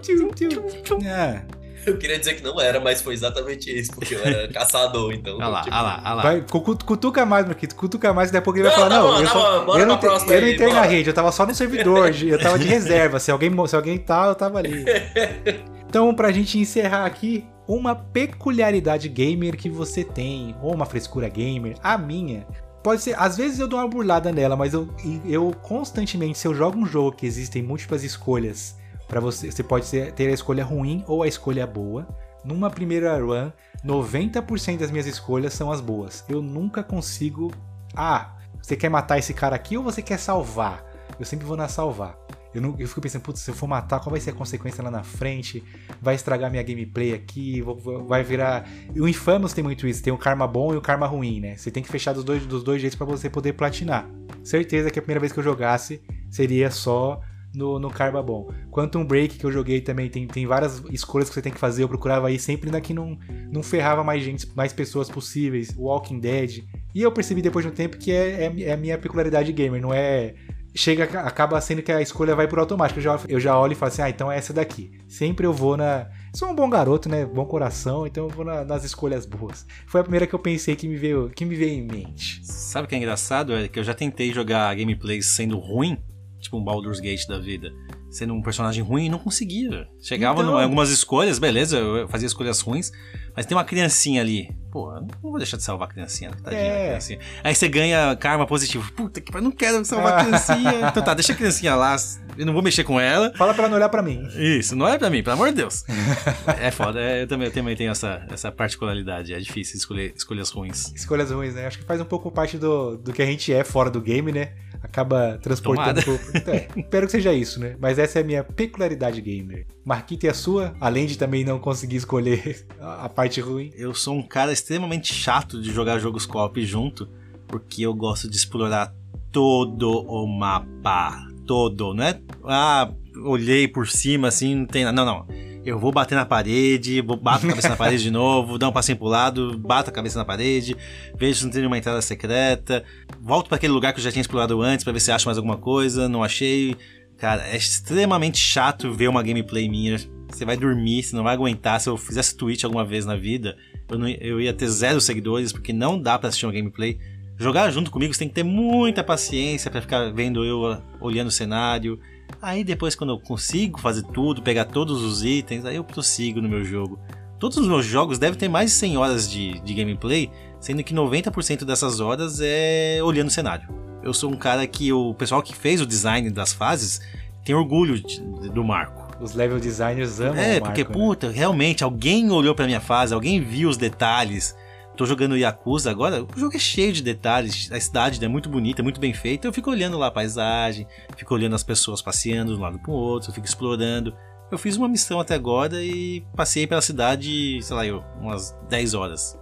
É. 1.05 1.43
Eu 1.85 1.99
queria 1.99 2.17
dizer 2.17 2.35
que 2.35 2.45
não 2.45 2.61
era, 2.61 2.79
mas 2.79 3.03
foi 3.03 3.13
exatamente 3.13 3.69
isso, 3.77 3.91
porque 3.93 4.15
eu 4.15 4.25
era 4.25 4.47
caçador, 4.55 5.13
então. 5.13 5.35
Olha 5.35 5.49
lá, 5.49 5.63
tipo, 5.63 5.75
olha 5.75 5.83
lá, 5.83 6.03
olha 6.05 6.15
lá. 6.15 6.23
Vai, 6.23 6.41
cu- 6.43 6.61
cu- 6.61 6.85
cutuca 6.85 7.27
mais, 7.27 7.45
Marquito, 7.45 7.75
cutuca 7.75 8.13
mais, 8.13 8.31
daqui 8.31 8.39
a 8.39 8.43
pouco 8.43 8.59
ele 8.61 8.69
vai 8.69 8.77
Não, 8.79 8.83
falar, 8.89 8.95
não, 9.01 9.09
bom, 9.09 9.19
eu, 9.19 9.25
tá 9.25 9.33
só- 9.33 9.65
bora 9.65 9.81
eu 9.83 9.87
não, 9.87 9.99
próxima 9.99 10.33
eu 10.33 10.41
não 10.41 10.47
aí, 10.47 10.55
entrei 10.55 10.69
na 10.69 10.75
bora. 10.77 10.87
rede, 10.87 11.11
eu 11.11 11.15
tava 11.15 11.33
só 11.33 11.45
no 11.45 11.53
servidor, 11.53 12.09
eu 12.23 12.39
tava 12.39 12.57
de 12.57 12.69
reserva, 12.69 13.19
se 13.19 13.33
alguém, 13.33 13.51
se 13.67 13.75
alguém 13.75 13.99
tá, 13.99 14.27
eu 14.29 14.35
tava 14.37 14.59
ali. 14.59 14.85
Então, 15.93 16.15
pra 16.15 16.33
gente 16.33 16.57
encerrar 16.59 17.05
aqui, 17.05 17.45
uma 17.69 17.95
peculiaridade 17.95 19.11
gamer 19.11 19.57
que 19.59 19.69
você 19.69 20.03
tem, 20.03 20.57
ou 20.63 20.73
uma 20.75 20.87
frescura 20.87 21.29
gamer, 21.29 21.75
a 21.83 21.99
minha, 21.99 22.47
pode 22.83 23.03
ser, 23.03 23.19
às 23.19 23.37
vezes 23.37 23.59
eu 23.59 23.69
dou 23.69 23.79
uma 23.79 23.89
burlada 23.89 24.33
nela, 24.33 24.57
mas 24.57 24.75
eu, 24.75 24.89
eu 25.25 25.55
constantemente, 25.63 26.39
se 26.39 26.47
eu 26.47 26.55
jogo 26.55 26.79
um 26.79 26.87
jogo 26.87 27.13
que 27.13 27.27
existem 27.27 27.63
múltiplas 27.63 28.03
escolhas, 28.03 28.77
para 29.13 29.21
você, 29.21 29.53
você 29.53 29.63
pode 29.63 29.91
ter 30.13 30.29
a 30.29 30.33
escolha 30.33 30.65
ruim 30.65 31.05
ou 31.07 31.23
a 31.23 31.29
escolha 31.29 31.67
boa. 31.67 32.09
Numa 32.43 32.71
primeira 32.71 33.15
run, 33.23 33.53
90% 33.85 34.79
das 34.79 34.91
minhas 34.91 35.07
escolhas 35.07 35.53
são 35.53 35.71
as 35.71 35.83
boas. 35.83 36.25
Eu 36.29 36.41
nunca 36.41 36.83
consigo. 36.83 37.53
Ah, 37.95 38.37
você 38.61 38.75
quer 38.75 38.89
matar 38.89 39.19
esse 39.19 39.35
cara 39.35 39.55
aqui 39.55 39.77
ou 39.77 39.85
você 39.85 40.01
quer 40.01 40.19
salvar? 40.19 40.83
Eu 41.21 41.27
sempre 41.27 41.47
vou 41.47 41.59
na 41.59 41.69
salvar. 41.69 42.17
Eu, 42.55 42.61
não, 42.61 42.77
eu 42.79 42.87
fico 42.87 43.01
pensando, 43.01 43.23
putz, 43.23 43.41
se 43.41 43.51
eu 43.51 43.55
for 43.55 43.67
matar, 43.67 44.01
qual 44.01 44.11
vai 44.11 44.21
ser 44.21 44.31
a 44.31 44.35
consequência 44.35 44.83
lá 44.83 44.91
na 44.91 45.03
frente? 45.03 45.63
Vai 46.01 46.15
estragar 46.15 46.51
minha 46.51 46.63
gameplay 46.63 47.15
aqui? 47.15 47.61
vou- 47.63 48.05
vai 48.07 48.23
virar. 48.23 48.69
O 48.97 49.09
Infamous 49.09 49.53
tem 49.53 49.65
muito 49.65 49.87
isso: 49.87 50.03
tem 50.03 50.13
o 50.13 50.19
karma 50.19 50.47
bom 50.47 50.75
e 50.75 50.77
o 50.77 50.81
karma 50.81 51.07
ruim, 51.07 51.41
né? 51.41 51.57
Você 51.57 51.71
tem 51.71 51.83
que 51.83 51.89
fechar 51.89 52.13
dos 52.13 52.25
dois, 52.25 52.45
dos 52.47 52.63
dois 52.63 52.81
jeitos 52.81 52.97
pra 52.97 53.07
você 53.07 53.31
poder 53.31 53.55
platinar. 53.55 54.09
Certeza 54.43 54.91
que 54.91 54.99
a 54.99 55.03
primeira 55.03 55.21
vez 55.21 55.33
que 55.33 55.39
eu 55.39 55.45
jogasse 55.45 56.03
seria 56.31 56.71
só 56.71 57.21
no, 57.55 57.79
no 57.79 57.91
Karma 57.91 58.23
bom. 58.23 58.51
Quantum 58.71 59.05
Break 59.05 59.39
que 59.39 59.45
eu 59.45 59.53
joguei 59.53 59.81
também 59.81 60.09
tem, 60.09 60.27
tem 60.27 60.47
várias 60.47 60.83
escolhas 60.91 61.29
que 61.29 61.35
você 61.35 61.43
tem 61.43 61.53
que 61.53 61.59
fazer. 61.59 61.83
Eu 61.83 61.89
procurava 61.89 62.29
aí 62.29 62.39
sempre 62.39 62.71
na 62.71 62.81
que 62.81 62.95
não, 62.95 63.19
não 63.51 63.63
ferrava 63.63 64.03
mais 64.03 64.23
gente, 64.23 64.49
mais 64.57 64.73
pessoas 64.73 65.09
possíveis. 65.09 65.75
Walking 65.77 66.19
Dead 66.19 66.65
E 66.95 67.03
eu 67.03 67.13
percebi 67.13 67.43
depois 67.43 67.65
de 67.65 67.71
um 67.71 67.75
tempo 67.75 67.97
que 67.99 68.11
é, 68.11 68.47
é, 68.47 68.63
é 68.63 68.73
a 68.73 68.77
minha 68.77 68.97
peculiaridade 68.99 69.53
gamer, 69.53 69.81
não 69.81 69.93
é 69.93 70.35
chega, 70.75 71.05
acaba 71.21 71.61
sendo 71.61 71.83
que 71.83 71.93
a 71.93 72.01
escolha 72.01 72.35
vai 72.35 72.49
por 72.49 72.59
automático. 72.59 72.99
Eu 72.99 73.03
já, 73.03 73.21
eu 73.29 73.41
já 73.41 73.59
olho 73.59 73.73
e 73.73 73.77
falo 73.77 73.93
assim, 73.93 74.03
ah, 74.03 74.11
então 74.11 74.31
é 74.31 74.37
essa 74.37 74.53
daqui. 74.53 74.99
Sempre 75.09 75.47
eu 75.47 75.53
vou 75.53 75.77
na. 75.77 76.09
Sou 76.35 76.49
um 76.49 76.55
bom 76.55 76.69
garoto, 76.69 77.09
né? 77.09 77.27
Bom 77.27 77.45
coração, 77.45 78.07
então 78.07 78.25
eu 78.25 78.31
vou 78.31 78.45
na, 78.45 78.65
nas 78.65 78.85
escolhas 78.85 79.27
boas. 79.27 79.67
Foi 79.87 80.01
a 80.01 80.05
primeira 80.05 80.27
que 80.27 80.35
eu 80.35 80.39
pensei 80.39 80.75
que 80.75 80.89
me 80.89 80.97
veio, 80.97 81.31
que 81.31 81.45
me 81.45 81.55
veio 81.55 81.73
em 81.73 81.83
mente. 81.83 82.41
Sabe 82.45 82.87
o 82.87 82.89
que 82.89 82.95
é 82.95 82.99
engraçado? 82.99 83.55
É 83.55 83.69
que 83.69 83.79
eu 83.79 83.85
já 83.85 83.95
tentei 83.95 84.33
jogar 84.33 84.75
gameplays 84.75 85.27
sendo 85.27 85.59
ruim, 85.59 85.99
tipo 86.41 86.57
um 86.57 86.65
Baldur's 86.65 87.01
Gate 87.01 87.27
da 87.27 87.39
vida, 87.39 87.73
sendo 88.13 88.35
um 88.35 88.43
personagem 88.43 88.83
ruim 88.85 89.07
e 89.07 89.09
não 89.09 89.19
conseguia. 89.19 89.89
Chegava 90.01 90.43
Então. 90.43 90.61
em 90.61 90.63
algumas 90.63 90.91
escolhas, 90.91 91.39
beleza, 91.39 91.79
eu 91.79 92.07
fazia 92.09 92.27
escolhas 92.27 92.61
ruins, 92.61 92.93
mas 93.35 93.47
tem 93.47 93.57
uma 93.57 93.65
criancinha 93.65 94.21
ali. 94.21 94.55
Pô, 94.71 94.91
não 94.93 95.07
vou 95.21 95.37
deixar 95.37 95.57
de 95.57 95.63
salvar 95.63 95.89
a 95.89 95.93
criancinha, 95.93 96.31
tadinha 96.43 96.63
É. 96.63 96.87
criancinha. 96.89 97.19
Aí 97.45 97.55
você 97.55 97.69
ganha 97.69 98.15
karma 98.17 98.47
positivo. 98.47 98.91
Puta 98.93 99.21
que 99.21 99.31
pariu, 99.31 99.45
não 99.45 99.53
quero 99.55 99.85
salvar 99.85 100.19
a 100.21 100.25
criancinha. 100.25 100.89
então 100.89 101.03
tá, 101.03 101.13
deixa 101.13 101.33
a 101.33 101.37
criancinha 101.37 101.75
lá, 101.75 101.95
eu 102.39 102.47
não 102.47 102.53
vou 102.55 102.63
mexer 102.63 102.83
com 102.85 102.99
ela. 102.99 103.33
Fala 103.37 103.53
pra 103.53 103.65
ela 103.65 103.71
não 103.71 103.77
olhar 103.77 103.89
pra 103.91 104.03
mim. 104.03 104.23
Isso, 104.37 104.75
não 104.75 104.89
é 104.89 104.97
pra 104.99 105.11
mim, 105.11 105.23
pelo 105.23 105.35
amor 105.35 105.49
de 105.51 105.57
Deus. 105.57 105.85
é 106.59 106.71
foda, 106.71 107.01
é, 107.01 107.23
eu, 107.23 107.27
também, 107.29 107.49
eu 107.49 107.53
também 107.53 107.77
tenho 107.77 107.91
essa, 107.91 108.27
essa 108.31 108.51
particularidade. 108.51 109.35
É 109.35 109.39
difícil 109.39 109.77
escolher 109.77 110.15
escolhas 110.17 110.49
ruins. 110.51 110.91
Escolhas 110.95 111.31
ruins, 111.31 111.55
né? 111.55 111.67
Acho 111.67 111.79
que 111.79 111.85
faz 111.85 112.01
um 112.01 112.05
pouco 112.07 112.31
parte 112.31 112.57
do, 112.57 112.97
do 112.97 113.13
que 113.13 113.21
a 113.23 113.27
gente 113.27 113.53
é 113.53 113.65
fora 113.65 113.91
do 113.91 114.01
game, 114.01 114.33
né? 114.33 114.53
Acaba 114.83 115.39
transportando 115.43 116.03
pro... 116.03 116.15
É, 116.51 116.69
espero 116.77 117.07
que 117.07 117.13
seja 117.13 117.33
isso, 117.33 117.61
né? 117.61 117.77
Mas 117.79 117.99
essa 117.99 118.19
é 118.19 118.23
a 118.23 118.25
minha 118.25 118.43
peculiaridade 118.43 119.21
gamer. 119.21 119.67
Marquita 119.85 120.27
e 120.27 120.29
a 120.29 120.35
sua? 120.35 120.75
Além 120.81 121.07
de 121.07 121.17
também 121.17 121.45
não 121.45 121.59
conseguir 121.59 121.97
escolher 121.97 122.67
a 122.81 123.03
a 123.03 123.09
parte 123.09 123.41
ruim. 123.41 123.73
Eu 123.75 123.95
sou 123.95 124.15
um 124.17 124.23
cara 124.23 124.53
extremamente 124.53 125.13
chato 125.13 125.61
de 125.61 125.73
jogar 125.73 125.99
jogos 125.99 126.25
co-op 126.25 126.65
junto, 126.65 127.09
porque 127.49 127.83
eu 127.83 127.93
gosto 127.93 128.31
de 128.31 128.37
explorar 128.37 128.95
todo 129.31 129.91
o 129.91 130.27
mapa. 130.27 131.27
Todo, 131.47 131.93
não 131.93 132.05
é? 132.05 132.21
Ah, 132.45 132.93
olhei 133.25 133.67
por 133.67 133.89
cima 133.89 134.29
assim, 134.29 134.55
não 134.55 134.67
tem 134.67 134.85
nada. 134.85 134.95
Não, 134.95 135.05
não. 135.05 135.52
Eu 135.65 135.79
vou 135.79 135.93
bater 135.93 136.17
na 136.17 136.25
parede, 136.27 137.01
bato 137.01 137.47
a 137.47 137.51
cabeça 137.51 137.69
na 137.69 137.77
parede 137.77 138.03
de 138.03 138.11
novo, 138.11 138.59
dou 138.59 138.71
um 138.71 138.73
passinho 138.73 138.99
pro 138.99 139.07
lado, 139.07 139.57
bato 139.57 139.91
a 139.91 139.93
cabeça 139.93 140.19
na 140.19 140.25
parede, 140.25 140.77
vejo 141.17 141.39
se 141.39 141.45
não 141.45 141.53
tem 141.53 141.61
nenhuma 141.61 141.79
entrada 141.79 142.03
secreta, 142.03 142.83
volto 143.21 143.47
para 143.47 143.57
aquele 143.57 143.73
lugar 143.73 143.93
que 143.93 144.01
eu 144.01 144.05
já 144.05 144.11
tinha 144.11 144.23
explorado 144.23 144.61
antes 144.61 144.83
para 144.83 144.93
ver 144.93 144.99
se 144.99 145.13
acho 145.13 145.27
mais 145.27 145.39
alguma 145.39 145.57
coisa, 145.57 146.09
não 146.09 146.25
achei. 146.25 146.77
Cara, 147.17 147.47
é 147.47 147.57
extremamente 147.57 148.39
chato 148.39 148.93
ver 148.93 149.07
uma 149.07 149.23
gameplay 149.23 149.69
minha. 149.69 149.97
Você 150.29 150.45
vai 150.45 150.57
dormir, 150.57 151.05
você 151.05 151.15
não 151.15 151.23
vai 151.23 151.35
aguentar. 151.35 151.81
Se 151.81 151.89
eu 151.89 151.97
fizesse 151.97 152.37
Twitch 152.37 152.65
alguma 152.65 152.85
vez 152.85 153.07
na 153.07 153.15
vida, 153.15 153.57
eu, 153.89 153.97
não- 153.99 154.09
eu 154.09 154.41
ia 154.41 154.53
ter 154.53 154.67
zero 154.67 155.01
seguidores, 155.01 155.53
porque 155.53 155.73
não 155.73 155.97
dá 155.97 156.19
pra 156.19 156.29
assistir 156.29 156.47
uma 156.47 156.53
gameplay. 156.53 156.99
Jogar 157.39 157.71
junto 157.71 157.91
comigo, 157.93 158.13
você 158.13 158.19
tem 158.21 158.29
que 158.29 158.35
ter 158.35 158.43
muita 158.43 159.05
paciência 159.05 159.71
pra 159.71 159.81
ficar 159.81 160.13
vendo 160.13 160.45
eu 160.45 160.83
olhando 161.01 161.29
o 161.29 161.31
cenário. 161.31 162.01
Aí 162.41 162.65
depois, 162.65 162.95
quando 162.95 163.11
eu 163.11 163.21
consigo 163.21 163.81
fazer 163.81 164.03
tudo, 164.05 164.43
pegar 164.43 164.65
todos 164.65 165.03
os 165.03 165.23
itens, 165.25 165.65
aí 165.65 165.77
eu 165.77 165.85
prossigo 165.85 166.41
no 166.41 166.49
meu 166.49 166.65
jogo. 166.65 166.99
Todos 167.39 167.59
os 167.59 167.67
meus 167.67 167.85
jogos 167.85 168.19
devem 168.19 168.39
ter 168.39 168.49
mais 168.49 168.71
de 168.71 168.77
100 168.77 168.97
horas 168.97 169.29
de, 169.31 169.59
de 169.61 169.75
gameplay, 169.75 170.31
sendo 170.61 170.83
que 170.85 170.95
90% 170.95 171.65
dessas 171.65 171.99
horas 172.01 172.41
é 172.41 173.01
olhando 173.03 173.29
o 173.29 173.33
cenário. 173.33 173.69
Eu 174.03 174.15
sou 174.15 174.31
um 174.31 174.37
cara 174.37 174.67
que 174.67 174.93
o 174.93 175.15
pessoal 175.15 175.43
que 175.43 175.55
fez 175.55 175.81
o 175.81 175.87
design 175.87 176.31
das 176.31 176.53
fases 176.53 177.01
tem 177.45 177.55
orgulho 177.55 178.01
de- 178.01 178.21
do 178.51 178.63
Marco. 178.65 179.03
Os 179.21 179.35
level 179.35 179.59
designers 179.61 180.21
amam 180.21 180.37
É, 180.37 180.59
o 180.59 180.61
Marco, 180.61 180.65
porque, 180.67 180.85
né? 180.85 180.91
puta, 180.93 181.31
realmente, 181.31 181.85
alguém 181.85 182.31
olhou 182.31 182.55
pra 182.55 182.67
minha 182.67 182.81
fase, 182.81 183.13
alguém 183.15 183.41
viu 183.41 183.69
os 183.69 183.77
detalhes. 183.77 184.55
Tô 185.03 185.07
jogando 185.07 185.37
Yakuza 185.37 185.91
agora, 185.91 186.23
o 186.23 186.39
jogo 186.39 186.55
é 186.55 186.61
cheio 186.61 186.93
de 186.93 187.03
detalhes, 187.03 187.69
a 187.73 187.81
cidade 187.81 188.25
é 188.25 188.29
muito 188.29 188.49
bonita, 188.49 188.85
muito 188.85 189.01
bem 189.01 189.13
feita. 189.13 189.49
Eu 189.49 189.53
fico 189.53 189.69
olhando 189.69 189.99
lá 189.99 190.07
a 190.07 190.11
paisagem, 190.13 190.87
fico 191.17 191.35
olhando 191.35 191.57
as 191.57 191.65
pessoas 191.65 192.01
passeando 192.01 192.55
de 192.55 192.59
um 192.61 192.63
lado 192.63 192.79
pro 192.79 192.93
outro, 192.93 193.33
fico 193.33 193.45
explorando. 193.45 194.15
Eu 194.49 194.57
fiz 194.57 194.77
uma 194.77 194.89
missão 194.89 195.19
até 195.19 195.35
agora 195.35 195.83
e 195.83 196.25
passei 196.37 196.69
pela 196.69 196.81
cidade, 196.81 197.61
sei 197.63 197.75
lá, 197.75 197.85
eu, 197.85 198.05
umas 198.21 198.57
10 198.69 198.95
horas. 198.95 199.37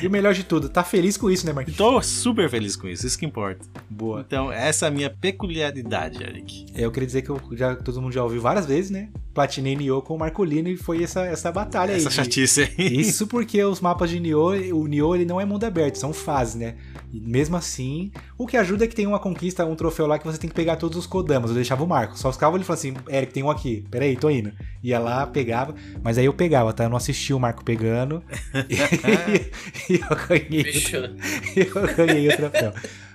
E 0.00 0.06
o 0.06 0.10
melhor 0.10 0.32
de 0.32 0.44
tudo, 0.44 0.68
tá 0.68 0.84
feliz 0.84 1.16
com 1.16 1.30
isso, 1.30 1.44
né, 1.44 1.52
Marquinhos? 1.52 1.76
Tô 1.76 2.00
super 2.02 2.48
feliz 2.48 2.76
com 2.76 2.88
isso, 2.88 3.06
isso 3.06 3.18
que 3.18 3.26
importa. 3.26 3.66
Boa. 3.90 4.24
Então, 4.26 4.50
essa 4.50 4.86
é 4.86 4.88
a 4.88 4.90
minha 4.90 5.10
peculiaridade, 5.10 6.22
Eric. 6.22 6.66
É, 6.74 6.84
eu 6.84 6.92
queria 6.92 7.06
dizer 7.06 7.22
que 7.22 7.30
eu 7.30 7.40
já, 7.52 7.74
todo 7.74 8.00
mundo 8.00 8.12
já 8.12 8.22
ouviu 8.22 8.40
várias 8.40 8.66
vezes, 8.66 8.90
né? 8.90 9.08
Platinei 9.34 9.76
Nioh 9.76 10.02
com 10.02 10.14
o 10.14 10.18
Marcolino 10.18 10.68
e 10.68 10.76
foi 10.76 11.02
essa, 11.02 11.24
essa 11.24 11.52
batalha 11.52 11.94
aí. 11.94 12.00
Essa 12.00 12.10
chatice 12.10 12.62
aí. 12.62 13.00
Isso 13.00 13.26
porque 13.26 13.62
os 13.62 13.80
mapas 13.80 14.10
de 14.10 14.18
Nioh, 14.18 14.56
o 14.72 14.86
Nioh 14.86 15.14
ele 15.14 15.24
não 15.24 15.40
é 15.40 15.44
mundo 15.44 15.64
aberto, 15.64 15.96
são 15.96 16.12
fases, 16.12 16.56
né? 16.56 16.76
E 17.12 17.20
mesmo 17.20 17.56
assim, 17.56 18.10
o 18.36 18.46
que 18.46 18.56
ajuda 18.56 18.84
é 18.84 18.88
que 18.88 18.94
tem 18.94 19.06
uma 19.06 19.18
conquista, 19.18 19.64
um 19.64 19.74
troféu 19.74 20.06
lá 20.06 20.18
que 20.18 20.26
você 20.26 20.38
tem 20.38 20.48
que 20.48 20.56
pegar 20.56 20.76
todos 20.76 20.98
os 20.98 21.06
Kodamas. 21.06 21.50
Eu 21.50 21.56
deixava 21.56 21.82
o 21.82 21.86
Marco. 21.86 22.18
Só 22.18 22.32
ficava 22.32 22.56
ele 22.56 22.64
falando 22.64 22.78
assim: 22.78 22.94
Eric, 23.08 23.32
tem 23.32 23.42
um 23.42 23.50
aqui. 23.50 23.84
Peraí, 23.90 24.16
tô 24.16 24.28
indo. 24.28 24.52
Ia 24.82 24.98
lá, 24.98 25.26
pegava. 25.26 25.74
Mas 26.02 26.18
aí 26.18 26.26
eu 26.26 26.34
pegava, 26.34 26.72
tá? 26.72 26.84
Eu 26.84 26.90
não 26.90 26.96
assisti 26.96 27.32
o 27.32 27.40
Marco 27.40 27.64
pegando. 27.64 28.22
e, 28.92 29.92
e 29.94 30.00
eu 30.00 30.16
ganhei. 30.28 30.62
Bicho. 30.62 30.96
eu 30.96 31.96
ganhei 31.96 32.28
o 32.28 32.36
troféu. 32.36 32.72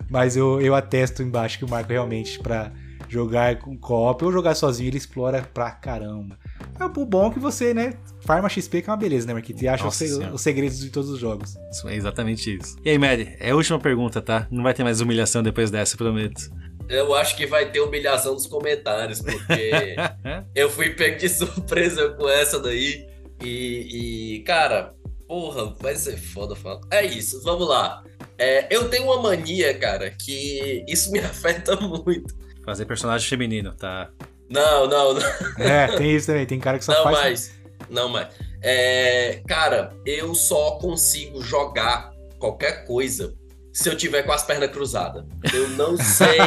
Mas 0.09 0.35
eu, 0.35 0.61
eu 0.61 0.75
atesto 0.75 1.23
embaixo 1.23 1.57
que 1.57 1.65
o 1.65 1.69
Marco 1.69 1.91
realmente, 1.91 2.39
pra 2.39 2.71
jogar 3.09 3.57
com 3.59 3.77
co-op 3.77 4.25
ou 4.25 4.31
jogar 4.31 4.55
sozinho, 4.55 4.89
ele 4.89 4.97
explora 4.97 5.47
pra 5.53 5.71
caramba. 5.71 6.37
É 6.79 6.85
o 6.85 6.89
bom 6.89 7.31
que 7.31 7.39
você, 7.39 7.73
né? 7.73 7.93
Farma 8.21 8.49
XP 8.49 8.81
que 8.81 8.89
é 8.89 8.91
uma 8.91 8.97
beleza, 8.97 9.27
né, 9.27 9.33
Marquito? 9.33 9.63
E 9.63 9.67
acha 9.67 9.87
os, 9.87 10.01
os 10.01 10.41
segredos 10.41 10.79
de 10.79 10.89
todos 10.89 11.09
os 11.09 11.19
jogos. 11.19 11.55
Isso 11.71 11.87
é 11.87 11.95
exatamente 11.95 12.55
isso. 12.55 12.75
E 12.83 12.89
aí, 12.89 12.97
Mary, 12.97 13.35
é 13.39 13.51
a 13.51 13.55
última 13.55 13.79
pergunta, 13.79 14.21
tá? 14.21 14.47
Não 14.49 14.63
vai 14.63 14.73
ter 14.73 14.83
mais 14.83 14.99
humilhação 15.01 15.43
depois 15.43 15.69
dessa, 15.69 15.95
prometo. 15.95 16.51
Eu 16.89 17.13
acho 17.13 17.37
que 17.37 17.45
vai 17.45 17.71
ter 17.71 17.79
humilhação 17.79 18.33
nos 18.33 18.47
comentários, 18.47 19.21
porque 19.21 19.95
eu 20.55 20.69
fui 20.69 20.89
pego 20.91 21.17
de 21.17 21.29
surpresa 21.29 22.09
com 22.09 22.27
essa 22.27 22.59
daí. 22.59 23.07
E, 23.41 24.35
e, 24.35 24.39
cara, 24.43 24.93
porra, 25.33 25.73
vai 25.79 25.95
ser 25.95 26.15
foda 26.15 26.55
falar. 26.55 26.81
É 26.91 27.03
isso, 27.03 27.41
vamos 27.41 27.67
lá. 27.67 28.03
É, 28.37 28.67
eu 28.69 28.87
tenho 28.87 29.05
uma 29.05 29.19
mania, 29.19 29.73
cara, 29.73 30.11
que 30.11 30.85
isso 30.87 31.11
me 31.11 31.17
afeta 31.25 31.75
muito. 31.75 32.35
Fazer 32.63 32.85
personagem 32.85 33.27
feminino, 33.27 33.73
tá? 33.73 34.11
Não, 34.47 34.87
não, 34.87 35.15
não. 35.15 35.21
É, 35.57 35.87
tem 35.97 36.15
isso 36.15 36.27
também. 36.27 36.45
Tem 36.45 36.59
cara 36.59 36.77
que 36.77 36.85
só 36.85 36.93
Não 36.93 37.03
faz. 37.03 37.17
mais. 37.17 37.51
Não 37.89 38.09
mais. 38.09 38.27
É, 38.61 39.41
cara, 39.47 39.97
eu 40.05 40.35
só 40.35 40.77
consigo 40.77 41.41
jogar 41.41 42.13
qualquer 42.37 42.85
coisa 42.85 43.33
se 43.73 43.89
eu 43.89 43.97
tiver 43.97 44.21
com 44.21 44.31
as 44.31 44.43
pernas 44.43 44.69
cruzadas. 44.69 45.25
Eu 45.51 45.67
não 45.69 45.97
sei. 45.97 46.37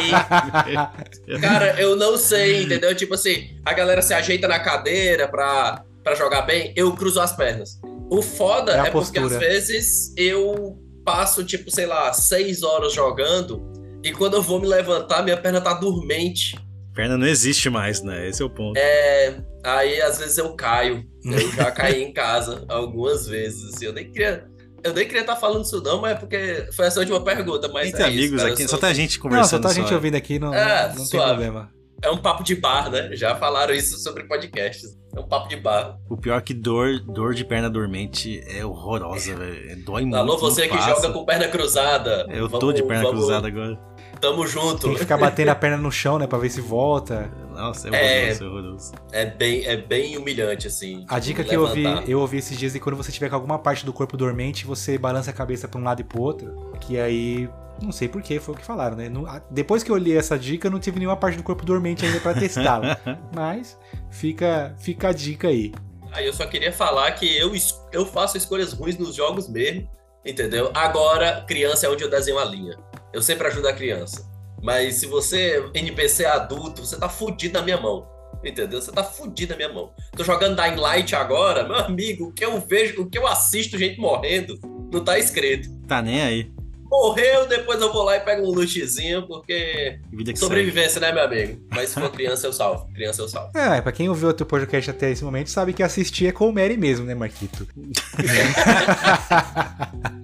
Cara, 1.42 1.80
eu 1.80 1.96
não 1.96 2.16
sei, 2.16 2.62
entendeu? 2.62 2.94
Tipo 2.94 3.14
assim, 3.14 3.50
a 3.64 3.72
galera 3.72 4.00
se 4.00 4.14
ajeita 4.14 4.46
na 4.46 4.60
cadeira 4.60 5.26
pra, 5.26 5.82
pra 6.04 6.14
jogar 6.14 6.42
bem, 6.42 6.72
eu 6.76 6.94
cruzo 6.94 7.20
as 7.20 7.34
pernas. 7.34 7.80
O 8.10 8.22
foda 8.22 8.72
É 8.72 8.88
é, 8.88 8.90
porque 8.90 9.18
às 9.18 9.36
vezes 9.36 10.12
eu 10.16 10.78
passo, 11.04 11.44
tipo, 11.44 11.70
sei 11.70 11.86
lá, 11.86 12.12
seis 12.12 12.62
horas 12.62 12.92
jogando 12.92 13.62
e 14.04 14.12
quando 14.12 14.34
eu 14.34 14.42
vou 14.42 14.60
me 14.60 14.66
levantar, 14.66 15.22
minha 15.22 15.36
perna 15.36 15.60
tá 15.60 15.74
dormente. 15.74 16.56
Perna 16.94 17.18
não 17.18 17.26
existe 17.26 17.68
mais, 17.68 18.02
né? 18.02 18.28
Esse 18.28 18.42
é 18.42 18.44
o 18.44 18.50
ponto. 18.50 18.76
É, 18.78 19.36
aí 19.64 20.00
às 20.00 20.18
vezes 20.18 20.38
eu 20.38 20.54
caio. 20.54 21.04
Eu 21.24 21.52
já 21.52 21.70
caí 21.72 22.02
em 22.02 22.12
casa 22.12 22.64
algumas 22.68 23.26
vezes. 23.26 23.74
Assim, 23.74 23.86
eu 23.86 23.92
nem 23.92 24.10
queria. 24.10 24.46
Eu 24.84 24.94
nem 24.94 25.04
queria 25.04 25.22
estar 25.22 25.34
falando 25.36 25.64
isso, 25.64 25.82
não, 25.82 26.00
mas 26.00 26.12
é 26.12 26.14
porque 26.14 26.68
foi 26.72 26.86
essa 26.86 27.00
última 27.00 27.20
pergunta. 27.20 27.66
Mas 27.68 27.88
Entre 27.88 28.02
é 28.04 28.08
isso, 28.08 28.18
amigos 28.18 28.36
cara, 28.38 28.48
eu 28.50 28.54
aqui, 28.54 28.62
sou- 28.62 28.70
só 28.70 28.76
tá 28.78 28.86
a 28.86 28.92
gente 28.94 29.16
Não, 29.16 29.22
conversando. 29.22 29.48
só 29.50 29.58
tá 29.58 29.68
a 29.68 29.72
gente 29.74 29.92
ouvindo 29.92 30.14
aqui, 30.14 30.38
não, 30.38 30.54
É, 30.54 30.88
não, 30.90 30.96
não 30.96 31.08
tem 31.08 31.20
problema. 31.20 31.70
É 32.02 32.10
um 32.10 32.18
papo 32.18 32.42
de 32.44 32.54
bar, 32.54 32.90
né? 32.90 33.10
Já 33.16 33.34
falaram 33.36 33.74
isso 33.74 33.98
sobre 33.98 34.24
podcasts. 34.24 34.96
É 35.16 35.20
um 35.20 35.26
papo 35.26 35.48
de 35.48 35.56
bar. 35.56 35.98
O 36.10 36.16
pior 36.16 36.36
é 36.36 36.40
que 36.42 36.52
dor, 36.52 37.00
dor 37.00 37.32
de 37.34 37.42
perna 37.44 37.70
dormente 37.70 38.42
é 38.46 38.64
horrorosa, 38.64 39.34
velho. 39.34 39.70
É, 39.70 39.76
Dói 39.76 40.02
muito. 40.02 40.16
Alô, 40.16 40.36
você 40.36 40.62
não 40.66 40.68
que 40.68 40.76
passa. 40.76 40.94
joga 41.02 41.12
com 41.12 41.24
perna 41.24 41.48
cruzada. 41.48 42.26
Eu 42.28 42.48
tô 42.50 42.58
Vamos- 42.60 42.74
de 42.74 42.82
perna 42.82 43.02
vamos- 43.04 43.20
cruzada 43.20 43.48
agora. 43.48 43.78
Tamo 44.20 44.46
junto. 44.46 44.82
Tem 44.82 44.92
que 44.94 44.98
ficar 45.00 45.16
batendo 45.16 45.48
a 45.50 45.54
perna 45.54 45.76
no 45.78 45.90
chão, 45.90 46.18
né? 46.18 46.26
Pra 46.26 46.38
ver 46.38 46.50
se 46.50 46.60
volta. 46.60 47.30
Nossa, 47.54 47.88
é 47.88 47.92
É. 47.94 48.20
horroroso, 48.32 48.44
é 48.44 48.46
horroroso. 48.48 48.92
É 49.12 49.24
bem, 49.26 49.64
é 49.66 49.76
bem 49.76 50.16
humilhante, 50.18 50.66
assim. 50.66 51.04
A 51.08 51.18
dica 51.18 51.42
que 51.44 51.54
eu 51.56 51.62
ouvi, 51.62 51.82
levantar. 51.82 52.08
eu 52.08 52.20
ouvi 52.20 52.36
esses 52.38 52.58
dias 52.58 52.74
é 52.74 52.78
que 52.78 52.82
quando 52.84 52.96
você 52.96 53.10
tiver 53.10 53.28
com 53.30 53.34
alguma 53.36 53.58
parte 53.58 53.84
do 53.86 53.92
corpo 53.92 54.16
dormente, 54.18 54.66
você 54.66 54.98
balança 54.98 55.30
a 55.30 55.34
cabeça 55.34 55.66
pra 55.66 55.80
um 55.80 55.84
lado 55.84 56.00
e 56.00 56.04
pro 56.04 56.20
outro. 56.20 56.70
Que 56.80 56.98
aí. 56.98 57.48
Não 57.82 57.92
sei 57.92 58.08
porquê, 58.08 58.40
foi 58.40 58.54
o 58.54 58.58
que 58.58 58.64
falaram, 58.64 58.96
né? 58.96 59.08
Não- 59.08 59.26
depois 59.50 59.82
que 59.82 59.90
eu 59.90 59.96
li 59.96 60.16
essa 60.16 60.38
dica, 60.38 60.66
eu 60.66 60.70
não 60.70 60.80
tive 60.80 60.98
nenhuma 60.98 61.16
parte 61.16 61.36
do 61.36 61.42
corpo 61.42 61.64
dormente 61.64 62.04
ainda 62.04 62.20
pra 62.20 62.34
testá-la. 62.34 62.98
Mas 63.34 63.78
fica, 64.10 64.74
fica 64.78 65.08
a 65.08 65.12
dica 65.12 65.48
aí. 65.48 65.72
Aí 66.12 66.26
eu 66.26 66.32
só 66.32 66.46
queria 66.46 66.72
falar 66.72 67.10
que 67.12 67.36
eu, 67.36 67.52
eu 67.92 68.06
faço 68.06 68.36
escolhas 68.38 68.72
ruins 68.72 68.96
nos 68.96 69.14
jogos 69.14 69.48
mesmo, 69.48 69.88
entendeu? 70.24 70.70
Agora, 70.74 71.44
criança 71.46 71.86
é 71.86 71.90
onde 71.90 72.02
eu 72.02 72.10
desenho 72.10 72.38
a 72.38 72.44
linha. 72.44 72.78
Eu 73.12 73.20
sempre 73.20 73.46
ajudo 73.48 73.68
a 73.68 73.72
criança. 73.72 74.26
Mas 74.62 74.94
se 74.94 75.06
você, 75.06 75.62
NPC 75.74 76.24
adulto, 76.24 76.84
você 76.84 76.96
tá 76.98 77.08
fudido 77.08 77.58
na 77.58 77.64
minha 77.64 77.78
mão. 77.78 78.08
Entendeu? 78.44 78.80
Você 78.80 78.92
tá 78.92 79.04
fudido 79.04 79.52
na 79.52 79.56
minha 79.56 79.72
mão. 79.72 79.92
Tô 80.16 80.24
jogando 80.24 80.56
Dying 80.56 80.76
Light 80.76 81.14
agora, 81.14 81.64
meu 81.64 81.76
amigo, 81.76 82.28
o 82.28 82.32
que 82.32 82.44
eu 82.44 82.58
vejo, 82.60 83.02
o 83.02 83.10
que 83.10 83.18
eu 83.18 83.26
assisto 83.26 83.78
gente 83.78 83.98
morrendo, 84.00 84.58
não 84.92 85.02
tá 85.04 85.18
escrito. 85.18 85.68
Tá 85.86 86.00
nem 86.00 86.22
aí. 86.22 86.52
Morreu, 86.90 87.46
depois 87.46 87.80
eu 87.80 87.92
vou 87.92 88.04
lá 88.04 88.16
e 88.16 88.20
pego 88.20 88.46
um 88.46 88.50
luxezinho, 88.50 89.26
porque 89.26 89.98
Vida 90.10 90.32
que 90.32 90.38
sobrevivência, 90.38 91.00
né, 91.00 91.12
meu 91.12 91.24
amigo? 91.24 91.60
Mas 91.70 91.90
se 91.90 92.00
for 92.00 92.10
criança, 92.10 92.46
eu 92.46 92.52
salvo. 92.52 92.88
Criança, 92.92 93.22
eu 93.22 93.28
salvo. 93.28 93.56
É, 93.56 93.80
pra 93.80 93.92
quem 93.92 94.08
ouviu 94.08 94.28
outro 94.28 94.46
podcast 94.46 94.90
até 94.90 95.10
esse 95.10 95.24
momento, 95.24 95.50
sabe 95.50 95.72
que 95.72 95.82
assistir 95.82 96.26
é 96.28 96.32
com 96.32 96.48
o 96.48 96.52
Mary 96.52 96.76
mesmo, 96.76 97.04
né, 97.04 97.14
Marquito? 97.14 97.66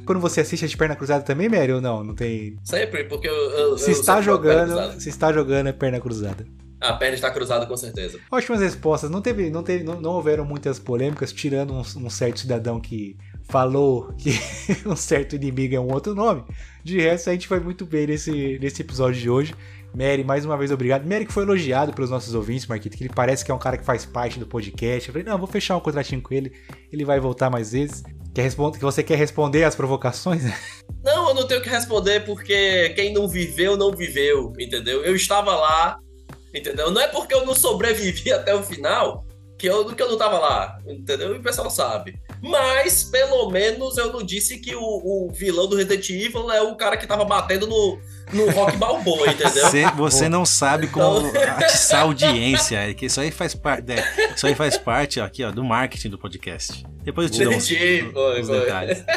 Quando 0.06 0.20
você 0.20 0.40
assiste 0.40 0.64
é 0.64 0.68
de 0.68 0.76
perna 0.76 0.96
cruzada 0.96 1.24
também, 1.24 1.48
Mary, 1.48 1.72
ou 1.72 1.80
não? 1.80 2.02
Não 2.02 2.14
tem. 2.14 2.56
Sempre, 2.64 3.04
porque 3.04 3.28
eu. 3.28 3.34
eu 3.34 3.78
Se 3.78 3.90
eu 3.90 3.92
está 3.92 4.20
jogando, 4.20 5.00
se 5.00 5.08
está 5.08 5.32
jogando 5.32 5.68
é 5.68 5.72
perna 5.72 6.00
cruzada. 6.00 6.44
A 6.80 6.92
perna 6.94 7.14
está 7.14 7.30
cruzada 7.30 7.64
com 7.64 7.76
certeza. 7.76 8.18
Ótimas 8.28 8.60
respostas. 8.60 9.08
Não 9.08 9.22
teve, 9.22 9.50
não 9.50 9.62
teve, 9.62 9.84
não, 9.84 10.00
não 10.00 10.10
houveram 10.12 10.44
muitas 10.44 10.80
polêmicas, 10.80 11.32
tirando 11.32 11.72
um, 11.72 11.80
um 11.80 12.10
certo 12.10 12.40
cidadão 12.40 12.80
que 12.80 13.16
falou 13.49 14.12
que 14.18 14.32
um 14.86 14.97
certo 14.97 15.36
inimigo 15.36 15.74
é 15.74 15.80
um 15.80 15.93
outro 15.93 16.14
nome. 16.14 16.45
De 16.82 17.01
resto, 17.01 17.30
a 17.30 17.32
gente 17.32 17.49
foi 17.49 17.61
muito 17.61 17.86
bem 17.86 18.07
nesse, 18.07 18.59
nesse 18.59 18.82
episódio 18.82 19.20
de 19.20 19.30
hoje. 19.30 19.55
Mary, 19.95 20.24
mais 20.24 20.45
uma 20.45 20.57
vez, 20.57 20.70
obrigado. 20.70 21.07
Mary 21.07 21.26
que 21.26 21.32
foi 21.32 21.43
elogiado 21.43 21.93
pelos 21.93 22.11
nossos 22.11 22.34
ouvintes, 22.34 22.66
Marquito, 22.66 22.97
que 22.97 23.05
ele 23.05 23.12
parece 23.14 23.45
que 23.45 23.51
é 23.51 23.55
um 23.55 23.59
cara 23.59 23.76
que 23.76 23.84
faz 23.84 24.07
parte 24.07 24.38
do 24.38 24.47
podcast. 24.47 25.09
Eu 25.09 25.12
falei, 25.12 25.28
não, 25.28 25.38
vou 25.38 25.47
fechar 25.47 25.76
um 25.76 25.80
contratinho 25.80 26.22
com 26.22 26.32
ele, 26.32 26.53
ele 26.90 27.05
vai 27.05 27.20
voltar 27.20 27.51
mais 27.51 27.72
vezes. 27.72 28.03
Quer 28.34 28.43
responder, 28.43 28.78
que 28.78 28.84
você 28.84 29.03
quer 29.03 29.16
responder 29.16 29.64
às 29.64 29.74
provocações? 29.74 30.43
Não, 31.05 31.30
eu 31.30 31.34
não 31.34 31.49
tenho 31.49 31.61
que 31.61 31.68
responder 31.68 32.20
porque 32.20 32.90
quem 32.90 33.12
não 33.12 33.26
viveu, 33.26 33.76
não 33.76 33.90
viveu, 33.90 34.53
entendeu? 34.57 35.05
Eu 35.05 35.16
estava 35.16 35.53
lá, 35.57 35.99
entendeu? 36.55 36.93
Não 36.93 37.01
é 37.01 37.09
porque 37.09 37.34
eu 37.34 37.45
não 37.45 37.57
sobrevivi 37.57 38.30
até 38.32 38.55
o 38.55 38.62
final 38.62 39.26
que 39.59 39.66
eu, 39.66 39.84
que 39.86 40.01
eu 40.01 40.07
não 40.07 40.14
estava 40.14 40.38
lá, 40.38 40.78
entendeu? 40.86 41.34
E 41.34 41.38
o 41.38 41.43
pessoal 41.43 41.68
sabe. 41.68 42.14
Mas, 42.43 43.05
pelo 43.05 43.49
menos, 43.51 43.97
eu 43.97 44.12
não 44.12 44.22
disse 44.22 44.59
que 44.59 44.74
o, 44.74 44.80
o 44.82 45.30
vilão 45.32 45.68
do 45.68 45.76
Resident 45.76 46.11
Evil 46.11 46.51
é 46.51 46.61
o 46.61 46.74
cara 46.74 46.97
que 46.97 47.07
tava 47.07 47.24
batendo 47.24 47.68
no, 47.68 47.99
no 48.32 48.51
Rock 48.51 48.76
Balboa, 48.76 49.28
entendeu? 49.28 49.62
Você, 49.62 49.86
você 49.93 50.28
não 50.28 50.45
sabe 50.45 50.88
como 50.88 51.28
Então- 51.28 51.43
atiçar 51.43 52.01
a 52.01 52.03
audiência, 52.03 52.78
é 52.78 52.93
que 52.95 53.07
isso 53.07 53.20
aí 53.20 53.30
faz 53.30 53.55
parte, 53.55 53.93
é, 53.93 54.32
isso 54.34 54.45
aí 54.45 54.57
faz 54.57 54.76
parte 54.76 55.20
ó, 55.20 55.24
aqui, 55.24 55.45
ó, 55.45 55.53
do 55.53 55.62
marketing 55.62 56.09
do 56.11 56.18
podcast. 56.18 56.84
Depois 57.05 57.28
eu 57.30 57.32
te 57.32 57.45
dou 57.45 57.53
foi, 57.61 58.40
uns 58.40 58.47
foi. 58.49 58.61
detalhes. 58.61 59.05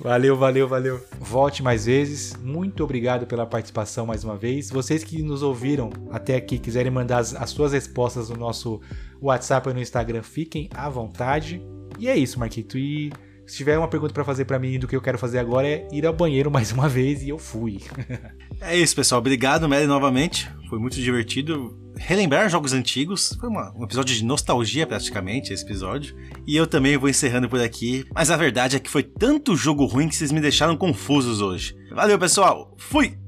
Valeu, 0.00 0.36
valeu, 0.36 0.68
valeu. 0.68 1.00
Volte 1.18 1.62
mais 1.62 1.86
vezes. 1.86 2.34
Muito 2.36 2.82
obrigado 2.84 3.26
pela 3.26 3.46
participação 3.46 4.04
mais 4.04 4.24
uma 4.24 4.36
vez. 4.36 4.68
Vocês 4.68 5.04
que 5.04 5.22
nos 5.22 5.42
ouviram 5.42 5.90
até 6.10 6.36
aqui, 6.36 6.58
quiserem 6.58 6.90
mandar 6.90 7.18
as, 7.18 7.34
as 7.34 7.50
suas 7.50 7.72
respostas 7.72 8.28
no 8.28 8.36
nosso 8.36 8.80
WhatsApp 9.22 9.68
ou 9.68 9.74
no 9.74 9.80
Instagram, 9.80 10.22
fiquem 10.22 10.68
à 10.74 10.88
vontade. 10.90 11.62
E 11.98 12.08
é 12.08 12.16
isso, 12.16 12.38
Marquito. 12.38 12.76
E 12.78 13.12
se 13.46 13.56
tiver 13.58 13.78
uma 13.78 13.88
pergunta 13.88 14.12
pra 14.14 14.24
fazer 14.24 14.44
pra 14.46 14.58
mim 14.58 14.78
do 14.78 14.88
que 14.88 14.96
eu 14.96 15.00
quero 15.02 15.18
fazer 15.18 15.38
agora 15.38 15.66
é 15.68 15.86
ir 15.92 16.06
ao 16.06 16.12
banheiro 16.14 16.50
mais 16.50 16.72
uma 16.72 16.88
vez 16.88 17.22
e 17.22 17.28
eu 17.28 17.38
fui. 17.38 17.80
É 18.60 18.74
isso, 18.78 18.94
pessoal. 18.96 19.18
Obrigado, 19.18 19.68
Mary, 19.68 19.86
novamente. 19.86 20.48
Foi 20.70 20.78
muito 20.78 20.94
divertido 20.94 21.76
relembrar 21.98 22.48
jogos 22.48 22.72
antigos. 22.72 23.36
Foi 23.38 23.48
uma- 23.50 23.74
um 23.76 23.84
episódio 23.84 24.14
de 24.14 24.24
nostalgia, 24.24 24.86
praticamente, 24.86 25.52
esse 25.52 25.62
episódio. 25.64 26.16
E 26.46 26.56
eu 26.56 26.66
também 26.66 26.96
vou 26.96 27.10
encerrando 27.10 27.46
por 27.48 27.60
aqui. 27.60 28.06
Mas 28.14 28.30
a 28.30 28.36
verdade 28.38 28.76
é 28.76 28.80
que 28.80 28.88
foi 28.88 29.02
tanto 29.02 29.54
jogo 29.54 29.84
ruim 29.84 30.08
que 30.08 30.16
vocês 30.16 30.32
me 30.32 30.40
deixaram 30.40 30.76
confusos 30.78 31.42
hoje. 31.42 31.76
Valeu, 31.90 32.18
pessoal. 32.18 32.74
Fui! 32.78 33.18